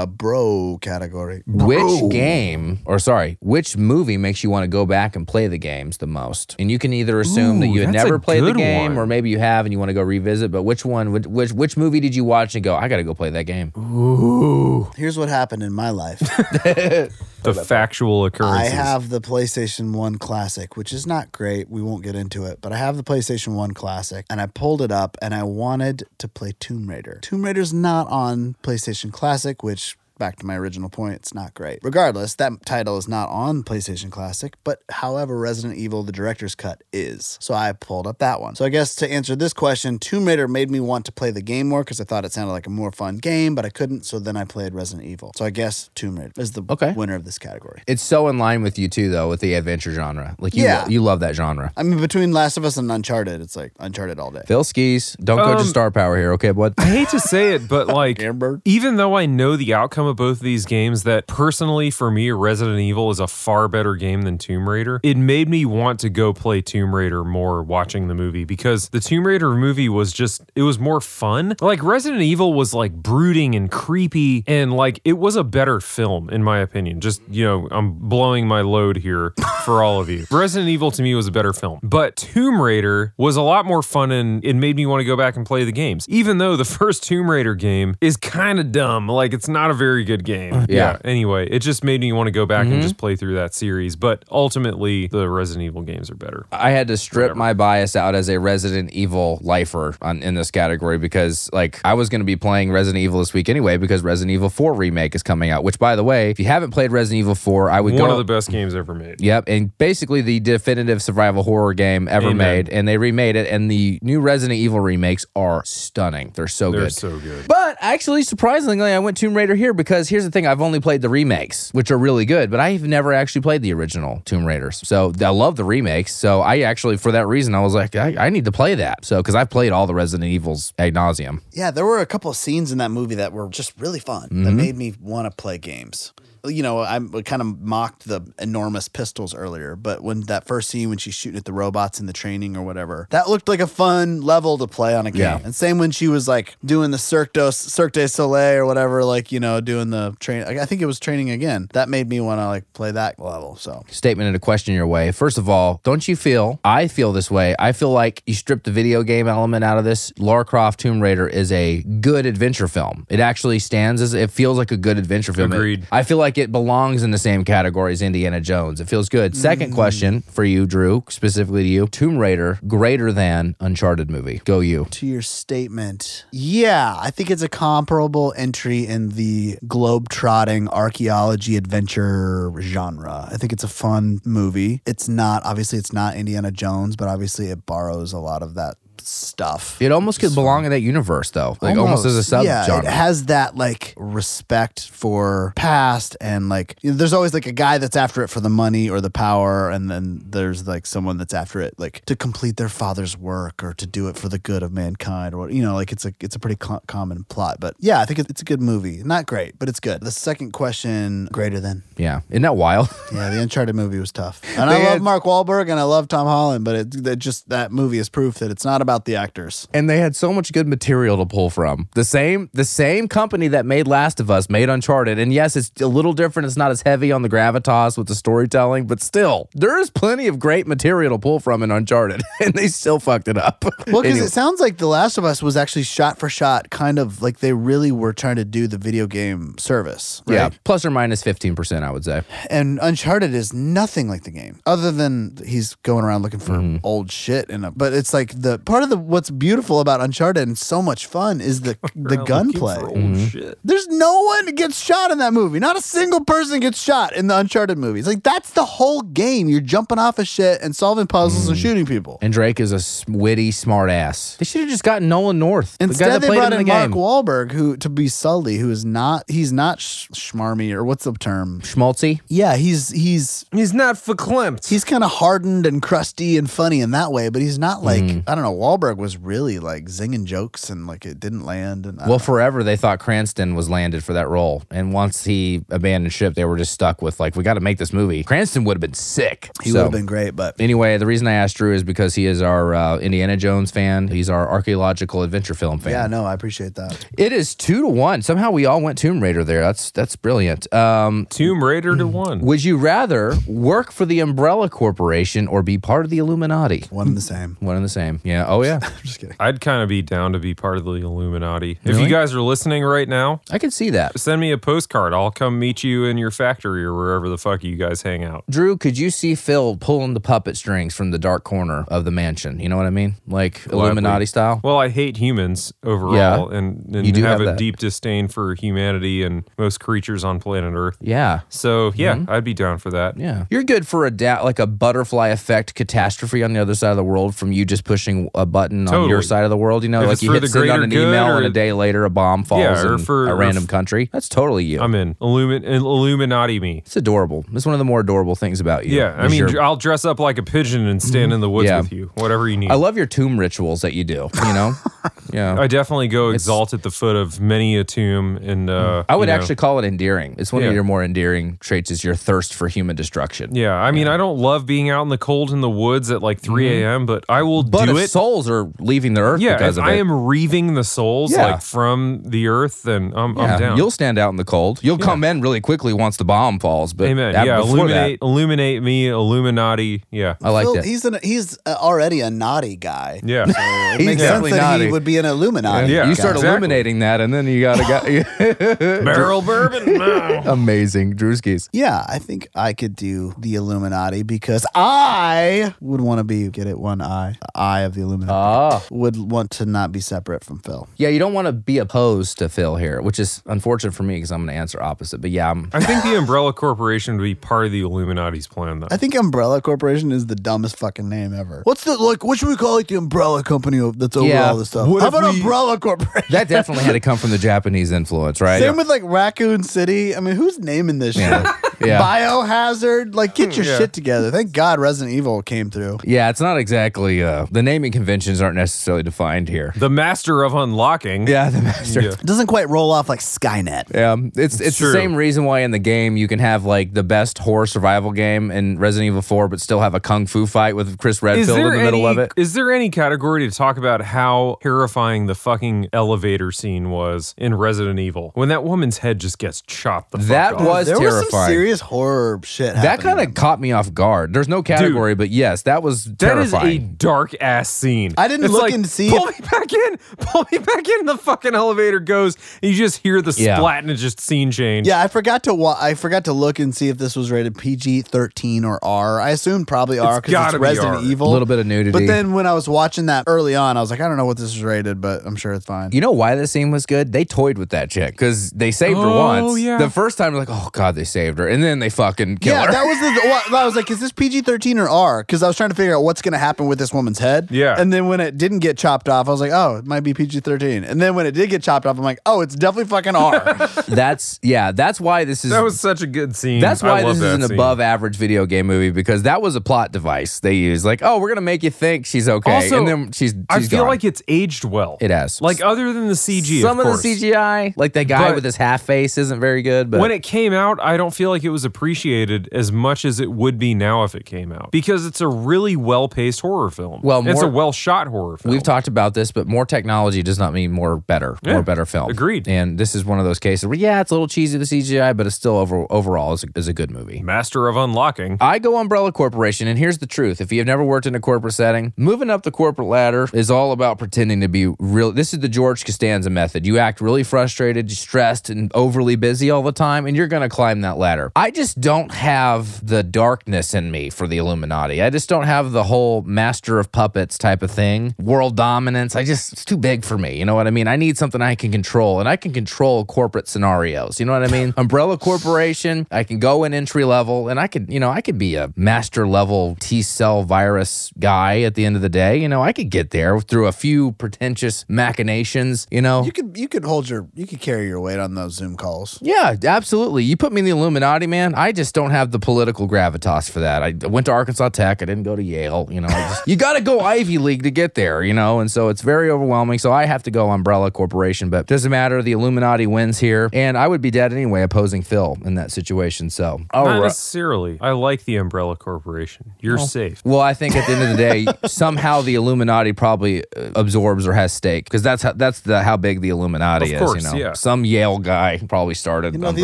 Bro 0.07 0.79
category. 0.81 1.43
Which 1.47 2.11
game, 2.11 2.79
or 2.85 2.99
sorry, 2.99 3.37
which 3.41 3.77
movie 3.77 4.17
makes 4.17 4.43
you 4.43 4.49
want 4.49 4.63
to 4.63 4.67
go 4.67 4.85
back 4.85 5.15
and 5.15 5.27
play 5.27 5.47
the 5.47 5.57
games 5.57 5.97
the 5.97 6.07
most? 6.07 6.55
And 6.59 6.71
you 6.71 6.79
can 6.79 6.93
either 6.93 7.19
assume 7.19 7.59
that 7.59 7.67
Ooh, 7.67 7.73
you 7.73 7.81
had 7.81 7.93
that's 7.93 8.03
a 8.03 8.07
never 8.07 8.19
played 8.19 8.43
the 8.43 8.47
good 8.53 8.57
game, 8.57 8.95
one. 8.95 9.03
or 9.03 9.05
maybe 9.05 9.29
you 9.29 9.39
have 9.39 9.65
and 9.65 9.73
you 9.73 9.79
want 9.79 9.89
to 9.89 9.93
go 9.93 10.01
revisit. 10.01 10.51
But 10.51 10.63
which 10.63 10.85
one? 10.85 11.11
Which 11.11 11.27
which, 11.27 11.51
which 11.51 11.77
movie 11.77 11.99
did 11.99 12.15
you 12.15 12.23
watch 12.23 12.55
and 12.55 12.63
go? 12.63 12.75
I 12.75 12.87
got 12.87 12.97
to 12.97 13.03
go 13.03 13.13
play 13.13 13.29
that 13.31 13.43
game. 13.43 13.71
Ooh. 13.77 14.91
Here's 14.95 15.17
what 15.17 15.29
happened 15.29 15.63
in 15.63 15.73
my 15.73 15.89
life. 15.89 16.21
The 17.43 17.55
factual 17.55 18.25
occurrence. 18.25 18.51
I 18.53 18.65
occurrences. 18.65 18.79
have 18.79 19.09
the 19.09 19.19
PlayStation 19.19 19.95
1 19.95 20.19
Classic, 20.19 20.77
which 20.77 20.93
is 20.93 21.07
not 21.07 21.31
great. 21.31 21.71
We 21.71 21.81
won't 21.81 22.03
get 22.03 22.13
into 22.13 22.45
it, 22.45 22.59
but 22.61 22.71
I 22.71 22.77
have 22.77 22.97
the 22.97 23.03
PlayStation 23.03 23.55
1 23.55 23.71
Classic 23.71 24.27
and 24.29 24.39
I 24.39 24.45
pulled 24.45 24.79
it 24.83 24.91
up 24.91 25.00
and 25.21 25.33
I 25.33 25.43
wanted 25.43 26.03
to 26.17 26.27
play 26.27 26.53
Tomb 26.59 26.89
Raider. 26.89 27.19
Tomb 27.21 27.43
Raider's 27.43 27.73
not 27.73 28.07
on 28.09 28.55
PlayStation 28.63 29.11
Classic, 29.11 29.63
which 29.63 29.97
back 30.21 30.35
to 30.37 30.45
my 30.45 30.55
original 30.55 30.87
point, 30.87 31.15
it's 31.15 31.33
not 31.33 31.55
great. 31.55 31.79
Regardless, 31.81 32.35
that 32.35 32.63
title 32.63 32.95
is 32.99 33.07
not 33.07 33.27
on 33.29 33.63
PlayStation 33.63 34.11
Classic, 34.11 34.53
but 34.63 34.83
however, 34.91 35.35
Resident 35.35 35.79
Evil, 35.79 36.03
the 36.03 36.11
director's 36.11 36.53
cut, 36.53 36.83
is. 36.93 37.39
So 37.41 37.55
I 37.55 37.73
pulled 37.73 38.05
up 38.05 38.19
that 38.19 38.39
one. 38.39 38.53
So 38.55 38.63
I 38.63 38.69
guess 38.69 38.95
to 38.97 39.11
answer 39.11 39.35
this 39.35 39.51
question, 39.51 39.97
Tomb 39.97 40.25
Raider 40.25 40.47
made 40.47 40.69
me 40.69 40.79
want 40.79 41.05
to 41.05 41.11
play 41.11 41.31
the 41.31 41.41
game 41.41 41.67
more 41.69 41.83
because 41.83 41.99
I 41.99 42.03
thought 42.03 42.23
it 42.23 42.31
sounded 42.31 42.51
like 42.53 42.67
a 42.67 42.69
more 42.69 42.91
fun 42.91 43.17
game, 43.17 43.55
but 43.55 43.65
I 43.65 43.69
couldn't. 43.69 44.05
So 44.05 44.19
then 44.19 44.37
I 44.37 44.45
played 44.45 44.75
Resident 44.75 45.07
Evil. 45.07 45.31
So 45.35 45.43
I 45.43 45.49
guess 45.49 45.89
Tomb 45.95 46.17
Raider 46.19 46.33
is 46.37 46.51
the 46.51 46.61
Okay. 46.69 46.93
winner 46.95 47.15
of 47.15 47.25
this 47.25 47.39
category. 47.39 47.81
It's 47.87 48.03
so 48.03 48.27
in 48.27 48.37
line 48.37 48.61
with 48.61 48.77
you 48.77 48.87
too, 48.89 49.09
though, 49.09 49.27
with 49.27 49.39
the 49.39 49.55
adventure 49.55 49.91
genre. 49.91 50.35
Like 50.39 50.53
you, 50.55 50.65
Yeah. 50.65 50.87
you 50.87 51.01
love 51.01 51.19
that 51.21 51.33
genre. 51.33 51.73
I 51.75 51.81
mean, 51.81 51.99
between 51.99 52.31
Last 52.31 52.57
of 52.57 52.63
Us 52.65 52.77
and 52.77 52.91
Uncharted, 52.91 53.41
it's 53.41 53.55
like 53.55 53.71
Uncharted 53.79 54.19
all 54.19 54.29
day. 54.29 54.43
Phil 54.45 54.63
skis. 54.63 55.17
Don't 55.23 55.39
go 55.39 55.55
to 55.55 55.61
Um, 55.61 55.65
star 55.65 55.89
power 55.89 56.15
here, 56.15 56.33
okay, 56.33 56.51
bud? 56.51 56.75
I 56.77 56.85
hate 56.85 57.09
to 57.09 57.19
say 57.19 57.53
it, 57.55 57.67
but 57.67 57.87
like, 57.87 58.21
Amber. 58.21 58.61
even 58.65 58.97
though 58.97 59.17
I 59.17 59.25
know 59.25 59.55
the 59.55 59.73
outcome 59.73 60.05
of 60.05 60.10
both 60.13 60.37
of 60.37 60.43
these 60.43 60.65
games, 60.65 61.03
that 61.03 61.27
personally 61.27 61.89
for 61.89 62.11
me, 62.11 62.31
Resident 62.31 62.79
Evil 62.79 63.09
is 63.11 63.19
a 63.19 63.27
far 63.27 63.67
better 63.67 63.95
game 63.95 64.23
than 64.23 64.37
Tomb 64.37 64.67
Raider. 64.67 64.99
It 65.03 65.17
made 65.17 65.49
me 65.49 65.65
want 65.65 65.99
to 66.01 66.09
go 66.09 66.33
play 66.33 66.61
Tomb 66.61 66.93
Raider 66.95 67.23
more 67.23 67.63
watching 67.63 68.07
the 68.07 68.15
movie 68.15 68.43
because 68.43 68.89
the 68.89 68.99
Tomb 68.99 69.25
Raider 69.25 69.53
movie 69.55 69.89
was 69.89 70.13
just, 70.13 70.41
it 70.55 70.63
was 70.63 70.79
more 70.79 71.01
fun. 71.01 71.55
Like, 71.61 71.83
Resident 71.83 72.21
Evil 72.21 72.53
was 72.53 72.73
like 72.73 72.93
brooding 72.93 73.55
and 73.55 73.71
creepy, 73.71 74.43
and 74.47 74.73
like, 74.73 74.99
it 75.05 75.13
was 75.13 75.35
a 75.35 75.43
better 75.43 75.79
film, 75.79 76.29
in 76.29 76.43
my 76.43 76.59
opinion. 76.59 77.01
Just, 77.01 77.21
you 77.29 77.45
know, 77.45 77.67
I'm 77.71 77.93
blowing 77.93 78.47
my 78.47 78.61
load 78.61 78.97
here 78.97 79.33
for 79.63 79.83
all 79.83 79.99
of 79.99 80.09
you. 80.09 80.25
Resident 80.31 80.69
Evil 80.69 80.91
to 80.91 81.01
me 81.01 81.15
was 81.15 81.27
a 81.27 81.31
better 81.31 81.53
film, 81.53 81.79
but 81.83 82.15
Tomb 82.15 82.61
Raider 82.61 83.13
was 83.17 83.35
a 83.35 83.41
lot 83.41 83.65
more 83.65 83.81
fun 83.81 84.11
and 84.11 84.43
it 84.43 84.55
made 84.55 84.75
me 84.75 84.85
want 84.85 85.01
to 85.01 85.05
go 85.05 85.15
back 85.15 85.35
and 85.35 85.45
play 85.45 85.63
the 85.63 85.71
games. 85.71 86.07
Even 86.09 86.37
though 86.37 86.55
the 86.55 86.65
first 86.81 87.03
Tomb 87.03 87.29
Raider 87.29 87.55
game 87.55 87.95
is 88.01 88.17
kind 88.17 88.59
of 88.59 88.71
dumb, 88.71 89.07
like 89.07 89.33
it's 89.33 89.47
not 89.47 89.71
a 89.71 89.73
very 89.73 90.00
good 90.03 90.23
game. 90.23 90.53
Uh, 90.53 90.65
yeah. 90.69 90.97
Anyway, 91.03 91.47
it 91.49 91.59
just 91.59 91.83
made 91.83 92.01
me 92.01 92.11
want 92.11 92.27
to 92.27 92.31
go 92.31 92.45
back 92.45 92.65
and 92.65 92.73
mm-hmm. 92.73 92.81
just 92.81 92.97
play 92.97 93.15
through 93.15 93.35
that 93.35 93.53
series. 93.53 93.95
But 93.95 94.25
ultimately, 94.31 95.07
the 95.07 95.29
Resident 95.29 95.65
Evil 95.65 95.81
games 95.81 96.09
are 96.09 96.15
better. 96.15 96.45
I 96.51 96.71
had 96.71 96.87
to 96.89 96.97
strip 96.97 97.23
Whatever. 97.23 97.39
my 97.39 97.53
bias 97.53 97.95
out 97.95 98.15
as 98.15 98.29
a 98.29 98.39
Resident 98.39 98.91
Evil 98.91 99.39
lifer 99.41 99.95
on, 100.01 100.21
in 100.23 100.35
this 100.35 100.51
category 100.51 100.97
because, 100.97 101.49
like, 101.53 101.79
I 101.83 101.93
was 101.93 102.09
going 102.09 102.21
to 102.21 102.25
be 102.25 102.35
playing 102.35 102.71
Resident 102.71 103.01
Evil 103.01 103.19
this 103.19 103.33
week 103.33 103.49
anyway 103.49 103.77
because 103.77 104.01
Resident 104.03 104.31
Evil 104.31 104.49
4 104.49 104.73
remake 104.73 105.15
is 105.15 105.23
coming 105.23 105.49
out. 105.49 105.63
Which, 105.63 105.79
by 105.79 105.95
the 105.95 106.03
way, 106.03 106.29
if 106.29 106.39
you 106.39 106.45
haven't 106.45 106.71
played 106.71 106.91
Resident 106.91 107.19
Evil 107.19 107.35
4, 107.35 107.69
I 107.69 107.81
would 107.81 107.93
go. 107.93 108.01
One 108.01 108.09
go. 108.09 108.19
of 108.19 108.27
the 108.27 108.33
best 108.33 108.49
games 108.49 108.75
ever 108.75 108.93
made. 108.93 109.21
Yep, 109.21 109.45
and 109.47 109.77
basically 109.77 110.21
the 110.21 110.39
definitive 110.39 111.01
survival 111.01 111.43
horror 111.43 111.73
game 111.73 112.07
ever 112.07 112.29
Amen. 112.29 112.37
made, 112.37 112.69
and 112.69 112.87
they 112.87 112.97
remade 112.97 113.35
it, 113.35 113.47
and 113.47 113.69
the 113.69 113.99
new 114.01 114.21
Resident 114.21 114.57
Evil 114.57 114.79
remakes 114.79 115.25
are 115.35 115.63
stunning. 115.65 116.31
They're 116.35 116.47
so 116.47 116.71
good. 116.71 116.79
They're 116.79 116.85
good. 116.85 116.93
so 116.93 117.19
good. 117.19 117.47
But 117.47 117.77
actually, 117.81 118.23
surprisingly, 118.23 118.91
I 118.91 118.99
went 118.99 119.17
Tomb 119.17 119.35
Raider 119.35 119.55
here 119.55 119.73
because 119.73 119.90
here's 120.09 120.23
the 120.23 120.31
thing: 120.31 120.47
I've 120.47 120.61
only 120.61 120.79
played 120.79 121.01
the 121.01 121.09
remakes, 121.09 121.69
which 121.73 121.91
are 121.91 121.97
really 121.97 122.25
good, 122.25 122.49
but 122.49 122.59
I've 122.59 122.83
never 122.83 123.13
actually 123.13 123.41
played 123.41 123.61
the 123.61 123.73
original 123.73 124.21
Tomb 124.25 124.45
Raiders. 124.45 124.81
So 124.87 125.11
I 125.21 125.29
love 125.29 125.55
the 125.55 125.63
remakes. 125.63 126.13
So 126.15 126.41
I 126.41 126.59
actually, 126.61 126.97
for 126.97 127.11
that 127.11 127.27
reason, 127.27 127.53
I 127.55 127.61
was 127.61 127.73
like, 127.73 127.95
I, 127.95 128.15
I 128.27 128.29
need 128.29 128.45
to 128.45 128.51
play 128.51 128.75
that. 128.75 129.05
So 129.05 129.17
because 129.17 129.35
I've 129.35 129.49
played 129.49 129.71
all 129.71 129.87
the 129.87 129.93
Resident 129.95 130.29
Evils 130.29 130.73
ad 130.77 130.93
nauseum. 130.93 131.41
Yeah, 131.51 131.71
there 131.71 131.85
were 131.85 131.99
a 131.99 132.05
couple 132.05 132.31
of 132.31 132.37
scenes 132.37 132.71
in 132.71 132.77
that 132.79 132.91
movie 132.91 133.15
that 133.15 133.33
were 133.33 133.49
just 133.49 133.73
really 133.79 133.99
fun 133.99 134.29
Mm-hmm. 134.29 134.43
that 134.43 134.51
made 134.51 134.75
me 134.77 134.93
want 134.99 135.25
to 135.29 135.35
play 135.35 135.57
games. 135.57 136.13
You 136.45 136.63
know, 136.63 136.79
I 136.79 136.99
kind 137.23 137.41
of 137.41 137.59
mocked 137.61 138.07
the 138.07 138.21
enormous 138.39 138.87
pistols 138.87 139.35
earlier, 139.35 139.75
but 139.75 140.01
when 140.01 140.21
that 140.21 140.45
first 140.47 140.69
scene 140.69 140.89
when 140.89 140.97
she's 140.97 141.13
shooting 141.13 141.37
at 141.37 141.45
the 141.45 141.53
robots 141.53 141.99
in 141.99 142.05
the 142.07 142.13
training 142.13 142.57
or 142.57 142.63
whatever, 142.63 143.07
that 143.11 143.29
looked 143.29 143.47
like 143.47 143.59
a 143.59 143.67
fun 143.67 144.21
level 144.21 144.57
to 144.57 144.67
play 144.67 144.95
on 144.95 145.05
a 145.05 145.11
game. 145.11 145.21
Yeah. 145.21 145.39
And 145.43 145.53
same 145.53 145.77
when 145.77 145.91
she 145.91 146.07
was 146.07 146.27
like 146.27 146.55
doing 146.65 146.91
the 146.91 146.97
Cirque 146.97 147.33
du, 147.33 147.51
Cirque 147.51 147.93
du 147.93 148.07
Soleil 148.07 148.57
or 148.59 148.65
whatever, 148.65 149.03
like, 149.03 149.31
you 149.31 149.39
know, 149.39 149.61
doing 149.61 149.89
the 149.91 150.15
train. 150.19 150.43
I 150.43 150.65
think 150.65 150.81
it 150.81 150.85
was 150.87 150.99
training 150.99 151.29
again. 151.29 151.67
That 151.73 151.89
made 151.89 152.09
me 152.09 152.19
want 152.21 152.39
to 152.39 152.47
like 152.47 152.71
play 152.73 152.91
that 152.91 153.19
level. 153.19 153.55
So 153.55 153.83
Statement 153.89 154.27
and 154.27 154.35
a 154.35 154.39
question 154.39 154.73
your 154.73 154.87
way. 154.87 155.11
First 155.11 155.37
of 155.37 155.47
all, 155.47 155.79
don't 155.83 156.07
you 156.07 156.15
feel? 156.15 156.59
I 156.65 156.87
feel 156.87 157.11
this 157.13 157.29
way. 157.29 157.55
I 157.59 157.71
feel 157.71 157.91
like 157.91 158.23
you 158.25 158.33
stripped 158.33 158.63
the 158.65 158.71
video 158.71 159.03
game 159.03 159.27
element 159.27 159.63
out 159.63 159.77
of 159.77 159.83
this. 159.83 160.11
Lara 160.17 160.45
Croft 160.45 160.79
Tomb 160.79 161.01
Raider 161.01 161.27
is 161.27 161.51
a 161.51 161.83
good 162.01 162.25
adventure 162.25 162.67
film. 162.67 163.05
It 163.09 163.19
actually 163.19 163.59
stands 163.59 164.01
as 164.01 164.13
it 164.13 164.31
feels 164.31 164.57
like 164.57 164.71
a 164.71 164.77
good 164.77 164.97
adventure 164.97 165.33
film. 165.33 165.51
It- 165.53 165.55
Agreed. 165.55 165.87
I 165.91 166.03
feel 166.03 166.17
like 166.17 166.30
it 166.37 166.51
belongs 166.51 167.03
in 167.03 167.11
the 167.11 167.17
same 167.17 167.43
category 167.43 167.93
as 167.93 168.01
Indiana 168.01 168.41
Jones. 168.41 168.81
It 168.81 168.87
feels 168.87 169.09
good. 169.09 169.35
Second 169.35 169.71
mm. 169.71 169.75
question 169.75 170.21
for 170.21 170.43
you, 170.43 170.65
Drew, 170.65 171.03
specifically 171.09 171.63
to 171.63 171.69
you. 171.69 171.87
Tomb 171.87 172.17
Raider 172.17 172.59
greater 172.67 173.11
than 173.11 173.55
Uncharted 173.59 174.09
movie. 174.09 174.41
Go 174.45 174.59
you. 174.59 174.85
to 174.91 175.05
your 175.05 175.21
statement, 175.21 176.25
yeah, 176.31 176.95
I 176.99 177.11
think 177.11 177.29
it's 177.31 177.41
a 177.41 177.49
comparable 177.49 178.33
entry 178.37 178.85
in 178.85 179.09
the 179.09 179.57
globe-trotting 179.67 180.67
archaeology 180.69 181.55
adventure 181.57 182.51
genre. 182.59 183.27
I 183.31 183.37
think 183.37 183.53
it's 183.53 183.63
a 183.63 183.67
fun 183.67 184.19
movie. 184.25 184.81
It's 184.85 185.07
not 185.07 185.43
obviously 185.45 185.79
it's 185.79 185.93
not 185.93 186.15
Indiana 186.15 186.51
Jones, 186.51 186.95
but 186.95 187.07
obviously 187.07 187.47
it 187.47 187.65
borrows 187.65 188.13
a 188.13 188.19
lot 188.19 188.43
of 188.43 188.55
that 188.55 188.75
stuff. 189.07 189.81
It 189.81 189.91
almost 189.91 190.19
could 190.19 190.33
belong 190.35 190.65
in 190.65 190.71
that 190.71 190.81
universe, 190.81 191.31
though, 191.31 191.57
like 191.61 191.77
almost, 191.77 192.05
as 192.05 192.15
a 192.15 192.23
sub 192.23 192.45
yeah, 192.45 192.65
genre. 192.65 192.85
it 192.87 192.91
has 192.91 193.25
that 193.25 193.55
like 193.55 193.93
respect 193.97 194.89
for 194.89 195.53
past 195.55 196.15
and 196.21 196.49
like 196.49 196.77
you 196.81 196.91
know, 196.91 196.97
there's 196.97 197.13
always 197.13 197.33
like 197.33 197.45
a 197.45 197.51
guy 197.51 197.77
that's 197.77 197.95
after 197.95 198.23
it 198.23 198.27
for 198.29 198.39
the 198.39 198.49
money 198.49 198.89
or 198.89 199.01
the 199.01 199.09
power, 199.09 199.69
and 199.69 199.89
then 199.89 200.21
there's 200.25 200.67
like 200.67 200.85
someone 200.85 201.17
that's 201.17 201.33
after 201.33 201.59
it 201.61 201.73
like 201.77 202.03
to 202.05 202.15
complete 202.15 202.57
their 202.57 202.69
father's 202.69 203.17
work 203.17 203.63
or 203.63 203.73
to 203.73 203.87
do 203.87 204.07
it 204.07 204.15
for 204.17 204.29
the 204.29 204.39
good 204.39 204.63
of 204.63 204.71
mankind 204.71 205.33
or 205.33 205.37
what 205.39 205.53
you 205.53 205.61
know 205.63 205.73
like 205.73 205.91
it's 205.91 206.05
a 206.05 206.13
it's 206.19 206.35
a 206.35 206.39
pretty 206.39 206.55
co- 206.57 206.81
common 206.87 207.23
plot. 207.25 207.57
But 207.59 207.75
yeah, 207.79 207.99
I 207.99 208.05
think 208.05 208.19
it- 208.19 208.29
it's 208.29 208.41
a 208.41 208.45
good 208.45 208.61
movie. 208.61 209.01
Not 209.03 209.25
great, 209.25 209.57
but 209.59 209.67
it's 209.69 209.79
good. 209.79 210.01
The 210.01 210.11
second 210.11 210.51
question, 210.51 211.27
greater 211.31 211.59
than. 211.59 211.83
yeah, 211.97 212.21
isn't 212.29 212.41
that 212.43 212.55
wild? 212.55 212.89
Yeah, 213.11 213.29
the 213.29 213.41
Uncharted 213.41 213.75
movie 213.75 213.99
was 213.99 214.11
tough, 214.13 214.41
and 214.57 214.69
I 214.69 214.73
They 214.77 214.83
love 214.83 214.93
had- 214.93 215.01
Mark 215.01 215.23
Wahlberg 215.25 215.69
and 215.69 215.79
I 215.79 215.83
love 215.83 216.07
Tom 216.07 216.27
Holland, 216.27 216.63
but 216.63 216.75
it, 216.75 217.03
that 217.03 217.17
just 217.17 217.49
that 217.49 217.71
movie 217.71 217.97
is 217.97 218.07
proof 218.09 218.35
that 218.35 218.49
it's 218.51 218.63
not 218.63 218.81
about 218.91 219.05
the 219.05 219.15
actors. 219.15 219.67
and 219.73 219.89
they 219.89 219.99
had 219.99 220.15
so 220.15 220.33
much 220.33 220.51
good 220.51 220.67
material 220.67 221.15
to 221.17 221.25
pull 221.25 221.49
from. 221.49 221.87
The 221.95 222.03
same 222.03 222.49
the 222.53 222.65
same 222.65 223.07
company 223.07 223.47
that 223.47 223.65
made 223.65 223.87
Last 223.87 224.19
of 224.19 224.29
Us 224.29 224.49
made 224.49 224.69
Uncharted. 224.69 225.17
And 225.17 225.31
yes, 225.33 225.55
it's 225.55 225.71
a 225.81 225.87
little 225.87 226.11
different. 226.13 226.45
It's 226.47 226.57
not 226.57 226.71
as 226.71 226.81
heavy 226.81 227.11
on 227.11 227.21
the 227.21 227.29
gravitas 227.29 227.97
with 227.97 228.07
the 228.07 228.15
storytelling, 228.15 228.87
but 228.87 229.01
still, 229.01 229.49
there 229.53 229.77
is 229.79 229.89
plenty 229.89 230.27
of 230.27 230.39
great 230.39 230.67
material 230.67 231.15
to 231.15 231.19
pull 231.21 231.39
from 231.39 231.63
in 231.63 231.71
Uncharted, 231.71 232.21
and 232.43 232.53
they 232.53 232.67
still 232.67 232.99
fucked 232.99 233.27
it 233.29 233.37
up. 233.37 233.63
Well, 233.63 234.01
because 234.01 234.11
Anyway. 234.11 234.25
it 234.27 234.31
sounds 234.31 234.59
like 234.59 234.77
The 234.77 234.87
Last 234.87 235.17
of 235.17 235.23
Us 235.25 235.41
was 235.41 235.55
actually 235.55 235.83
shot 235.83 236.19
for 236.19 236.27
shot, 236.29 236.69
kind 236.69 236.99
of 236.99 237.21
like 237.21 237.39
they 237.39 237.53
really 237.53 237.91
were 237.91 238.11
trying 238.13 238.35
to 238.35 238.45
do 238.45 238.67
the 238.67 238.77
video 238.77 239.07
game 239.07 239.57
service. 239.57 240.21
Right? 240.27 240.35
yeah, 240.35 240.49
plus 240.65 240.83
or 240.85 240.89
minus 240.91 241.01
minus 241.01 241.23
fifteen 241.23 241.55
percent, 241.55 241.83
I 241.83 241.91
would 241.91 242.05
say. 242.05 242.21
And 242.49 242.77
Uncharted 242.81 243.33
is 243.33 243.53
nothing 243.53 244.07
like 244.07 244.23
the 244.23 244.31
game, 244.31 244.59
other 244.65 244.91
than 244.91 245.37
he's 245.45 245.75
going 245.83 246.03
around 246.03 246.21
looking 246.23 246.39
for 246.39 246.51
Mm-hmm. 246.51 246.77
old 246.83 247.11
shit. 247.11 247.49
And 247.49 247.65
but 247.75 247.93
it's 247.93 248.13
like 248.13 248.39
the 248.39 248.59
part 248.59 248.80
of 248.83 248.89
the 248.89 248.97
what's 248.97 249.29
beautiful 249.29 249.79
about 249.79 250.01
Uncharted 250.01 250.47
and 250.47 250.57
so 250.57 250.81
much 250.81 251.05
fun 251.05 251.41
is 251.41 251.61
the 251.61 251.77
the 251.95 252.17
gunplay. 252.17 252.75
Mm-hmm. 252.77 253.51
There's 253.63 253.87
no 253.87 254.21
one 254.23 254.53
gets 254.55 254.79
shot 254.79 255.11
in 255.11 255.17
that 255.19 255.33
movie. 255.33 255.59
Not 255.59 255.77
a 255.77 255.81
single 255.81 256.23
person 256.23 256.59
gets 256.59 256.81
shot 256.81 257.15
in 257.15 257.27
the 257.27 257.37
Uncharted 257.37 257.77
movies. 257.77 258.07
Like 258.07 258.23
that's 258.23 258.51
the 258.51 258.65
whole 258.65 259.01
game. 259.01 259.49
You're 259.49 259.61
jumping 259.61 259.99
off 259.99 260.19
of 260.19 260.27
shit 260.27 260.61
and 260.61 260.75
solving 260.75 261.07
puzzles 261.07 261.45
Mm. 261.45 261.49
and 261.49 261.57
shooting 261.57 261.85
people. 261.85 262.17
And 262.21 262.31
Drake 262.33 262.59
is 262.59 262.71
a 262.73 263.11
witty, 263.11 263.51
smart 263.51 263.89
ass. 263.89 264.35
They 264.37 264.45
should 264.45 264.61
have 264.61 264.69
just 264.69 264.83
gotten 264.83 265.09
Nolan 265.09 265.39
North. 265.39 265.77
the 265.77 265.85
guy 265.87 265.89
Instead, 265.91 266.11
that 266.11 266.21
they 266.21 266.27
brought 266.27 266.53
him 266.53 266.59
in 266.59 266.65
the 266.65 266.73
Mark 266.73 266.91
game. 266.91 266.99
Wahlberg, 266.99 267.51
who 267.51 267.77
to 267.77 267.89
be 267.89 268.07
Sully, 268.07 268.57
who 268.57 268.69
is 268.69 268.85
not. 268.85 269.23
He's 269.29 269.51
not 269.51 269.79
sh- 269.79 270.07
schmarmy 270.13 270.71
or 270.73 270.83
what's 270.83 271.03
the 271.03 271.13
term? 271.13 271.61
Schmaltzy. 271.61 272.21
Yeah, 272.27 272.55
he's 272.55 272.89
he's 272.89 273.45
He's 273.51 273.73
not 273.73 273.95
verklempt. 273.95 274.67
he's 274.69 274.83
kind 274.83 275.03
of 275.03 275.11
hardened 275.11 275.65
and 275.65 275.81
crusty 275.81 276.37
and 276.37 276.49
funny 276.49 276.81
in 276.81 276.91
that 276.91 277.11
way, 277.11 277.29
but 277.29 277.41
he's 277.41 277.59
not 277.59 277.83
like 277.83 278.01
Mm. 278.01 278.23
I 278.27 278.35
don't 278.35 278.43
know. 278.43 278.53
Wahlberg 278.53 278.70
was 278.77 279.17
really 279.17 279.59
like 279.59 279.85
zinging 279.85 280.25
jokes 280.25 280.69
and 280.69 280.87
like 280.87 281.05
it 281.05 281.19
didn't 281.19 281.43
land. 281.45 281.85
And 281.85 281.97
Well, 281.99 282.07
know. 282.09 282.17
forever 282.19 282.63
they 282.63 282.75
thought 282.77 282.99
Cranston 282.99 283.55
was 283.55 283.69
landed 283.69 284.03
for 284.03 284.13
that 284.13 284.27
role, 284.27 284.63
and 284.71 284.93
once 284.93 285.25
he 285.25 285.63
abandoned 285.69 286.13
ship, 286.13 286.35
they 286.35 286.45
were 286.45 286.57
just 286.57 286.71
stuck 286.71 287.01
with 287.01 287.19
like, 287.19 287.35
we 287.35 287.43
got 287.43 287.55
to 287.55 287.59
make 287.59 287.77
this 287.77 287.93
movie. 287.93 288.23
Cranston 288.23 288.63
would 288.63 288.75
have 288.77 288.81
been 288.81 288.93
sick. 288.93 289.49
he 289.63 289.69
So- 289.71 289.77
would 289.77 289.83
have 289.83 289.91
been 289.91 290.05
great, 290.05 290.35
but 290.35 290.55
Anyway, 290.59 290.97
the 290.97 291.05
reason 291.05 291.27
I 291.27 291.33
asked 291.33 291.57
Drew 291.57 291.73
is 291.73 291.83
because 291.83 292.15
he 292.15 292.25
is 292.25 292.41
our 292.41 292.73
uh, 292.73 292.97
Indiana 292.99 293.37
Jones 293.37 293.71
fan. 293.71 294.07
He's 294.07 294.29
our 294.29 294.49
archaeological 294.49 295.23
adventure 295.23 295.53
film 295.53 295.79
fan. 295.79 295.91
yeah, 295.93 296.07
no, 296.07 296.25
I 296.25 296.33
appreciate 296.33 296.75
that. 296.75 297.05
It 297.17 297.31
is 297.33 297.55
two 297.55 297.81
to 297.81 297.87
one. 297.87 298.21
Somehow 298.21 298.51
we 298.51 298.65
all 298.65 298.81
went 298.81 298.97
Tomb 298.97 299.21
Raider 299.21 299.43
there. 299.43 299.61
That's 299.61 299.91
that's 299.91 300.15
brilliant. 300.15 300.71
Um, 300.73 301.27
Tomb 301.29 301.63
Raider 301.63 301.95
to 301.95 302.07
one. 302.07 302.39
would 302.41 302.63
you 302.63 302.77
rather 302.77 303.35
work 303.47 303.91
for 303.91 304.05
the 304.05 304.19
Umbrella 304.19 304.69
Corporation 304.69 305.47
or 305.47 305.61
be 305.63 305.77
part 305.77 306.05
of 306.05 306.11
the 306.11 306.17
Illuminati? 306.19 306.85
One 306.89 307.07
and 307.09 307.17
the 307.17 307.21
same. 307.21 307.57
One 307.59 307.75
and 307.75 307.83
the 307.85 307.89
same. 307.89 308.21
Yeah. 308.23 308.45
Oh 308.61 308.63
yeah. 308.65 308.79
I'm 308.83 308.91
just 309.03 309.19
kidding. 309.19 309.35
I'd 309.39 309.61
kind 309.61 309.81
of 309.81 309.89
be 309.89 310.01
down 310.01 310.33
to 310.33 310.39
be 310.39 310.53
part 310.53 310.77
of 310.77 310.83
the 310.85 310.91
Illuminati. 310.91 311.71
If 311.83 311.85
Really? 311.85 312.03
you 312.03 312.09
guys 312.09 312.33
are 312.33 312.41
listening 312.41 312.83
right 312.83 313.07
now, 313.07 313.41
I 313.51 313.57
can 313.59 313.71
see 313.71 313.89
that. 313.91 314.19
send 314.19 314.39
me 314.41 314.51
a 314.51 314.57
postcard. 314.57 315.13
I'll 315.13 315.31
come 315.31 315.59
meet 315.59 315.83
you 315.83 316.05
in 316.05 316.17
your 316.17 316.31
factory 316.31 316.83
or 316.83 316.93
wherever 316.95 317.29
the 317.29 317.37
fuck 317.37 317.63
you 317.63 317.75
guys 317.75 318.01
hang 318.01 318.23
out. 318.23 318.43
Drew, 318.49 318.77
could 318.77 318.97
you 318.97 319.09
see 319.09 319.35
Phil 319.35 319.77
pulling 319.77 320.13
the 320.13 320.19
puppet 320.19 320.57
strings 320.57 320.93
from 320.95 321.11
the 321.11 321.19
dark 321.19 321.43
corner 321.43 321.85
of 321.87 322.05
the 322.05 322.11
mansion? 322.11 322.59
You 322.59 322.69
know 322.69 322.77
what 322.77 322.85
I 322.85 322.89
mean? 322.91 323.15
Like 323.27 323.65
Illuminati 323.67 324.25
style? 324.25 324.61
Well, 324.63 324.77
I 324.77 324.89
hate 324.89 325.17
humans 325.17 325.73
overall 325.83 326.15
Yeah. 326.15 326.57
and, 326.57 326.95
and 326.95 327.05
You 327.05 327.11
do 327.11 327.21
have, 327.23 327.39
have 327.39 327.41
a 327.41 327.45
that. 327.51 327.57
deep 327.57 327.77
disdain 327.77 328.27
for 328.27 328.53
humanity 328.55 329.23
and 329.23 329.43
most 329.57 329.79
creatures 329.79 330.23
on 330.23 330.39
planet 330.39 330.73
Earth. 330.75 330.97
Yeah. 331.01 331.41
So, 331.49 331.91
yeah, 331.95 332.15
Mm-hmm. 332.15 332.29
I'd 332.31 332.43
be 332.43 332.53
down 332.53 332.77
for 332.77 332.91
that. 332.91 333.17
Yeah. 333.17 333.45
You're 333.49 333.63
good 333.63 333.87
for 333.87 334.05
a 334.05 334.11
da- 334.11 334.43
like 334.43 334.59
a 334.59 334.67
butterfly 334.67 335.29
effect 335.29 335.75
catastrophe 335.75 336.43
on 336.43 336.53
the 336.53 336.59
other 336.59 336.75
side 336.75 336.91
of 336.91 336.97
the 336.97 337.03
world 337.03 337.35
from 337.35 337.51
you 337.51 337.65
just 337.65 337.83
pushing 337.83 338.29
a 338.35 338.45
button 338.51 338.87
on 338.87 339.07
your 339.09 339.21
side 339.21 339.43
of 339.43 339.49
the 339.49 339.57
world. 339.57 339.83
You 339.83 339.89
know, 339.89 340.01
If 340.01 340.07
like 340.07 340.21
you 340.21 340.31
hit 340.33 340.47
send 340.47 340.69
on 340.69 340.83
an 340.83 340.91
email 340.91 341.37
and 341.37 341.45
a 341.45 341.49
day 341.49 341.73
later 341.73 342.05
a 342.05 342.09
bomb 342.09 342.43
falls 342.43 342.61
Yeah, 342.61 342.83
or 342.83 342.93
in 342.93 342.99
for- 342.99 343.27
a 343.29 343.35
random 343.35 343.63
f- 343.63 343.69
country. 343.69 344.09
That's 344.11 344.27
totally 344.29 344.65
you. 344.65 344.81
I'm 344.81 344.93
in. 344.95 345.15
Illumin- 345.15 345.63
Illuminati 345.65 346.59
me. 346.59 346.79
it's 346.85 346.95
adorable. 346.95 347.45
It's 347.53 347.65
one 347.65 347.73
of 347.73 347.79
the 347.79 347.85
more 347.85 347.99
adorable 348.01 348.35
things 348.35 348.59
about 348.59 348.85
you. 348.85 348.97
Yeah, 348.97 349.15
I 349.17 349.27
mean, 349.27 349.39
your- 349.47 349.61
I'll 349.61 349.75
dress 349.75 350.05
up 350.05 350.19
like 350.19 350.37
a 350.37 350.43
pigeon 350.43 350.87
and 350.87 351.01
stand 351.01 351.33
in 351.33 351.39
the 351.41 351.49
woods 351.49 351.69
Yeah. 351.69 351.81
with 351.81 351.91
you, 351.91 352.11
whatever 352.15 352.47
you 352.49 352.57
need. 352.57 352.71
I 352.71 352.75
love 352.75 352.97
your 352.97 353.05
tomb 353.05 353.37
rituals 353.37 353.81
that 353.81 353.93
you 353.93 354.03
do. 354.03 354.29
You 354.45 354.53
know, 354.53 354.73
yeah. 355.33 355.55
I 355.59 355.67
definitely 355.67 356.07
go 356.07 356.29
exalt 356.29 356.73
at 356.73 356.83
the 356.83 356.91
foot 356.91 357.15
of 357.15 357.39
many 357.39 357.77
a 357.77 357.83
tomb, 357.83 358.37
and 358.37 358.69
uh, 358.69 359.03
I 359.07 359.15
would 359.15 359.27
you 359.29 359.33
know, 359.35 359.39
actually 359.39 359.55
call 359.55 359.79
it 359.79 359.85
endearing. 359.85 360.35
It's 360.37 360.51
one 360.51 360.63
of 360.63 360.73
your 360.73 360.83
more 360.83 361.03
endearing 361.03 361.57
traits 361.59 361.91
is 361.91 362.03
your 362.03 362.15
thirst 362.15 362.53
for 362.53 362.67
human 362.67 362.95
destruction. 362.95 363.55
Yeah, 363.55 363.73
I 363.73 363.91
mean, 363.91 364.07
I 364.07 364.17
don't 364.17 364.37
love 364.37 364.65
being 364.65 364.89
out 364.89 365.03
in 365.03 365.09
the 365.09 365.17
cold 365.17 365.51
in 365.51 365.61
the 365.61 365.69
woods 365.69 366.11
at 366.11 366.21
like 366.21 366.39
3 366.41 366.81
a.m., 366.81 367.05
but 367.05 367.23
I 367.29 367.43
will 367.43 367.61
Mm-hmm. 367.61 367.69
But 367.71 367.85
do 367.85 367.97
it. 367.97 368.07
Souls 368.43 368.49
are 368.49 368.71
leaving 368.83 369.13
the 369.13 369.21
earth 369.21 369.41
yeah, 369.41 369.57
because 369.57 369.77
if 369.77 369.83
of 369.83 369.89
I 369.89 369.93
it, 369.93 369.99
am 369.99 370.11
reaving 370.25 370.73
the 370.73 370.83
souls 370.83 371.31
Yeah. 371.31 371.45
like 371.53 371.61
from 371.61 372.21
the 372.25 372.47
earth, 372.47 372.83
then 372.83 373.13
I'm, 373.15 373.35
yeah, 373.37 373.43
I'm 373.53 373.59
down. 373.59 373.77
you'll 373.77 373.91
stand 373.91 374.17
out 374.17 374.29
in 374.29 374.35
the 374.37 374.43
cold. 374.45 374.79
You'll 374.83 374.97
come 374.97 375.23
in 375.23 375.41
really 375.41 375.61
quickly 375.61 375.93
once 375.93 376.17
the 376.17 376.25
bomb 376.25 376.59
falls. 376.59 376.93
But 376.93 377.07
Amen. 377.09 377.33
that- 377.33 377.45
yeah, 377.45 377.57
before 377.57 377.77
illuminate, 377.77 378.19
illuminate 378.21 378.83
me, 378.83 379.07
Illuminati. 379.07 380.03
Yeah, 380.11 380.33
that, 380.39 380.45
I 380.47 380.49
like 380.49 380.65
Phil, 380.65 380.75
that. 380.75 380.85
He's 380.85 381.05
an, 381.05 381.17
he's 381.23 381.57
uh, 381.65 381.75
already 381.79 382.21
a 382.21 382.29
naughty 382.29 382.75
guy. 382.75 383.21
yeah. 383.23 383.45
So 383.45 383.53
it 383.57 383.97
He's 383.99 384.05
makes 384.07 384.21
sense 384.21 384.29
definitely 384.31 384.51
that 384.51 384.61
naughty. 384.61 384.85
he 384.85 384.91
would 384.91 385.03
be 385.03 385.17
an 385.17 385.25
Illuminati. 385.25 385.91
Yeah, 385.93 386.07
you 386.07 386.15
start 386.15 386.35
exactly. 386.35 386.49
illuminating 386.49 386.99
that, 386.99 387.21
and 387.21 387.33
then 387.33 387.45
you 387.47 387.61
gotta 387.61 387.83
go. 387.83 389.03
Barrel 389.03 389.41
bourbon. 389.41 389.97
No. 389.97 390.43
Amazing, 390.45 391.15
Drewskis. 391.15 391.69
Yeah, 391.73 392.05
I 392.07 392.19
think 392.19 392.47
I 392.55 392.73
could 392.73 392.95
do 392.95 393.33
the 393.37 393.55
Illuminati 393.55 394.23
because 394.23 394.65
I 394.75 395.73
would 395.81 396.01
want 396.01 396.19
to 396.19 396.23
be 396.23 396.47
get 396.49 396.67
it 396.67 396.79
one 396.79 397.01
eye, 397.01 397.35
the 397.41 397.59
eye 397.59 397.81
of 397.81 397.93
the 397.95 398.01
Illuminati. 398.01 398.30
Ah, 398.31 398.83
would 398.89 399.17
want 399.17 399.51
to 399.51 399.65
not 399.65 399.91
be 399.91 399.99
separate 399.99 400.43
from 400.43 400.59
Phil. 400.59 400.87
yeah. 400.97 401.09
You 401.09 401.19
don't 401.19 401.33
want 401.33 401.47
to 401.47 401.51
be 401.51 401.77
opposed 401.77 402.37
to 402.39 402.47
Phil 402.49 402.75
here, 402.77 403.01
which 403.01 403.19
is 403.19 403.41
unfortunate 403.45 403.91
for 403.93 404.03
me 404.03 404.15
because 404.15 404.31
I'm 404.31 404.45
going 404.45 404.55
to 404.55 404.59
answer 404.59 404.81
opposite. 404.81 405.19
But 405.21 405.31
yeah, 405.31 405.51
I'm, 405.51 405.69
I 405.73 405.79
think 405.81 406.03
the 406.03 406.17
Umbrella 406.17 406.53
Corporation 406.53 407.17
would 407.17 407.23
be 407.23 407.35
part 407.35 407.65
of 407.65 407.71
the 407.71 407.81
Illuminati's 407.81 408.47
plan, 408.47 408.79
though. 408.79 408.87
I 408.89 408.97
think 408.97 409.15
Umbrella 409.15 409.61
Corporation 409.61 410.11
is 410.11 410.27
the 410.27 410.35
dumbest 410.35 410.77
fucking 410.79 411.09
name 411.09 411.33
ever. 411.33 411.61
What's 411.65 411.83
the 411.83 411.97
like? 411.97 412.23
What 412.23 412.37
should 412.39 412.49
we 412.49 412.55
call 412.55 412.75
like 412.75 412.87
the 412.87 412.95
Umbrella 412.95 413.43
Company 413.43 413.79
that's 413.95 414.15
over 414.15 414.27
Yeah. 414.27 414.49
all 414.51 414.57
this 414.57 414.69
stuff? 414.69 414.87
What 414.87 415.01
How 415.01 415.07
if 415.09 415.13
about 415.13 415.33
we- 415.33 415.39
Umbrella 415.41 415.79
Corporation? 415.79 416.27
that 416.31 416.47
definitely 416.47 416.83
had 416.85 416.93
to 416.93 416.99
come 416.99 417.17
from 417.17 417.31
the 417.31 417.37
Japanese 417.37 417.91
influence, 417.91 418.39
right? 418.39 418.59
Same 418.61 418.77
with 418.77 418.87
like 418.87 419.01
Raccoon 419.03 419.63
City. 419.63 420.15
I 420.15 420.19
mean, 420.21 420.35
who's 420.35 420.57
naming 420.59 420.99
this 420.99 421.15
Yeah. 421.17 421.43
shit? 421.61 421.70
Yeah. 421.85 422.01
Biohazard. 422.01 423.15
Like, 423.15 423.35
get 423.35 423.55
your 423.55 423.65
Yeah. 423.65 423.77
shit 423.77 423.93
together. 423.93 424.31
Thank 424.31 424.51
God 424.51 424.79
Resident 424.79 425.15
Evil 425.15 425.41
came 425.41 425.69
through. 425.69 425.99
Yeah, 426.03 426.29
it's 426.29 426.41
not 426.41 426.57
exactly 426.57 427.23
uh, 427.23 427.45
the 427.51 427.63
naming 427.63 427.91
conventions 427.91 428.41
aren't 428.41 428.55
necessarily 428.55 429.03
defined 429.03 429.49
here. 429.49 429.73
the 429.75 429.89
master 429.89 430.43
of 430.43 430.53
unlocking. 430.53 431.27
Yeah, 431.27 431.49
the 431.49 431.61
master. 431.61 432.01
Yeah. 432.01 432.15
Doesn't 432.23 432.47
quite 432.47 432.69
roll 432.69 432.91
off 432.91 433.09
like 433.09 433.19
Skynet. 433.19 433.93
Yeah, 433.93 434.15
it's 434.35 434.59
it's, 434.59 434.79
the 434.79 434.91
same 434.91 435.15
reason 435.15 435.45
why 435.45 435.59
in 435.61 435.71
the 435.71 435.79
game 435.79 436.17
you 436.17 436.27
can 436.27 436.39
have 436.39 436.65
like 436.65 436.93
the 436.93 437.03
best 437.03 437.37
horror 437.39 437.65
survival 437.65 438.11
game 438.11 438.51
in 438.51 438.77
Resident 438.79 439.07
Evil 439.07 439.21
4, 439.21 439.47
but 439.47 439.59
still 439.61 439.79
have 439.79 439.93
a 439.93 439.99
kung 439.99 440.25
fu 440.25 440.45
fight 440.45 440.75
with 440.75 440.97
Chris 440.97 441.21
Redfield 441.21 441.57
in 441.57 441.71
the 441.71 441.77
middle 441.77 442.07
any, 442.07 442.17
of 442.17 442.17
it. 442.19 442.33
Is 442.35 442.53
there 442.53 442.71
any 442.71 442.89
category 442.89 443.47
to 443.49 443.55
talk 443.55 443.77
about 443.77 444.01
how 444.01 444.57
terrifying 444.61 445.25
the 445.27 445.35
fucking 445.35 445.89
elevator 445.93 446.51
scene 446.51 446.89
was 446.89 447.33
in 447.37 447.53
Resident 447.55 447.99
Evil 447.99 448.31
when 448.33 448.49
that 448.49 448.63
woman's 448.63 448.99
head 448.99 449.19
just 449.19 449.37
gets 449.37 449.61
chopped 449.61 450.11
the 450.11 450.17
fuck 450.19 450.27
That 450.27 450.53
off? 450.55 450.61
was 450.65 450.87
there 450.87 450.99
was 450.99 451.13
some 451.13 451.21
terrifying. 451.29 451.47
Serious 451.71 451.81
horror 451.81 452.39
shit. 452.43 452.73
That 452.75 452.99
kind 452.99 453.19
of 453.19 453.33
caught 453.33 453.59
me 453.59 453.71
off 453.71 453.93
guard. 453.93 454.33
There's 454.33 454.47
no 454.47 454.61
category, 454.63 455.15
but 455.15 455.29
yes, 455.29 455.63
that 455.63 455.81
was 455.83 456.05
That 456.05 456.37
is 456.37 456.53
a 456.53 456.57
terrifying. 456.57 456.95
dark 456.97 457.33
ass 457.41 457.69
scene. 457.69 458.13
I 458.17 458.27
didn't 458.27 458.45
It's 458.45 458.53
look 458.53 458.63
like, 458.63 458.73
and 458.73 458.87
see 458.87 459.09
Pull 459.09 459.27
if- 459.27 459.39
me 459.39 459.47
back 459.51 459.71
in. 459.73 459.97
Pull 460.19 460.45
me 460.51 460.57
back 460.57 460.87
in. 460.87 461.05
The 461.05 461.17
fucking 461.17 461.55
elevator 461.55 461.99
goes. 461.99 462.35
And 462.61 462.71
you 462.71 462.77
just 462.77 462.97
hear 463.01 463.21
the 463.21 463.33
Yeah. 463.37 463.57
splat 463.57 463.83
and 463.83 463.91
it's 463.91 464.01
just 464.01 464.19
scene 464.19 464.51
change. 464.51 464.87
Yeah, 464.87 465.01
I 465.01 465.07
forgot 465.07 465.43
to 465.43 465.53
wa- 465.53 465.77
I 465.79 465.93
forgot 465.93 466.25
to 466.25 466.33
look 466.33 466.59
and 466.59 466.75
see 466.75 466.89
if 466.89 466.97
this 466.97 467.15
was 467.15 467.31
rated 467.31 467.57
PG 467.57 468.01
thirteen 468.03 468.65
or 468.65 468.83
R. 468.83 469.19
I 469.21 469.29
assumed 469.31 469.67
probably 469.67 469.99
R 469.99 470.19
because 470.21 470.31
gotta 470.31 470.47
it's 470.57 470.61
be 470.61 470.61
Resident 470.61 470.95
R. 470.97 471.03
Evil. 471.03 471.29
A 471.29 471.31
little 471.31 471.45
bit 471.47 471.59
of 471.59 471.65
nudity. 471.65 471.91
But 471.91 472.07
then 472.07 472.33
when 472.33 472.45
I 472.47 472.53
was 472.53 472.67
watching 472.67 473.05
that 473.07 473.23
early 473.27 473.55
on, 473.55 473.77
I 473.77 473.81
was 473.81 473.91
like, 473.91 474.01
I 474.01 474.07
don't 474.07 474.17
know 474.17 474.25
what 474.25 474.37
this 474.37 474.55
is 474.55 474.63
rated, 474.63 474.99
but 475.01 475.21
I'm 475.25 475.35
sure 475.35 475.53
it's 475.53 475.65
fine. 475.65 475.89
You 475.93 476.01
know 476.01 476.11
why 476.11 476.35
this 476.35 476.51
scene 476.51 476.71
was 476.71 476.85
good? 476.85 477.11
They 477.11 477.25
toyed 477.25 477.57
with 477.57 477.69
that 477.69 477.89
chick 477.89 478.11
because 478.11 478.51
they 478.51 478.71
saved 478.71 478.97
her 478.99 479.05
Oh, 479.05 479.43
once. 479.45 479.59
yeah. 479.59 479.77
The 479.77 479.89
first 479.89 480.17
time, 480.17 480.33
like, 480.35 480.49
oh 480.49 480.69
god, 480.71 480.95
they 480.95 481.03
saved 481.03 481.39
her, 481.39 481.47
and 481.51 481.63
then 481.63 481.79
they 481.79 481.89
fucking 481.89 482.37
kill 482.37 482.53
Yeah, 482.53 482.65
her. 482.65 482.71
that 482.71 482.83
was 482.85 482.99
the. 482.99 483.29
Well, 483.51 483.61
I 483.61 483.65
was 483.65 483.75
like, 483.75 483.89
is 483.91 483.99
this 483.99 484.11
PG 484.11 484.41
thirteen 484.41 484.77
or 484.79 484.89
R? 484.89 485.21
Because 485.23 485.43
I 485.43 485.47
was 485.47 485.57
trying 485.57 485.69
to 485.69 485.75
figure 485.75 485.95
out 485.95 486.01
what's 486.03 486.21
going 486.21 486.31
to 486.33 486.37
happen 486.39 486.67
with 486.67 486.79
this 486.79 486.93
woman's 486.93 487.19
head. 487.19 487.49
Yeah. 487.51 487.75
And 487.79 487.91
then 487.91 488.07
when 488.07 488.19
it 488.19 488.37
didn't 488.37 488.59
get 488.59 488.77
chopped 488.77 489.07
off, 489.09 489.27
I 489.27 489.31
was 489.31 489.41
like, 489.41 489.51
oh, 489.53 489.77
it 489.77 489.85
might 489.85 489.99
be 490.01 490.13
PG 490.13 490.39
thirteen. 490.41 490.83
And 490.83 491.01
then 491.01 491.15
when 491.15 491.25
it 491.25 491.31
did 491.33 491.49
get 491.49 491.61
chopped 491.63 491.85
off, 491.85 491.97
I'm 491.97 492.03
like, 492.03 492.19
oh, 492.25 492.41
it's 492.41 492.55
definitely 492.55 492.85
fucking 492.89 493.15
R. 493.15 493.39
that's 493.87 494.39
yeah. 494.41 494.71
That's 494.71 494.99
why 494.99 495.25
this 495.25 495.45
is. 495.45 495.51
That 495.51 495.63
was 495.63 495.79
such 495.79 496.01
a 496.01 496.07
good 496.07 496.35
scene. 496.35 496.61
That's 496.61 496.83
I 496.83 496.87
why 496.87 497.01
love 497.01 497.15
this 497.17 497.17
is 497.17 497.21
that 497.21 497.35
an 497.35 497.41
scene. 497.47 497.51
above 497.57 497.79
average 497.79 498.15
video 498.17 498.45
game 498.45 498.67
movie 498.67 498.91
because 498.91 499.23
that 499.23 499.41
was 499.41 499.55
a 499.55 499.61
plot 499.61 499.91
device 499.91 500.39
they 500.39 500.53
used. 500.53 500.85
Like, 500.85 501.01
oh, 501.03 501.19
we're 501.19 501.29
gonna 501.29 501.41
make 501.41 501.63
you 501.63 501.69
think 501.71 502.05
she's 502.05 502.27
okay, 502.29 502.55
Also, 502.55 502.79
and 502.79 502.87
then 502.87 503.11
she's. 503.11 503.31
she's 503.31 503.35
I 503.49 503.59
feel 503.61 503.79
gone. 503.79 503.87
like 503.89 504.03
it's 504.03 504.21
aged 504.27 504.63
well. 504.63 504.97
It 505.01 505.11
has. 505.11 505.41
Like 505.41 505.61
other 505.61 505.91
than 505.93 506.07
the 506.07 506.13
CG, 506.13 506.61
some 506.61 506.79
of, 506.79 506.85
of, 506.87 507.01
the 507.01 507.15
CGI, 507.15 507.73
like 507.77 507.93
that 507.93 508.05
guy 508.05 508.29
But- 508.29 508.35
with 508.35 508.43
his 508.45 508.55
half 508.57 508.81
face, 508.83 509.17
isn't 509.17 509.39
very 509.39 509.61
good. 509.61 509.89
But 509.91 509.99
when 509.99 510.11
it 510.11 510.23
came 510.23 510.53
out, 510.53 510.79
I 510.81 510.97
don't 510.97 511.13
feel 511.13 511.29
like 511.29 511.40
it 511.43 511.49
was 511.49 511.65
appreciated 511.65 512.47
as 512.51 512.71
much 512.71 513.05
as 513.05 513.19
it 513.19 513.31
would 513.31 513.57
be 513.57 513.73
now 513.73 514.03
if 514.03 514.15
it 514.15 514.25
came 514.25 514.51
out 514.51 514.71
because 514.71 515.05
it's 515.05 515.21
a 515.21 515.27
really 515.27 515.75
well 515.75 516.07
paced 516.07 516.41
horror 516.41 516.69
film. 516.69 517.01
Well, 517.03 517.25
it's 517.27 517.41
a 517.41 517.45
more- 517.45 517.51
well 517.51 517.71
shot 517.71 518.07
horror 518.07 518.37
film. 518.37 518.51
We've 518.53 518.63
talked 518.63 518.87
about 518.87 519.13
this, 519.13 519.31
but 519.31 519.47
more 519.47 519.65
technology 519.65 520.23
does 520.23 520.39
not 520.39 520.53
mean 520.53 520.71
more 520.71 520.97
better, 520.97 521.37
Yeah, 521.43 521.53
more 521.53 521.63
better 521.63 521.85
film. 521.85 522.09
agreed. 522.09 522.47
And 522.47 522.77
this 522.77 522.95
is 522.95 523.03
one 523.05 523.19
of 523.19 523.25
those 523.25 523.39
cases 523.39 523.65
where, 523.67 523.77
yeah, 523.77 524.01
it's 524.01 524.11
a 524.11 524.13
little 524.13 524.27
cheesy 524.27 524.57
the 524.57 524.65
CGI, 524.65 525.15
but 525.15 525.25
it's 525.27 525.35
still 525.35 525.57
over 525.57 525.85
overall 525.91 526.33
is 526.33 526.43
a, 526.43 526.47
is 526.55 526.67
a 526.67 526.73
good 526.73 526.91
movie. 526.91 527.21
Master 527.21 527.67
of 527.67 527.75
Unlocking. 527.77 528.37
I 528.39 528.59
go 528.59 528.77
Umbrella 528.77 529.11
Corporation, 529.11 529.67
and 529.67 529.77
here's 529.77 529.97
the 529.99 530.07
truth: 530.07 530.41
if 530.41 530.51
you've 530.51 530.67
never 530.67 530.83
worked 530.83 531.05
in 531.05 531.15
a 531.15 531.19
corporate 531.19 531.53
setting, 531.53 531.93
moving 531.97 532.29
up 532.29 532.43
the 532.43 532.51
corporate 532.51 532.87
ladder 532.87 533.27
is 533.33 533.49
all 533.51 533.71
about 533.71 533.97
pretending 533.97 534.41
to 534.41 534.47
be 534.47 534.67
real. 534.79 535.11
This 535.11 535.33
is 535.33 535.39
the 535.39 535.49
George 535.49 535.85
Costanza 535.85 536.29
method. 536.29 536.65
You 536.65 536.77
act 536.77 537.01
really 537.01 537.23
frustrated, 537.23 537.89
stressed, 537.91 538.49
and 538.49 538.71
overly 538.75 539.15
busy 539.15 539.49
all 539.49 539.63
the 539.63 539.71
time, 539.71 540.05
and 540.05 540.15
you're 540.15 540.27
going 540.27 540.41
to 540.41 540.49
climb 540.49 540.81
that 540.81 540.97
ladder. 540.97 541.30
I 541.35 541.51
just 541.51 541.79
don't 541.79 542.11
have 542.11 542.85
the 542.85 543.03
darkness 543.03 543.73
in 543.73 543.91
me 543.91 544.09
for 544.09 544.27
the 544.27 544.37
Illuminati. 544.37 545.01
I 545.01 545.09
just 545.09 545.29
don't 545.29 545.45
have 545.45 545.71
the 545.71 545.83
whole 545.83 546.21
master 546.23 546.79
of 546.79 546.91
puppets 546.91 547.37
type 547.37 547.61
of 547.61 547.71
thing, 547.71 548.15
world 548.19 548.55
dominance. 548.55 549.15
I 549.15 549.23
just 549.23 549.53
it's 549.53 549.65
too 549.65 549.77
big 549.77 550.03
for 550.03 550.17
me. 550.17 550.37
You 550.37 550.45
know 550.45 550.55
what 550.55 550.67
I 550.67 550.71
mean? 550.71 550.87
I 550.87 550.95
need 550.95 551.17
something 551.17 551.41
I 551.41 551.55
can 551.55 551.71
control, 551.71 552.19
and 552.19 552.27
I 552.27 552.35
can 552.35 552.53
control 552.53 553.05
corporate 553.05 553.47
scenarios. 553.47 554.19
You 554.19 554.25
know 554.25 554.33
what 554.33 554.43
I 554.43 554.51
mean? 554.51 554.73
Umbrella 554.77 555.17
Corporation. 555.17 556.07
I 556.11 556.23
can 556.23 556.39
go 556.39 556.63
in 556.63 556.73
entry 556.73 557.05
level, 557.05 557.47
and 557.47 557.59
I 557.59 557.67
could, 557.67 557.91
you 557.91 557.99
know, 557.99 558.09
I 558.09 558.21
could 558.21 558.37
be 558.37 558.55
a 558.55 558.73
master 558.75 559.27
level 559.27 559.77
T 559.79 560.01
cell 560.01 560.43
virus 560.43 561.11
guy 561.19 561.61
at 561.61 561.75
the 561.75 561.85
end 561.85 561.95
of 561.95 562.01
the 562.01 562.09
day. 562.09 562.37
You 562.37 562.49
know, 562.49 562.61
I 562.61 562.73
could 562.73 562.89
get 562.89 563.11
there 563.11 563.39
through 563.39 563.67
a 563.67 563.71
few 563.71 564.13
pretentious 564.13 564.85
machinations. 564.87 565.87
You 565.91 566.01
know, 566.01 566.23
you 566.23 566.31
could 566.31 566.57
you 566.57 566.67
could 566.67 566.85
hold 566.85 567.09
your 567.09 567.27
you 567.33 567.47
could 567.47 567.61
carry 567.61 567.87
your 567.87 567.99
weight 567.99 568.19
on 568.19 568.35
those 568.35 568.55
Zoom 568.55 568.77
calls. 568.77 569.19
yeah, 569.21 569.55
absolutely. 569.63 570.23
You 570.23 570.37
put 570.37 570.51
me 570.51 570.59
in 570.59 570.65
the 570.65 570.71
Illuminati, 570.71 571.20
man. 571.27 571.53
I 571.55 571.71
just 571.71 571.93
don't 571.95 572.11
have 572.11 572.31
the 572.31 572.39
political 572.39 572.87
gravitas 572.87 573.49
for 573.49 573.59
that. 573.59 573.83
I 573.83 573.93
went 574.07 574.25
to 574.25 574.31
Arkansas 574.31 574.69
Tech. 574.69 575.01
I 575.01 575.05
didn't 575.05 575.23
go 575.23 575.35
to 575.35 575.43
Yale. 575.43 575.87
You 575.91 576.01
know, 576.01 576.07
just, 576.07 576.47
you 576.47 576.55
got 576.55 576.73
to 576.73 576.81
go 576.81 576.99
Ivy 576.99 577.37
League 577.37 577.63
to 577.63 577.71
get 577.71 577.95
there. 577.95 578.23
You 578.23 578.33
know, 578.33 578.59
and 578.59 578.69
so 578.69 578.89
it's 578.89 579.01
very 579.01 579.29
overwhelming. 579.29 579.79
So 579.79 579.91
I 579.91 580.05
have 580.05 580.23
to 580.23 580.31
go 580.31 580.49
Umbrella 580.51 580.91
Corporation, 580.91 581.49
but 581.49 581.67
doesn't 581.67 581.91
matter. 581.91 582.21
The 582.21 582.31
Illuminati 582.31 582.87
wins 582.87 583.19
here, 583.19 583.49
and 583.53 583.77
I 583.77 583.87
would 583.87 584.01
be 584.01 584.11
dead 584.11 584.31
anyway 584.33 584.61
opposing 584.61 585.01
Phil 585.01 585.37
in 585.45 585.55
that 585.55 585.71
situation. 585.71 586.29
So, 586.29 586.61
all 586.71 586.85
Not 586.85 586.91
right. 586.99 587.03
necessarily. 587.03 587.77
I 587.81 587.91
like 587.91 588.25
the 588.25 588.37
Umbrella 588.37 588.75
Corporation. 588.75 589.53
You're 589.59 589.77
safe. 589.77 590.21
Well, 590.25 590.39
I 590.39 590.53
think 590.53 590.75
at 590.75 590.87
the 590.87 590.93
end 590.93 591.03
of 591.03 591.09
the 591.09 591.17
day, 591.17 591.45
somehow 591.67 592.21
the 592.21 592.35
Illuminati 592.35 592.93
probably 592.93 593.43
uh, 593.55 593.71
absorbs 593.75 594.27
or 594.27 594.33
has 594.33 594.53
stake 594.53 594.85
because 594.85 595.01
that's 595.03 595.23
how 595.23 595.33
that's 595.33 595.61
the 595.61 595.83
how 595.83 595.97
big 595.97 596.21
the 596.21 596.29
Illuminati 596.29 596.87
Of 596.87 596.93
is. 596.93 596.99
course, 596.99 597.23
you 597.23 597.31
know, 597.31 597.37
yeah. 597.37 597.53
some 597.53 597.85
Yale 597.85 598.19
guy 598.19 598.59
probably 598.67 598.95
started. 598.95 599.33
You 599.33 599.39
know, 599.39 599.51
the 599.51 599.63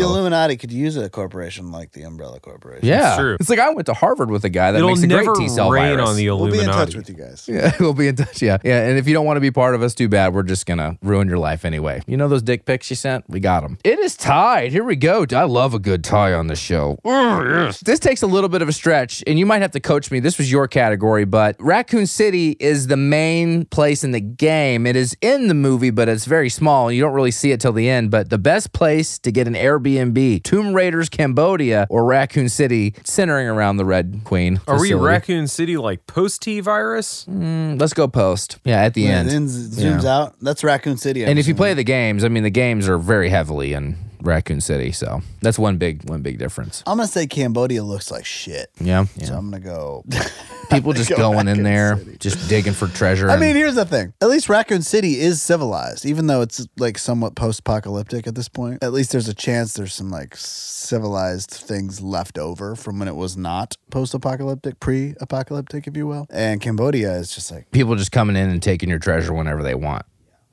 Illuminati 0.00 0.56
could 0.56 0.72
use 0.72 0.96
a 0.96 1.08
corporation 1.08 1.47
like 1.56 1.92
the 1.92 2.02
Umbrella 2.02 2.40
Corporation. 2.40 2.86
Yeah, 2.86 3.16
true. 3.18 3.36
It's 3.40 3.48
like 3.50 3.58
I 3.58 3.70
went 3.70 3.86
to 3.86 3.94
Harvard 3.94 4.30
with 4.30 4.44
a 4.44 4.48
guy 4.48 4.72
that 4.72 4.78
It'll 4.78 4.90
makes 4.90 5.02
a 5.02 5.06
never 5.06 5.32
great 5.34 5.46
T 5.46 5.48
cell 5.48 5.70
rain 5.70 5.96
virus. 5.96 6.08
on 6.10 6.16
the 6.16 6.26
We'll 6.30 6.38
Illuminati. 6.46 6.66
be 6.66 6.70
in 6.70 6.76
touch 6.76 6.94
with 6.94 7.08
you 7.08 7.14
guys. 7.14 7.48
yeah, 7.48 7.72
we'll 7.80 7.94
be 7.94 8.08
in 8.08 8.16
touch. 8.16 8.42
Yeah, 8.42 8.58
yeah. 8.64 8.86
And 8.88 8.98
if 8.98 9.06
you 9.08 9.14
don't 9.14 9.26
want 9.26 9.36
to 9.36 9.40
be 9.40 9.50
part 9.50 9.74
of 9.74 9.82
us, 9.82 9.94
too 9.94 10.08
bad. 10.08 10.34
We're 10.34 10.42
just 10.42 10.66
gonna 10.66 10.98
ruin 11.02 11.28
your 11.28 11.38
life 11.38 11.64
anyway. 11.64 12.02
You 12.06 12.16
know 12.16 12.28
those 12.28 12.42
dick 12.42 12.64
pics 12.64 12.90
you 12.90 12.96
sent? 12.96 13.24
We 13.28 13.40
got 13.40 13.62
them. 13.62 13.78
It 13.84 13.98
is 13.98 14.16
tied. 14.16 14.72
Here 14.72 14.84
we 14.84 14.96
go. 14.96 15.24
I 15.34 15.44
love 15.44 15.74
a 15.74 15.78
good 15.78 16.04
tie 16.04 16.32
on 16.32 16.46
the 16.46 16.56
show. 16.56 16.98
Oh, 17.04 17.42
yes. 17.44 17.80
This 17.80 17.98
takes 17.98 18.22
a 18.22 18.26
little 18.26 18.48
bit 18.48 18.62
of 18.62 18.68
a 18.68 18.72
stretch, 18.72 19.22
and 19.26 19.38
you 19.38 19.46
might 19.46 19.62
have 19.62 19.72
to 19.72 19.80
coach 19.80 20.10
me. 20.10 20.20
This 20.20 20.38
was 20.38 20.50
your 20.50 20.68
category, 20.68 21.24
but 21.24 21.56
Raccoon 21.58 22.06
City 22.06 22.56
is 22.60 22.86
the 22.86 22.96
main 22.96 23.64
place 23.66 24.04
in 24.04 24.10
the 24.12 24.20
game. 24.20 24.86
It 24.86 24.96
is 24.96 25.16
in 25.20 25.48
the 25.48 25.54
movie, 25.54 25.90
but 25.90 26.08
it's 26.08 26.24
very 26.24 26.48
small. 26.48 26.90
You 26.92 27.02
don't 27.02 27.14
really 27.14 27.30
see 27.30 27.52
it 27.52 27.60
till 27.60 27.72
the 27.72 27.88
end. 27.88 28.10
But 28.10 28.30
the 28.30 28.38
best 28.38 28.72
place 28.72 29.18
to 29.20 29.30
get 29.32 29.46
an 29.46 29.54
Airbnb: 29.54 30.42
Tomb 30.42 30.72
Raiders, 30.74 31.08
Cambodia, 31.08 31.37
or 31.38 32.04
Raccoon 32.04 32.48
City, 32.48 32.94
centering 33.04 33.46
around 33.48 33.76
the 33.76 33.84
Red 33.84 34.22
Queen. 34.24 34.60
Are 34.66 34.80
we. 34.80 34.92
Raccoon 34.94 35.46
City 35.46 35.76
like 35.76 36.06
post 36.06 36.42
T 36.42 36.60
virus? 36.60 37.24
Mm, 37.28 37.80
let's 37.80 37.94
go 37.94 38.08
post. 38.08 38.58
Yeah, 38.64 38.82
at 38.82 38.94
the 38.94 39.02
Yeah, 39.02 39.18
end. 39.20 39.28
then 39.30 39.48
z- 39.48 39.82
zooms 39.84 40.04
out. 40.04 40.34
That's 40.40 40.64
Raccoon 40.64 40.96
City. 40.96 41.22
I'm 41.24 41.30
and 41.30 41.38
if 41.38 41.46
you 41.46 41.52
assuming. 41.54 41.56
play 41.58 41.74
the 41.74 41.84
games, 41.84 42.24
I 42.24 42.28
mean, 42.28 42.42
the 42.42 42.50
games 42.50 42.88
are 42.88 42.98
very 42.98 43.28
heavily 43.28 43.72
in 43.72 43.96
Raccoon 44.20 44.60
City, 44.60 44.90
so 44.92 45.22
that's 45.40 45.58
one 45.58 45.76
big 45.78 46.08
one 46.10 46.22
big 46.22 46.38
difference. 46.38 46.82
I'm 46.86 46.96
gonna 46.96 47.06
say 47.08 47.26
Cambodia 47.26 47.84
looks 47.84 48.10
like 48.10 48.24
shit. 48.26 48.70
Yeah, 48.80 49.04
So. 49.22 49.34
I'm 49.36 49.50
gonna 49.50 49.60
go. 49.62 50.04
People 50.70 50.92
just 50.92 51.08
Go 51.16 51.16
going 51.16 51.48
in 51.48 51.62
there, 51.62 51.96
City. 51.96 52.16
just 52.18 52.48
digging 52.48 52.72
for 52.74 52.88
treasure. 52.88 53.28
I 53.28 53.32
and- 53.32 53.40
mean, 53.40 53.56
here's 53.56 53.74
the 53.74 53.84
thing. 53.84 54.12
At 54.20 54.28
least 54.28 54.48
Raccoon 54.48 54.82
City 54.82 55.18
is 55.20 55.40
civilized, 55.40 56.04
even 56.04 56.26
though 56.26 56.42
it's 56.42 56.66
like 56.76 56.98
somewhat 56.98 57.34
post-apocalyptic 57.34 58.26
at 58.26 58.34
this 58.34 58.48
point. 58.48 58.82
At 58.82 58.92
least 58.92 59.12
there's 59.12 59.28
a 59.28 59.34
chance 59.34 59.74
there's 59.74 59.94
some 59.94 60.10
like 60.10 60.34
civilized 60.36 61.50
things 61.50 62.00
left 62.00 62.38
over 62.38 62.74
from 62.76 62.98
when 62.98 63.08
it 63.08 63.16
was 63.16 63.36
not 63.36 63.76
post-apocalyptic, 63.90 64.80
pre-apocalyptic, 64.80 65.86
if 65.86 65.96
you 65.96 66.06
will. 66.06 66.26
And 66.30 66.60
Cambodia 66.60 67.12
is 67.14 67.34
just 67.34 67.50
like 67.50 67.70
people 67.70 67.94
just 67.96 68.12
coming 68.12 68.36
in 68.36 68.48
and 68.50 68.62
taking 68.62 68.88
your 68.88 68.98
treasure 68.98 69.32
whenever 69.32 69.62
they 69.62 69.74
want, 69.74 70.04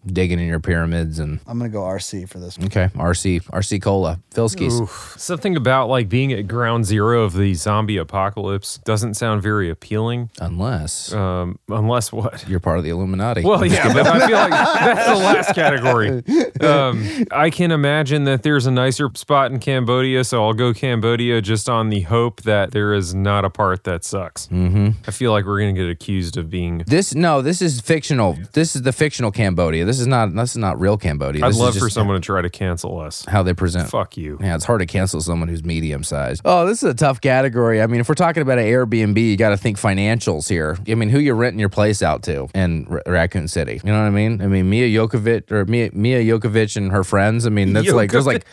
digging 0.05 0.39
in 0.39 0.47
your 0.47 0.59
pyramids 0.59 1.19
and 1.19 1.39
I'm 1.47 1.57
gonna 1.57 1.69
go 1.69 1.81
RC 1.81 2.29
for 2.29 2.39
this 2.39 2.57
one. 2.57 2.67
okay, 2.67 2.89
RC 2.95 3.43
RC 3.45 3.81
Cola, 3.81 4.19
Philskis. 4.33 4.81
Oof. 4.81 5.15
Something 5.17 5.55
about 5.55 5.89
like 5.89 6.09
being 6.09 6.31
at 6.33 6.47
ground 6.47 6.85
zero 6.85 7.23
of 7.23 7.33
the 7.33 7.53
zombie 7.53 7.97
apocalypse 7.97 8.77
doesn't 8.85 9.15
sound 9.15 9.41
very 9.41 9.69
appealing. 9.69 10.29
Unless 10.39 11.13
Um, 11.13 11.59
unless 11.69 12.11
what? 12.11 12.47
you're 12.47 12.59
part 12.59 12.77
of 12.77 12.83
the 12.83 12.89
Illuminati. 12.89 13.43
Well, 13.43 13.65
yeah, 13.65 13.91
but 13.93 14.05
I 14.07 14.27
feel 14.27 14.37
like 14.37 14.49
that's 14.51 15.07
the 15.07 15.15
last 15.15 15.55
category. 15.55 16.23
Um, 16.61 17.25
I 17.31 17.49
can 17.49 17.71
imagine 17.71 18.23
that 18.25 18.43
there's 18.43 18.65
a 18.65 18.71
nicer 18.71 19.09
spot 19.15 19.51
in 19.51 19.59
Cambodia, 19.59 20.23
so 20.23 20.43
I'll 20.45 20.53
go 20.53 20.73
Cambodia 20.73 21.41
just 21.41 21.69
on 21.69 21.89
the 21.89 22.01
hope 22.01 22.41
that 22.43 22.71
there 22.71 22.93
is 22.93 23.13
not 23.13 23.45
a 23.45 23.49
part 23.49 23.83
that 23.85 24.03
sucks. 24.03 24.47
Mm-hmm. 24.47 24.89
I 25.07 25.11
feel 25.11 25.31
like 25.31 25.45
we're 25.45 25.59
gonna 25.59 25.73
get 25.73 25.89
accused 25.89 26.37
of 26.37 26.49
being. 26.49 26.83
This 26.87 27.13
no, 27.15 27.41
this 27.41 27.61
is 27.61 27.81
fictional. 27.81 28.37
This 28.53 28.75
is 28.75 28.83
the 28.83 28.93
fictional 28.93 29.31
Cambodia. 29.31 29.85
This 29.85 29.94
is 29.99 30.07
not 30.07 30.33
this 30.33 30.51
is 30.51 30.57
not 30.57 30.79
real 30.79 30.97
Cambodia. 30.97 31.43
I'd 31.45 31.49
This 31.49 31.55
is 31.57 31.61
love 31.61 31.75
for 31.77 31.89
someone 31.89 32.15
to 32.15 32.21
try 32.21 32.41
to 32.41 32.49
cancel 32.49 32.99
us. 32.99 33.25
how 33.27 33.43
they 33.43 33.53
present. 33.53 33.89
Fuck 33.89 34.17
you. 34.17 34.37
Yeah, 34.41 34.55
it's 34.55 34.65
hard 34.65 34.79
to 34.79 34.85
cancel 34.85 35.21
someone 35.21 35.47
who's 35.49 35.63
medium 35.63 36.03
sized. 36.03 36.41
Oh, 36.45 36.65
this 36.65 36.83
is 36.83 36.89
a 36.89 36.93
tough 36.93 37.21
category. 37.21 37.81
I 37.81 37.87
mean, 37.87 37.99
if 37.99 38.09
we're 38.09 38.15
talking 38.15 38.41
about 38.41 38.57
an 38.59 38.65
Airbnb, 38.65 39.17
you 39.17 39.37
got 39.37 39.49
to 39.49 39.57
think 39.57 39.77
financials 39.79 40.47
here. 40.49 40.77
I 40.87 40.95
mean, 40.95 41.09
who 41.09 41.19
you're 41.19 41.35
renting 41.35 41.59
your 41.59 41.69
place 41.69 42.01
out 42.01 42.23
to 42.23 42.47
in 42.53 42.87
R- 42.89 43.03
Raccoon 43.05 43.47
City? 43.47 43.81
You 43.83 43.91
know 43.91 43.99
what 44.01 44.07
I 44.07 44.11
mean? 44.11 44.41
I 44.41 44.47
mean, 44.47 44.69
Mia 44.69 44.87
Jokovic 44.87 45.51
or 45.51 45.65
Mia, 45.65 45.89
Mia 45.93 46.21
Jokovic 46.21 46.75
and 46.77 46.91
her 46.91 47.03
friends. 47.03 47.45
I 47.45 47.49
mean, 47.49 47.73
that's 47.73 47.91
like 47.91 48.11
there's 48.11 48.25
like 48.27 48.45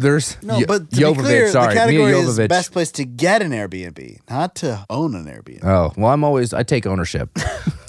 there's 0.00 0.40
No, 0.44 0.60
but 0.66 0.90
to 0.92 0.96
Jovovich, 0.96 1.16
be 1.16 1.22
clear, 1.22 1.48
sorry, 1.50 1.74
the 1.74 1.80
category 1.80 2.12
is 2.12 2.38
Jovovich. 2.38 2.48
best 2.48 2.70
place 2.72 2.92
to 2.92 3.04
get 3.04 3.42
an 3.42 3.50
Airbnb, 3.50 4.18
not 4.30 4.54
to 4.56 4.86
own 4.88 5.16
an 5.16 5.24
Airbnb. 5.26 5.64
Oh, 5.64 5.92
well, 5.96 6.12
I'm 6.12 6.22
always, 6.22 6.54
I 6.54 6.62
take 6.62 6.86
ownership. 6.86 7.30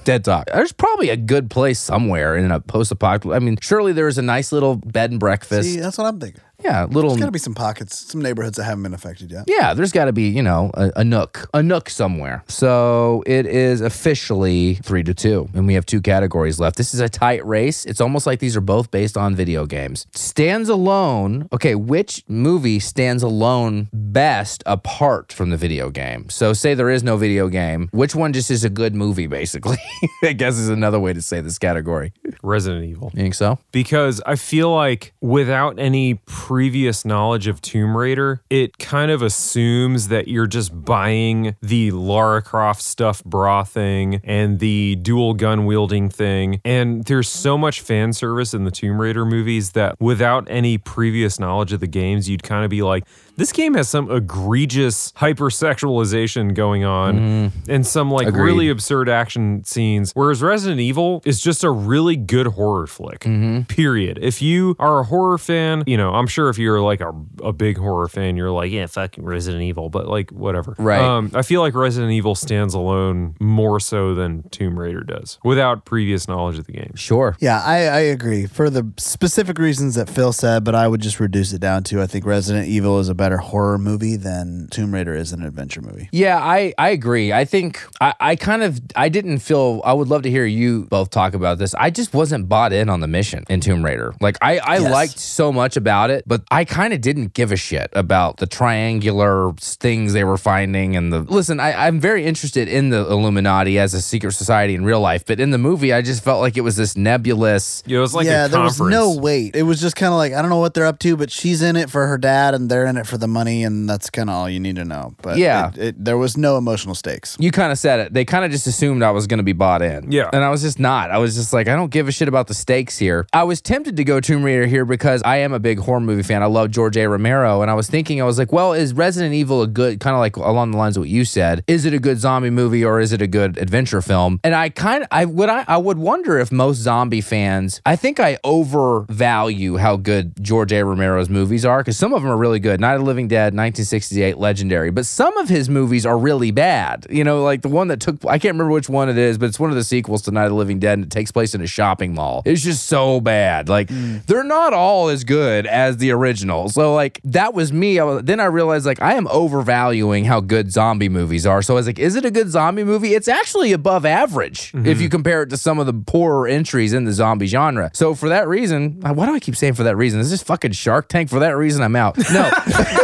Dead. 0.09 0.45
There's 0.53 0.71
probably 0.71 1.09
a 1.09 1.17
good 1.17 1.49
place 1.49 1.79
somewhere 1.79 2.35
in 2.35 2.51
a 2.51 2.59
post 2.59 2.91
apocalypse. 2.91 3.35
I 3.35 3.39
mean, 3.39 3.57
surely 3.61 3.93
there's 3.93 4.17
a 4.17 4.23
nice 4.23 4.51
little 4.51 4.75
bed 4.75 5.11
and 5.11 5.19
breakfast. 5.19 5.69
See, 5.69 5.79
that's 5.79 5.97
what 5.97 6.07
I'm 6.07 6.19
thinking. 6.19 6.41
Yeah, 6.63 6.85
little. 6.85 7.11
There's 7.11 7.19
got 7.19 7.25
to 7.27 7.31
be 7.31 7.39
some 7.39 7.55
pockets, 7.55 7.97
some 7.97 8.21
neighborhoods 8.21 8.57
that 8.57 8.63
haven't 8.63 8.83
been 8.83 8.93
affected 8.93 9.31
yet. 9.31 9.45
Yeah, 9.47 9.73
there's 9.73 9.91
got 9.91 10.05
to 10.05 10.13
be, 10.13 10.29
you 10.29 10.41
know, 10.43 10.71
a, 10.73 10.91
a 10.97 11.03
nook, 11.03 11.49
a 11.53 11.63
nook 11.63 11.89
somewhere. 11.89 12.43
So 12.47 13.23
it 13.25 13.45
is 13.45 13.81
officially 13.81 14.75
three 14.75 15.03
to 15.03 15.13
two, 15.13 15.49
and 15.53 15.67
we 15.67 15.73
have 15.73 15.85
two 15.85 16.01
categories 16.01 16.59
left. 16.59 16.77
This 16.77 16.93
is 16.93 16.99
a 16.99 17.09
tight 17.09 17.45
race. 17.45 17.85
It's 17.85 18.01
almost 18.01 18.25
like 18.27 18.39
these 18.39 18.55
are 18.55 18.61
both 18.61 18.91
based 18.91 19.17
on 19.17 19.35
video 19.35 19.65
games. 19.65 20.05
Stands 20.13 20.69
alone. 20.69 21.47
Okay, 21.53 21.75
which 21.75 22.23
movie 22.27 22.79
stands 22.79 23.23
alone 23.23 23.89
best 23.93 24.63
apart 24.65 25.31
from 25.33 25.49
the 25.49 25.57
video 25.57 25.89
game? 25.89 26.29
So 26.29 26.53
say 26.53 26.73
there 26.73 26.89
is 26.89 27.03
no 27.03 27.17
video 27.17 27.47
game. 27.47 27.89
Which 27.91 28.15
one 28.15 28.33
just 28.33 28.51
is 28.51 28.63
a 28.63 28.69
good 28.69 28.95
movie, 28.95 29.27
basically? 29.27 29.77
I 30.23 30.33
guess 30.33 30.57
is 30.57 30.69
another 30.69 30.99
way 30.99 31.13
to 31.13 31.21
say 31.21 31.41
this 31.41 31.57
category. 31.57 32.13
Resident 32.43 32.85
Evil. 32.85 33.11
You 33.13 33.21
think 33.21 33.35
so? 33.35 33.57
because 33.71 34.21
I 34.25 34.35
feel 34.35 34.73
like 34.73 35.13
without 35.21 35.79
any 35.79 36.15
previous 36.49 37.05
knowledge 37.05 37.45
of 37.45 37.61
Tomb 37.61 37.95
Raider, 37.95 38.41
it 38.49 38.79
kind 38.79 39.11
of 39.11 39.21
assumes 39.21 40.07
that 40.07 40.27
you're 40.27 40.47
just 40.47 40.83
buying 40.83 41.55
the 41.61 41.91
Lara 41.91 42.41
Croft 42.41 42.81
stuffed 42.81 43.23
bra 43.23 43.63
thing 43.63 44.19
and 44.23 44.57
the 44.57 44.95
dual 44.95 45.35
gun 45.35 45.67
wielding 45.67 46.09
thing. 46.09 46.59
And 46.65 47.03
there's 47.03 47.29
so 47.29 47.55
much 47.55 47.81
fan 47.81 48.13
service 48.13 48.55
in 48.55 48.63
the 48.63 48.71
Tomb 48.71 48.99
Raider 48.99 49.25
movies 49.25 49.73
that 49.73 49.93
without 49.99 50.47
any 50.49 50.79
previous 50.79 51.39
knowledge 51.39 51.71
of 51.71 51.81
the 51.81 51.87
games, 51.87 52.27
you'd 52.27 52.41
kind 52.41 52.63
of 52.63 52.71
be 52.71 52.81
like, 52.81 53.03
This 53.39 53.53
game 53.53 53.73
has 53.75 53.87
some 53.87 54.11
egregious 54.11 55.13
hypersexualization 55.13 56.53
going 56.53 56.83
on 56.83 57.53
and 57.69 57.87
some 57.87 58.11
like 58.11 58.27
Agreed. 58.27 58.43
really 58.43 58.69
absurd 58.69 59.07
action 59.07 59.63
scenes. 59.63 60.11
Whereas 60.13 60.41
Resident 60.41 60.81
Evil 60.81 61.21
is 61.23 61.39
just 61.39 61.63
a 61.63 61.69
really 61.69 62.17
good 62.17 62.47
horror 62.47 62.85
flick. 62.85 63.21
Period. 63.69 64.19
If 64.21 64.41
you 64.41 64.75
are 64.77 64.99
a 64.99 65.03
horror 65.05 65.37
fan, 65.37 65.85
you 65.87 65.95
know, 65.95 66.13
I'm 66.15 66.27
sure 66.27 66.49
if 66.49 66.57
you're 66.57 66.81
like 66.81 66.99
a, 66.99 67.13
a 67.41 67.53
big 67.53 67.77
horror 67.77 68.09
fan, 68.09 68.35
you're 68.35 68.51
like, 68.51 68.73
yeah, 68.73 68.87
fucking 68.87 69.23
Resident 69.23 69.63
Evil, 69.63 69.89
but 69.89 70.07
like 70.07 70.31
whatever. 70.31 70.75
Right. 70.77 70.99
Um, 70.99 71.31
I 71.33 71.41
feel 71.41 71.61
like 71.61 71.75
Resident 71.75 72.11
Evil 72.11 72.35
stands 72.35 72.73
alone 72.73 73.37
more 73.39 73.79
so 73.79 74.15
than 74.15 74.49
Tomb 74.49 74.77
Raider 74.77 75.05
does 75.05 75.39
without 75.45 75.85
previous 75.85 76.27
knowledge 76.27 76.57
of 76.57 76.65
the 76.65 76.73
game. 76.73 76.91
Sure. 76.95 77.37
Yeah, 77.39 77.61
I, 77.63 77.85
I 77.85 77.99
agree 77.99 78.47
for 78.47 78.69
the 78.69 78.91
specific 78.97 79.57
reasons 79.59 79.95
that 79.95 80.09
Phil 80.09 80.33
said, 80.33 80.65
but 80.65 80.75
I 80.75 80.89
would 80.89 80.99
just 80.99 81.21
reduce 81.21 81.53
it 81.53 81.61
down 81.61 81.83
to 81.85 82.01
I 82.01 82.05
think 82.05 82.25
Resident 82.25 82.67
Evil 82.67 82.99
is 82.99 83.07
a 83.07 83.15
better 83.15 83.28
horror 83.37 83.77
movie 83.77 84.15
than 84.15 84.67
Tomb 84.71 84.93
Raider 84.93 85.13
is 85.15 85.31
an 85.31 85.43
adventure 85.43 85.81
movie. 85.81 86.09
Yeah, 86.11 86.37
I, 86.39 86.73
I 86.77 86.89
agree. 86.89 87.31
I 87.31 87.45
think 87.45 87.81
I, 88.01 88.13
I 88.19 88.35
kind 88.35 88.63
of 88.63 88.79
I 88.95 89.09
didn't 89.09 89.39
feel 89.39 89.81
I 89.85 89.93
would 89.93 90.07
love 90.07 90.23
to 90.23 90.29
hear 90.29 90.45
you 90.45 90.85
both 90.89 91.09
talk 91.11 91.33
about 91.33 91.57
this. 91.59 91.73
I 91.75 91.89
just 91.89 92.13
wasn't 92.13 92.49
bought 92.49 92.73
in 92.73 92.89
on 92.89 92.99
the 92.99 93.07
mission 93.07 93.43
in 93.49 93.61
Tomb 93.61 93.83
Raider. 93.85 94.13
Like 94.19 94.37
I, 94.41 94.57
I 94.59 94.77
Yes. 94.79 94.91
liked 94.91 95.19
so 95.19 95.51
much 95.51 95.77
about 95.77 96.09
it, 96.09 96.23
but 96.27 96.43
I 96.51 96.65
kind 96.65 96.93
of 96.93 97.01
didn't 97.01 97.33
give 97.33 97.51
a 97.51 97.55
shit 97.57 97.89
about 97.93 98.37
the 98.37 98.47
triangular 98.47 99.53
things 99.57 100.13
they 100.13 100.23
were 100.23 100.37
finding 100.37 100.95
and 100.95 101.11
the 101.13 101.19
listen, 101.21 101.59
I, 101.59 101.87
I'm 101.87 101.99
very 101.99 102.25
interested 102.25 102.67
in 102.67 102.89
the 102.89 102.99
Illuminati 103.09 103.77
as 103.77 103.93
a 103.93 104.01
secret 104.01 104.31
society 104.33 104.73
in 104.73 104.83
real 104.85 105.01
life, 105.01 105.25
but 105.25 105.39
in 105.39 105.51
the 105.51 105.57
movie 105.57 105.93
I 105.93 106.01
just 106.01 106.23
felt 106.23 106.41
like 106.41 106.57
it 106.57 106.61
was 106.61 106.75
this 106.75 106.95
nebulous 106.97 107.83
Yeah, 107.85 107.97
it 107.97 108.01
was 108.01 108.13
like 108.15 108.25
yeah, 108.25 108.45
a 108.45 108.49
there 108.49 108.61
was 108.61 108.79
no 108.79 109.13
weight. 109.15 109.55
It 109.55 109.63
was 109.63 109.81
just 109.81 109.95
kind 109.95 110.11
of 110.13 110.17
like 110.17 110.33
I 110.33 110.41
don't 110.41 110.49
know 110.49 110.57
what 110.57 110.73
they're 110.73 110.85
up 110.85 110.99
to, 110.99 111.17
but 111.17 111.29
she's 111.31 111.61
in 111.61 111.75
it 111.75 111.89
for 111.89 112.07
her 112.07 112.17
dad, 112.17 112.53
and 112.53 112.69
they're 112.69 112.85
in 112.85 112.97
it 112.97 113.05
for 113.05 113.17
the 113.19 113.27
money, 113.27 113.63
and 113.63 113.89
that's 113.89 114.09
kind 114.09 114.29
of 114.29 114.35
all 114.35 114.49
you 114.49 114.59
need 114.59 114.75
to 114.77 114.85
know. 114.85 115.13
But 115.21 115.37
Yeah. 115.37 115.69
it, 115.69 115.77
it, 115.77 116.05
there 116.05 116.17
was 116.17 116.37
no 116.37 116.57
emotional 116.57 116.95
stakes. 116.95 117.35
You 117.39 117.51
kind 117.51 117.71
of 117.71 117.77
said 117.77 117.99
it. 117.99 118.13
They 118.13 118.25
kind 118.25 118.45
of 118.45 118.51
just 118.51 118.67
assumed 118.67 119.03
I 119.03 119.11
was 119.11 119.27
going 119.27 119.37
to 119.39 119.43
be 119.43 119.53
bought 119.53 119.81
in. 119.81 120.11
Yeah. 120.11 120.29
And 120.33 120.43
I 120.43 120.49
was 120.49 120.61
just 120.61 120.79
not. 120.79 121.11
I 121.11 121.17
was 121.17 121.35
just 121.35 121.53
like, 121.53 121.67
I 121.67 121.75
don't 121.75 121.91
give 121.91 122.07
a 122.07 122.11
shit 122.11 122.27
about 122.27 122.47
the 122.47 122.53
stakes 122.53 122.97
here. 122.97 123.27
I 123.33 123.43
was 123.43 123.61
tempted 123.61 123.97
to 123.97 124.03
go 124.03 124.19
Tomb 124.19 124.43
Raider 124.43 124.65
here 124.65 124.85
because 124.85 125.21
I 125.23 125.37
am 125.37 125.53
a 125.53 125.59
big 125.59 125.79
horror 125.79 125.99
movie 125.99 126.23
fan. 126.23 126.41
I 126.43 126.47
love 126.47 126.71
George 126.71 126.97
A. 126.97 127.07
Romero. 127.07 127.61
And 127.61 127.69
I 127.71 127.73
was 127.73 127.87
thinking, 127.89 128.21
I 128.21 128.25
was 128.25 128.37
like, 128.37 128.51
well, 128.51 128.73
is 128.73 128.93
Resident 128.93 129.33
Evil 129.33 129.61
a 129.61 129.67
good, 129.67 129.99
kind 129.99 130.13
of 130.15 130.19
like 130.19 130.35
along 130.35 130.71
the 130.71 130.77
lines 130.77 130.97
of 130.97 131.01
what 131.01 131.09
you 131.09 131.25
said, 131.25 131.63
is 131.67 131.85
it 131.85 131.93
a 131.93 131.99
good 131.99 132.19
zombie 132.19 132.49
movie 132.49 132.83
or 132.83 132.99
is 132.99 133.11
it 133.13 133.21
a 133.21 133.27
good 133.27 133.57
adventure 133.57 134.01
film? 134.01 134.39
And 134.43 134.53
I 134.55 134.69
kind 134.69 135.03
of, 135.03 135.07
I 135.11 135.25
would, 135.25 135.49
I, 135.49 135.65
I 135.67 135.77
would 135.77 135.97
wonder 135.97 136.39
if 136.39 136.51
most 136.51 136.77
zombie 136.77 137.21
fans, 137.21 137.81
I 137.85 137.95
think 137.95 138.19
I 138.19 138.37
overvalue 138.43 139.77
how 139.77 139.97
good 139.97 140.33
George 140.41 140.71
A. 140.73 140.83
Romero's 140.83 141.29
movies 141.29 141.65
are 141.65 141.79
because 141.79 141.97
some 141.97 142.13
of 142.13 142.21
them 142.21 142.31
are 142.31 142.37
really 142.37 142.59
good. 142.59 142.79
Night 142.79 142.93
of 142.93 142.99
the 143.01 143.05
Living 143.09 143.27
Dead, 143.27 143.53
1968, 143.53 144.37
legendary. 144.37 144.91
But 144.91 145.05
some 145.05 145.35
of 145.37 145.49
his 145.49 145.67
movies 145.69 146.05
are 146.05 146.17
really 146.17 146.51
bad. 146.51 147.07
You 147.09 147.23
know, 147.23 147.43
like 147.43 147.63
the 147.63 147.69
one 147.69 147.87
that 147.89 147.99
took, 147.99 148.23
I 148.25 148.37
can't 148.37 148.53
remember 148.53 148.71
which 148.71 148.87
one 148.87 149.09
it 149.09 149.17
is, 149.17 149.37
but 149.37 149.47
it's 149.47 149.59
one 149.59 149.69
of 149.69 149.75
the 149.75 149.83
sequels 149.83 150.21
to 150.23 150.31
Night 150.31 150.45
of 150.45 150.51
the 150.51 150.55
Living 150.55 150.79
Dead 150.79 150.93
and 150.93 151.05
it 151.05 151.11
takes 151.11 151.31
place 151.31 151.55
in 151.55 151.61
a 151.61 151.67
shopping 151.67 152.13
mall. 152.13 152.43
It's 152.45 152.61
just 152.61 152.85
so 152.85 153.19
bad. 153.19 153.67
Like, 153.67 153.89
hmm. 153.89 154.17
they're 154.27 154.43
not 154.43 154.73
all 154.73 155.09
as 155.09 155.23
good 155.23 155.65
as 155.65 155.97
the 155.97 156.11
original. 156.11 156.69
So, 156.69 156.93
like, 156.93 157.19
that 157.23 157.53
was 157.53 157.73
me. 157.73 157.99
I 157.99 158.03
was, 158.03 158.23
then 158.23 158.39
I 158.39 158.45
realized, 158.45 158.85
like, 158.85 159.01
I 159.01 159.15
am 159.15 159.27
overvaluing 159.27 160.25
how 160.25 160.39
good 160.39 160.71
zombie 160.71 161.09
movies 161.09 161.45
are. 161.45 161.61
So 161.61 161.73
I 161.73 161.75
was 161.75 161.87
like, 161.87 161.99
is 161.99 162.15
it 162.15 162.25
a 162.25 162.31
good 162.31 162.49
zombie 162.49 162.83
movie? 162.83 163.15
It's 163.15 163.27
actually 163.27 163.73
above 163.73 164.05
average 164.05 164.71
if 164.73 164.83
mm-hmm. 164.83 165.01
you 165.01 165.09
compare 165.09 165.43
it 165.43 165.49
to 165.49 165.57
some 165.57 165.79
of 165.79 165.85
the 165.85 165.93
poorer 165.93 166.47
entries 166.47 166.93
in 166.93 167.05
the 167.05 167.13
zombie 167.13 167.47
genre. 167.47 167.91
So 167.93 168.13
for 168.13 168.29
that 168.29 168.47
reason, 168.47 168.99
why 169.01 169.25
do 169.25 169.33
I 169.33 169.39
keep 169.39 169.55
saying 169.55 169.73
for 169.73 169.83
that 169.83 169.95
reason? 169.95 170.19
Is 170.19 170.31
this 170.31 170.43
fucking 170.43 170.71
Shark 170.71 171.07
Tank? 171.07 171.29
For 171.29 171.39
that 171.39 171.57
reason, 171.57 171.81
I'm 171.83 171.95
out. 171.95 172.17
No. 172.31 172.51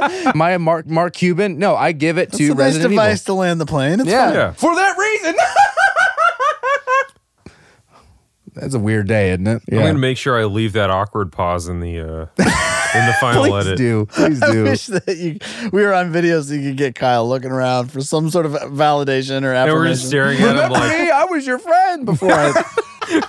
My 0.34 0.56
Mark 0.58 0.86
Mark 0.86 1.14
Cuban. 1.14 1.58
No, 1.58 1.76
I 1.76 1.92
give 1.92 2.18
it 2.18 2.28
It's 2.28 2.38
to 2.38 2.44
a 2.46 2.48
nice 2.48 2.56
Resident 2.58 2.92
Evil. 2.92 3.04
device 3.04 3.24
to 3.24 3.34
land 3.34 3.60
the 3.60 3.66
plane. 3.66 4.00
It's 4.00 4.08
Yeah. 4.08 4.26
fine. 4.26 4.34
Yeah. 4.34 4.52
For 4.52 4.74
that 4.74 4.96
reason. 4.98 5.34
That's 8.54 8.74
a 8.74 8.78
weird 8.80 9.06
day, 9.06 9.30
isn't 9.30 9.46
it? 9.46 9.62
I'm 9.70 9.78
gonna 9.78 9.94
make 9.98 10.16
sure 10.18 10.36
I 10.40 10.44
leave 10.44 10.72
that 10.72 10.90
awkward 10.90 11.30
pause 11.30 11.68
in 11.68 11.78
the 11.78 12.00
uh, 12.00 12.26
in 12.38 13.06
the 13.06 13.14
final 13.20 13.44
edit. 13.54 13.54
Please 13.54 13.66
edit. 13.66 13.78
do. 13.78 14.06
Please 14.06 14.42
I 14.42 14.50
do. 14.52 14.64
wish 14.64 14.86
that 14.86 15.16
you 15.16 15.38
we 15.70 15.82
were 15.84 15.94
on 15.94 16.10
video 16.10 16.40
so 16.42 16.54
you 16.54 16.70
could 16.70 16.76
get 16.76 16.94
Kyle 16.96 17.28
looking 17.28 17.52
around 17.52 17.92
for 17.92 18.00
some 18.00 18.30
sort 18.30 18.46
of 18.46 18.52
validation 18.52 19.44
or 19.44 19.52
And 19.54 19.70
affirmation. 19.70 19.74
we're 19.78 19.88
just 19.90 20.06
staring 20.08 20.38
at 20.38 20.40
him 20.40 20.54
Remember 20.56 20.74
like, 20.74 20.98
me? 20.98 21.08
I 21.10 21.24
was 21.26 21.46
your 21.46 21.60
friend 21.60 22.04
before 22.04 22.32
I. 22.32 22.64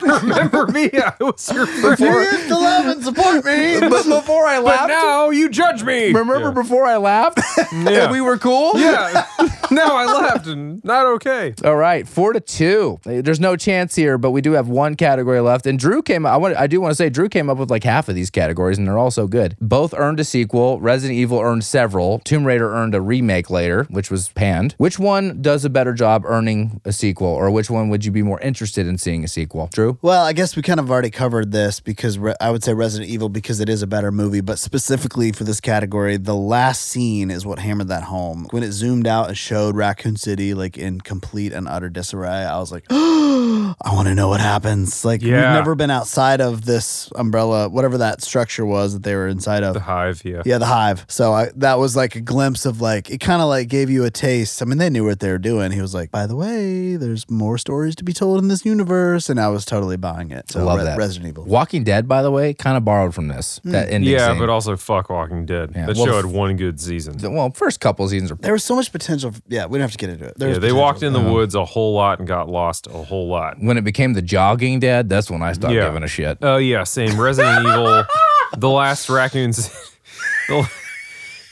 remember 0.01 0.67
me? 0.67 0.89
I 0.93 1.13
was 1.19 1.51
your 1.51 1.65
friend. 1.67 1.99
You 1.99 2.19
used 2.19 2.47
to 2.47 2.55
love 2.57 2.85
and 2.87 3.03
support 3.03 3.45
me. 3.45 3.79
but 3.89 4.03
before 4.05 4.45
I 4.45 4.57
But 4.57 4.65
laughed. 4.65 4.89
now 4.89 5.29
you 5.29 5.49
judge 5.49 5.83
me. 5.83 6.07
remember 6.11 6.39
Yeah. 6.49 6.51
before 6.51 6.85
I 6.85 6.97
laughed? 6.97 7.39
Yeah. 7.71 7.87
and 8.03 8.11
we 8.11 8.21
were 8.21 8.37
cool? 8.37 8.71
Yeah. 8.79 9.25
now 9.71 9.95
I 9.95 10.05
left 10.05 10.47
and 10.47 10.83
not 10.83 11.05
okay. 11.05 11.53
All 11.63 11.75
right, 11.75 12.07
four 12.07 12.33
to 12.33 12.39
two. 12.39 12.99
There's 13.03 13.39
no 13.39 13.55
chance 13.55 13.95
here, 13.95 14.17
but 14.17 14.31
we 14.31 14.41
do 14.41 14.53
have 14.53 14.67
one 14.67 14.95
category 14.95 15.39
left. 15.41 15.67
And 15.67 15.77
Drew 15.77 16.01
came. 16.01 16.25
I 16.25 16.37
want. 16.37 16.57
I 16.57 16.67
do 16.67 16.81
want 16.81 16.91
to 16.91 16.95
say 16.95 17.09
Drew 17.09 17.29
came 17.29 17.49
up 17.49 17.57
with 17.57 17.69
like 17.69 17.83
half 17.83 18.09
of 18.09 18.15
these 18.15 18.29
categories, 18.29 18.77
and 18.77 18.87
they're 18.87 18.97
all 18.97 19.11
so 19.11 19.27
good. 19.27 19.55
Both 19.61 19.93
earned 19.93 20.19
a 20.19 20.23
sequel. 20.23 20.79
Resident 20.79 21.17
Evil 21.19 21.39
earned 21.39 21.63
several. 21.63 22.19
Tomb 22.19 22.45
Raider 22.45 22.73
earned 22.73 22.95
a 22.95 23.01
remake 23.01 23.49
later, 23.49 23.83
which 23.89 24.09
was 24.09 24.29
panned. 24.29 24.73
Which 24.77 24.97
one 24.97 25.41
does 25.41 25.65
a 25.65 25.69
better 25.69 25.93
job 25.93 26.23
earning 26.25 26.81
a 26.85 26.91
sequel, 26.91 27.27
or 27.27 27.51
which 27.51 27.69
one 27.69 27.89
would 27.89 28.05
you 28.05 28.11
be 28.11 28.23
more 28.23 28.39
interested 28.41 28.87
in 28.87 28.97
seeing 28.97 29.23
a 29.23 29.27
sequel? 29.27 29.69
Drew. 29.71 29.99
Well, 30.01 30.23
I 30.25 30.33
guess 30.33 30.55
we 30.55 30.61
kind 30.61 30.79
of 30.79 30.89
already 30.89 31.11
covered 31.11 31.51
this 31.51 31.79
because 31.79 32.17
re- 32.17 32.35
I 32.41 32.49
would 32.49 32.63
say 32.63 32.73
Resident 32.73 33.09
Evil 33.09 33.29
because 33.29 33.59
it 33.59 33.69
is 33.69 33.83
a 33.83 33.87
better 33.87 34.11
movie, 34.11 34.41
but 34.41 34.57
specifically 34.57 35.31
for 35.31 35.43
this 35.43 35.61
category, 35.61 36.17
the 36.17 36.35
last 36.35 36.83
scene 36.87 37.29
is 37.29 37.45
what 37.45 37.59
hammered 37.59 37.89
that 37.89 38.03
home. 38.03 38.47
When 38.51 38.63
it 38.63 38.71
zoomed 38.71 39.05
out 39.05 39.27
and 39.27 39.37
showed 39.37 39.58
Raccoon 39.67 40.15
City 40.15 40.53
like 40.53 40.77
in 40.77 41.01
complete 41.01 41.53
and 41.53 41.67
utter 41.67 41.89
disarray, 41.89 42.29
I 42.45 42.57
was 42.59 42.71
like, 42.71 42.85
I 42.91 43.93
want 43.93 44.07
to 44.07 44.15
know 44.15 44.27
what 44.29 44.41
happens. 44.41 45.05
Like 45.05 45.21
we've 45.21 45.31
never 45.31 45.75
been 45.75 45.91
outside 45.91 46.41
of 46.41 46.65
this 46.65 47.09
umbrella, 47.15 47.69
whatever 47.69 47.97
that 47.99 48.21
structure 48.21 48.65
was 48.65 48.93
that 48.93 49.03
they 49.03 49.15
were 49.15 49.27
inside 49.27 49.63
of. 49.63 49.73
The 49.73 49.79
hive, 49.81 50.21
yeah. 50.25 50.41
Yeah, 50.45 50.57
the 50.57 50.65
hive. 50.65 51.05
So 51.07 51.33
I, 51.33 51.49
that 51.57 51.77
was 51.79 51.95
like 51.95 52.15
a 52.15 52.21
glimpse 52.21 52.65
of 52.65 52.81
like 52.81 53.09
it 53.09 53.19
kind 53.19 53.41
of 53.41 53.47
like 53.47 53.67
gave 53.69 53.89
you 53.89 54.05
a 54.05 54.11
taste. 54.11 54.61
I 54.61 54.65
mean, 54.65 54.77
they 54.77 54.89
knew 54.89 55.05
what 55.05 55.19
they 55.19 55.31
were 55.31 55.37
doing. 55.37 55.71
He 55.71 55.81
was 55.81 55.93
like, 55.93 56.11
"By 56.11 56.25
the 56.27 56.35
way, 56.35 56.95
there's 56.95 57.29
more 57.29 57.57
stories 57.57 57.95
to 57.97 58.03
be 58.03 58.13
told 58.13 58.41
in 58.41 58.47
this 58.47 58.65
universe," 58.65 59.29
and 59.29 59.39
I 59.39 59.47
was 59.49 59.65
totally 59.65 59.97
buying 59.97 60.31
it. 60.31 60.51
So 60.51 60.63
Love 60.65 60.79
Re- 60.79 60.83
that. 60.85 60.97
Resident 60.97 61.29
Evil. 61.29 61.45
Walking 61.45 61.83
Dead, 61.83 62.07
by 62.07 62.21
the 62.21 62.31
way, 62.31 62.53
kind 62.53 62.77
of 62.77 62.83
borrowed 62.85 63.13
from 63.13 63.27
this. 63.27 63.59
Hmm. 63.63 63.71
That 63.71 63.89
ending 63.91 64.11
Yeah, 64.13 64.29
scene. 64.29 64.39
but 64.39 64.49
also 64.49 64.75
fuck 64.77 65.09
Walking 65.09 65.45
Dead. 65.45 65.71
Yeah, 65.75 65.85
That 65.87 65.95
well, 65.97 66.05
show 66.05 66.15
had 66.15 66.25
one 66.25 66.55
good 66.57 66.79
season. 66.79 67.17
well, 67.33 67.51
first 67.51 67.79
couple 67.79 68.07
seasons 68.07 68.31
are. 68.31 68.35
There 68.35 68.53
was 68.53 68.63
so 68.63 68.75
much 68.75 68.91
potential. 68.91 69.33
Yeah, 69.51 69.65
we 69.65 69.79
don't 69.79 69.81
have 69.81 69.91
to 69.93 69.97
get 69.97 70.11
into 70.11 70.25
it. 70.25 70.37
There 70.37 70.49
Yeah, 70.49 70.53
they 70.53 70.59
potential. 70.59 70.77
walked 70.79 71.03
in 71.03 71.11
the 71.13 71.19
woods 71.19 71.55
a 71.55 71.65
whole 71.65 71.93
lot 71.95 72.19
and 72.19 72.27
got 72.27 72.47
lost 72.49 72.85
a 72.87 72.91
whole 72.91 73.27
lot. 73.27 73.57
When 73.59 73.77
it 73.77 73.83
became 73.83 74.13
the 74.13 74.21
jogging 74.21 74.79
dad, 74.79 75.09
that's 75.09 75.29
when 75.31 75.41
I 75.41 75.53
stopped 75.53 75.73
Yeah. 75.73 75.87
giving 75.87 76.03
a 76.03 76.07
shit. 76.07 76.37
Oh 76.43 76.57
yeah, 76.57 76.83
same. 76.83 77.19
Resident 77.19 77.65
Evil, 77.65 78.03
the 78.57 78.69
last 78.69 79.09
raccoons, 79.09 79.67
the, 80.47 80.69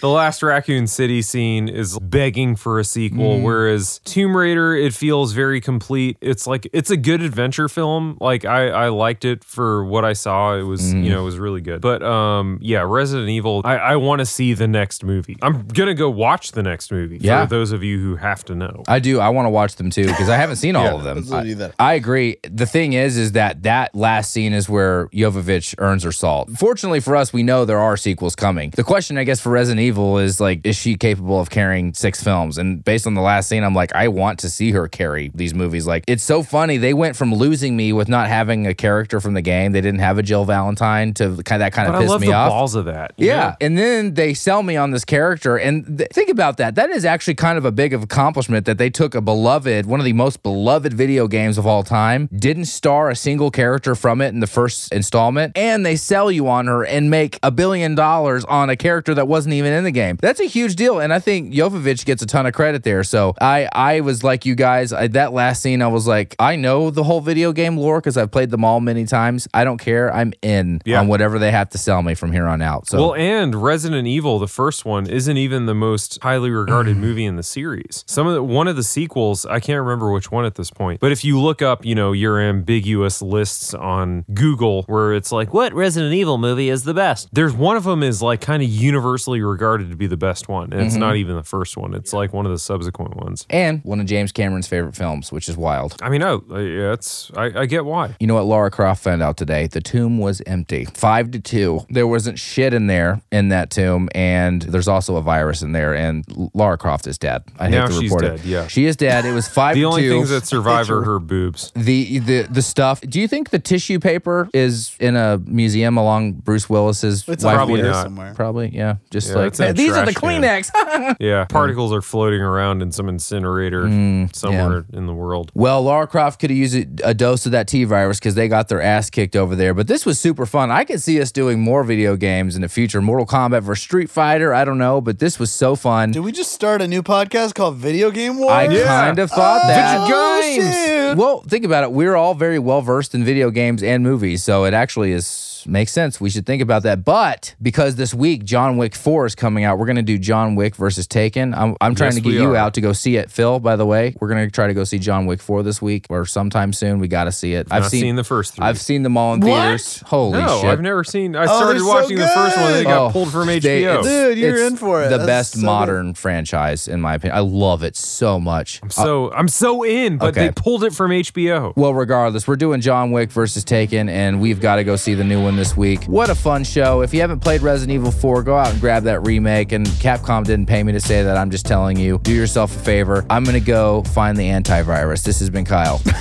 the 0.01 0.09
last 0.09 0.43
Raccoon 0.43 0.87
City 0.87 1.21
scene 1.21 1.67
is 1.67 1.97
begging 1.99 2.55
for 2.55 2.79
a 2.79 2.83
sequel, 2.83 3.41
whereas 3.41 3.99
Tomb 4.05 4.35
Raider 4.37 4.75
it 4.75 4.93
feels 4.93 5.33
very 5.33 5.59
complete. 5.59 6.17
It's 6.21 6.45
like 6.45 6.67
it's 6.73 6.91
a 6.91 6.97
good 6.97 7.21
adventure 7.21 7.67
film. 7.67 8.17
Like 8.21 8.45
I 8.45 8.69
I 8.69 8.89
liked 8.89 9.25
it 9.25 9.43
for 9.43 9.83
what 9.85 10.05
I 10.05 10.13
saw. 10.13 10.55
It 10.55 10.63
was 10.63 10.93
you 10.93 11.09
know 11.09 11.21
it 11.21 11.25
was 11.25 11.39
really 11.39 11.61
good. 11.61 11.81
But 11.81 12.03
um 12.03 12.59
yeah, 12.61 12.83
Resident 12.85 13.29
Evil. 13.29 13.61
I 13.65 13.77
I 13.77 13.95
want 13.95 14.19
to 14.19 14.25
see 14.25 14.53
the 14.53 14.67
next 14.67 15.03
movie. 15.03 15.37
I'm 15.41 15.67
gonna 15.67 15.93
go 15.95 16.09
watch 16.09 16.51
the 16.51 16.63
next 16.63 16.91
movie. 16.91 17.17
Yeah. 17.21 17.45
For 17.45 17.49
those 17.49 17.71
of 17.71 17.83
you 17.83 17.99
who 17.99 18.15
have 18.17 18.45
to 18.45 18.55
know. 18.55 18.83
I 18.87 18.99
do. 18.99 19.19
I 19.19 19.29
want 19.29 19.47
to 19.47 19.49
watch 19.49 19.75
them 19.77 19.89
too 19.89 20.05
because 20.05 20.29
I 20.29 20.35
haven't 20.35 20.57
seen 20.57 20.75
all 20.75 20.83
Yeah, 20.85 20.93
of 20.95 21.03
them. 21.03 21.25
let's 21.25 21.45
do 21.45 21.55
that. 21.55 21.73
I, 21.79 21.91
I 21.91 21.93
agree. 21.95 22.37
The 22.43 22.65
thing 22.67 22.93
is, 22.93 23.17
is 23.17 23.31
that 23.31 23.63
that 23.63 23.95
last 23.95 24.31
scene 24.31 24.53
is 24.53 24.69
where 24.69 25.07
Jovovich 25.07 25.73
earns 25.79 26.03
her 26.03 26.11
salt. 26.11 26.51
Fortunately 26.51 26.99
for 26.99 27.15
us, 27.15 27.33
we 27.33 27.41
know 27.43 27.65
there 27.65 27.79
are 27.79 27.97
sequels 27.97 28.35
coming. 28.35 28.71
The 28.75 28.83
question, 28.83 29.17
I 29.17 29.23
guess, 29.23 29.39
for 29.41 29.49
Resident 29.49 29.79
Evil 29.81 29.86
is 29.89 30.39
like, 30.39 30.61
is 30.65 30.75
she 30.75 30.95
capable 30.95 31.39
of 31.39 31.49
carrying 31.49 31.93
six 31.93 32.23
films? 32.23 32.57
And 32.57 32.83
based 32.83 33.07
on 33.07 33.13
the 33.13 33.21
last 33.21 33.47
scene, 33.49 33.63
I'm 33.63 33.73
like, 33.73 33.93
I 33.95 34.07
want 34.07 34.39
to 34.39 34.49
see 34.49 34.71
her 34.71 34.87
carry 34.87 35.31
these 35.33 35.53
movies. 35.53 35.87
Like, 35.87 36.03
it's 36.07 36.23
so 36.23 36.43
funny. 36.43 36.77
They 36.77 36.93
went 36.93 37.15
from 37.15 37.33
losing 37.33 37.75
me 37.77 37.93
with 37.93 38.07
not 38.09 38.27
having 38.27 38.67
a 38.67 38.73
character 38.73 39.19
from 39.19 39.33
the 39.33 39.41
game. 39.41 39.71
They 39.71 39.81
didn't 39.81 39.99
have 40.01 40.17
a 40.17 40.23
Jill 40.23 40.45
Valentine 40.45 41.13
to 41.15 41.23
kind 41.43 41.61
of 41.61 41.65
that 41.65 41.73
kind 41.73 41.87
But 41.91 41.95
of 41.95 42.01
pissed 42.07 42.19
me 42.19 42.27
the 42.27 42.33
off. 42.33 42.49
balls 42.49 42.75
of 42.75 42.85
that. 42.85 43.13
you 43.17 43.27
Yeah. 43.27 43.55
And 43.61 43.77
then 43.77 44.13
they 44.13 44.33
sell 44.33 44.63
me 44.63 44.75
on 44.75 44.91
this 44.91 45.05
character. 45.05 45.57
And 45.57 45.97
th- 45.97 46.09
think 46.11 46.29
about 46.29 46.57
that. 46.57 46.75
That 46.75 46.89
is 46.89 47.05
actually 47.05 47.35
kind 47.35 47.57
of 47.57 47.65
a 47.65 47.71
big 47.71 47.93
of 47.93 48.03
accomplishment 48.03 48.65
that 48.65 48.77
they 48.77 48.89
took 48.89 49.15
a 49.15 49.21
beloved, 49.21 49.85
one 49.85 49.99
of 49.99 50.05
the 50.05 50.13
most 50.13 50.43
beloved 50.43 50.93
video 50.93 51.27
games 51.27 51.57
of 51.57 51.65
all 51.65 51.83
time, 51.83 52.29
didn't 52.35 52.65
star 52.65 53.09
a 53.09 53.15
single 53.15 53.51
character 53.51 53.95
from 53.95 54.21
it 54.21 54.29
in 54.29 54.39
the 54.39 54.47
first 54.47 54.91
installment, 54.91 55.57
and 55.57 55.85
they 55.85 55.95
sell 55.95 56.31
you 56.31 56.47
on 56.47 56.67
her 56.67 56.85
and 56.85 57.09
make 57.09 57.39
a 57.43 57.51
billion 57.51 57.95
dollars 57.95 58.43
on 58.45 58.69
a 58.69 58.75
character 58.75 59.13
that 59.13 59.27
wasn't 59.27 59.53
even 59.53 59.71
in 59.73 59.76
the 59.83 59.91
game. 59.91 60.17
That's 60.21 60.39
a 60.39 60.45
huge 60.45 60.75
deal, 60.75 60.99
and 60.99 61.13
I 61.13 61.19
think 61.19 61.53
Jovovich 61.53 62.05
gets 62.05 62.21
a 62.21 62.25
ton 62.25 62.45
of 62.45 62.53
credit 62.53 62.83
there. 62.83 63.03
So 63.03 63.33
I 63.41 63.67
I 63.73 63.99
was 64.01 64.23
like 64.23 64.45
you 64.45 64.55
guys. 64.55 64.93
I, 64.93 65.07
that 65.07 65.33
last 65.33 65.61
scene, 65.61 65.81
I 65.81 65.87
was 65.87 66.07
like, 66.07 66.35
I 66.39 66.55
know 66.55 66.89
the 66.89 67.03
whole 67.03 67.21
video 67.21 67.51
game 67.51 67.77
lore 67.77 67.99
because 67.99 68.17
I've 68.17 68.31
played 68.31 68.49
them 68.49 68.63
all 68.63 68.79
many 68.79 69.05
times. 69.05 69.47
I 69.53 69.63
don't 69.63 69.77
care. 69.79 70.13
I'm 70.13 70.33
in 70.41 70.81
Yeah. 70.85 70.99
on 70.99 71.07
whatever 71.07 71.39
they 71.39 71.51
have 71.51 71.69
to 71.71 71.77
sell 71.77 72.01
me 72.01 72.13
from 72.15 72.31
here 72.31 72.47
on 72.47 72.61
out. 72.61 72.87
So 72.87 72.97
Well, 72.99 73.15
and 73.15 73.55
Resident 73.55 74.07
Evil, 74.07 74.39
the 74.39 74.47
first 74.47 74.85
one, 74.85 75.07
isn't 75.07 75.37
even 75.37 75.65
the 75.65 75.75
most 75.75 76.19
highly 76.21 76.49
regarded 76.49 76.95
Mm. 76.97 76.99
movie 76.99 77.25
in 77.25 77.35
the 77.35 77.43
series. 77.43 78.03
Some 78.07 78.27
of 78.27 78.33
the, 78.33 78.43
one 78.43 78.67
of 78.67 78.75
the 78.75 78.83
sequels, 78.83 79.45
I 79.45 79.59
can't 79.59 79.79
remember 79.81 80.11
which 80.11 80.31
one 80.31 80.45
at 80.45 80.55
this 80.55 80.71
point, 80.71 80.99
but 80.99 81.11
if 81.11 81.23
you 81.23 81.39
look 81.39 81.61
up, 81.61 81.85
you 81.85 81.95
know, 81.95 82.11
your 82.11 82.39
ambiguous 82.39 83.21
lists 83.21 83.73
on 83.73 84.25
Google 84.33 84.83
where 84.87 85.13
it's 85.13 85.31
like, 85.31 85.53
what 85.53 85.73
Resident 85.73 86.13
Evil 86.13 86.37
movie 86.37 86.69
is 86.69 86.83
the 86.83 86.93
best? 86.93 87.29
There's 87.33 87.53
one 87.53 87.75
of 87.77 87.83
them 87.83 88.03
is 88.03 88.21
like 88.21 88.41
kind 88.41 88.61
of 88.63 88.69
universally 88.69 89.41
regarded 89.41 89.66
to 89.77 89.83
be 89.95 90.07
the 90.07 90.15
best 90.17 90.47
one, 90.47 90.71
and 90.71 90.81
it's 90.83 90.93
Mm-hmm. 90.93 90.99
not 91.01 91.15
even 91.17 91.35
the 91.35 91.43
first 91.43 91.75
one. 91.77 91.93
It's 91.93 92.13
like 92.13 92.31
one 92.33 92.45
of 92.45 92.51
the 92.51 92.57
subsequent 92.59 93.15
ones. 93.17 93.45
and 93.49 93.81
one 93.83 93.99
of 93.99 94.05
James 94.05 94.31
Cameron's 94.31 94.67
favorite 94.67 94.95
films, 94.95 95.31
which 95.31 95.49
is 95.49 95.57
wild. 95.57 95.95
I 96.01 96.09
mean, 96.09 96.21
oh, 96.23 96.43
yeah, 96.51 96.93
it's 96.93 97.31
I, 97.35 97.61
I 97.61 97.65
get 97.65 97.83
why. 97.85 98.15
You 98.19 98.27
know 98.27 98.35
what 98.35 98.45
Laura 98.45 98.69
Croft 98.71 99.03
found 99.03 99.21
out 99.23 99.35
today? 99.37 99.67
The 99.67 99.81
tomb 99.81 100.19
was 100.19 100.41
empty. 100.45 100.85
Five 100.85 101.31
to 101.31 101.39
two. 101.39 101.81
There 101.89 102.07
wasn't 102.07 102.39
shit 102.39 102.73
in 102.73 102.87
there 102.87 103.21
in 103.31 103.49
that 103.49 103.69
tomb, 103.71 104.07
and 104.15 104.61
there's 104.61 104.87
also 104.87 105.15
a 105.17 105.21
virus 105.21 105.61
in 105.61 105.71
there. 105.71 105.93
And 105.95 106.23
Laura 106.53 106.77
Croft 106.77 107.07
is 107.07 107.17
dead. 107.17 107.43
I 107.59 107.69
Now 107.69 107.81
hate 107.87 107.87
to 107.87 107.93
she's 108.01 108.11
report 108.11 108.21
dead, 108.23 108.39
it. 108.41 108.45
yeah. 108.45 108.67
she 108.67 108.85
is 108.85 108.95
dead. 108.95 109.25
It 109.25 109.33
was 109.33 109.47
five 109.59 109.75
The 109.75 109.85
only 109.85 110.03
two. 110.03 110.11
things 110.11 110.29
that 110.29 110.45
survive 110.45 110.89
are 110.91 111.01
her 111.03 111.19
boobs. 111.19 111.71
the 111.75 112.19
the 112.19 112.41
the 112.43 112.61
stuff. 112.61 113.01
Do 113.01 113.19
you 113.19 113.27
think 113.27 113.49
the 113.49 113.59
tissue 113.59 113.99
paper 113.99 114.49
is 114.53 114.95
in 114.99 115.15
a 115.15 115.37
museum 115.45 115.97
along 115.97 116.33
Bruce 116.33 116.69
Willis's? 116.69 117.27
It's 117.27 117.43
wife 117.43 117.55
Probably 117.55 117.81
probably 117.81 117.81
not. 117.91 118.03
somewhere. 118.03 118.33
Probably, 118.35 118.69
yeah. 118.69 118.95
Just 119.09 119.29
Yeah, 119.29 119.35
like 119.37 119.45
it's 119.59 119.79
in 119.79 119.85
a 119.85 119.87
these 119.87 119.97
are 119.97 120.05
the 120.05 120.11
trash 120.11 120.33
can. 120.41 120.41
Kleenex. 120.41 121.15
Yeah, 121.19 121.45
particles 121.45 121.93
are 121.93 122.01
floating 122.01 122.41
around 122.41 122.81
in 122.81 122.91
some 122.91 123.09
incinerator 123.09 123.83
Mm, 123.83 124.35
somewhere 124.35 124.85
in 124.93 125.05
the 125.07 125.13
world. 125.13 125.51
Well, 125.53 125.81
Laura 125.83 126.07
Croft 126.07 126.39
could 126.39 126.49
have 126.49 126.57
used 126.57 126.75
a, 127.01 127.09
a 127.09 127.13
dose 127.13 127.45
of 127.45 127.51
that 127.53 127.67
T 127.67 127.83
virus 127.83 128.19
because 128.19 128.35
they 128.35 128.47
got 128.47 128.67
their 128.67 128.81
ass 128.81 129.09
kicked 129.09 129.35
over 129.35 129.55
there. 129.55 129.73
But 129.73 129.87
this 129.87 130.05
was 130.05 130.19
super 130.19 130.45
fun. 130.45 130.69
I 130.71 130.83
could 130.83 131.01
see 131.01 131.21
us 131.21 131.31
doing 131.31 131.59
more 131.59 131.83
video 131.83 132.15
games 132.15 132.55
in 132.55 132.61
the 132.61 132.69
future. 132.69 133.01
Mortal 133.01 133.25
Kombat 133.25 133.63
versus 133.63 133.83
Street 133.83 134.09
Fighter. 134.09 134.53
I 134.53 134.65
don't 134.65 134.77
know, 134.77 135.01
but 135.01 135.19
this 135.19 135.39
was 135.39 135.51
so 135.51 135.75
fun. 135.75 136.11
Did 136.11 136.21
we 136.21 136.31
just 136.31 136.51
start 136.51 136.81
a 136.81 136.87
new 136.87 137.01
podcast 137.03 137.53
called 137.55 137.75
Video 137.77 138.11
Game 138.11 138.37
Wars? 138.37 138.51
I 138.51 138.67
kind 138.83 139.19
of 139.19 139.29
thought 139.29 139.61
that. 139.67 140.07
Oh, 140.09 140.41
shit. 140.41 141.17
Well, 141.17 141.41
think 141.41 141.65
about 141.65 141.83
it. 141.83 141.91
We're 141.91 142.15
all 142.15 142.33
very 142.33 142.59
well 142.59 142.81
versed 142.81 143.15
in 143.15 143.23
video 143.23 143.49
games 143.51 143.81
and 143.83 144.03
movies, 144.03 144.43
so 144.43 144.65
it 144.65 144.73
actually 144.73 145.11
is 145.11 145.56
makes 145.65 145.91
sense. 145.91 146.19
We 146.21 146.29
should 146.29 146.45
think 146.45 146.61
about 146.61 146.83
that. 146.83 147.03
But 147.05 147.55
because 147.61 147.95
this 147.95 148.13
week 148.13 148.43
John 148.43 148.77
Wick 148.77 148.93
4 148.93 149.25
is 149.25 149.35
coming 149.35 149.63
out, 149.63 149.79
we're 149.79 149.85
going 149.85 149.95
to 149.95 150.01
do 150.01 150.17
John 150.17 150.55
Wick 150.55 150.75
versus 150.75 151.07
Taken. 151.07 151.53
I'm, 151.53 151.75
I'm 151.81 151.95
trying 151.95 152.09
Yes, 152.09 152.15
to 152.15 152.21
get 152.21 152.33
you 152.33 152.51
are. 152.51 152.55
out 152.57 152.73
to 152.75 152.81
go 152.81 152.93
see 152.93 153.15
it. 153.17 153.31
Phil, 153.31 153.59
by 153.59 153.75
the 153.75 153.85
way, 153.85 154.15
we're 154.19 154.27
going 154.27 154.45
to 154.45 154.51
try 154.51 154.67
to 154.67 154.73
go 154.73 154.83
see 154.83 154.99
John 154.99 155.25
Wick 155.25 155.41
4 155.41 155.63
this 155.63 155.81
week 155.81 156.05
or 156.09 156.25
sometime 156.25 156.73
soon. 156.73 156.99
We 156.99 157.07
got 157.07 157.23
to 157.23 157.31
see 157.31 157.53
it. 157.53 157.67
I've 157.71 157.83
Not 157.83 157.91
seen 157.91 158.15
the 158.15 158.23
first 158.23 158.55
three. 158.55 158.65
I've 158.65 158.79
seen 158.79 159.03
them 159.03 159.17
all 159.17 159.33
in 159.33 159.39
What? 159.39 159.47
theaters. 159.47 160.01
Holy 160.05 160.39
no, 160.39 160.59
shit. 160.61 160.69
I've 160.69 160.81
never 160.81 161.03
seen. 161.03 161.35
I 161.35 161.43
Oh, 161.43 161.45
started 161.45 161.67
they're 161.75 161.79
so 161.79 161.87
watching 161.87 162.17
the 162.17 162.27
first 162.27 162.57
one, 162.57 162.65
and 162.67 162.75
they 162.75 162.83
got 162.83 163.07
Oh, 163.07 163.11
pulled 163.11 163.31
from 163.31 163.47
they- 163.47 163.59
HBO. 163.59 163.99
it's- 163.99 164.05
Dude, 164.05 164.37
you're 164.37 164.55
it's 164.57 164.71
in 164.71 164.77
for 164.77 165.03
it. 165.03 165.09
The 165.09 165.17
That's 165.17 165.25
best 165.27 165.51
so 165.53 165.59
good. 165.61 165.65
modern 165.65 166.13
franchise, 166.13 166.87
in 166.87 167.01
my 167.01 167.15
opinion. 167.15 167.37
I 167.37 167.41
love 167.41 167.83
it 167.83 167.95
so 167.95 168.39
much. 168.39 168.81
so 168.89 169.31
I'm 169.33 169.47
so 169.47 169.83
in, 169.83 170.17
but 170.17 170.29
Okay. 170.29 170.47
they 170.47 170.51
pulled 170.51 170.83
it 170.83 170.93
from 170.93 171.11
HBO. 171.11 171.73
Well, 171.75 171.93
regardless, 171.93 172.47
we're 172.47 172.55
doing 172.57 172.81
John 172.81 173.11
Wick 173.11 173.31
versus 173.31 173.63
Taken, 173.63 174.09
and 174.09 174.39
we've 174.41 174.59
got 174.59 174.75
to 174.77 174.83
go 174.83 174.95
see 174.95 175.13
the 175.13 175.23
new 175.23 175.41
one 175.41 175.46
this 175.55 175.77
week. 175.77 176.03
What 176.05 176.29
a 176.29 176.35
fun 176.35 176.63
show. 176.63 177.01
If 177.01 177.13
you 177.13 177.21
haven't 177.21 177.39
played 177.39 177.61
Resident 177.61 177.95
Evil 177.95 178.11
4, 178.11 178.43
go 178.43 178.57
out 178.57 178.71
and 178.71 178.81
grab 178.81 179.03
that 179.03 179.21
remake. 179.25 179.71
And 179.71 179.85
Capcom 179.87 180.43
didn't 180.43 180.65
pay 180.65 180.83
me 180.83 180.91
to 180.93 180.99
say 180.99 181.23
that. 181.23 181.37
I'm 181.37 181.51
just 181.51 181.65
telling 181.65 181.97
you, 181.97 182.19
do 182.23 182.33
yourself 182.33 182.75
a 182.75 182.79
favor. 182.79 183.25
I'm 183.29 183.43
going 183.43 183.59
to 183.59 183.65
go 183.65 184.03
find 184.03 184.37
the 184.37 184.49
antivirus. 184.49 185.23
This 185.23 185.39
has 185.39 185.49
been 185.49 185.65
Kyle. 185.65 186.01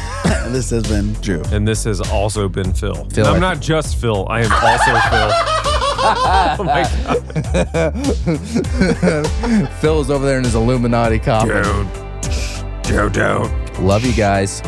This 0.46 0.70
has 0.70 0.86
been 0.86 1.12
Drew. 1.14 1.42
And 1.50 1.66
this 1.66 1.82
has 1.84 2.00
also 2.00 2.48
been 2.48 2.72
Phil. 2.72 2.94
Phil, 3.06 3.26
And 3.26 3.26
I'm 3.26 3.34
I- 3.36 3.54
not 3.54 3.60
just 3.60 3.96
Phil. 3.96 4.26
I 4.28 4.42
am 4.42 4.52
also 4.52 4.92
Phil. 5.10 5.30
oh 5.98 6.62
my 6.64 6.82
god. 7.02 7.22
Phil 9.80 10.00
is 10.00 10.10
over 10.10 10.24
there 10.24 10.38
in 10.38 10.44
his 10.44 10.54
Illuminati 10.54 11.18
coffin. 11.18 11.62
Don't. 11.62 12.84
Joe, 12.84 13.08
don't. 13.08 13.82
Love 13.82 14.04
you 14.04 14.12
guys. 14.12 14.62